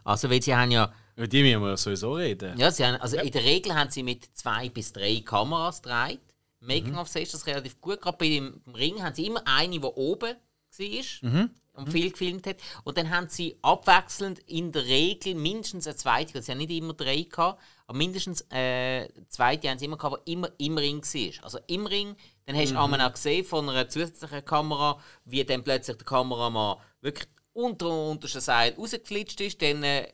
Also, 0.03 0.29
weil 0.29 0.41
sie 0.41 0.55
haben 0.55 0.71
ja, 0.71 0.91
Über 1.15 1.27
die 1.27 1.43
müssen 1.43 1.61
wir 1.63 1.77
sowieso 1.77 2.13
reden. 2.13 2.57
ja, 2.57 2.71
sie 2.71 2.85
haben, 2.85 2.99
also 3.01 3.17
in 3.17 3.31
der 3.31 3.43
Regel 3.43 3.73
haben 3.75 3.89
sie 3.89 4.03
mit 4.03 4.25
zwei 4.35 4.69
bis 4.69 4.91
drei 4.93 5.21
Kameras 5.23 5.81
gedreht. 5.81 6.19
Making 6.61 6.95
of 6.95 7.15
ist 7.15 7.33
das 7.33 7.45
relativ 7.45 7.79
gut. 7.79 8.01
Gerade 8.01 8.17
bei 8.17 8.27
dem 8.27 8.61
Ring 8.75 9.01
haben 9.03 9.13
sie 9.13 9.27
immer 9.27 9.41
eine, 9.45 9.79
die 9.79 9.85
oben 9.85 10.35
war 10.77 11.41
und 11.73 11.91
viel 11.91 12.09
gefilmt 12.11 12.47
hat. 12.47 12.57
Und 12.83 12.97
dann 12.97 13.09
haben 13.09 13.27
sie 13.29 13.57
abwechselnd 13.61 14.39
in 14.47 14.71
der 14.71 14.85
Regel 14.85 15.35
mindestens 15.35 15.85
eine 15.87 15.95
zweite, 15.95 16.33
also 16.35 16.45
sie 16.45 16.51
haben 16.53 16.57
nicht 16.59 16.71
immer 16.71 16.93
drei 16.93 17.21
gehabt, 17.23 17.61
aber 17.85 17.97
mindestens 17.97 18.41
äh, 18.49 19.03
eine 19.03 19.27
zweite 19.27 19.69
haben 19.69 19.77
sie 19.77 19.85
immer 19.85 19.97
gehabt, 19.97 20.25
die 20.27 20.33
immer 20.33 20.49
im 20.57 20.77
Ring 20.77 21.03
war. 21.03 21.43
Also 21.43 21.59
im 21.67 21.85
Ring, 21.85 22.15
dann 22.45 22.55
hast 22.55 22.71
du 22.71 22.79
einmal 22.79 23.01
auch 23.01 23.13
gesehen 23.13 23.43
von 23.43 23.69
einer 23.69 23.89
zusätzlichen 23.89 24.45
Kamera, 24.45 24.99
wie 25.25 25.43
dann 25.43 25.63
plötzlich 25.63 25.97
der 25.97 26.05
Kameramann 26.05 26.77
wirklich 27.01 27.27
unter 27.53 27.87
dem 27.87 28.11
untersten 28.11 28.41
Seil 28.41 28.73
rausgeflitscht 28.73 29.41
ist, 29.41 29.61
dann 29.61 29.83
äh, 29.83 30.07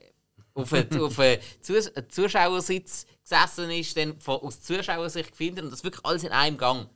auf 0.54 0.72
einen, 0.74 1.02
auf 1.02 1.20
einen 1.20 1.42
Zus 1.62 1.92
Zuschauersitz 2.10 3.06
gesessen 3.22 3.72
ist, 3.72 3.98
dann 3.98 4.20
von, 4.20 4.40
aus 4.42 4.62
Zuschauersicht 4.62 5.32
gefilmt 5.32 5.62
und 5.62 5.72
das 5.72 5.84
wirklich 5.84 6.06
alles 6.06 6.24
in 6.24 6.32
einem 6.32 6.58
Gang. 6.58 6.88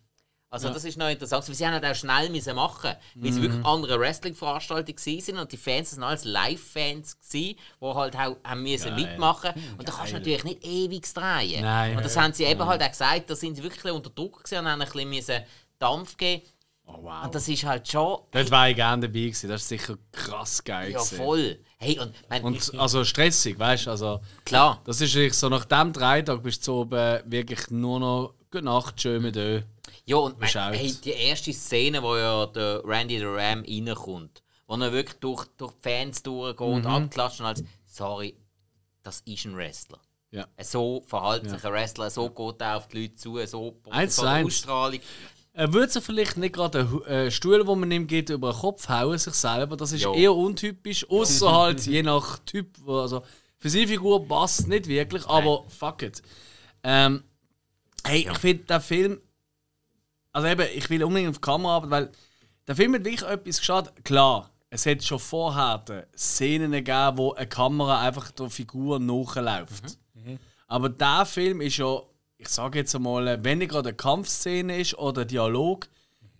Also 0.55 0.73
das 0.73 0.85
ist 0.85 0.97
noch 0.97 1.09
interessant, 1.09 1.47
weil 1.47 1.55
sie 1.55 1.67
haben 1.67 1.83
auch 1.83 1.95
schnell 1.95 2.29
müssen 2.29 2.55
machen, 2.55 2.91
weil 3.15 3.31
sie 3.31 3.41
wirklich 3.41 3.65
andere 3.65 3.99
Wrestling-Veranstaltungen 3.99 4.97
waren 4.97 5.39
und 5.39 5.51
die 5.51 5.57
Fans 5.57 5.95
waren 5.97 6.03
alles 6.03 6.23
Live-Fans 6.23 7.17
die 7.33 7.57
halt 7.81 8.15
auch 8.15 8.37
haben 8.43 8.63
müssen 8.63 8.95
Geil. 8.95 9.05
mitmachen 9.05 9.51
und 9.77 9.87
da 9.87 9.91
kannst 9.91 10.13
du 10.13 10.17
natürlich 10.17 10.43
nicht 10.43 10.65
ewig 10.65 11.13
drehen. 11.13 11.61
Nein. 11.61 11.97
Und 11.97 12.05
das 12.05 12.15
haben 12.15 12.33
sie 12.33 12.45
eben 12.45 12.65
halt 12.65 12.81
auch 12.81 12.89
gesagt, 12.89 13.29
da 13.29 13.35
sind 13.35 13.55
sie 13.55 13.63
wirklich 13.63 13.91
unter 13.91 14.09
Druck 14.09 14.43
gewesen 14.43 14.59
und 14.59 14.71
haben 14.71 14.81
ein 14.81 14.87
bisschen 14.87 15.09
müssen 15.09 15.43
Dampf 15.77 16.15
geben. 16.15 16.43
Oh, 16.87 16.99
wow. 17.01 17.25
Und 17.25 17.35
das 17.35 17.47
ist 17.47 17.63
halt 17.63 17.87
schon 17.87 18.19
Dort 18.31 18.51
war 18.51 18.69
ich 18.69 18.75
gerne 18.75 19.07
dabei 19.07 19.21
gewesen. 19.21 19.49
Das 19.49 19.63
ist 19.63 19.69
sicher 19.69 19.97
krass 20.11 20.63
geil. 20.63 20.91
ja 20.91 20.99
gewesen. 20.99 21.17
voll. 21.17 21.59
Hey, 21.77 21.99
und, 21.99 22.13
mein, 22.29 22.43
Und 22.43 22.71
also 22.77 23.03
stressig, 23.03 23.57
weißt 23.57 23.87
du? 23.87 23.89
Also, 23.89 24.21
klar. 24.45 24.81
das 24.85 25.01
ist 25.01 25.13
wirklich 25.15 25.33
so, 25.33 25.49
nach 25.49 25.65
dem 25.65 25.91
Dreitag 25.91 26.43
bist 26.43 26.65
du 26.67 26.81
oben 26.81 27.21
wirklich 27.25 27.71
nur 27.71 27.99
noch 27.99 28.33
Gute 28.55 28.63
Nacht, 28.63 29.01
schön 29.01 29.21
mit 29.21 29.35
euch. 29.35 29.63
Ja, 30.05 30.17
und 30.17 30.39
mein, 30.39 30.49
hey, 30.73 30.93
die 31.03 31.09
erste 31.11 31.51
Szene, 31.51 32.01
wo 32.03 32.15
ja 32.15 32.45
der 32.47 32.81
Randy 32.85 33.17
the 33.17 33.25
Ram 33.25 33.63
reinkommt, 33.67 34.43
wo 34.67 34.75
er 34.75 34.91
wirklich 34.93 35.19
durch, 35.19 35.45
durch 35.57 35.73
die 35.73 35.89
Fans 35.89 36.21
durchgeht 36.23 36.59
Mhm. 36.67 36.73
und 36.73 36.85
abklatscht 36.85 37.39
und 37.39 37.47
als 37.47 37.63
sorry, 37.85 38.35
das 39.03 39.21
ist 39.25 39.45
ein 39.45 39.55
Wrestler. 39.55 39.99
Ja. 40.31 40.47
So 40.61 41.03
verhält 41.07 41.49
sich 41.49 41.63
ein 41.63 41.71
Wrestler, 41.73 42.09
so 42.09 42.29
geht 42.29 42.61
er 42.61 42.77
auf 42.77 42.87
die 42.87 43.01
Leute 43.03 43.15
zu, 43.15 43.43
so 43.47 43.79
Eins 43.89 44.19
eine 44.19 44.29
eins. 44.29 44.47
Ausstrahlung. 44.47 44.99
Er 45.53 45.71
würde 45.73 45.91
sich 45.91 46.03
vielleicht 46.03 46.35
nicht 46.37 46.53
gerade 46.53 47.03
einen 47.07 47.31
Stuhl, 47.31 47.63
den 47.63 47.79
man 47.79 47.87
nimmt, 47.87 48.09
geht, 48.09 48.29
über 48.29 48.51
den 48.51 48.59
Kopf 48.59 48.89
hauen, 48.89 49.17
sich 49.17 49.33
selber. 49.33 49.77
Das 49.77 49.93
ist 49.93 50.01
Jo. 50.03 50.13
eher 50.13 50.35
untypisch, 50.35 51.09
außer 51.09 51.49
halt 51.57 51.85
je 51.87 52.03
nach 52.03 52.39
Typ. 52.39 52.77
Also 52.87 53.23
für 53.57 53.69
seine 53.69 53.87
Figur 53.87 54.27
passt 54.27 54.67
nicht 54.67 54.87
wirklich, 54.87 55.25
aber 55.25 55.63
fuck 55.69 56.01
it. 56.01 56.21
Ähm, 56.83 57.23
hey, 58.03 58.27
ich 58.29 58.37
finde 58.37 58.65
der 58.65 58.81
Film. 58.81 59.21
Also 60.35 60.49
eben, 60.49 60.67
ich 60.75 60.89
will 60.89 61.01
unbedingt 61.01 61.29
auf 61.29 61.37
die 61.37 61.41
Kamera 61.41 61.75
arbeiten, 61.75 61.91
weil 61.91 62.11
der 62.67 62.75
Film 62.75 62.93
hat 62.93 63.05
wirklich 63.05 63.21
etwas 63.21 63.59
geschafft. 63.59 64.03
Klar, 64.03 64.51
es 64.69 64.85
hat 64.85 65.01
schon 65.01 65.17
vorher 65.17 66.07
Szenen 66.13 66.73
gegeben, 66.73 67.17
wo 67.17 67.31
eine 67.31 67.47
Kamera 67.47 68.01
einfach 68.01 68.31
der 68.31 68.49
Figur 68.49 68.99
nachläuft. 68.99 69.97
Aber 70.67 70.89
der 70.89 71.25
Film 71.25 71.61
ist 71.61 71.77
ja, 71.77 72.01
ich 72.37 72.49
sage 72.49 72.79
jetzt 72.79 72.93
einmal, 72.93 73.41
wenn 73.45 73.59
nicht 73.59 73.71
gerade 73.71 73.87
eine 73.87 73.95
Kampfszene 73.95 74.77
ist 74.77 74.97
oder 74.97 75.21
ein 75.21 75.27
Dialog, 75.29 75.87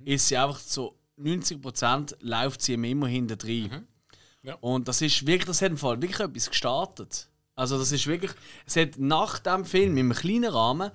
ist 0.04 0.28
sie 0.28 0.36
einfach 0.36 0.60
so 0.60 0.98
90% 1.18 2.18
läuft 2.20 2.64
sie 2.64 2.74
immer 2.74 3.08
hinter 3.08 3.38
drin. 3.38 3.88
Ja. 4.44 4.56
Und 4.56 4.90
das 4.90 5.02
ist 5.02 5.26
wirklich, 5.26 5.46
das 5.46 5.62
hat 5.62 5.72
im 5.72 5.78
Fall 5.78 6.02
wirklich 6.02 6.20
etwas 6.20 6.50
gestartet. 6.50 7.30
Also 7.56 7.80
das 7.80 7.94
ist 7.94 8.08
wirklich, 8.08 8.34
es 8.66 8.76
hat 8.76 8.98
nach 8.98 9.40
dem 9.40 9.64
Film 9.64 9.96
im 9.96 10.12
kleinen 10.12 10.52
Rahmen, 10.52 10.92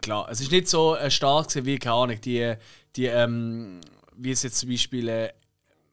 klar, 0.00 0.28
es 0.30 0.40
ist 0.40 0.50
nicht 0.50 0.68
so 0.68 0.96
gewesen 1.08 1.64
wie, 1.64 1.78
keine 1.78 1.94
Ahnung, 1.96 2.20
die, 2.20 2.54
die 2.96 3.06
ähm, 3.06 3.80
wie 4.16 4.30
es 4.32 4.42
jetzt 4.42 4.58
zum 4.58 4.70
Beispiel, 4.70 5.08
äh, 5.08 5.32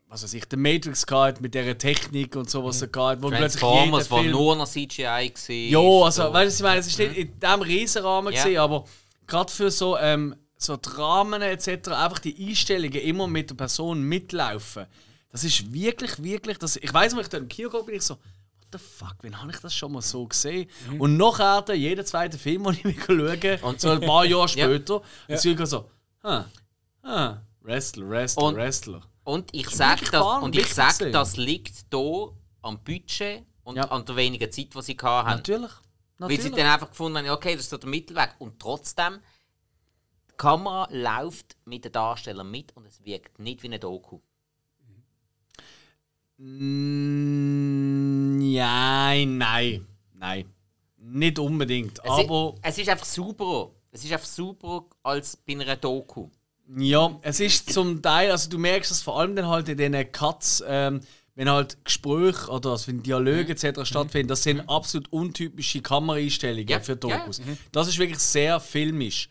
was 0.10 0.24
weiß 0.24 0.34
ich, 0.34 0.46
der 0.46 0.58
Matrix 0.60 1.06
gehabt 1.06 1.42
mit 1.42 1.54
dieser 1.54 1.78
Technik 1.78 2.36
und 2.36 2.50
so, 2.50 2.64
was 2.64 2.82
er 2.82 2.88
gehabt 2.88 3.22
wo 3.22 3.30
plötzlich 3.30 3.62
jeder 3.62 3.92
war 3.92 4.02
Film- 4.22 4.32
nur 4.32 4.56
noch 4.56 4.68
CGI 4.68 5.04
war. 5.04 5.56
ja, 5.56 6.06
also, 6.06 6.24
so. 6.24 6.34
weißt 6.34 6.60
du, 6.60 6.64
ich 6.64 6.68
meine? 6.68 6.80
Es 6.80 6.88
ist 6.88 7.00
nicht 7.00 7.18
in 7.18 7.40
diesem 7.40 7.62
Riesenrahmen, 7.62 8.34
Ja. 8.34 8.44
gewesen, 8.44 8.58
aber 8.60 8.86
gerade 9.26 9.52
für 9.52 9.70
so, 9.72 9.98
ähm, 9.98 10.36
so 10.58 10.78
Dramen 10.82 11.42
etc., 11.42 11.90
einfach 11.90 12.20
die 12.20 12.36
Einstellungen 12.48 12.94
immer 13.02 13.28
mit 13.28 13.50
der 13.50 13.56
Person 13.56 14.02
mitlaufen. 14.02 14.86
Das 15.32 15.44
ist 15.44 15.72
wirklich, 15.74 16.24
wirklich. 16.24 16.58
Das, 16.58 16.78
ich 16.78 16.92
weiß, 16.94 17.14
wenn 17.14 17.22
ich 17.22 17.28
da 17.28 17.38
im 17.38 17.48
Kino 17.48 17.84
bin 17.84 17.96
ich 17.96 18.02
so, 18.02 18.18
the 18.72 18.78
fuck, 18.78 19.16
wann 19.22 19.40
habe 19.42 19.52
ich 19.52 19.60
das 19.60 19.74
schon 19.76 19.92
mal 19.92 20.02
so 20.02 20.26
gesehen? 20.28 20.70
Und 21.00 21.18
nachher, 21.18 21.74
jeden 21.74 22.06
zweiten 22.06 22.38
Film, 22.38 22.64
den 22.66 22.74
ich 22.74 22.84
mir 22.84 22.96
schaue, 23.40 23.60
Und- 23.64 23.82
so 23.82 23.90
ein 23.92 24.02
paar 24.02 24.26
Jahre 24.26 24.42
Ja. 24.56 24.68
später, 24.68 25.02
sehe 25.30 25.54
ich 25.54 25.66
so, 25.68 25.90
ah, 26.24 26.46
ah, 27.04 27.38
Wrestler, 27.62 28.10
Wrestler, 28.10 28.44
Und- 28.44 28.56
Wrestler. 28.56 29.02
Und 29.24 29.54
ich 29.54 29.70
sage 29.70 30.06
das, 30.10 30.44
und 30.44 30.56
ich 30.56 30.74
sag, 30.74 30.98
das 31.12 31.36
liegt 31.36 31.74
hier 31.92 32.32
am 32.62 32.82
Budget 32.84 33.44
und 33.64 33.76
Ja. 33.76 33.84
an 33.90 34.06
der 34.06 34.16
wenigen 34.16 34.50
Zeit, 34.52 34.74
die 34.74 34.82
sie 34.82 34.98
hatten. 35.02 35.30
Natürlich. 35.30 35.72
Weil 36.20 36.30
Natürlich. 36.30 36.42
sie 36.44 36.52
dann 36.52 36.66
einfach 36.74 36.90
gefunden 36.90 37.18
haben, 37.20 37.30
okay, 37.30 37.54
das 37.56 37.66
ist 37.66 37.70
so 37.70 37.78
der 37.78 37.90
Mittelweg. 37.90 38.30
Und 38.40 38.58
trotzdem, 38.60 39.20
die 40.32 40.36
Kamera 40.38 40.88
läuft 40.92 41.58
mit 41.66 41.84
den 41.86 41.92
Darstellern 41.92 42.50
mit 42.50 42.76
und 42.76 42.86
es 42.88 43.04
wirkt 43.04 43.38
nicht 43.40 43.62
wie 43.64 43.68
ein 43.74 43.80
Doku. 43.80 44.20
Mm, 46.38 48.38
Nein, 48.54 49.38
nein, 49.38 49.88
nein. 50.14 50.46
Nicht 51.00 51.40
unbedingt. 51.40 52.00
Es, 52.00 52.10
aber 52.10 52.54
ist, 52.56 52.60
es 52.64 52.78
ist 52.80 52.90
einfach 52.90 53.06
super. 53.06 53.72
Es 53.92 54.04
ist 54.04 54.12
einfach 54.12 54.28
super 54.28 54.86
als 55.04 55.38
bei 55.38 55.54
einer 55.54 55.76
Doku. 55.76 56.30
ja, 56.78 57.18
es 57.22 57.40
ist 57.40 57.72
zum 57.72 58.02
Teil, 58.02 58.32
also 58.32 58.50
du 58.50 58.58
merkst 58.58 58.92
es 58.92 59.02
vor 59.02 59.20
allem 59.20 59.36
dann 59.36 59.48
halt 59.48 59.70
in 59.70 59.78
diesen 59.78 60.12
Cuts, 60.12 60.64
ähm, 60.68 61.00
wenn 61.36 61.50
halt 61.50 61.78
Gespräche 61.86 62.50
oder 62.50 62.72
also 62.72 62.88
wenn 62.88 63.04
Dialoge 63.04 63.52
etc. 63.54 63.86
stattfinden, 63.86 64.28
das 64.28 64.44
sind 64.44 64.68
absolut 64.68 65.12
untypische 65.14 65.82
Kameraeinstellungen 65.82 66.68
Ja, 66.68 66.80
für 66.80 66.94
ja, 66.94 66.98
Dokus. 66.98 67.42
Das 67.72 67.88
ist 67.88 68.00
wirklich 68.00 68.20
sehr 68.20 68.60
filmisch. 68.60 69.30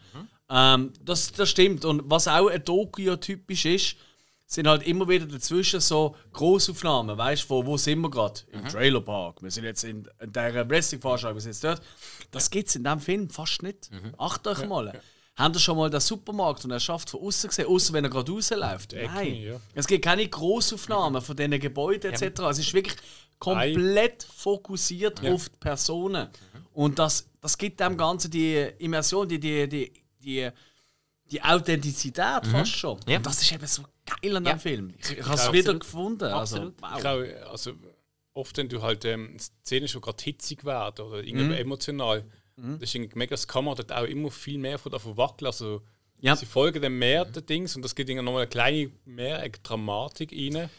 Ähm, 0.49 0.93
das, 1.05 1.33
das 1.33 1.51
stimmt. 1.51 1.85
Und 1.85 2.03
was 2.07 2.29
auch 2.29 2.49
ein 2.49 2.63
Doku 2.65 3.03
ja 3.03 3.17
typisch 3.17 3.67
ist, 3.67 3.97
sind 4.47 4.69
halt 4.69 4.87
immer 4.87 5.09
wieder 5.09 5.27
dazwischen 5.27 5.81
so 5.81 6.15
Großaufnahmen, 6.33 7.19
weißt 7.19 7.45
du, 7.45 7.51
wo, 7.51 7.67
wo 7.67 7.77
sind 7.77 8.01
wir 8.01 8.11
gerade? 8.11 8.41
Im 8.53 8.65
Trailerpark. 8.65 9.43
Wir 9.43 9.51
sind 9.51 9.65
jetzt 9.65 9.83
in, 9.83 10.09
in 10.21 10.33
der 10.33 10.69
Wrestling-Vorschau, 10.69 11.35
wir 11.35 11.41
sind 11.41 11.51
jetzt 11.51 11.65
dort. 11.65 11.83
Das 12.31 12.49
gibt 12.49 12.69
es 12.69 12.77
in 12.77 12.85
diesem 12.85 13.01
Film 13.01 13.29
fast 13.29 13.63
nicht. 13.63 13.91
Achtet 14.17 14.47
euch 14.47 14.67
mal. 14.67 15.01
Habt 15.37 15.55
ihr 15.55 15.61
schon 15.61 15.77
mal 15.77 15.91
den 15.91 16.01
Supermarkt 16.01 16.65
und 16.65 16.71
er 16.71 16.81
schafft 16.81 17.11
von 17.11 17.21
außen 17.21 17.49
gesehen, 17.49 17.67
außer 17.67 17.93
wenn 17.93 18.05
er 18.05 18.11
gerade 18.11 18.33
rausläuft? 18.33 18.95
Ecken, 18.95 19.15
Nein. 19.15 19.35
ja. 19.35 19.61
Es 19.75 19.87
gibt 19.87 20.03
keine 20.03 20.27
Großaufnahmen 20.27 21.21
von 21.21 21.37
diesen 21.37 21.61
Gebäuden 21.61 22.11
etc. 22.11 22.41
Es 22.49 22.59
ist 22.59 22.73
wirklich 22.73 22.97
komplett 23.39 24.23
fokussiert 24.23 25.25
auf 25.27 25.51
die 25.51 25.59
Personen. 25.59 26.29
Und 26.73 26.99
das, 26.99 27.29
das 27.43 27.59
gibt 27.59 27.81
dem 27.81 27.99
Ganzen 27.99 28.31
die 28.31 28.57
Immersion, 28.79 29.29
die, 29.29 29.39
die, 29.39 29.69
die, 29.69 29.93
die, 30.23 30.49
die 31.31 31.43
Authentizität 31.43 32.47
fast 32.47 32.73
schon. 32.73 32.99
Ja. 33.09 33.17
Und 33.17 33.27
das 33.27 33.43
ist 33.43 33.53
eben 33.53 33.67
so 33.67 33.83
geil 34.05 34.37
an 34.37 34.45
dem 34.45 34.51
Ja. 34.51 34.59
Film. 34.59 34.95
Ich, 34.99 35.19
ich 35.19 35.25
habe 35.25 35.35
es 35.35 35.53
wieder 35.53 35.73
absolut. 35.75 35.81
gefunden. 35.81 36.25
Also, 36.25 36.57
Ich 36.69 36.73
wow. 36.81 37.05
auch, 37.05 37.51
also 37.51 37.73
oft, 38.35 38.57
wenn 38.59 38.69
du 38.69 38.83
halt 38.83 39.05
ähm, 39.05 39.37
Szenen 39.39 39.89
schon 39.89 40.01
gerade 40.03 40.23
hitzig 40.23 40.65
werden 40.65 41.05
oder 41.07 41.23
irgendwie 41.23 41.57
emotional, 41.57 42.25
das 42.57 42.83
ist 42.83 42.95
irgendwie 42.95 43.19
mega, 43.19 43.31
das 43.35 43.47
Kamera 43.47 43.75
dort 43.75 43.93
auch 43.93 44.05
immer 44.05 44.31
viel 44.31 44.59
mehr 44.59 44.79
von 44.79 44.91
davon 44.93 45.17
wackeln. 45.17 45.47
Also, 45.47 45.83
Ja. 46.21 46.35
Sie 46.37 46.47
folgen 46.47 46.81
dem 46.81 46.99
mehr 46.99 47.25
den 47.25 47.45
Dings 47.45 47.77
und 47.77 47.83
das 47.83 47.95
gibt 47.95 48.09
ihnen 48.09 48.25
nochmal 48.25 48.43
eine 48.43 48.49
kleine 48.51 48.91
mehr 49.05 49.41
eine 49.41 49.51
Dramatik 49.51 50.33
rein. 50.33 50.71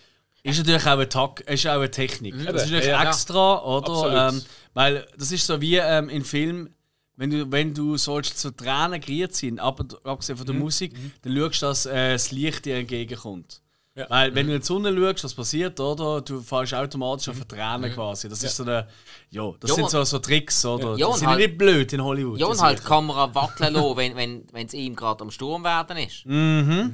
Ist 0.44 0.60
natürlich 0.60 0.82
auch 0.84 0.92
eine, 0.92 1.10
Tak 1.10 1.42
ist 1.42 1.68
auch 1.68 1.74
eine 1.74 1.92
Technik. 1.92 2.34
Das 2.46 2.64
ist 2.64 2.70
natürlich 2.72 2.86
Ja, 2.86 3.04
ja. 3.04 3.10
extra, 3.10 3.64
oder? 3.64 4.30
Ähm, 4.30 4.42
weil 4.74 5.06
das 5.18 5.32
ist 5.32 5.46
so 5.46 5.60
wie 5.62 5.76
ähm, 5.76 6.10
in 6.10 6.24
Film, 6.24 6.70
wenn 7.18 7.30
du, 7.32 7.52
wenn 7.52 7.74
du 7.74 7.98
sollst 7.98 8.38
zu 8.40 8.52
Tränen 8.52 9.02
gerührt 9.02 9.34
aber 9.60 9.86
abgesehen 10.04 10.38
von 10.38 10.46
der 10.48 10.56
Musik, 10.56 10.94
dann 11.24 11.36
schaust 11.36 11.62
du, 11.62 11.66
dass 11.66 11.86
äh, 11.88 12.14
das 12.14 12.32
Licht 12.32 12.66
dir 12.66 12.76
entgegenkommt. 12.78 13.62
Ja. 13.96 14.06
Weil 14.10 14.36
wenn 14.36 14.46
du 14.46 14.54
in 14.54 14.60
die 14.60 14.66
Sonne 14.66 14.96
schaust, 14.96 15.24
was 15.24 15.34
passiert, 15.34 15.80
oder? 15.80 16.22
Du 16.22 16.40
fällst 16.42 16.76
automatisch 16.76 17.30
auf 17.30 17.44
Tränen 17.46 17.92
quasi. 17.92 18.30
Das 18.30 18.44
ist 18.44 18.56
so 18.56 18.62
eine, 18.62 18.88
ja, 19.32 19.52
das 19.60 19.72
Ja, 19.72 19.76
sind 19.76 19.90
so, 19.90 20.04
so 20.04 20.20
Tricks, 20.20 20.64
oder? 20.66 20.96
Ja, 20.98 21.08
die 21.12 21.18
sind 21.18 21.28
halt- 21.28 21.40
nicht 21.40 21.58
blöd 21.58 21.92
in 21.94 22.04
Hollywood. 22.04 22.38
Ja, 22.40 22.46
die 22.46 22.52
und 22.52 22.62
halt 22.62 22.78
die 22.78 22.82
sicher. 22.84 22.94
Kamera 22.94 23.34
wackeln 23.34 23.74
lassen, 23.74 23.98
wenn 23.98 24.12
es 24.12 24.18
wenn, 24.18 24.44
wenn's 24.52 24.74
ihm 24.76 24.96
gerade 24.96 25.22
am 25.24 25.32
Sturm 25.32 25.64
werden 25.64 25.98
ist. 25.98 26.24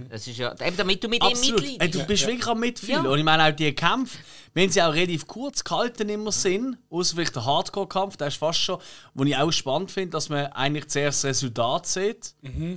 Das 0.10 0.26
ist 0.26 0.38
ja, 0.38 0.54
eben 0.66 0.78
damit 0.78 1.04
du 1.04 1.10
mit 1.10 1.22
ihm 1.22 1.28
Mhm. 1.28 1.34
Absolut. 1.34 1.62
Ey, 1.64 1.70
mitleidest. 1.72 2.02
du 2.02 2.08
bist 2.08 2.26
wirklich 2.28 2.48
am 2.48 2.60
Mitfühlen. 2.62 3.04
Ja. 3.04 3.12
Und 3.12 3.20
ich 3.20 3.26
meine 3.26 3.44
auch 3.50 3.52
die 3.56 3.74
Kämpfe, 3.76 4.18
wenn 4.54 4.70
sie 4.70 4.82
auch 4.82 4.94
relativ 4.94 5.26
kurz 5.28 5.64
gehalten 5.64 6.10
immer 6.10 6.32
sind, 6.32 6.78
außer 6.90 7.16
vielleicht 7.16 7.36
der 7.36 7.46
Hardcore-Kampf, 7.46 8.18
der 8.18 8.28
ist 8.28 8.38
fast 8.38 8.60
schon, 8.60 8.80
wo 9.14 9.24
ich 9.24 9.36
auch 9.36 9.52
spannend 9.52 9.92
finde, 9.92 10.12
dass 10.12 10.30
man 10.30 10.48
eigentlich 10.48 10.88
zuerst 10.88 11.24
das 11.24 11.30
Resultat 11.32 11.88
sieht 11.88 12.36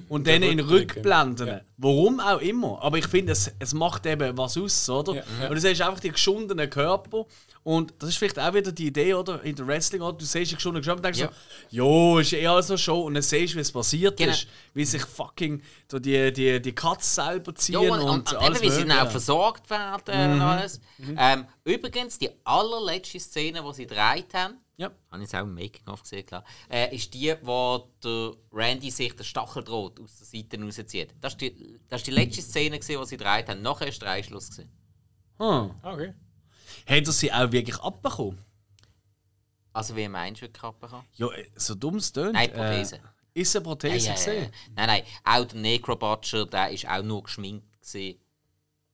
und 0.08 0.26
dann 0.26 0.42
in 0.42 0.60
Rückblenden. 0.60 1.46
ja. 1.46 1.60
Warum 1.78 2.20
auch 2.20 2.40
immer. 2.40 2.82
Aber 2.82 2.96
ich 2.96 3.06
finde, 3.06 3.32
es, 3.32 3.52
es 3.58 3.74
macht 3.74 4.06
eben 4.06 4.36
was 4.38 4.56
aus, 4.56 4.88
oder? 4.88 5.16
Ja. 5.16 5.48
Und 5.48 5.54
du 5.54 5.60
siehst 5.60 5.82
einfach 5.82 6.00
die 6.00 6.10
geschundenen 6.10 6.70
Körper. 6.70 7.26
Und 7.66 7.94
das 7.98 8.10
ist 8.10 8.18
vielleicht 8.18 8.38
auch 8.38 8.54
wieder 8.54 8.70
die 8.70 8.86
Idee, 8.86 9.12
oder? 9.14 9.42
In 9.42 9.56
der 9.56 9.66
Wrestling, 9.66 10.00
oder? 10.00 10.16
Du 10.16 10.24
siehst 10.24 10.52
die 10.52 10.54
geschundenen 10.54 10.84
Körper 10.84 10.98
und 10.98 11.04
denkst 11.04 11.18
Ja. 11.18 11.30
so, 11.68 11.76
jo, 11.76 12.18
ist 12.20 12.32
eh 12.32 12.46
alles 12.46 12.68
so 12.68 12.76
schon. 12.76 13.02
Und 13.02 13.14
dann 13.14 13.24
siehst 13.24 13.54
du, 13.54 13.56
wie 13.56 13.62
es 13.62 13.72
passiert 13.72 14.16
Genau. 14.16 14.30
ist. 14.30 14.46
Wie 14.72 14.84
sich 14.84 15.02
fucking 15.02 15.60
da 15.88 15.98
die, 15.98 16.32
die, 16.32 16.62
die 16.62 16.72
Cuts 16.72 17.16
selber 17.16 17.52
ziehen 17.56 17.82
Ja, 17.82 17.92
und, 17.92 17.98
und, 18.02 18.08
und, 18.08 18.32
und 18.32 18.36
alles 18.36 18.60
eben, 18.62 18.70
wie 18.70 18.72
sie 18.72 18.84
dann 18.86 19.00
auch 19.04 19.10
versorgt 19.10 19.68
werden 19.68 20.34
und 20.34 20.40
alles. 20.42 20.80
Ähm, 21.16 21.44
übrigens, 21.64 22.18
die 22.20 22.30
allerletzte 22.44 23.18
Szene, 23.18 23.64
die 23.68 23.74
sie 23.74 23.86
gedreht 23.88 24.32
haben, 24.32 24.58
Ja. 24.76 24.92
habe 25.10 25.16
ich 25.16 25.22
jetzt 25.22 25.34
auch 25.34 25.40
im 25.40 25.54
Making-of 25.54 26.02
gesehen, 26.02 26.24
klar, 26.24 26.44
äh, 26.70 26.94
ist 26.94 27.12
die, 27.14 27.34
wo 27.42 27.90
der 28.04 28.30
Randy 28.52 28.92
sich 28.92 29.12
den 29.16 29.24
Stacheldraht 29.24 29.98
aus 29.98 30.18
der 30.18 30.26
Seite 30.40 30.62
rauszieht. 30.62 31.14
Das 31.20 31.32
ist 31.32 31.40
die, 31.40 31.80
das 31.88 32.00
ist 32.02 32.06
die 32.06 32.12
letzte 32.12 32.42
Szene, 32.42 32.78
gewesen, 32.78 33.00
die 33.02 33.08
sie 33.08 33.16
gedreht 33.16 33.48
haben. 33.48 33.60
Nachher 33.62 33.88
ist 33.88 34.00
der 34.02 34.10
Einschluss. 34.10 34.50
Hm. 34.56 34.68
Ah, 35.38 35.70
Okay. 35.82 36.14
Hat 36.86 37.06
er 37.06 37.12
sie 37.12 37.32
auch 37.32 37.50
wirklich 37.52 37.78
abbekommen? 37.80 38.38
Also, 39.72 39.94
wie 39.96 40.08
meinst 40.08 40.42
du, 40.42 40.46
abbekommen? 40.62 41.04
Ja, 41.14 41.28
äh, 41.32 41.50
so 41.56 41.74
dumm 41.74 41.96
es 41.96 42.12
tönt. 42.12 42.32
Nein, 42.32 42.50
Prothese. 42.52 42.96
Äh, 42.96 43.40
ist 43.40 43.54
eine 43.54 43.62
Prothese 43.64 44.06
ja. 44.08 44.14
gesehen? 44.14 44.50
Nein, 44.74 44.86
nein. 44.86 45.02
Auch 45.24 45.44
der 45.44 45.58
Necro-Butcher, 45.60 46.46
der 46.46 46.70
ist 46.70 46.88
auch 46.88 47.02
nur 47.02 47.22
geschminkt. 47.24 47.66
Gewesen. 47.82 48.18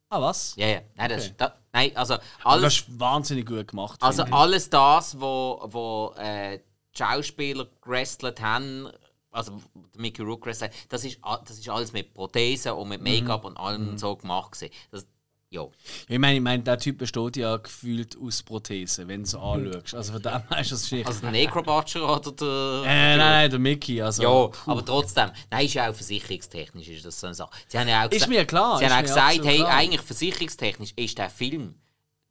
Ah, 0.09 0.20
was? 0.20 0.55
Ja, 0.57 0.66
ja. 0.66 0.80
Nein, 0.97 1.09
das 1.11 1.24
Okay. 1.26 1.34
da, 1.38 1.59
nein 1.72 1.97
also 1.97 2.18
alles. 2.45 2.62
Das 2.62 2.74
ist 2.74 3.01
wahnsinnig 3.01 3.47
gut 3.47 3.68
gemacht. 3.68 4.03
Also 4.03 4.24
alles 4.24 4.68
das, 4.68 5.18
wo, 5.18 5.62
wo 5.68 6.12
äh, 6.18 6.59
die 6.59 6.99
Schauspieler 6.99 7.66
gewrestelt 7.80 8.40
haben, 8.43 8.90
also 9.30 9.62
Mickey 9.97 10.20
Rourke 10.22 10.47
wrestelt, 10.47 10.72
das 10.90 11.05
ist, 11.05 11.18
das 11.47 11.59
ist 11.59 11.68
alles 11.68 11.93
mit 11.95 12.12
Prothesen 12.12 12.72
und 12.72 12.88
mit 12.90 13.01
Mhm. 13.01 13.20
Make-up 13.20 13.45
und 13.45 13.57
allem 13.57 13.97
so 13.97 14.14
gemacht 14.16 14.53
gewesen. 14.53 14.74
Das, 14.90 15.07
ja. 15.53 15.66
ich 16.09 16.18
meine, 16.18 16.36
ich 16.36 16.42
meine, 16.42 16.62
der 16.62 16.78
Typ 16.78 16.98
besteht 16.98 17.36
ja 17.36 17.57
gefühlt 17.57 18.16
aus 18.18 18.42
Prothesen, 18.42 19.09
wenn 19.09 19.20
du 19.20 19.26
es 19.26 19.34
anschaust. 19.34 19.94
Also 19.94 20.12
von 20.14 20.22
dem 20.22 20.48
her 20.48 20.61
ist 20.61 20.72
das 20.72 20.88
schwierig. 20.88 21.07
Also 21.07 21.20
der 21.20 21.30
Necro-Butcher 21.30 22.16
oder 22.16 22.32
der... 22.32 22.46
äh, 22.46 22.86
nein, 22.86 23.18
nein, 23.18 23.50
der 23.50 23.59
Mickey. 23.59 24.00
Also, 24.00 24.22
Ja, 24.22 24.50
aber 24.66 24.84
trotzdem, 24.84 25.30
nein, 25.50 25.66
ist 25.66 25.74
ja 25.74 25.90
auch 25.90 25.94
versicherungstechnisch 25.94 26.88
ist 26.88 27.05
das 27.05 27.20
so 27.20 27.26
eine 27.26 27.34
Sache. 27.34 27.50
Sie 27.68 27.78
haben 27.78 27.88
ja 27.88 28.07
auch 28.07 28.11
Ist 28.11 28.28
mir 28.28 28.44
klar, 28.44 28.78
Sie 28.78 28.86
haben 28.86 28.98
auch 28.98 29.03
gesagt, 29.03 29.44
hey, 29.44 29.59
klar. 29.59 29.76
eigentlich 29.76 30.00
versicherungstechnisch 30.00 30.92
ist 30.96 31.18
der 31.18 31.30
Film, 31.30 31.74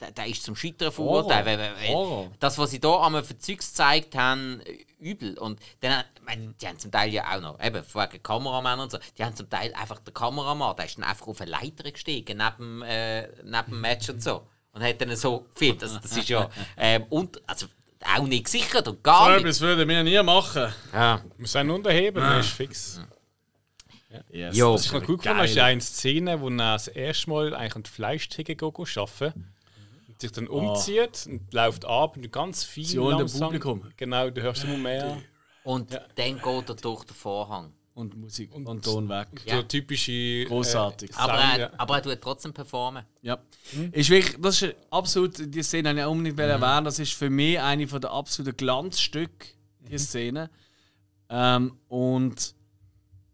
der, 0.02 0.12
der 0.12 0.26
ist 0.26 0.44
zum 0.44 0.56
Scheitern 0.56 0.92
verurteilt. 0.92 1.46
Weil- 1.46 1.60
weil-. 1.60 2.30
Das, 2.40 2.58
was 2.58 2.72
sie 2.72 2.80
hier 2.82 3.00
einmal 3.02 3.24
für 3.24 3.38
Zeugs 3.38 3.70
gezeigt 3.70 4.16
haben, 4.16 4.62
übel. 5.00 5.38
Und 5.38 5.60
dann, 5.82 6.04
meine, 6.26 6.54
die 6.60 6.68
haben 6.68 6.80
zum 6.80 6.92
Teil 6.92 7.12
ja 7.14 7.36
auch 7.36 7.42
noch, 7.42 7.64
eben 7.64 7.84
wegen 7.94 8.24
Kameramann 8.24 8.80
und 8.80 8.92
so, 8.92 8.98
die 9.18 9.24
haben 9.24 9.36
zum 9.36 9.50
Teil 9.50 9.74
einfach 9.74 10.00
den 10.00 10.14
Kameramann, 10.14 10.76
der 10.76 10.86
ist 10.86 10.98
dann 10.98 11.06
einfach 11.06 11.28
auf 11.28 11.40
eine 11.42 11.52
Leiter 11.52 11.90
gestiegen, 11.92 12.38
neben, 12.38 12.82
äh, 12.82 13.28
neben 13.44 13.66
dem 13.72 13.82
Match 13.82 14.10
und 14.10 14.22
so. 14.22 14.48
Und 14.74 14.84
hat 14.84 15.02
dann 15.02 15.16
so 15.16 15.42
gefilmt. 15.54 15.84
Also, 15.84 16.00
das 16.00 16.16
ist 16.18 16.30
ja 16.30 16.50
ähm, 16.78 17.04
und, 17.10 17.42
also, 17.48 17.68
auch 18.18 18.26
nicht 18.26 18.46
gesichert 18.46 18.88
und 18.88 19.04
gar 19.04 19.26
So 19.26 19.32
nicht. 19.32 19.42
etwas 19.42 19.62
würden 19.62 19.88
wir 19.88 20.04
nie 20.04 20.22
machen. 20.24 20.74
Ja. 20.92 21.22
Wir 21.24 21.32
müssen 21.38 21.58
einen 21.58 21.70
unterheben, 21.72 22.22
dann 22.22 22.40
ist 22.40 22.50
fix. 22.50 23.00
Yes, 24.30 24.58
Jo. 24.58 24.74
Was 24.74 24.86
ich 24.86 24.92
noch 24.92 25.04
gut 25.04 25.22
gefunden 25.22 25.46
ist 25.46 25.58
eine 25.58 25.80
Szene, 25.80 26.42
wo 26.42 26.50
er 26.50 26.74
das 26.74 26.88
erste 26.90 27.30
Mal 27.30 27.56
eigentlich 27.56 27.76
an 27.76 27.84
die 27.84 27.90
Fleischtheke 27.90 28.58
arbeiten 28.66 29.51
sich 30.22 30.32
dann 30.32 30.48
umzieht 30.48 31.28
und 31.28 31.54
läuft 31.54 31.86
ab 31.86 32.16
und 32.16 32.32
ganz 32.32 32.64
viel 32.64 32.86
Sie 32.86 32.98
langsam. 32.98 33.48
Publikum. 33.48 33.84
Genau, 33.98 34.30
du 34.30 34.42
hörst 34.42 34.64
immer 34.64 34.78
mehr. 34.78 35.18
Und 35.64 35.94
dann 35.94 36.42
geht 36.42 36.70
er 36.70 36.76
durch 36.76 37.04
den 37.04 37.16
Vorhang. 37.16 37.74
Und 37.94 38.16
Musik 38.16 38.56
und, 38.56 38.84
Ton 38.84 39.10
weg. 39.10 39.28
Ja. 39.46 39.58
So 39.58 39.64
typische. 39.64 40.46
Großartig. 40.46 41.12
Äh, 41.12 41.14
Aber, 41.18 41.34
er, 41.34 41.60
ja. 41.60 41.72
aber 41.78 41.96
er 41.98 42.04
tut 42.04 42.22
trotzdem 42.22 42.54
performen. 42.54 43.04
Ja. 43.22 43.38
Ist 43.92 44.10
wirklich, 44.10 44.38
das 44.40 44.62
ist 44.62 44.76
absolut, 44.90 45.54
die 45.54 45.62
Szene 45.62 45.90
habe 45.90 46.00
ich 46.00 46.06
auch 46.06 46.12
unbedingt 46.12 46.38
mhm. 46.38 46.44
erwähnen, 46.44 46.86
das 46.86 47.00
ist 47.00 47.14
für 47.14 47.30
mich 47.30 47.60
eine 47.60 47.88
von 47.88 48.00
der 48.00 48.12
absoluten 48.12 48.56
Glanzstücke, 48.56 49.50
die 49.82 49.98
Szene. 49.98 50.50
Ähm, 51.30 51.78
und 51.90 52.56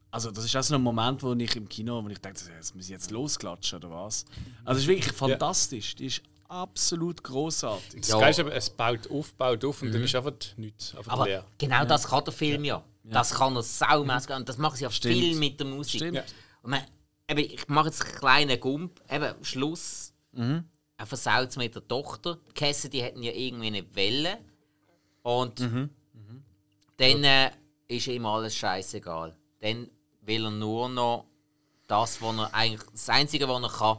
also 0.09 0.31
das 0.31 0.45
ist 0.45 0.55
auch 0.55 0.63
so 0.63 0.75
ein 0.75 0.81
Moment, 0.81 1.21
wo 1.21 1.33
ich 1.33 1.55
im 1.55 1.69
Kino, 1.69 2.03
wo 2.03 2.09
ich 2.09 2.19
dachte, 2.19 2.43
jetzt 2.55 2.75
muss 2.75 2.85
ich 2.85 2.91
jetzt 2.91 3.11
losklatschen 3.11 3.77
oder 3.77 3.91
was. 3.91 4.25
Also 4.65 4.79
es 4.79 4.83
ist 4.83 4.87
wirklich 4.87 5.13
fantastisch, 5.13 5.95
die 5.95 6.07
ist 6.07 6.23
absolut 6.49 7.23
großartig. 7.23 8.01
Das 8.01 8.09
Ja. 8.09 8.17
Geile 8.19 8.29
ist 8.31 8.39
aber, 8.39 8.55
es 8.55 8.69
baut 8.69 9.09
auf, 9.11 9.33
baut 9.35 9.63
auf 9.65 9.81
und 9.81 9.91
dann 9.93 10.03
ist 10.03 10.15
einfach 10.15 10.31
nichts, 10.57 10.95
einfach 10.95 11.11
Aber 11.13 11.25
leer. 11.25 11.45
genau 11.57 11.85
das 11.85 12.07
kann 12.07 12.23
der 12.23 12.33
Film 12.33 12.63
ja. 12.63 12.83
Das 13.03 13.33
kann 13.33 13.55
er 13.55 13.63
saumässig 13.63 14.35
und 14.35 14.49
das 14.49 14.57
macht 14.57 14.77
sie 14.77 14.83
ja 14.83 14.91
Stimmt. 14.91 15.15
viel 15.15 15.35
mit 15.37 15.59
der 15.59 15.67
Musik. 15.67 16.01
Stimmt. 16.01 16.15
Ja. 16.17 16.23
Und 16.61 16.71
man, 16.71 16.81
eben, 17.29 17.39
ich 17.39 17.67
mache 17.69 17.87
jetzt 17.87 18.03
einen 18.05 18.15
kleinen 18.15 18.59
Gump. 18.59 18.99
Eben, 19.09 19.23
am 19.25 19.43
Schluss 19.43 20.13
er 20.99 21.05
versaut 21.05 21.49
es 21.49 21.57
mit 21.57 21.73
der 21.73 21.87
Tochter. 21.87 22.37
Die 22.49 22.53
Cassidy 22.53 22.99
hätten 22.99 23.23
ja 23.23 23.31
irgendwie 23.31 23.67
eine 23.67 23.95
Welle. 23.95 24.39
Und 25.23 25.59
dann 26.97 27.23
äh, 27.23 27.51
ist 27.87 28.07
ihm 28.07 28.25
alles 28.25 28.55
scheißegal. 28.55 29.35
Dann 29.59 29.89
will 30.21 30.45
er 30.45 30.51
nur 30.51 30.89
noch 30.89 31.25
das, 31.87 32.21
was 32.21 32.35
er 32.37 32.53
eigentlich, 32.53 32.81
das 32.91 33.09
Einzige, 33.09 33.47
was 33.47 33.61
er 33.61 33.69
kann. 33.69 33.97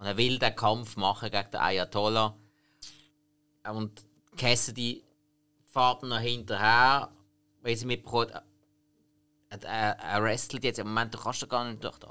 Und 0.00 0.06
er 0.06 0.16
will 0.16 0.38
den 0.38 0.56
Kampf 0.56 0.96
machen 0.96 1.30
gegen 1.30 1.50
den 1.50 1.60
Ayatollah. 1.60 2.34
Und 3.70 4.02
Cassidy 4.34 5.04
fährt 5.66 6.02
noch 6.02 6.18
hinterher, 6.18 7.10
weil 7.60 7.76
sie 7.76 7.84
mitbekommt, 7.84 8.30
er, 8.30 9.62
er, 9.62 9.98
er 9.98 10.22
wrestelt 10.22 10.64
jetzt. 10.64 10.78
Im 10.78 10.88
Moment, 10.88 11.12
du 11.12 11.18
kannst 11.18 11.42
da 11.42 11.46
gar 11.46 11.68
nicht 11.68 11.84
durch. 11.84 11.98
das. 11.98 12.10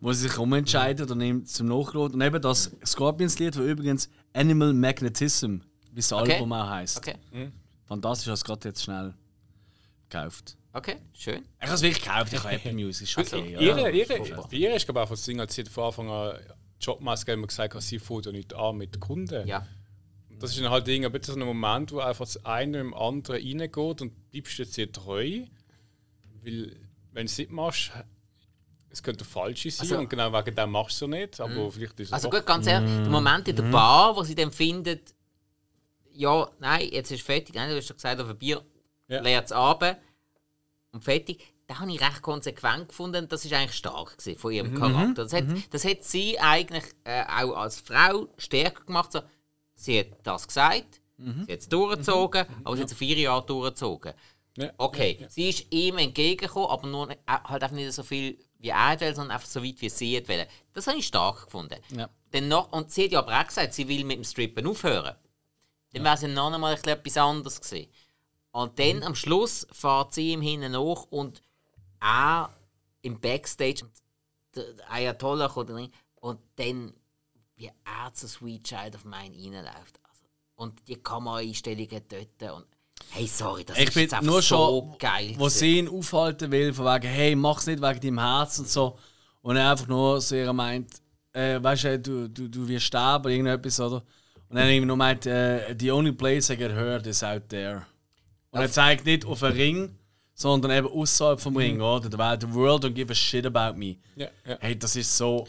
Muss 0.00 0.18
sich 0.18 0.36
umentscheiden 0.36 1.06
oder 1.06 1.14
nimmt 1.14 1.48
zum 1.48 1.68
Nachladen. 1.68 2.14
Und 2.16 2.20
eben 2.20 2.42
das 2.42 2.76
Scorpions-Lied, 2.84 3.54
das 3.56 3.62
übrigens 3.62 4.10
Animal 4.34 4.74
Magnetism, 4.74 5.60
wie 5.92 6.00
das 6.00 6.12
Okay. 6.12 6.34
Album 6.34 6.52
auch 6.52 6.68
heisst. 6.68 6.98
Okay, 6.98 7.16
Fantastisch, 7.86 8.26
ich 8.26 8.28
habe 8.28 8.34
es 8.34 8.44
gerade 8.44 8.68
jetzt 8.68 8.82
schnell 8.82 9.14
gekauft. 10.10 10.58
okay, 10.74 10.96
schön. 11.14 11.42
Ich 11.58 11.66
habe 11.66 11.74
es 11.74 11.82
wirklich 11.82 12.04
gekauft, 12.04 12.32
ich 12.34 12.38
habe 12.38 12.54
Apple 12.54 12.72
Music, 12.74 13.08
ist 13.08 13.18
okay. 13.18 13.52
ja. 13.52 13.60
Ihre, 13.60 13.90
ihre, 13.90 14.26
super. 14.26 14.46
bei 14.50 14.56
ihr 14.58 14.74
ist 14.74 14.86
glaube 14.86 15.02
ich 15.02 15.40
als 15.40 15.54
sie 15.54 15.64
von 15.64 15.84
Anfang 15.84 16.10
an 16.10 16.38
Jobmaske 16.80 17.32
immer 17.32 17.46
gesagt 17.46 17.74
hat, 17.74 17.82
sie 17.82 17.98
fährt 17.98 18.26
ja 18.26 18.32
nicht 18.32 18.54
an 18.54 18.76
mit 18.76 18.98
Kunden. 19.00 19.46
Ja. 19.46 19.66
Das 20.38 20.50
ist 20.52 20.60
dann 20.60 20.70
halt 20.70 20.86
Ding, 20.86 21.04
ein 21.04 21.12
bisschen 21.12 21.34
so 21.34 21.40
ein 21.40 21.46
Moment, 21.46 21.92
wo 21.92 21.98
einfach 21.98 22.24
das 22.24 22.44
eine 22.46 22.80
im 22.80 22.94
anderen 22.94 23.36
reingeht 23.36 24.00
und 24.00 24.30
bleibst 24.30 24.58
jetzt 24.58 24.76
dir 24.76 24.90
treu. 24.90 25.42
Weil, 26.42 26.76
wenn 27.12 27.26
du 27.26 27.30
es 27.30 27.36
nicht 27.38 27.50
machst, 27.50 27.90
es 28.88 29.02
könnte 29.02 29.24
falsch 29.24 29.64
sein 29.64 29.80
Also- 29.80 29.98
und 29.98 30.08
genau 30.08 30.32
wegen 30.32 30.56
dem 30.56 30.70
machst 30.70 31.00
du 31.00 31.04
es 31.04 31.10
nicht, 31.10 31.40
aber 31.40 31.70
vielleicht 31.70 32.00
ist 32.00 32.08
es 32.08 32.12
Also 32.12 32.30
gut, 32.30 32.46
ganz 32.46 32.66
ehrlich, 32.66 32.90
der 32.90 33.08
Moment 33.10 33.46
in 33.48 33.56
der 33.56 33.64
Bar, 33.64 34.16
wo 34.16 34.22
sie 34.22 34.34
dann 34.34 34.50
findet, 34.50 35.14
ja, 36.12 36.50
nein, 36.58 36.88
jetzt 36.90 37.10
ist 37.12 37.22
fertig, 37.22 37.54
nein, 37.54 37.68
du 37.70 37.76
hast 37.76 37.88
doch 37.90 37.94
gesagt, 37.96 38.20
auf 38.20 38.28
ein 38.28 38.38
Bier 38.38 38.62
Ja. 39.08 39.20
leert 39.20 39.46
es 39.46 39.52
ab 39.52 39.84
und 40.92 41.04
fertig. 41.04 41.52
Da 41.70 41.78
habe 41.78 41.92
ich 41.92 42.00
recht 42.00 42.20
konsequent 42.20 42.88
gefunden. 42.88 43.28
Das 43.28 43.44
ist 43.44 43.52
eigentlich 43.52 43.76
stark 43.76 44.16
von 44.38 44.50
ihrem 44.52 44.74
Charakter. 44.74 45.22
Das 45.22 45.32
hat, 45.32 45.44
das 45.70 45.84
hat 45.84 46.02
sie 46.02 46.36
eigentlich 46.40 46.82
äh, 47.04 47.22
auch 47.22 47.54
als 47.54 47.78
Frau 47.78 48.26
stärker 48.38 48.84
gemacht. 48.84 49.12
So, 49.12 49.20
sie 49.76 50.00
hat 50.00 50.06
das 50.24 50.48
gesagt, 50.48 51.00
sie 51.16 51.52
hat 51.52 51.60
es 51.60 51.68
durchgezogen, 51.68 52.44
aber 52.64 52.74
sie 52.74 52.82
hat 52.82 52.90
es 52.90 52.96
vier 52.98 53.16
Jahre 53.18 53.46
durchgezogen. 53.46 54.14
Ja. 54.56 54.72
Okay, 54.78 55.24
sie 55.28 55.48
ist 55.50 55.72
ihm 55.72 55.98
entgegengekommen, 55.98 56.68
aber 56.68 56.88
nur 56.88 57.06
nicht, 57.06 57.20
äh, 57.28 57.38
halt 57.44 57.62
einfach 57.62 57.76
nicht 57.76 57.92
so 57.92 58.02
viel 58.02 58.36
wie 58.58 58.70
er 58.70 59.00
will, 59.00 59.14
sondern 59.14 59.36
einfach 59.36 59.46
so 59.48 59.62
weit 59.62 59.80
wie 59.80 59.88
sie 59.88 60.26
will. 60.26 60.48
Das 60.72 60.88
habe 60.88 60.98
ich 60.98 61.06
stark 61.06 61.44
gefunden. 61.44 61.78
Ja. 61.96 62.10
Dann 62.32 62.48
noch, 62.48 62.72
und 62.72 62.90
sie 62.90 63.04
hat 63.04 63.12
ja 63.12 63.20
aber 63.20 63.40
auch 63.40 63.46
gesagt, 63.46 63.74
sie 63.74 63.86
will 63.86 64.02
mit 64.04 64.16
dem 64.16 64.24
Strippen 64.24 64.66
aufhören. 64.66 65.14
Dann 65.92 66.02
wäre 66.02 66.16
es 66.16 66.22
ja 66.22 66.26
noch 66.26 66.52
einmal 66.52 66.74
etwas 66.74 67.16
anderes 67.16 67.60
gewesen. 67.60 67.88
Und 68.50 68.76
dann 68.80 68.96
Mhm. 68.96 69.02
am 69.04 69.14
Schluss 69.14 69.68
fährt 69.70 70.14
sie 70.14 70.32
ihm 70.32 70.42
hinten 70.42 70.72
nach 70.72 71.04
und 71.10 71.44
er 72.00 72.50
im 73.02 73.20
Backstage, 73.20 73.82
und 73.84 73.90
der 74.54 74.64
Ayatollah 74.90 75.48
kommt 75.48 75.70
rein 75.70 75.90
und 76.16 76.40
dann, 76.56 76.92
wie 77.56 77.66
er 77.66 78.12
zu 78.14 78.26
Sweet 78.28 78.64
Child 78.64 78.94
of 78.96 79.04
Mine 79.04 79.34
reinläuft. 79.36 80.00
Also, 80.08 80.24
und 80.56 80.86
die 80.88 80.96
Kameraeinstellungen 80.96 82.02
dort 82.08 82.52
und 82.54 82.66
hey, 83.10 83.26
sorry, 83.26 83.64
das 83.64 83.78
Ich 83.78 83.88
ist 83.88 83.94
jetzt 83.96 84.22
nur 84.22 84.42
so 84.42 84.90
schon, 84.90 84.98
geil. 84.98 85.34
wo 85.38 85.48
sie 85.48 85.78
ihn 85.78 85.88
aufhalten 85.88 86.50
will, 86.50 86.72
von 86.74 86.84
wegen, 86.86 87.08
hey, 87.08 87.34
mach's 87.34 87.66
nicht 87.66 87.82
wegen 87.82 88.00
deinem 88.00 88.18
Herz 88.18 88.58
und 88.58 88.68
so. 88.68 88.98
Und 89.42 89.56
er 89.56 89.70
einfach 89.70 89.86
nur 89.88 90.20
so 90.20 90.34
ihr 90.36 90.52
meint, 90.52 91.00
äh, 91.32 91.62
weißt 91.62 91.84
du, 91.84 91.98
du, 91.98 92.28
du, 92.28 92.48
du 92.48 92.68
wirst 92.68 92.86
sterben 92.86 93.24
oder 93.24 93.32
irgendetwas, 93.34 93.80
oder? 93.80 94.02
Und 94.48 94.56
dann 94.56 94.68
ihm 94.68 94.86
nur 94.86 94.96
meint, 94.96 95.26
äh, 95.26 95.74
the 95.78 95.90
only 95.92 96.12
place 96.12 96.50
I 96.50 96.56
get 96.56 96.72
hurt 96.72 97.06
is 97.06 97.22
out 97.22 97.48
there. 97.48 97.86
Und 98.50 98.60
er 98.60 98.70
zeigt 98.70 99.06
nicht 99.06 99.24
auf 99.24 99.42
einen 99.44 99.54
Ring, 99.56 99.96
sondern 100.40 100.70
eben 100.70 100.88
außerhalb 100.88 101.38
vom 101.38 101.54
Ring, 101.56 101.80
oder? 101.82 102.16
Weil 102.16 102.40
the 102.40 102.52
world 102.52 102.84
don't 102.84 102.94
give 102.94 103.12
a 103.12 103.14
shit 103.14 103.44
about 103.44 103.78
me. 103.78 103.96
Ja, 104.16 104.28
ja. 104.46 104.56
Hey, 104.60 104.78
das 104.78 104.96
ist 104.96 105.14
so. 105.14 105.46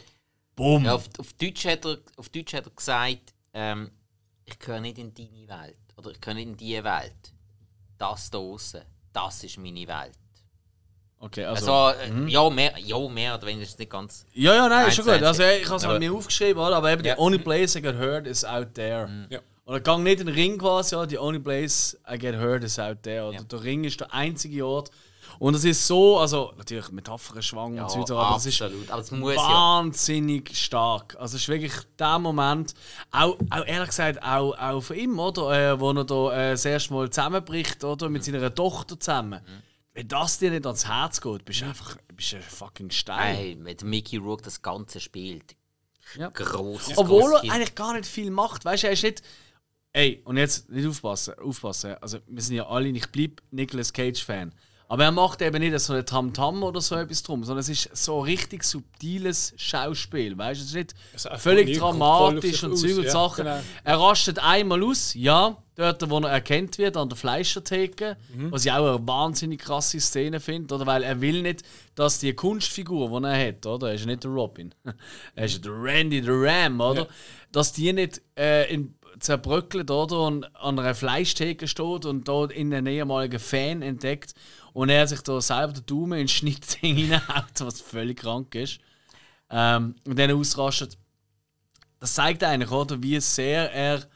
Bumm! 0.54 0.84
Ja, 0.84 0.94
auf, 0.94 1.08
auf, 1.18 1.32
Deutsch 1.32 1.64
hat 1.64 1.86
er, 1.86 1.96
auf 2.16 2.28
Deutsch 2.28 2.52
hat 2.52 2.66
er 2.66 2.72
gesagt, 2.72 3.32
ähm, 3.54 3.90
ich 4.44 4.58
gehöre 4.58 4.80
nicht 4.80 4.98
in 4.98 5.14
deine 5.14 5.48
Welt. 5.48 5.78
Oder 5.96 6.10
ich 6.10 6.20
gehöre 6.20 6.34
nicht 6.34 6.48
in 6.48 6.56
diese 6.58 6.84
Welt. 6.84 7.32
Das 7.96 8.28
da 8.28 8.38
draussen, 8.38 8.82
das 9.14 9.44
ist 9.44 9.56
meine 9.56 9.86
Welt. 9.88 10.18
Okay, 11.20 11.44
also. 11.44 11.72
Also, 11.72 11.98
äh, 12.00 12.28
ja, 12.28 12.50
mehr, 12.50 12.74
ja, 12.78 13.08
mehr 13.08 13.34
oder 13.36 13.46
weniger 13.46 13.62
ist 13.62 13.70
es 13.70 13.78
nicht 13.78 13.90
ganz. 13.90 14.26
ja, 14.34 14.54
ja, 14.54 14.68
nein, 14.68 14.88
ist 14.88 14.96
schon 14.96 15.06
gut. 15.06 15.22
Also, 15.22 15.42
ich 15.42 15.66
habe 15.66 15.76
es 15.76 15.86
halt 15.86 16.00
mir 16.00 16.12
aufgeschrieben, 16.12 16.60
oder? 16.60 16.76
aber 16.76 16.92
eben, 16.92 17.04
Ja. 17.04 17.14
the 17.14 17.20
only 17.20 17.38
place 17.38 17.76
I 17.76 17.80
get 17.80 17.96
hurt 17.96 18.26
is 18.26 18.44
out 18.44 18.74
there. 18.74 19.08
Ja. 19.30 19.40
Oder 19.64 19.80
gang 19.80 20.02
nicht 20.02 20.20
in 20.20 20.26
den 20.26 20.34
Ring 20.34 20.58
quasi, 20.58 20.94
ja, 20.94 21.08
the 21.08 21.18
only 21.18 21.38
place 21.38 21.96
I 22.12 22.18
get 22.18 22.34
hurt 22.34 22.64
is 22.64 22.78
out 22.78 23.02
there. 23.02 23.26
Oder 23.28 23.38
Ja. 23.38 23.42
der 23.44 23.62
Ring 23.62 23.84
ist 23.84 24.00
der 24.00 24.12
einzige 24.12 24.66
Ort. 24.66 24.90
Und 25.38 25.54
es 25.54 25.64
ist 25.64 25.86
so, 25.86 26.18
also 26.18 26.52
natürlich 26.56 26.90
Metaphern, 26.90 27.42
Schwang 27.42 27.74
Ja, 27.74 27.84
und 27.84 27.90
so 27.90 28.00
weiter, 28.00 28.16
aber 28.16 28.36
es 28.36 28.46
ist 28.46 28.60
muss 29.12 29.34
ja. 29.34 29.40
wahnsinnig 29.40 30.56
stark. 30.56 31.16
Also 31.18 31.36
es 31.36 31.42
ist 31.42 31.48
wirklich 31.48 31.72
der 31.98 32.18
Moment, 32.18 32.74
auch, 33.10 33.36
auch 33.50 33.66
ehrlich 33.66 33.88
gesagt, 33.88 34.22
auch, 34.22 34.52
auch 34.58 34.80
von 34.80 34.96
ihm, 34.96 35.18
oder? 35.18 35.72
Äh, 35.72 35.80
wo 35.80 35.92
er 35.92 36.04
da 36.04 36.32
äh, 36.32 36.50
das 36.52 36.64
erste 36.64 36.92
Mal 36.92 37.08
zusammenbricht, 37.10 37.82
oder? 37.84 38.08
Mit 38.08 38.24
seiner 38.24 38.54
Tochter 38.54 38.98
zusammen. 38.98 39.40
Wenn 39.94 40.08
das 40.08 40.38
dir 40.38 40.50
nicht 40.50 40.66
ans 40.66 40.86
Herz 40.86 41.20
geht, 41.20 41.44
bist 41.44 41.60
du 41.60 41.66
einfach 41.66 41.96
bist 42.14 42.32
du 42.32 42.36
ein 42.36 42.42
fucking 42.42 42.90
Stein. 42.90 43.34
Hey, 43.36 43.56
mit 43.56 43.82
Mickey 43.84 44.16
Rourke 44.16 44.42
das 44.42 44.62
Ganze 44.62 45.00
spielt. 45.00 45.56
Ja. 46.16 46.28
Gross. 46.28 46.90
Obwohl 46.96 47.30
gross 47.30 47.44
er 47.44 47.52
eigentlich 47.52 47.74
gar 47.74 47.94
nicht 47.94 48.06
viel 48.06 48.30
macht. 48.30 48.64
Weißt 48.64 48.82
du, 48.82 48.86
er 48.88 48.92
ist 48.92 49.02
nicht. 49.02 49.22
Ey, 49.92 50.22
und 50.24 50.36
jetzt 50.38 50.70
nicht 50.70 50.86
aufpassen, 50.86 51.34
aufpassen. 51.38 51.94
Also, 52.00 52.18
wir 52.26 52.42
sind 52.42 52.56
ja 52.56 52.66
alle, 52.66 52.88
ich 52.88 53.06
bleibe 53.08 53.36
Nicolas 53.50 53.92
Cage-Fan. 53.92 54.52
Aber 54.88 55.04
er 55.04 55.10
macht 55.12 55.40
eben 55.40 55.58
nicht 55.60 55.78
so 55.80 55.94
ein 55.94 56.04
Tam-Tam 56.04 56.62
oder 56.62 56.82
so 56.82 56.94
etwas 56.96 57.22
drum, 57.22 57.44
sondern 57.44 57.60
es 57.60 57.68
ist 57.70 57.96
so 57.96 58.20
richtig 58.20 58.62
subtiles 58.62 59.54
Schauspiel. 59.56 60.36
Weißt 60.36 60.60
du, 60.60 60.64
es 60.64 60.68
ist 60.70 60.74
nicht 60.74 60.94
Also 61.14 61.30
völlig 61.38 61.78
dramatisch 61.78 62.62
und 62.62 62.76
Zeug 62.76 62.98
und 62.98 63.04
ja, 63.04 63.10
Sachen. 63.10 63.44
genau. 63.44 63.60
Er 63.84 63.96
rastet 63.98 64.38
einmal 64.38 64.82
aus, 64.84 65.14
ja, 65.14 65.56
dort, 65.76 66.10
wo 66.10 66.18
er 66.20 66.28
erkannt 66.32 66.76
wird, 66.76 66.98
an 66.98 67.08
der 67.08 67.16
Fleischertheke, 67.16 68.18
Mhm. 68.34 68.52
was 68.52 68.66
ich 68.66 68.72
auch 68.72 68.96
eine 68.98 69.08
wahnsinnig 69.08 69.60
krasse 69.62 69.98
Szene 69.98 70.40
finde, 70.40 70.74
oder? 70.74 70.84
Weil 70.84 71.04
er 71.04 71.18
will 71.22 71.40
nicht, 71.40 71.62
dass 71.94 72.18
die 72.18 72.34
Kunstfigur, 72.34 73.18
die 73.18 73.26
er 73.26 73.48
hat, 73.48 73.64
oder? 73.64 73.88
Er 73.88 73.94
ist 73.94 74.04
nicht 74.04 74.24
der 74.24 74.30
Robin, 74.30 74.74
er 75.34 75.44
ist 75.46 75.64
der 75.64 75.72
Randy, 75.72 76.20
der 76.20 76.34
Ram, 76.34 76.78
oder? 76.82 77.02
Ja. 77.02 77.08
Dass 77.50 77.72
die 77.72 77.90
nicht 77.94 78.20
äh, 78.38 78.70
in, 78.72 78.94
zerbröckelt, 79.22 79.90
oder? 79.90 80.20
Und 80.22 80.44
an 80.56 80.78
einer 80.78 80.94
Fleischtheke 80.94 81.68
steht 81.68 82.04
und 82.04 82.26
dort 82.28 82.52
in 82.52 82.72
einen 82.72 82.86
ehemaligen 82.86 83.40
Fan 83.40 83.82
entdeckt 83.82 84.34
und 84.72 84.88
er 84.88 85.06
sich 85.06 85.20
da 85.22 85.40
selber 85.40 85.74
den 85.74 85.86
Daumen 85.86 86.20
ins 86.20 86.32
Schnittding 86.32 86.96
hineinhaut, 86.96 87.60
was 87.60 87.80
völlig 87.80 88.18
krank 88.18 88.54
ist. 88.54 88.80
Ähm, 89.50 89.94
und 90.06 90.18
dann 90.18 90.32
ausrastet. 90.32 90.96
das 92.00 92.14
zeigt 92.14 92.42
eigentlich, 92.42 92.70
oder, 92.70 93.02
wie 93.02 93.20
sehr 93.20 93.72
er 93.72 94.08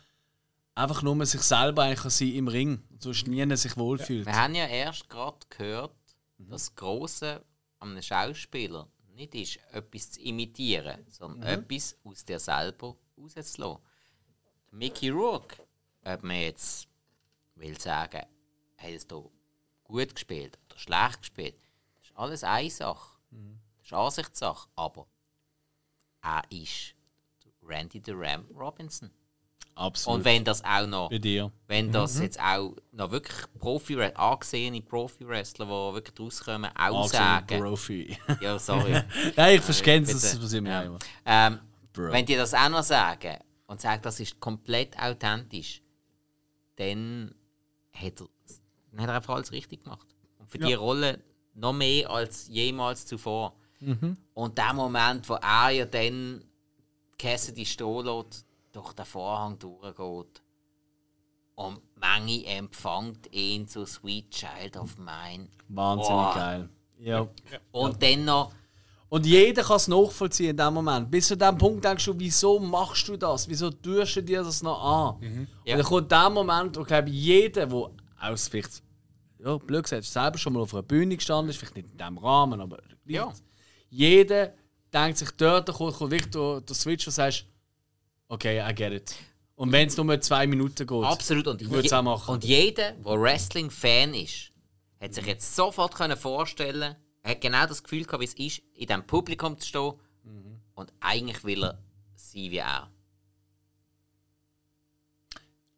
einfach 0.74 1.02
nur 1.02 1.24
sich 1.26 1.42
selber 1.42 1.82
eigentlich 1.82 2.00
kann 2.00 2.10
sein 2.10 2.32
im 2.32 2.48
Ring 2.48 2.82
und 2.90 3.02
sonst 3.02 3.26
nie 3.26 3.56
sich 3.56 3.76
wohlfühlt. 3.76 4.26
Wir 4.26 4.34
haben 4.34 4.54
ja 4.54 4.66
erst 4.66 5.08
gerade 5.08 5.38
gehört, 5.48 5.94
dass 6.38 6.66
das 6.66 6.74
Große 6.74 7.42
an 7.80 7.90
einem 7.90 8.02
Schauspieler 8.02 8.88
nicht 9.14 9.34
ist, 9.34 9.58
etwas 9.72 10.12
zu 10.12 10.20
imitieren, 10.20 11.04
sondern 11.08 11.42
etwas 11.42 11.96
aus 12.04 12.24
dir 12.24 12.38
selber 12.38 12.96
rauszulassen. 13.18 13.82
Mickey 14.78 15.08
Rourke, 15.10 15.56
ob 16.04 16.22
man 16.22 16.36
jetzt 16.40 16.86
will 17.54 17.78
sagen, 17.80 18.22
hat 18.78 18.90
es 18.90 19.06
hier 19.08 19.24
gut 19.84 20.14
gespielt 20.14 20.58
oder 20.68 20.78
schlecht 20.78 21.20
gespielt, 21.20 21.56
das 22.00 22.10
ist 22.10 22.16
alles 22.16 22.44
eine 22.44 22.70
Sache. 22.70 23.16
Das 23.78 23.86
ist 23.86 23.92
Ansichtssache. 23.92 24.68
Aber 24.76 25.06
er 26.22 26.42
ist 26.50 26.94
Randy 27.62 28.02
the 28.04 28.12
Ram 28.14 28.44
Robinson. 28.54 29.10
Absolut. 29.74 30.18
Und 30.20 30.24
wenn 30.24 30.42
das 30.44 30.64
auch 30.64 30.86
noch 30.86 31.10
Bei 31.10 31.18
dir. 31.18 31.52
wenn 31.66 31.92
das 31.92 32.18
jetzt 32.18 32.40
auch 32.40 32.74
noch 32.92 33.10
wirklich 33.10 33.36
Profi 33.58 34.00
angesehene 34.14 34.80
Profi-Wrestler, 34.80 35.66
die 35.66 35.94
wirklich 35.94 36.18
rauskommen, 36.18 36.70
auch 36.74 37.02
Also, 37.02 37.08
sagen. 37.08 37.60
Profi. 37.60 38.16
Ja, 38.40 38.58
sorry. 38.58 38.92
ja, 39.36 39.48
ich 39.50 39.60
verstehe 39.60 40.00
es, 40.00 40.08
das 40.12 40.42
was 40.42 40.52
ich 40.52 40.60
mir 40.62 40.70
Ja. 40.70 40.82
immer. 40.82 40.98
ähm, 41.26 41.60
wenn 41.94 42.24
die 42.24 42.36
das 42.36 42.54
auch 42.54 42.68
noch 42.70 42.82
sagen 42.82 43.36
und 43.66 43.80
sagen, 43.80 44.02
das 44.02 44.20
ist 44.20 44.40
komplett 44.40 44.98
authentisch, 44.98 45.82
dann 46.76 47.34
hat 47.92 48.20
er, 48.20 48.28
dann 48.90 49.00
hat 49.02 49.08
er 49.08 49.14
einfach 49.16 49.34
alles 49.34 49.52
richtig 49.52 49.82
gemacht. 49.84 50.06
Und 50.38 50.50
für 50.50 50.58
die 50.58 50.74
Rolle 50.74 51.22
noch 51.54 51.72
mehr 51.72 52.10
als 52.10 52.48
jemals 52.48 53.06
zuvor. 53.06 53.54
Mhm. 53.80 54.16
Und 54.34 54.58
der 54.58 54.72
Moment, 54.72 55.28
wo 55.28 55.34
er 55.34 55.70
ja 55.70 55.84
dann 55.86 56.44
Cassidy 57.18 57.64
stehen 57.64 58.04
lässt, 58.04 58.46
durch 58.72 58.92
den 58.92 59.04
Vorhang 59.06 59.58
durchgeht 59.58 60.42
und 61.54 61.80
Menge 61.96 62.44
empfängt 62.44 63.32
ihn 63.32 63.66
zu 63.66 63.86
Sweet 63.86 64.30
Child 64.30 64.76
of 64.76 64.98
Mine. 64.98 65.48
Wahnsinnig 65.68 66.26
Oh. 66.30 66.34
geil. 66.34 66.68
Ja. 66.98 67.28
Und 67.72 68.02
dann 68.02 68.24
noch, 68.26 68.52
Und 69.08 69.24
jeder 69.24 69.62
kann 69.62 69.76
es 69.76 69.88
nachvollziehen 69.88 70.50
in 70.50 70.56
dem 70.56 70.74
Moment. 70.74 71.10
Bis 71.10 71.28
zu 71.28 71.36
dem 71.36 71.56
Punkt 71.56 71.84
denkst 71.84 72.04
du, 72.04 72.14
wieso 72.18 72.58
machst 72.58 73.06
du 73.08 73.16
das? 73.16 73.48
Wieso 73.48 73.70
tust 73.70 74.16
du 74.16 74.22
dir 74.22 74.42
das 74.42 74.62
noch 74.62 74.82
an? 75.22 75.46
Ja. 75.64 75.74
Und 75.74 75.78
dann 75.78 75.86
kommt 75.86 76.10
der 76.10 76.30
Moment, 76.30 76.76
wo 76.76 76.82
glaube 76.82 77.10
jeder, 77.10 77.66
der 77.66 77.90
aus 78.20 78.48
vielleicht, 78.48 78.82
ja, 79.38 79.56
blöd 79.58 79.84
gesagt, 79.84 80.04
selber 80.04 80.38
schon 80.38 80.54
mal 80.54 80.60
auf 80.60 80.74
einer 80.74 80.82
Bühne 80.82 81.16
gestanden 81.16 81.50
ist, 81.50 81.58
vielleicht 81.58 81.76
nicht 81.76 81.90
in 81.92 81.98
diesem 81.98 82.18
Rahmen, 82.18 82.60
aber. 82.60 82.78
Ja. 83.06 83.32
jeder 83.90 84.54
denkt 84.92 85.18
sich 85.18 85.30
dort, 85.32 85.72
kommt, 85.72 85.94
kommt 85.94 86.10
wirklich 86.10 86.32
der, 86.32 86.60
der 86.62 86.74
Switch 86.74 87.06
und 87.06 87.12
sagst, 87.12 87.46
okay, 88.28 88.68
I 88.68 88.74
get 88.74 88.92
it. 88.92 89.14
Und 89.54 89.70
wenn 89.70 89.86
es 89.86 89.96
nur 89.96 90.20
zwei 90.20 90.46
Minuten 90.46 90.86
geht, 90.86 91.04
absolut, 91.04 91.46
und, 91.46 91.62
ich 91.62 91.70
würde 91.70 91.86
es 91.86 91.92
auch 91.92 92.02
machen. 92.02 92.34
und 92.34 92.44
jeder, 92.44 92.92
der 92.92 93.20
Wrestling-Fan 93.20 94.14
ist, 94.14 94.50
hat 95.00 95.14
sich 95.14 95.26
jetzt 95.26 95.54
sofort 95.54 95.94
können 95.94 96.16
vorstellen 96.16 96.96
er 97.26 97.32
hat 97.32 97.40
genau 97.40 97.66
das 97.66 97.82
Gefühl 97.82 98.04
gehabt, 98.04 98.20
wie 98.20 98.24
es 98.24 98.34
ist, 98.34 98.62
in 98.74 98.86
diesem 98.86 99.04
Publikum 99.04 99.58
zu 99.58 99.66
stehen 99.66 99.92
und 100.76 100.92
eigentlich 101.00 101.42
will 101.44 101.64
er 101.64 101.78
sein 102.14 102.50
wie 102.52 102.58
er. 102.58 102.88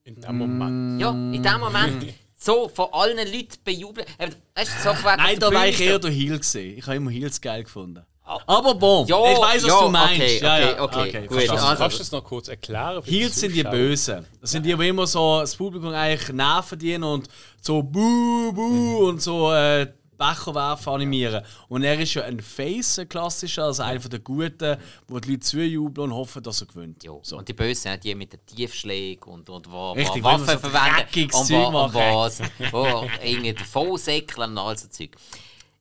In 0.05 0.21
dem 0.21 0.39
Moment. 0.39 1.01
Ja, 1.01 1.11
in 1.11 1.43
dem 1.43 1.61
Moment 1.61 2.15
so 2.37 2.69
von 2.69 2.89
allen 2.93 3.17
Leuten 3.17 3.57
bejubeln. 3.65 4.07
Weißt 4.55 4.85
du, 4.85 4.91
auf 4.91 5.03
Nein, 5.05 5.39
da 5.39 5.53
war 5.53 5.67
ich 5.67 5.81
eher 5.81 5.99
der 5.99 6.11
Heel 6.11 6.39
gesehen. 6.39 6.79
Ich 6.79 6.87
habe 6.87 6.97
immer 6.97 7.11
Heels 7.11 7.41
geil 7.41 7.65
gefunden. 7.65 8.05
Ah. 8.25 8.39
Aber 8.47 8.75
bon, 8.75 9.07
Ja, 9.07 9.33
ich 9.33 9.39
weiß, 9.39 9.63
was 9.63 9.71
ja, 9.71 9.81
du 9.81 9.89
meinst. 9.89 10.21
okay, 10.21 10.39
ja, 10.43 10.59
ja. 10.59 10.83
okay, 10.83 11.09
okay, 11.09 11.27
gut. 11.27 11.37
verstanden. 11.39 11.65
Also- 11.65 11.83
Kannst 11.83 11.97
du 11.97 11.99
das 12.01 12.13
noch 12.13 12.25
kurz 12.25 12.49
erklären? 12.49 13.03
Heels 13.05 13.41
sind 13.41 13.55
die? 13.55 13.63
Bösen. 13.63 14.27
Das 14.43 14.51
sind 14.51 14.67
die, 14.67 14.75
die 14.77 14.89
immer 14.89 15.07
so 15.07 15.41
das 15.41 15.57
Publikum 15.57 15.95
eigentlich 15.95 16.29
nerven 16.31 16.79
dienen 16.79 17.05
und 17.05 17.27
so 17.63 17.83
buh, 17.83 18.53
buh 18.53 19.09
und 19.09 19.23
so 19.23 19.51
äh, 19.51 19.91
Becher 20.19 20.55
werfen 20.55 20.93
animieren. 20.93 21.45
Und 21.69 21.85
er 21.85 21.99
ist 21.99 22.15
ja 22.15 22.25
ein 22.25 22.41
Face, 22.41 22.99
ein 22.99 23.09
klassischer, 23.09 23.65
also 23.65 23.83
einer 23.83 24.01
von 24.01 24.11
den 24.11 24.25
Guten, 24.25 24.77
wo 25.07 25.21
die 25.21 25.31
Leute 25.31 25.41
zujubeln 25.41 26.11
und 26.11 26.17
hoffen, 26.17 26.43
dass 26.43 26.61
er 26.61 26.67
gewinnt. 26.67 27.05
Ja. 27.05 27.13
So. 27.23 27.39
Und 27.39 27.49
die 27.49 27.53
Bösen 27.55 27.93
sind 27.93 28.05
die 28.05 28.15
mit 28.15 28.33
den 28.33 28.45
Tiefschlägen 28.45 29.33
und, 29.33 29.49
und 29.49 29.71
wo, 29.71 29.93
Richtig, 29.93 30.23
wo 30.23 30.27
Waffen 30.27 30.47
so 30.47 30.59
verwenden 30.59 31.31
und, 31.35 31.51
wo, 31.51 31.85
und 31.85 31.95
was, 31.95 32.43
wo 32.73 33.09
irgendwie 33.23 33.55
davon 33.55 33.97
säckeln 33.97 34.51
und 34.51 34.59
all 34.59 34.77
so 34.77 34.89
Zeug. 34.89 35.17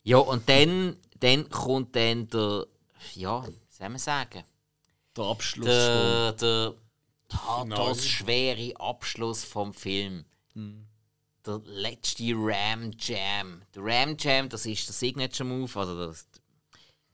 Ja, 0.04 0.18
und 0.18 0.48
dann, 0.48 0.96
dann 1.20 1.50
kommt 1.50 1.96
dann 1.96 2.30
der, 2.30 2.66
ja, 3.16 3.46
wie 3.46 3.54
soll 3.70 3.90
man 3.90 3.98
sagen, 3.98 4.44
Der 5.18 5.24
Abschluss. 5.26 5.66
der, 5.66 6.32
der 6.34 6.74
pathos-schwere 7.28 8.80
Abschluss 8.80 9.44
vom 9.44 9.74
Film. 9.74 10.24
Der 11.48 11.62
letzte 11.64 12.34
Ram 12.36 12.92
Jam. 13.00 13.62
Der 13.74 13.82
Ram 13.84 14.18
Jam, 14.20 14.50
das 14.50 14.66
ist 14.66 14.86
der 14.88 14.94
Signature 14.94 15.48
Move, 15.48 15.80
also 15.80 16.08
das, 16.08 16.28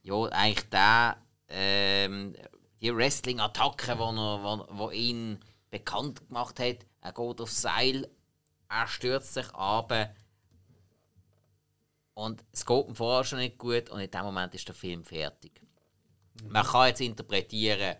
ja, 0.02 0.14
eigentlich 0.24 0.68
der, 0.70 1.16
ähm, 1.48 2.34
die 2.80 2.94
Wrestling-Attacke, 2.94 3.96
wo, 3.96 4.10
er- 4.10 4.42
wo, 4.42 4.66
wo 4.76 4.90
ihn 4.90 5.38
bekannt 5.70 6.26
gemacht 6.26 6.58
hat. 6.58 6.78
Er 7.00 7.12
geht 7.12 7.40
aufs 7.40 7.62
Seil, 7.62 8.10
er 8.68 8.88
stürzt 8.88 9.34
sich 9.34 9.48
ab 9.54 9.92
und 12.14 12.44
es 12.52 12.66
geht 12.66 12.88
ihm 12.88 12.94
vorher 12.96 13.24
schon 13.24 13.38
nicht 13.38 13.56
gut 13.58 13.88
und 13.90 14.00
in 14.00 14.10
dem 14.10 14.22
Moment 14.22 14.54
ist 14.54 14.66
der 14.66 14.74
Film 14.74 15.04
fertig. 15.04 15.60
Man 16.48 16.66
kann 16.66 16.88
jetzt 16.88 17.00
interpretieren, 17.00 17.96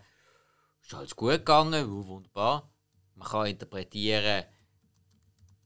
ist 0.83 0.95
alles 0.95 1.15
gut 1.15 1.31
gegangen, 1.31 1.89
uh, 1.89 2.07
wunderbar. 2.09 2.71
Man 3.15 3.29
kann 3.29 3.47
interpretieren, 3.47 4.45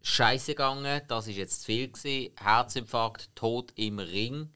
Scheiße 0.03 0.53
gegangen, 0.53 1.03
das 1.09 1.27
ist 1.27 1.37
jetzt 1.37 1.61
zu 1.61 1.67
viel 1.67 1.89
gewesen, 1.89 2.33
Herzinfarkt, 2.37 3.31
Tod 3.35 3.73
im 3.77 3.99
Ring. 3.99 4.51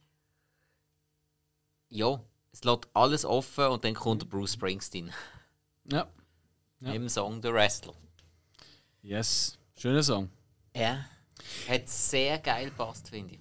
Ja, 1.88 2.20
es 2.52 2.64
lässt 2.64 2.88
alles 2.94 3.24
offen 3.24 3.66
und 3.66 3.84
dann 3.84 3.94
kommt 3.94 4.28
Bruce 4.30 4.54
Springsteen 4.54 5.12
Ja. 5.90 6.06
im 6.80 7.08
Song 7.08 7.42
The 7.42 7.52
Wrestler. 7.52 7.94
Yes. 9.02 9.58
Schöner 9.76 10.02
Song. 10.02 10.30
Ja. 10.76 11.04
Hat 11.68 11.88
sehr 11.88 12.38
geil 12.38 12.66
gepasst, 12.66 13.08
finde 13.08 13.34
ich. 13.34 13.40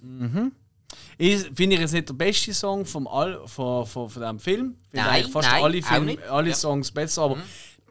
Ich 1.18 1.42
finde 1.54 1.76
ich 1.76 1.80
jetzt 1.80 1.92
nicht 1.92 2.08
der 2.08 2.14
beste 2.14 2.52
Song 2.52 2.84
vom 2.84 3.06
All, 3.06 3.46
von, 3.46 3.86
von, 3.86 4.10
von 4.10 4.22
diesem 4.22 4.38
Film. 4.40 4.76
Finde 4.90 5.06
Nein, 5.06 5.08
eigentlich 5.08 5.32
fast 5.32 5.48
nein, 5.48 5.62
alle, 5.62 5.82
Film, 5.82 6.18
alle 6.28 6.48
Ja. 6.48 6.54
Mhm. 6.54 6.58
Songs 6.58 6.90
besser, 6.90 7.22
aber 7.22 7.36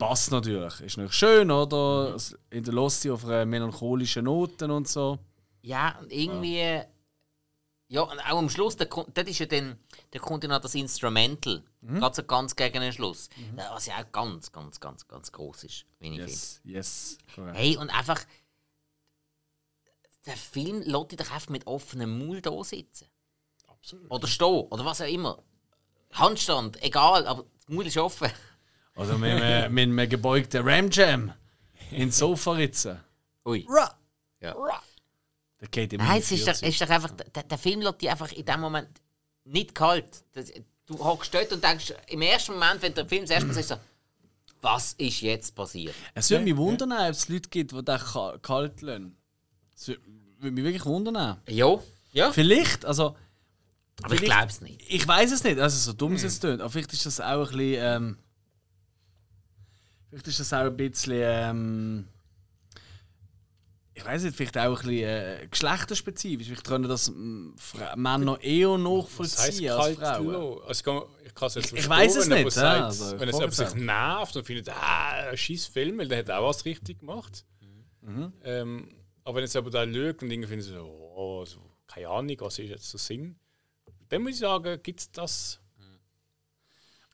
passt 0.02 0.32
natürlich. 0.32 0.74
Ist 0.82 0.98
natürlich 0.98 1.14
schön, 1.14 1.52
oder? 1.52 2.10
Mhm. 2.10 2.16
Es 2.16 2.38
hinterlässt 2.52 3.02
sich 3.02 3.12
auf 3.12 3.24
einer 3.26 3.46
melancholischen 3.46 4.26
Noten 4.26 4.72
und 4.72 4.88
so. 4.88 5.20
Ja, 5.62 5.98
und 6.00 6.12
irgendwie. 6.12 6.82
Ja, 7.88 8.02
und 8.04 8.20
auch 8.20 8.38
am 8.38 8.50
Schluss, 8.50 8.78
kommt- 8.90 9.18
das 9.18 9.28
ist 9.28 9.40
ja 9.40 9.46
dann, 9.46 9.78
da 10.12 10.20
kommt 10.20 10.44
ja 10.44 10.50
noch 10.50 10.62
das 10.62 10.76
Instrumental. 10.76 11.62
Gerade 11.82 12.16
so 12.16 12.24
ganz 12.24 12.56
gegen 12.56 12.80
den 12.82 12.94
Schluss. 12.94 13.30
Was 13.56 13.86
ja 13.88 13.96
auch 14.02 14.12
ganz, 14.12 14.52
ganz, 14.52 14.80
ganz, 14.80 15.08
ganz 15.08 15.32
groß 15.32 15.66
ist, 15.66 15.86
wie 16.00 16.08
ich 16.08 16.16
finde. 16.16 16.24
Yes, 16.24 16.62
yes. 16.64 17.18
Korrekt. 17.36 17.58
Hey, 17.58 17.76
und 17.78 17.90
einfach. 17.90 18.22
Der 20.26 20.38
Film 20.38 20.82
lässt 20.84 21.12
dich 21.12 21.18
doch 21.20 21.32
einfach 21.32 21.50
mit 21.50 21.66
offenem 21.68 22.20
Maul 22.26 22.42
da 22.42 22.64
sitzen. 22.64 23.08
Absolut. 23.68 24.10
Oder 24.12 24.28
stehen, 24.28 24.68
oder 24.70 24.86
was 24.86 25.02
auch 25.02 25.08
immer. 25.08 25.42
Handstand, 26.14 26.82
egal, 26.84 27.26
aber 27.28 27.46
das 27.58 27.68
Maul 27.68 27.88
ist 27.88 27.98
offen. 27.98 28.30
Oder 28.96 29.18
mit, 29.18 29.32
einem- 29.42 29.74
mit 29.74 29.84
einem 29.84 30.10
gebeugten 30.10 30.68
Ramjam 30.68 31.34
ins 31.92 32.18
Sofa 32.18 32.52
ritzen. 32.54 33.00
Ui. 33.46 33.66
Ra! 33.70 33.94
Ja. 34.42 34.56
Der 35.60 35.68
geht 35.70 35.94
immer 35.94 36.04
Nein, 36.04 36.18
in 36.18 36.24
es 36.24 36.32
ist 36.32 36.42
doch, 36.48 36.56
40. 36.56 36.68
es 36.68 36.74
ist 36.76 36.82
doch 36.82 36.90
einfach, 36.90 37.12
der, 37.12 37.44
der 37.44 37.58
Film 37.58 37.82
lässt 37.82 38.02
dich 38.02 38.10
einfach 38.10 38.32
in 38.32 38.46
dem 38.46 38.60
Moment 38.60 38.90
nicht 39.46 39.76
kalt. 39.76 40.24
Das, 40.34 40.52
du 40.88 41.00
hockst 41.04 41.34
dort 41.34 41.52
und 41.54 41.64
denkst, 41.64 41.94
im 42.08 42.22
ersten 42.22 42.54
Moment, 42.54 42.82
wenn 42.82 42.94
der 42.94 43.06
Film 43.06 43.22
das 43.24 43.32
erste 43.32 43.48
Mal 43.48 43.54
siehst, 43.54 43.70
so, 43.70 43.76
was 44.62 44.94
ist 44.94 45.22
jetzt 45.22 45.56
passiert? 45.56 45.96
Es 46.14 46.30
würde 46.30 46.44
mich 46.44 46.56
wundern, 46.58 46.92
ob 46.92 47.00
es 47.10 47.30
Leute 47.30 47.50
gibt, 47.50 47.72
die 47.72 47.84
den 47.84 47.98
ka- 47.98 48.38
kalt 48.42 48.82
lassen. 48.82 49.16
Es 49.76 49.88
würde 49.88 50.52
mich 50.52 50.64
wirklich 50.64 50.86
wundern. 50.86 51.42
Ja, 51.48 51.80
ja. 52.14 52.32
Vielleicht, 52.32 52.86
also. 52.86 53.16
Aber 54.04 54.14
ich 54.16 54.22
glaube 54.22 54.48
es 54.48 54.62
nicht. 54.62 54.82
Ich 54.88 55.08
weiß 55.08 55.32
es 55.32 55.44
nicht, 55.44 55.60
also 55.60 55.78
so 55.78 55.94
dumm 55.94 56.14
es 56.14 56.24
jetzt 56.24 56.40
tönt, 56.40 56.62
aber 56.62 56.70
vielleicht 56.72 56.94
ist 56.94 57.06
das 57.06 57.20
auch 57.22 57.52
ein 57.52 57.58
bisschen. 57.58 57.84
Ähm, 57.84 58.18
vielleicht 60.12 60.28
ist 60.28 60.40
das 60.40 60.54
auch 60.54 60.60
ein 60.66 60.78
bisschen. 60.78 61.14
Ähm, 61.16 62.08
ich 63.94 64.06
weiß 64.06 64.24
nicht, 64.24 64.36
vielleicht 64.38 64.58
auch 64.58 64.80
ein 64.82 64.88
bisschen 64.88 65.04
äh, 65.04 65.48
geschlechterspezifisch. 65.50 66.48
Vielleicht 66.48 66.66
können 66.66 66.88
das 66.88 67.10
ähm, 67.10 67.54
Fra- 67.58 67.96
Männer 67.96 68.40
eher 68.42 68.78
nachvollziehen 68.78 69.72
als 69.72 69.98
Frauen. 69.98 70.28
lassen? 70.28 70.62
Also, 70.68 70.72
ich 71.24 71.34
kann- 71.34 71.48
es 71.48 71.56
jetzt 71.56 71.74
Ich 71.74 71.90
weiss 71.90 72.16
es 72.16 72.28
nicht, 72.28 72.56
ja, 72.56 72.86
also, 72.86 73.20
wenn 73.20 73.30
es 73.30 73.36
jemand 73.36 73.54
sich 73.54 73.74
nervt 73.76 74.36
und 74.36 74.46
findet, 74.46 74.70
ah, 74.70 75.36
scheiß 75.36 75.66
Film, 75.68 75.98
weil 75.98 76.08
der 76.08 76.20
hat 76.20 76.32
auch 76.32 76.48
was 76.48 76.64
richtig 76.66 77.00
gemacht. 77.00 77.46
Mhm. 78.02 78.34
Ähm, 78.44 78.90
aber 79.24 79.36
wenn 79.36 79.44
jetzt 79.44 79.56
aber 79.56 79.70
da 79.70 79.84
schaut 79.86 80.24
und 80.24 80.32
irgendwie 80.32 80.48
findet 80.48 80.68
so, 80.68 81.12
oh, 81.16 81.46
so, 81.46 81.60
keine 81.88 82.08
Ahnung, 82.10 82.36
was 82.40 82.58
ist 82.60 82.70
jetzt 82.70 82.90
so 82.90 82.98
Sinn, 82.98 83.36
dann 84.10 84.24
muss 84.24 84.32
ich 84.34 84.40
sagen, 84.40 84.80
gibt 84.82 85.00
es 85.02 85.12
das. 85.12 85.60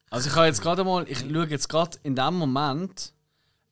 Also 0.10 0.30
ich 0.30 0.36
habe 0.36 0.46
jetzt 0.46 0.62
gerade 0.62 0.84
mal, 0.84 1.08
ich 1.08 1.20
schaue 1.20 1.48
jetzt 1.48 1.68
gerade 1.68 1.98
in 2.04 2.16
dem 2.16 2.36
Moment, 2.36 3.14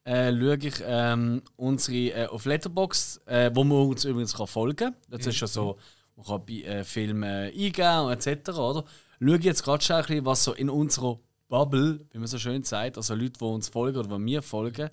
äh, 0.03 0.31
schaue 0.31 0.57
ich 0.57 0.75
ähm, 0.83 1.41
unsere 1.55 2.23
äh, 2.23 2.27
auf 2.27 2.45
Letterbox, 2.45 3.21
äh, 3.25 3.51
wo 3.53 3.63
man 3.63 3.87
uns 3.87 4.03
übrigens 4.05 4.35
kann 4.35 4.47
folgen 4.47 4.75
kann. 4.75 4.95
Das 5.09 5.25
ist 5.25 5.39
ja 5.39 5.47
so, 5.47 5.77
man 6.15 6.25
kann 6.25 6.45
bei 6.45 6.61
äh, 6.61 6.83
Filmen 6.83 7.23
eingeben 7.23 7.99
und 8.05 8.11
etc. 8.11 8.49
Oder? 8.49 8.85
Schaue 9.19 9.39
jetzt 9.39 9.63
gerade 9.63 9.83
schon 9.83 9.95
ein 9.95 10.01
bisschen, 10.05 10.25
was 10.25 10.43
so 10.43 10.53
in 10.53 10.69
unserer 10.69 11.19
Bubble, 11.47 12.05
wie 12.11 12.17
man 12.17 12.27
so 12.27 12.37
schön 12.37 12.63
sagt, 12.63 12.97
also 12.97 13.15
Leute, 13.15 13.39
die 13.39 13.45
uns 13.45 13.69
folgen 13.69 13.97
oder 13.97 14.09
die 14.09 14.19
mir 14.19 14.41
folgen. 14.41 14.89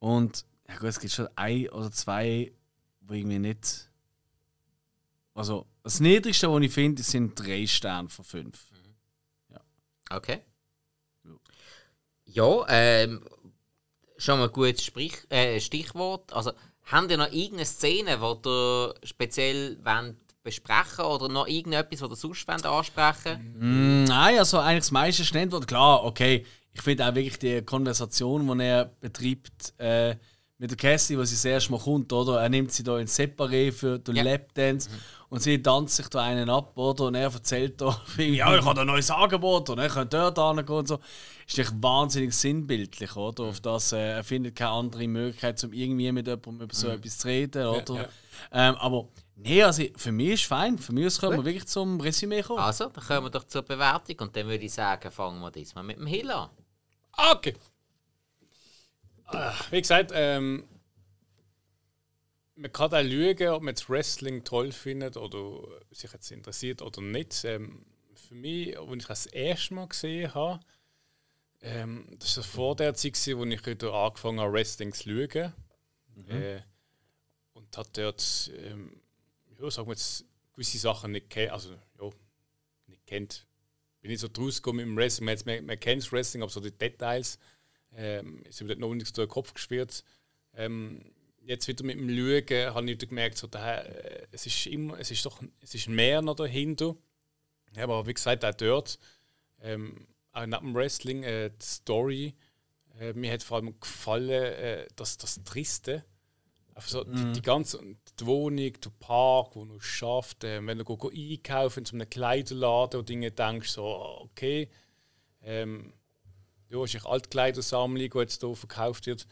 Und 0.00 0.44
ja 0.68 0.74
gut, 0.76 0.88
es 0.88 1.00
gibt 1.00 1.12
schon 1.12 1.28
ein 1.36 1.68
oder 1.68 1.92
zwei, 1.92 2.52
wo 3.02 3.14
irgendwie 3.14 3.38
nicht. 3.38 3.88
Also 5.34 5.66
das 5.82 6.00
Niedrigste, 6.00 6.50
was 6.50 6.62
ich 6.62 6.72
finde, 6.72 7.02
sind 7.02 7.38
drei 7.38 7.66
Sterne 7.66 8.08
von 8.08 8.24
fünf. 8.24 8.66
Okay. 10.10 10.40
Ja, 12.26 12.66
ähm, 12.68 13.22
schon 14.18 14.38
mal 14.38 14.46
ein 14.46 14.52
gutes 14.52 14.84
Sprich, 14.84 15.14
äh, 15.30 15.58
Stichwort. 15.60 16.32
Also, 16.32 16.52
habt 16.84 17.10
ihr 17.10 17.16
noch 17.16 17.32
irgendeine 17.32 17.64
Szene, 17.64 18.18
die 18.18 18.48
ihr 18.48 18.94
speziell 19.02 19.78
wollt 19.84 20.16
besprechen 20.42 21.04
oder 21.04 21.28
noch 21.28 21.48
irgendetwas, 21.48 22.00
was 22.02 22.10
ihr 22.10 22.16
sonst 22.16 22.48
ansprechen 22.48 23.54
Mm, 23.58 24.04
nein, 24.04 24.38
also 24.38 24.58
eigentlich 24.58 24.84
das 24.84 24.92
meiste 24.92 25.22
ist 25.22 25.28
worden. 25.50 25.66
Klar, 25.66 26.04
okay. 26.04 26.46
Ich 26.72 26.82
finde 26.82 27.08
auch 27.08 27.14
wirklich 27.14 27.38
die 27.38 27.62
Konversation, 27.62 28.46
die 28.46 28.64
er 28.64 28.84
betreibt 29.00 29.74
äh, 29.78 30.14
mit 30.58 30.70
der 30.70 30.76
Cassie, 30.78 31.18
was 31.18 31.28
sie 31.28 31.34
das 31.34 31.44
erste 31.44 31.72
Mal 31.72 31.80
kommt, 31.80 32.12
oder? 32.12 32.40
Er 32.40 32.48
nimmt 32.48 32.72
sie 32.72 32.82
da 32.82 32.98
ins 32.98 33.18
Separé 33.18 33.70
für 33.72 33.98
den 33.98 34.16
Ja. 34.16 34.22
Lapdance 34.22 34.88
und 35.28 35.42
sie 35.42 35.60
tanzt 35.60 35.96
sich 35.96 36.08
da 36.08 36.22
einen 36.22 36.48
ab, 36.48 36.76
oder? 36.78 37.04
Und 37.04 37.14
er 37.14 37.30
erzählt 37.30 37.78
da, 37.80 38.00
ja, 38.18 38.56
ich 38.56 38.64
habe 38.64 38.80
ein 38.80 38.86
neues 38.86 39.10
Angebot 39.10 39.68
und 39.68 39.78
er 39.78 39.88
könnte 39.88 40.32
dort 40.34 40.56
hingehen 40.56 40.76
und 40.76 40.88
so. 40.88 40.98
Ist 41.46 41.58
echt 41.58 41.74
wahnsinnig 41.82 42.32
sinnbildlich, 42.34 43.14
oder? 43.16 43.44
Auf 43.44 43.60
das, 43.60 43.92
äh, 43.92 44.12
er 44.12 44.24
findet 44.24 44.56
keine 44.56 44.70
andere 44.70 45.06
Möglichkeit, 45.06 45.62
um 45.62 45.72
irgendwie 45.74 46.10
mit 46.10 46.26
jemandem 46.26 46.62
über 46.62 46.74
so 46.74 46.88
etwas 46.88 47.18
zu 47.18 47.28
reden, 47.28 47.66
oder? 47.66 47.94
ja. 47.94 48.08
Ähm, 48.52 48.76
aber 48.76 49.08
nee, 49.36 49.62
also 49.62 49.82
für 49.96 50.12
mich 50.12 50.30
ist 50.30 50.44
fein. 50.44 50.78
Für 50.78 50.92
mich 50.92 51.18
können 51.18 51.36
wir 51.36 51.44
wirklich 51.44 51.66
zum 51.66 52.00
Resümee 52.00 52.40
kommen. 52.42 52.60
Also, 52.60 52.86
dann 52.88 53.04
kommen 53.04 53.26
wir 53.26 53.30
doch 53.30 53.44
zur 53.44 53.62
Bewertung 53.62 54.16
und 54.20 54.34
dann 54.34 54.46
würde 54.46 54.64
ich 54.64 54.72
sagen, 54.72 55.10
fangen 55.10 55.40
wir 55.40 55.50
diesmal 55.50 55.84
mit 55.84 55.98
dem 55.98 56.06
Hill 56.06 56.30
an. 56.30 56.48
Okay. 57.32 57.54
Ah, 59.26 59.54
Wie 59.70 59.80
gesagt, 59.80 60.12
ähm, 60.14 60.68
man 62.54 62.72
kann 62.72 62.92
auch 62.92 63.02
lügen, 63.02 63.48
ob 63.48 63.62
man 63.62 63.74
das 63.74 63.88
Wrestling 63.88 64.44
toll 64.44 64.72
findet 64.72 65.16
oder 65.16 65.62
sich 65.90 66.12
jetzt 66.12 66.30
interessiert 66.30 66.80
oder 66.80 67.00
nicht. 67.02 67.44
Ähm, 67.44 67.84
für 68.14 68.34
mich, 68.34 68.78
als 68.78 68.96
ich 68.96 69.06
das 69.06 69.26
erste 69.26 69.74
Mal 69.74 69.88
gesehen 69.88 70.32
habe, 70.34 70.60
ähm, 71.60 72.06
das 72.18 72.36
war 72.36 72.44
vor 72.44 72.76
der 72.76 72.94
Zeit, 72.94 73.14
wo 73.36 73.44
ich 73.44 73.66
wieder 73.66 73.92
angefangen 73.92 74.40
habe, 74.40 74.52
Wrestling 74.52 74.92
zu 74.92 75.10
schauen. 75.10 75.52
Äh, 76.28 76.60
und 77.52 77.76
hat 77.76 77.96
dort, 77.98 78.50
ähm, 78.56 79.00
ja, 79.60 79.70
sagen 79.70 79.88
wir 79.88 79.94
jetzt, 79.94 80.24
gewisse 80.52 80.78
Sachen 80.78 81.12
nicht 81.12 81.28
kennt, 81.28 81.50
also 81.52 81.72
ja, 81.72 82.10
nicht 82.86 83.06
kennt. 83.06 83.46
Bin 84.00 84.10
nicht 84.10 84.20
so 84.20 84.28
draus 84.28 84.62
gekommen 84.62 84.78
mit 84.78 84.86
dem 84.86 84.96
Wrestling. 84.96 85.26
Man, 85.44 85.66
man 85.66 85.80
kennt 85.80 86.02
das 86.02 86.12
Wrestling, 86.12 86.42
aber 86.42 86.50
so 86.50 86.60
die 86.60 86.70
Details 86.70 87.38
ähm, 87.96 88.42
ist 88.44 88.60
mir 88.60 88.68
dort 88.68 88.78
noch 88.78 88.94
nichts 88.94 89.12
durch 89.12 89.28
den 89.28 89.32
Kopf 89.32 89.54
geschwirrt. 89.54 90.04
Ähm, 90.54 91.00
jetzt 91.42 91.66
wieder 91.68 91.84
mit 91.84 91.98
dem 91.98 92.08
Schauen 92.08 92.74
habe 92.74 92.90
ich 92.90 92.98
gemerkt, 92.98 93.38
so, 93.38 93.46
da, 93.46 93.80
äh, 93.80 94.26
es, 94.32 94.46
ist 94.46 94.66
immer, 94.66 94.98
es, 94.98 95.10
ist 95.10 95.24
doch, 95.24 95.42
es 95.60 95.74
ist 95.74 95.88
mehr 95.88 96.22
noch 96.22 96.36
dahinter. 96.36 96.96
Ja, 97.74 97.84
aber 97.84 98.06
wie 98.06 98.14
gesagt, 98.14 98.44
auch 98.44 98.54
dort, 98.54 98.98
ähm, 99.60 100.06
auch 100.32 100.46
nach 100.46 100.60
dem 100.60 100.74
Wrestling, 100.74 101.22
äh, 101.22 101.50
die 101.50 101.64
Story, 101.64 102.34
äh, 102.98 103.12
mir 103.12 103.32
hat 103.32 103.42
vor 103.42 103.58
allem 103.58 103.78
gefallen, 103.80 104.30
äh, 104.30 104.86
dass 104.96 105.16
das 105.18 105.42
Triste, 105.44 106.04
also 106.74 107.04
die, 107.04 107.32
die 107.32 107.42
ganze 107.42 107.80
die 108.20 108.26
Wohnung, 108.26 108.72
der 108.72 108.90
Park, 108.98 109.56
wo 109.56 109.64
du 109.64 109.80
schafft, 109.80 110.44
äh, 110.44 110.64
wenn 110.66 110.76
du 110.76 110.84
go, 110.84 110.98
go 110.98 111.08
einkaufen 111.08 111.80
in 111.80 111.84
so 111.86 111.96
einem 111.96 112.10
Kleiderladen 112.10 113.00
und 113.00 113.08
Dinge 113.08 113.30
denkst, 113.30 113.70
so, 113.70 113.84
okay, 114.20 114.68
ähm, 115.42 115.94
ja, 116.68 116.84
ist 116.84 117.06
Altkleidersammlung, 117.06 118.10
die 118.10 118.18
jetzt 118.18 118.40
hier 118.40 118.56
verkauft 118.56 119.06
wird. 119.06 119.26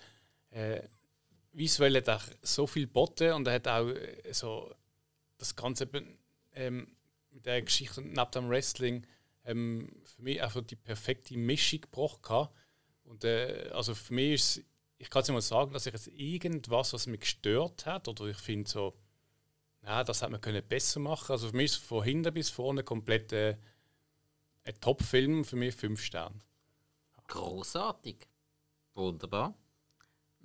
Äh, 0.50 0.82
visuell 1.52 1.96
hat 1.96 2.08
er 2.08 2.20
so 2.42 2.66
viel 2.66 2.86
geboten 2.86 3.32
und 3.32 3.46
er 3.46 3.54
hat 3.54 3.68
auch 3.68 3.88
äh, 3.88 4.32
so 4.32 4.72
das 5.38 5.54
Ganze 5.54 5.88
ähm, 6.54 6.88
mit 7.30 7.46
der 7.46 7.62
Geschichte 7.62 8.02
neben 8.02 8.30
dem 8.30 8.48
Wrestling 8.48 9.06
ähm, 9.44 9.90
für 10.04 10.22
mich 10.22 10.42
einfach 10.42 10.62
die 10.62 10.76
perfekte 10.76 11.36
Mischung 11.36 11.80
gebracht. 11.80 12.50
Und 13.04 13.24
äh, 13.24 13.70
also 13.72 13.94
für 13.94 14.14
mich 14.14 14.34
ist 14.34 14.64
ich 15.04 15.10
kann 15.10 15.22
es 15.22 15.28
mal 15.28 15.42
sagen, 15.42 15.72
dass 15.72 15.86
ich 15.86 15.92
jetzt 15.92 16.08
irgendwas, 16.08 16.92
was 16.92 17.06
mich 17.06 17.20
gestört 17.20 17.84
hat, 17.86 18.08
oder 18.08 18.26
ich 18.26 18.38
finde 18.38 18.70
so, 18.70 18.94
na, 19.82 20.02
das 20.02 20.22
hätte 20.22 20.32
man 20.32 20.40
können 20.40 20.66
besser 20.66 20.98
machen. 21.00 21.32
Also 21.32 21.50
für 21.50 21.56
mich 21.56 21.72
ist 21.72 21.76
von 21.76 22.02
hinten 22.02 22.32
bis 22.32 22.48
vorne 22.48 22.82
komplett 22.82 23.32
äh, 23.32 23.56
ein 24.64 24.80
Top-Film, 24.80 25.44
für 25.44 25.56
mich 25.56 25.74
fünf 25.74 26.02
Sterne. 26.02 26.40
Großartig. 27.28 28.16
Wunderbar. 28.94 29.54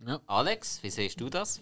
Ja. 0.06 0.20
Alex, 0.28 0.82
wie 0.82 0.90
siehst 0.90 1.20
du 1.20 1.30
das? 1.30 1.60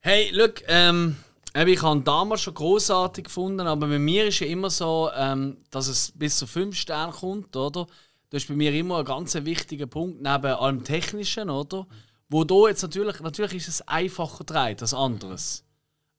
Hey, 0.00 0.30
look, 0.30 0.62
ähm, 0.68 1.16
ich 1.54 1.82
habe 1.82 1.98
ihn 1.98 2.04
damals 2.04 2.42
schon 2.42 2.54
großartig 2.54 3.24
gefunden, 3.24 3.66
aber 3.66 3.88
bei 3.88 3.98
mir 3.98 4.26
ist 4.26 4.40
ja 4.40 4.46
immer 4.46 4.70
so, 4.70 5.10
ähm, 5.14 5.56
dass 5.70 5.88
es 5.88 6.12
bis 6.12 6.38
zu 6.38 6.46
5 6.46 6.76
Sterne 6.76 7.12
kommt, 7.12 7.56
oder? 7.56 7.86
Das 8.30 8.42
ist 8.42 8.48
bei 8.48 8.54
mir 8.54 8.72
immer 8.72 8.98
ein 8.98 9.04
ganz 9.04 9.34
wichtiger 9.34 9.86
Punkt, 9.86 10.20
neben 10.20 10.46
allem 10.46 10.84
Technischen, 10.84 11.50
oder? 11.50 11.86
Wo 12.28 12.44
da 12.44 12.68
jetzt 12.68 12.82
natürlich, 12.82 13.20
natürlich 13.20 13.54
ist 13.54 13.68
es 13.68 13.88
einfacher 13.88 14.44
dreht 14.44 14.82
als 14.82 14.94
anderes. 14.94 15.64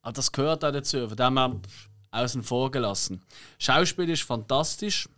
Aber 0.02 0.14
das 0.14 0.32
gehört 0.32 0.64
auch 0.64 0.72
dazu, 0.72 1.08
von 1.08 1.18
dem 1.18 1.38
her 1.38 1.50
pff, 1.50 1.90
außen 2.12 2.44
vor 2.44 2.72
gelassen. 2.72 3.22
Schauspiel 3.60 4.10
ist 4.10 4.24
fantastisch. 4.24 5.10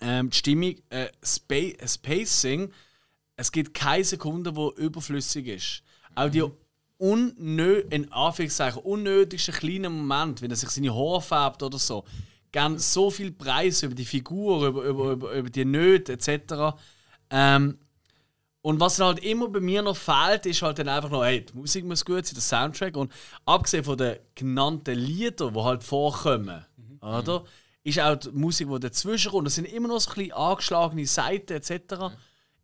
Ähm, 0.00 0.30
die 0.30 0.36
Stimmung, 0.36 0.74
äh, 0.90 1.08
Spa 1.22 1.76
das 1.78 1.98
Pacing, 1.98 2.72
es 3.36 3.52
gibt 3.52 3.74
keine 3.74 4.04
Sekunde, 4.04 4.54
wo 4.56 4.70
überflüssig 4.70 5.46
ist. 5.46 5.82
Auch 6.14 6.30
die 6.30 6.44
unnö 6.98 7.82
in 7.90 8.12
Anführungszeichen 8.12 8.82
unnötigsten 8.82 9.54
kleinen 9.54 9.92
Moment, 9.92 10.42
wenn 10.42 10.50
er 10.50 10.56
sich 10.56 10.68
seine 10.68 10.94
Haare 10.94 11.22
färbt 11.22 11.62
oder 11.62 11.78
so, 11.78 12.04
gern 12.52 12.78
so 12.78 13.10
viel 13.10 13.32
Preis 13.32 13.82
über 13.82 13.94
die 13.94 14.04
Figur, 14.04 14.66
über, 14.66 14.82
über, 14.82 15.12
über, 15.12 15.32
über 15.32 15.50
die 15.50 15.64
Nöte 15.64 16.12
etc. 16.12 16.76
Ähm, 17.30 17.78
und 18.62 18.78
was 18.78 18.96
dann 18.96 19.06
halt 19.06 19.24
immer 19.24 19.48
bei 19.48 19.60
mir 19.60 19.80
noch 19.80 19.96
fehlt, 19.96 20.44
ist 20.44 20.60
halt 20.60 20.78
dann 20.78 20.88
einfach 20.88 21.08
noch, 21.08 21.24
hey, 21.24 21.46
die 21.46 21.56
Musik 21.56 21.84
muss 21.86 22.04
gut 22.04 22.26
sein, 22.26 22.34
der 22.34 22.42
Soundtrack. 22.42 22.94
Und 22.96 23.10
abgesehen 23.46 23.84
von 23.84 23.96
den 23.96 24.16
genannten 24.34 24.98
Liedern, 24.98 25.54
die 25.54 25.60
halt 25.60 25.82
vorkommen, 25.82 26.66
oder? 27.00 27.44
Ist 27.82 27.98
auch 28.00 28.16
die 28.16 28.30
Musik, 28.30 28.68
die 28.70 28.80
dazwischen 28.80 29.30
kommt. 29.30 29.46
Das 29.46 29.54
sind 29.54 29.64
immer 29.64 29.88
noch 29.88 30.00
so 30.00 30.10
ein 30.10 30.16
bisschen 30.16 30.32
angeschlagene 30.32 31.06
Seiten 31.06 31.52
etc. 31.54 32.14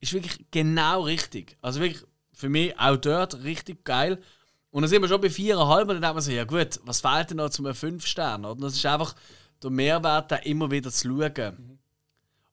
Ist 0.01 0.13
wirklich 0.13 0.45
genau 0.51 1.03
richtig. 1.03 1.57
Also 1.63 1.81
wirklich 1.81 2.03
für 2.33 2.49
mich 2.51 2.79
auch 2.79 2.97
dort 2.97 3.43
richtig 3.43 3.85
geil. 3.85 4.23
Und 4.71 4.83
dann 4.83 4.91
sind 4.91 5.01
wir 5.01 5.09
schon 5.09 5.23
bei 5.23 5.29
4,5 5.29 5.81
und 5.81 5.89
dann 5.89 6.03
denkt 6.03 6.15
man 6.15 6.21
so, 6.21 6.31
ja 6.33 6.45
gut, 6.45 6.81
was 6.85 7.01
fehlt 7.01 7.31
denn 7.31 7.39
noch 7.39 7.49
zum 7.49 7.73
5 7.73 8.07
Stern? 8.07 8.45
Oder? 8.45 8.61
Das 8.61 8.75
ist 8.75 8.85
einfach 8.85 9.15
der 9.63 9.71
Mehrwert, 9.71 10.31
da 10.31 10.37
immer 10.37 10.71
wieder 10.71 10.91
zu 10.91 11.09
schauen. 11.09 11.79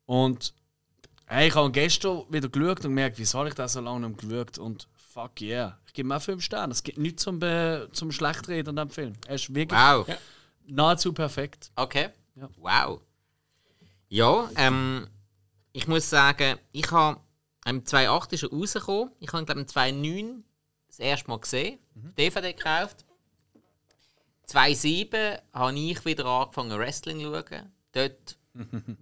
Und 0.06 0.54
hey, 1.26 1.50
ich 1.50 1.56
habe 1.56 1.70
gestern 1.70 2.24
wieder 2.30 2.48
geschaut 2.48 2.78
und 2.78 2.84
gemerkt, 2.84 3.18
wieso 3.18 3.40
habe 3.40 3.50
ich 3.50 3.56
das 3.56 3.74
so 3.74 3.82
lange 3.82 4.08
nicht 4.08 4.22
geschaut? 4.22 4.58
Und 4.58 4.88
fuck 4.96 5.42
yeah, 5.42 5.78
ich 5.86 5.94
gebe 5.94 6.08
ihm 6.08 6.14
auch 6.14 6.22
5 6.22 6.42
Sterne. 6.42 6.72
Es 6.72 6.82
gibt 6.82 6.98
nichts 6.98 7.24
zum, 7.24 7.40
Be 7.40 7.90
zum 7.92 8.14
Schlechtreden 8.14 8.78
an 8.78 8.88
diesem 8.88 8.96
Film. 8.96 9.14
Er 9.28 9.36
ist 9.36 9.54
wirklich 9.54 9.78
Wow. 9.78 10.08
nahezu 10.66 11.12
perfekt. 11.12 11.72
Okay. 11.76 12.10
Ja. 12.36 12.50
Wow. 12.58 13.02
Ja, 14.10 14.50
ähm, 14.56 15.08
ich 15.72 15.88
muss 15.88 16.10
sagen, 16.10 16.60
ich 16.72 16.92
habe 16.92 17.20
im 17.66 17.86
2008 17.86 18.34
ist 18.34 18.44
er 18.44 18.50
rausgekommen. 18.52 19.12
Ich 19.20 19.32
habe 19.32 19.46
glaube 19.46 19.62
ich, 19.62 19.66
im 19.66 19.68
2009 19.68 20.44
das 20.88 21.00
erste 21.00 21.30
Mal 21.30 21.40
gesehen, 21.40 21.80
DVD 22.18 22.54
gekauft. 22.54 23.06
2007 24.46 25.38
habe 25.54 25.80
ich 25.80 26.06
wieder 26.06 26.26
angefangen 26.26 26.78
Wrestling 26.78 27.20
zu 27.20 27.32
schauen. 27.32 27.72
Dort, 27.94 28.38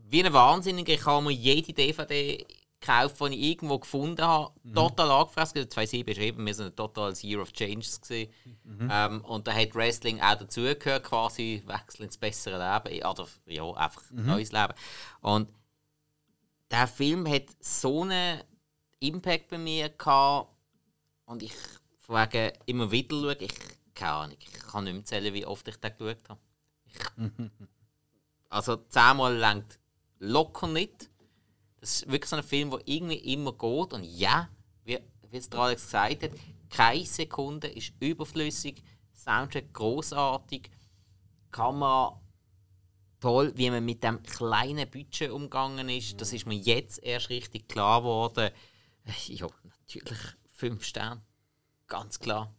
wie 0.10 0.24
ein 0.24 0.34
Wahnsinniger, 0.34 0.94
ich 0.94 1.06
habe 1.06 1.26
mir 1.26 1.32
jede 1.32 1.74
DVD 1.74 2.46
gekauft, 2.82 3.22
die 3.22 3.36
ich 3.36 3.52
irgendwo 3.52 3.80
gefunden 3.80 4.22
habe. 4.22 4.54
Total 4.74 5.12
angefressen. 5.12 5.70
2007 5.70 6.16
war 6.16 6.24
eben 6.24 6.46
wir 6.46 6.54
sind 6.54 6.66
ein 6.68 6.76
totales 6.76 7.24
Year 7.24 7.42
of 7.42 7.54
Changes. 7.54 8.02
Gewesen. 8.02 8.32
Ähm, 8.90 9.22
und 9.22 9.48
da 9.48 9.54
hat 9.54 9.76
Wrestling 9.76 10.20
auch 10.20 10.36
dazugehört, 10.36 11.04
quasi 11.04 11.64
Wechsel 11.66 12.06
ins 12.06 12.18
bessere 12.18 12.58
Leben. 12.58 13.06
Oder 13.06 13.28
ja, 13.46 13.72
einfach 13.74 14.04
neues 14.12 14.52
Leben. 14.52 14.74
Und 15.22 15.50
der 16.72 16.88
Film 16.88 17.28
hat 17.30 17.46
so 17.60 18.02
einen 18.02 18.42
Impact 19.00 19.50
bei 19.50 19.58
mir 19.58 19.90
gehabt. 19.90 20.50
Und 21.26 21.44
ich 21.44 21.54
wegen 22.08 22.52
immer 22.66 22.92
wieder 22.92 23.16
schaue. 23.16 23.36
Ich, 23.36 23.54
keine 23.94 24.12
Ahnung, 24.12 24.38
ich 24.40 24.54
kann 24.54 24.84
nicht 24.84 24.94
mehr 24.94 25.06
zählen, 25.06 25.34
wie 25.34 25.46
oft 25.46 25.68
ich 25.68 25.78
den 25.78 25.96
geschaut 25.98 26.30
habe. 26.30 26.40
Ich, 26.86 26.96
also 28.50 28.76
zehnmal 28.76 29.36
längt 29.38 29.80
locker 30.20 30.68
nicht. 30.68 31.11
Das 31.82 31.96
ist 31.96 32.12
wirklich 32.12 32.30
so 32.30 32.36
ein 32.38 32.44
Film, 32.44 32.70
der 32.70 32.80
irgendwie 32.86 33.34
immer 33.34 33.52
geht. 33.52 33.94
Und 33.94 34.04
ja, 34.04 34.48
wie, 34.86 35.00
wie 35.30 35.38
es 35.38 35.50
der 35.50 35.60
Alex 35.60 35.84
gesagt 35.86 36.24
hat, 36.24 36.32
keine 36.70 37.06
Sekunde 37.06 37.68
ist 37.68 37.92
überflüssig. 38.00 38.82
Soundtrack 39.14 39.74
großartig. 39.74 40.70
Kamera 41.52 42.20
toll, 43.20 43.52
wie 43.56 43.70
man 43.70 43.84
mit 43.84 44.04
dem 44.04 44.22
kleinen 44.24 44.90
Budget 44.90 45.32
umgegangen 45.32 45.90
ist. 45.90 46.20
Das 46.22 46.34
ist 46.34 46.46
mir 46.46 46.56
jetzt 46.56 47.04
erst 47.04 47.30
richtig 47.30 47.68
klar 47.68 48.02
geworden. 48.02 48.52
Ja, 49.28 49.48
natürlich 49.64 50.20
fünf 50.54 50.84
Sterne. 50.86 51.22
Ganz 51.88 52.20
klar. 52.20 52.54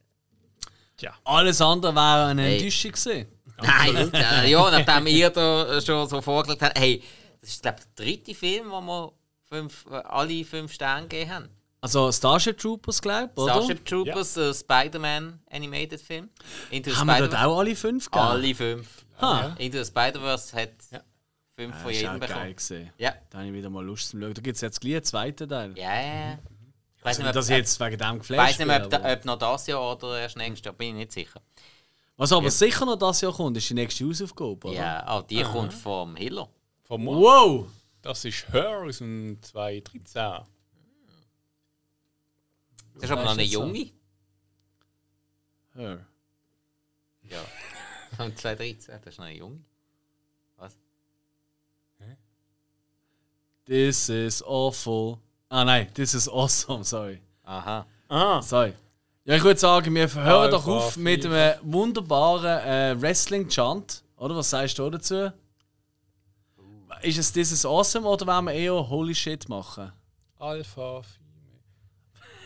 Alles 1.24 1.60
andere 1.60 1.94
wäre 1.94 2.26
eine 2.26 2.42
Hey. 2.42 2.54
Enttäuschung 2.58 2.92
gewesen. 2.92 3.26
Nein, 3.60 4.10
ja, 4.48 4.70
nachdem 4.70 5.06
ihr 5.06 5.30
da 5.30 5.80
schon 5.80 6.08
so 6.08 6.20
vorgelegt 6.20 6.62
habt, 6.62 6.78
hey, 6.78 7.02
das 7.42 7.50
ist 7.50 7.62
glaube 7.62 7.78
ich 7.80 7.94
der 7.94 8.04
dritte 8.06 8.34
Film, 8.34 8.70
wo 8.70 8.80
wir 8.80 9.12
fünf, 9.48 9.84
äh, 9.90 9.96
alle 9.96 10.44
fünf 10.44 10.72
Sterne 10.72 11.06
gegeben 11.08 11.30
haben. 11.30 11.48
Also 11.82 12.10
Starship 12.12 12.56
Troopers, 12.58 13.02
glaube 13.02 13.30
ich, 13.34 13.42
oder? 13.42 13.52
Starship 13.54 13.84
Troopers, 13.84 14.34
der 14.34 14.54
Spider-Man 14.54 15.40
Animated 15.50 16.00
Film. 16.00 16.30
Into 16.70 16.94
Haben 16.96 17.06
wir 17.08 17.18
dort 17.18 17.32
Spider- 17.32 17.46
auch 17.48 17.58
alle 17.58 17.76
fünf 17.76 18.04
gegeben? 18.10 18.24
Alle 18.26 18.54
fünf. 18.54 19.04
Ha. 19.20 19.56
Into 19.58 19.78
the 19.78 19.84
Spider-Verse 19.84 20.56
hat 20.56 20.70
fünf 21.54 21.74
Ja, 21.74 21.80
von 21.80 21.90
ist 21.90 21.96
jedem 22.00 22.14
auch 22.16 22.20
geil 22.20 22.28
bekommen. 22.28 22.56
gesehen. 22.56 22.90
Ja, 22.98 23.14
Da 23.30 23.38
habe 23.38 23.48
ich 23.48 23.52
wieder 23.52 23.68
mal 23.70 23.84
Lust 23.84 24.08
zum 24.10 24.20
Schauen. 24.20 24.32
Da 24.34 24.40
gibt 24.42 24.54
es 24.54 24.60
jetzt 24.62 24.80
gleich 24.80 24.94
einen 24.94 25.04
zweiten 25.04 25.48
Teil. 25.48 25.72
ja, 25.76 26.00
ja. 26.00 26.38
Ich 26.96 27.04
weiß 27.04 27.16
Also, 27.18 27.22
nicht, 27.22 27.28
ob, 27.30 27.34
dass 27.34 27.48
ich 27.50 27.56
jetzt 27.56 27.80
wegen 27.80 27.98
dem 27.98 28.12
ich 28.12 28.18
geflasht 28.20 28.48
weiss 28.50 28.58
nicht 28.58 28.66
mehr, 28.68 28.84
ob, 28.84 28.90
da, 28.90 28.96
aber- 28.98 29.12
ob 29.12 29.24
noch 29.24 29.38
das 29.38 29.66
Jahr 29.66 29.92
oder 29.92 30.20
erst 30.20 30.36
nächstes 30.36 30.64
Jahr, 30.64 30.74
bin 30.74 30.88
ich 30.90 30.94
nicht 30.94 31.12
sicher. 31.12 31.40
Was 32.16 32.30
aber 32.32 32.48
sicher 32.48 32.86
noch 32.86 32.94
das 32.96 33.20
Jahr 33.22 33.32
kommt, 33.32 33.56
ist 33.56 33.68
die 33.68 33.74
nächste 33.74 34.06
Hausaufgabe, 34.06 34.68
oder? 34.68 34.72
Ja, 34.72 35.02
ah, 35.04 35.22
die 35.22 35.42
kommt 35.42 35.74
vom 35.74 36.14
Hiller. 36.14 36.48
Vom 36.92 37.04
Mo 37.04 37.22
Wow! 37.22 37.68
Das 38.02 38.22
ist 38.26 38.52
Her 38.52 38.82
aus 38.82 38.98
dem 38.98 39.38
2013. 39.40 40.04
Das 40.04 40.44
ist 43.00 43.10
aber 43.10 43.24
noch 43.24 43.30
eine 43.30 43.44
junge. 43.44 43.90
Her. 45.74 46.04
Ja. 47.22 47.38
Von 48.18 48.36
2013, 48.36 49.00
das 49.02 49.14
ist 49.14 49.18
noch 49.18 49.24
eine 49.24 49.38
junge. 49.38 49.64
Was? 50.58 50.76
This 53.64 54.10
is 54.10 54.42
awful. 54.42 55.18
Ah 55.48 55.64
nein, 55.64 55.88
this 55.94 56.12
is 56.12 56.28
awesome, 56.28 56.84
sorry. 56.84 57.22
Aha. 57.44 57.86
Ah, 58.10 58.42
Sorry. 58.42 58.74
Ja, 59.24 59.36
ich 59.36 59.42
würde 59.42 59.58
sagen, 59.58 59.94
wir 59.94 60.12
hören 60.12 60.50
doch 60.50 60.66
auf 60.66 60.98
mit 60.98 61.24
einem 61.24 61.54
wunderbaren 61.62 62.58
äh, 62.66 63.00
Wrestling-Chant. 63.00 64.04
Oder 64.18 64.36
was 64.36 64.50
sagst 64.50 64.78
du 64.78 64.90
dazu? 64.90 65.32
Ist 67.02 67.18
es 67.18 67.32
This 67.32 67.50
is 67.50 67.66
awesome 67.66 68.06
oder 68.06 68.26
wollen 68.28 68.44
wir 68.44 68.52
eher 68.52 68.88
Holy 68.88 69.12
Shit 69.14 69.48
machen? 69.48 69.90
Alpha 70.38 71.02
Female. 71.02 71.32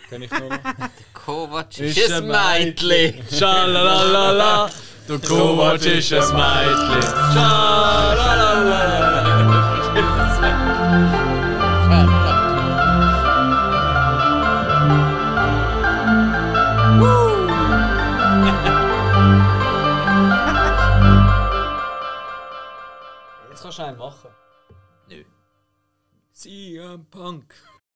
Kenn 0.09 0.23
ich 0.23 0.31
noch? 0.31 0.49
Kovac 1.13 1.79
ist 1.79 2.11
ein 2.11 2.27
Meitli. 2.27 3.23
Schalalala, 3.31 4.71
du 5.07 5.19
Kovac 5.19 5.85
ist 5.85 6.11
ein 6.11 6.33
Meitli. 6.33 7.03
Schalalala. 7.35 8.47
Jetzt 23.51 23.63
kannst 23.63 23.79
du 23.79 23.83
einen 23.85 23.99
machen. 23.99 24.31
CM 26.37 27.07
Punk. 27.11 27.55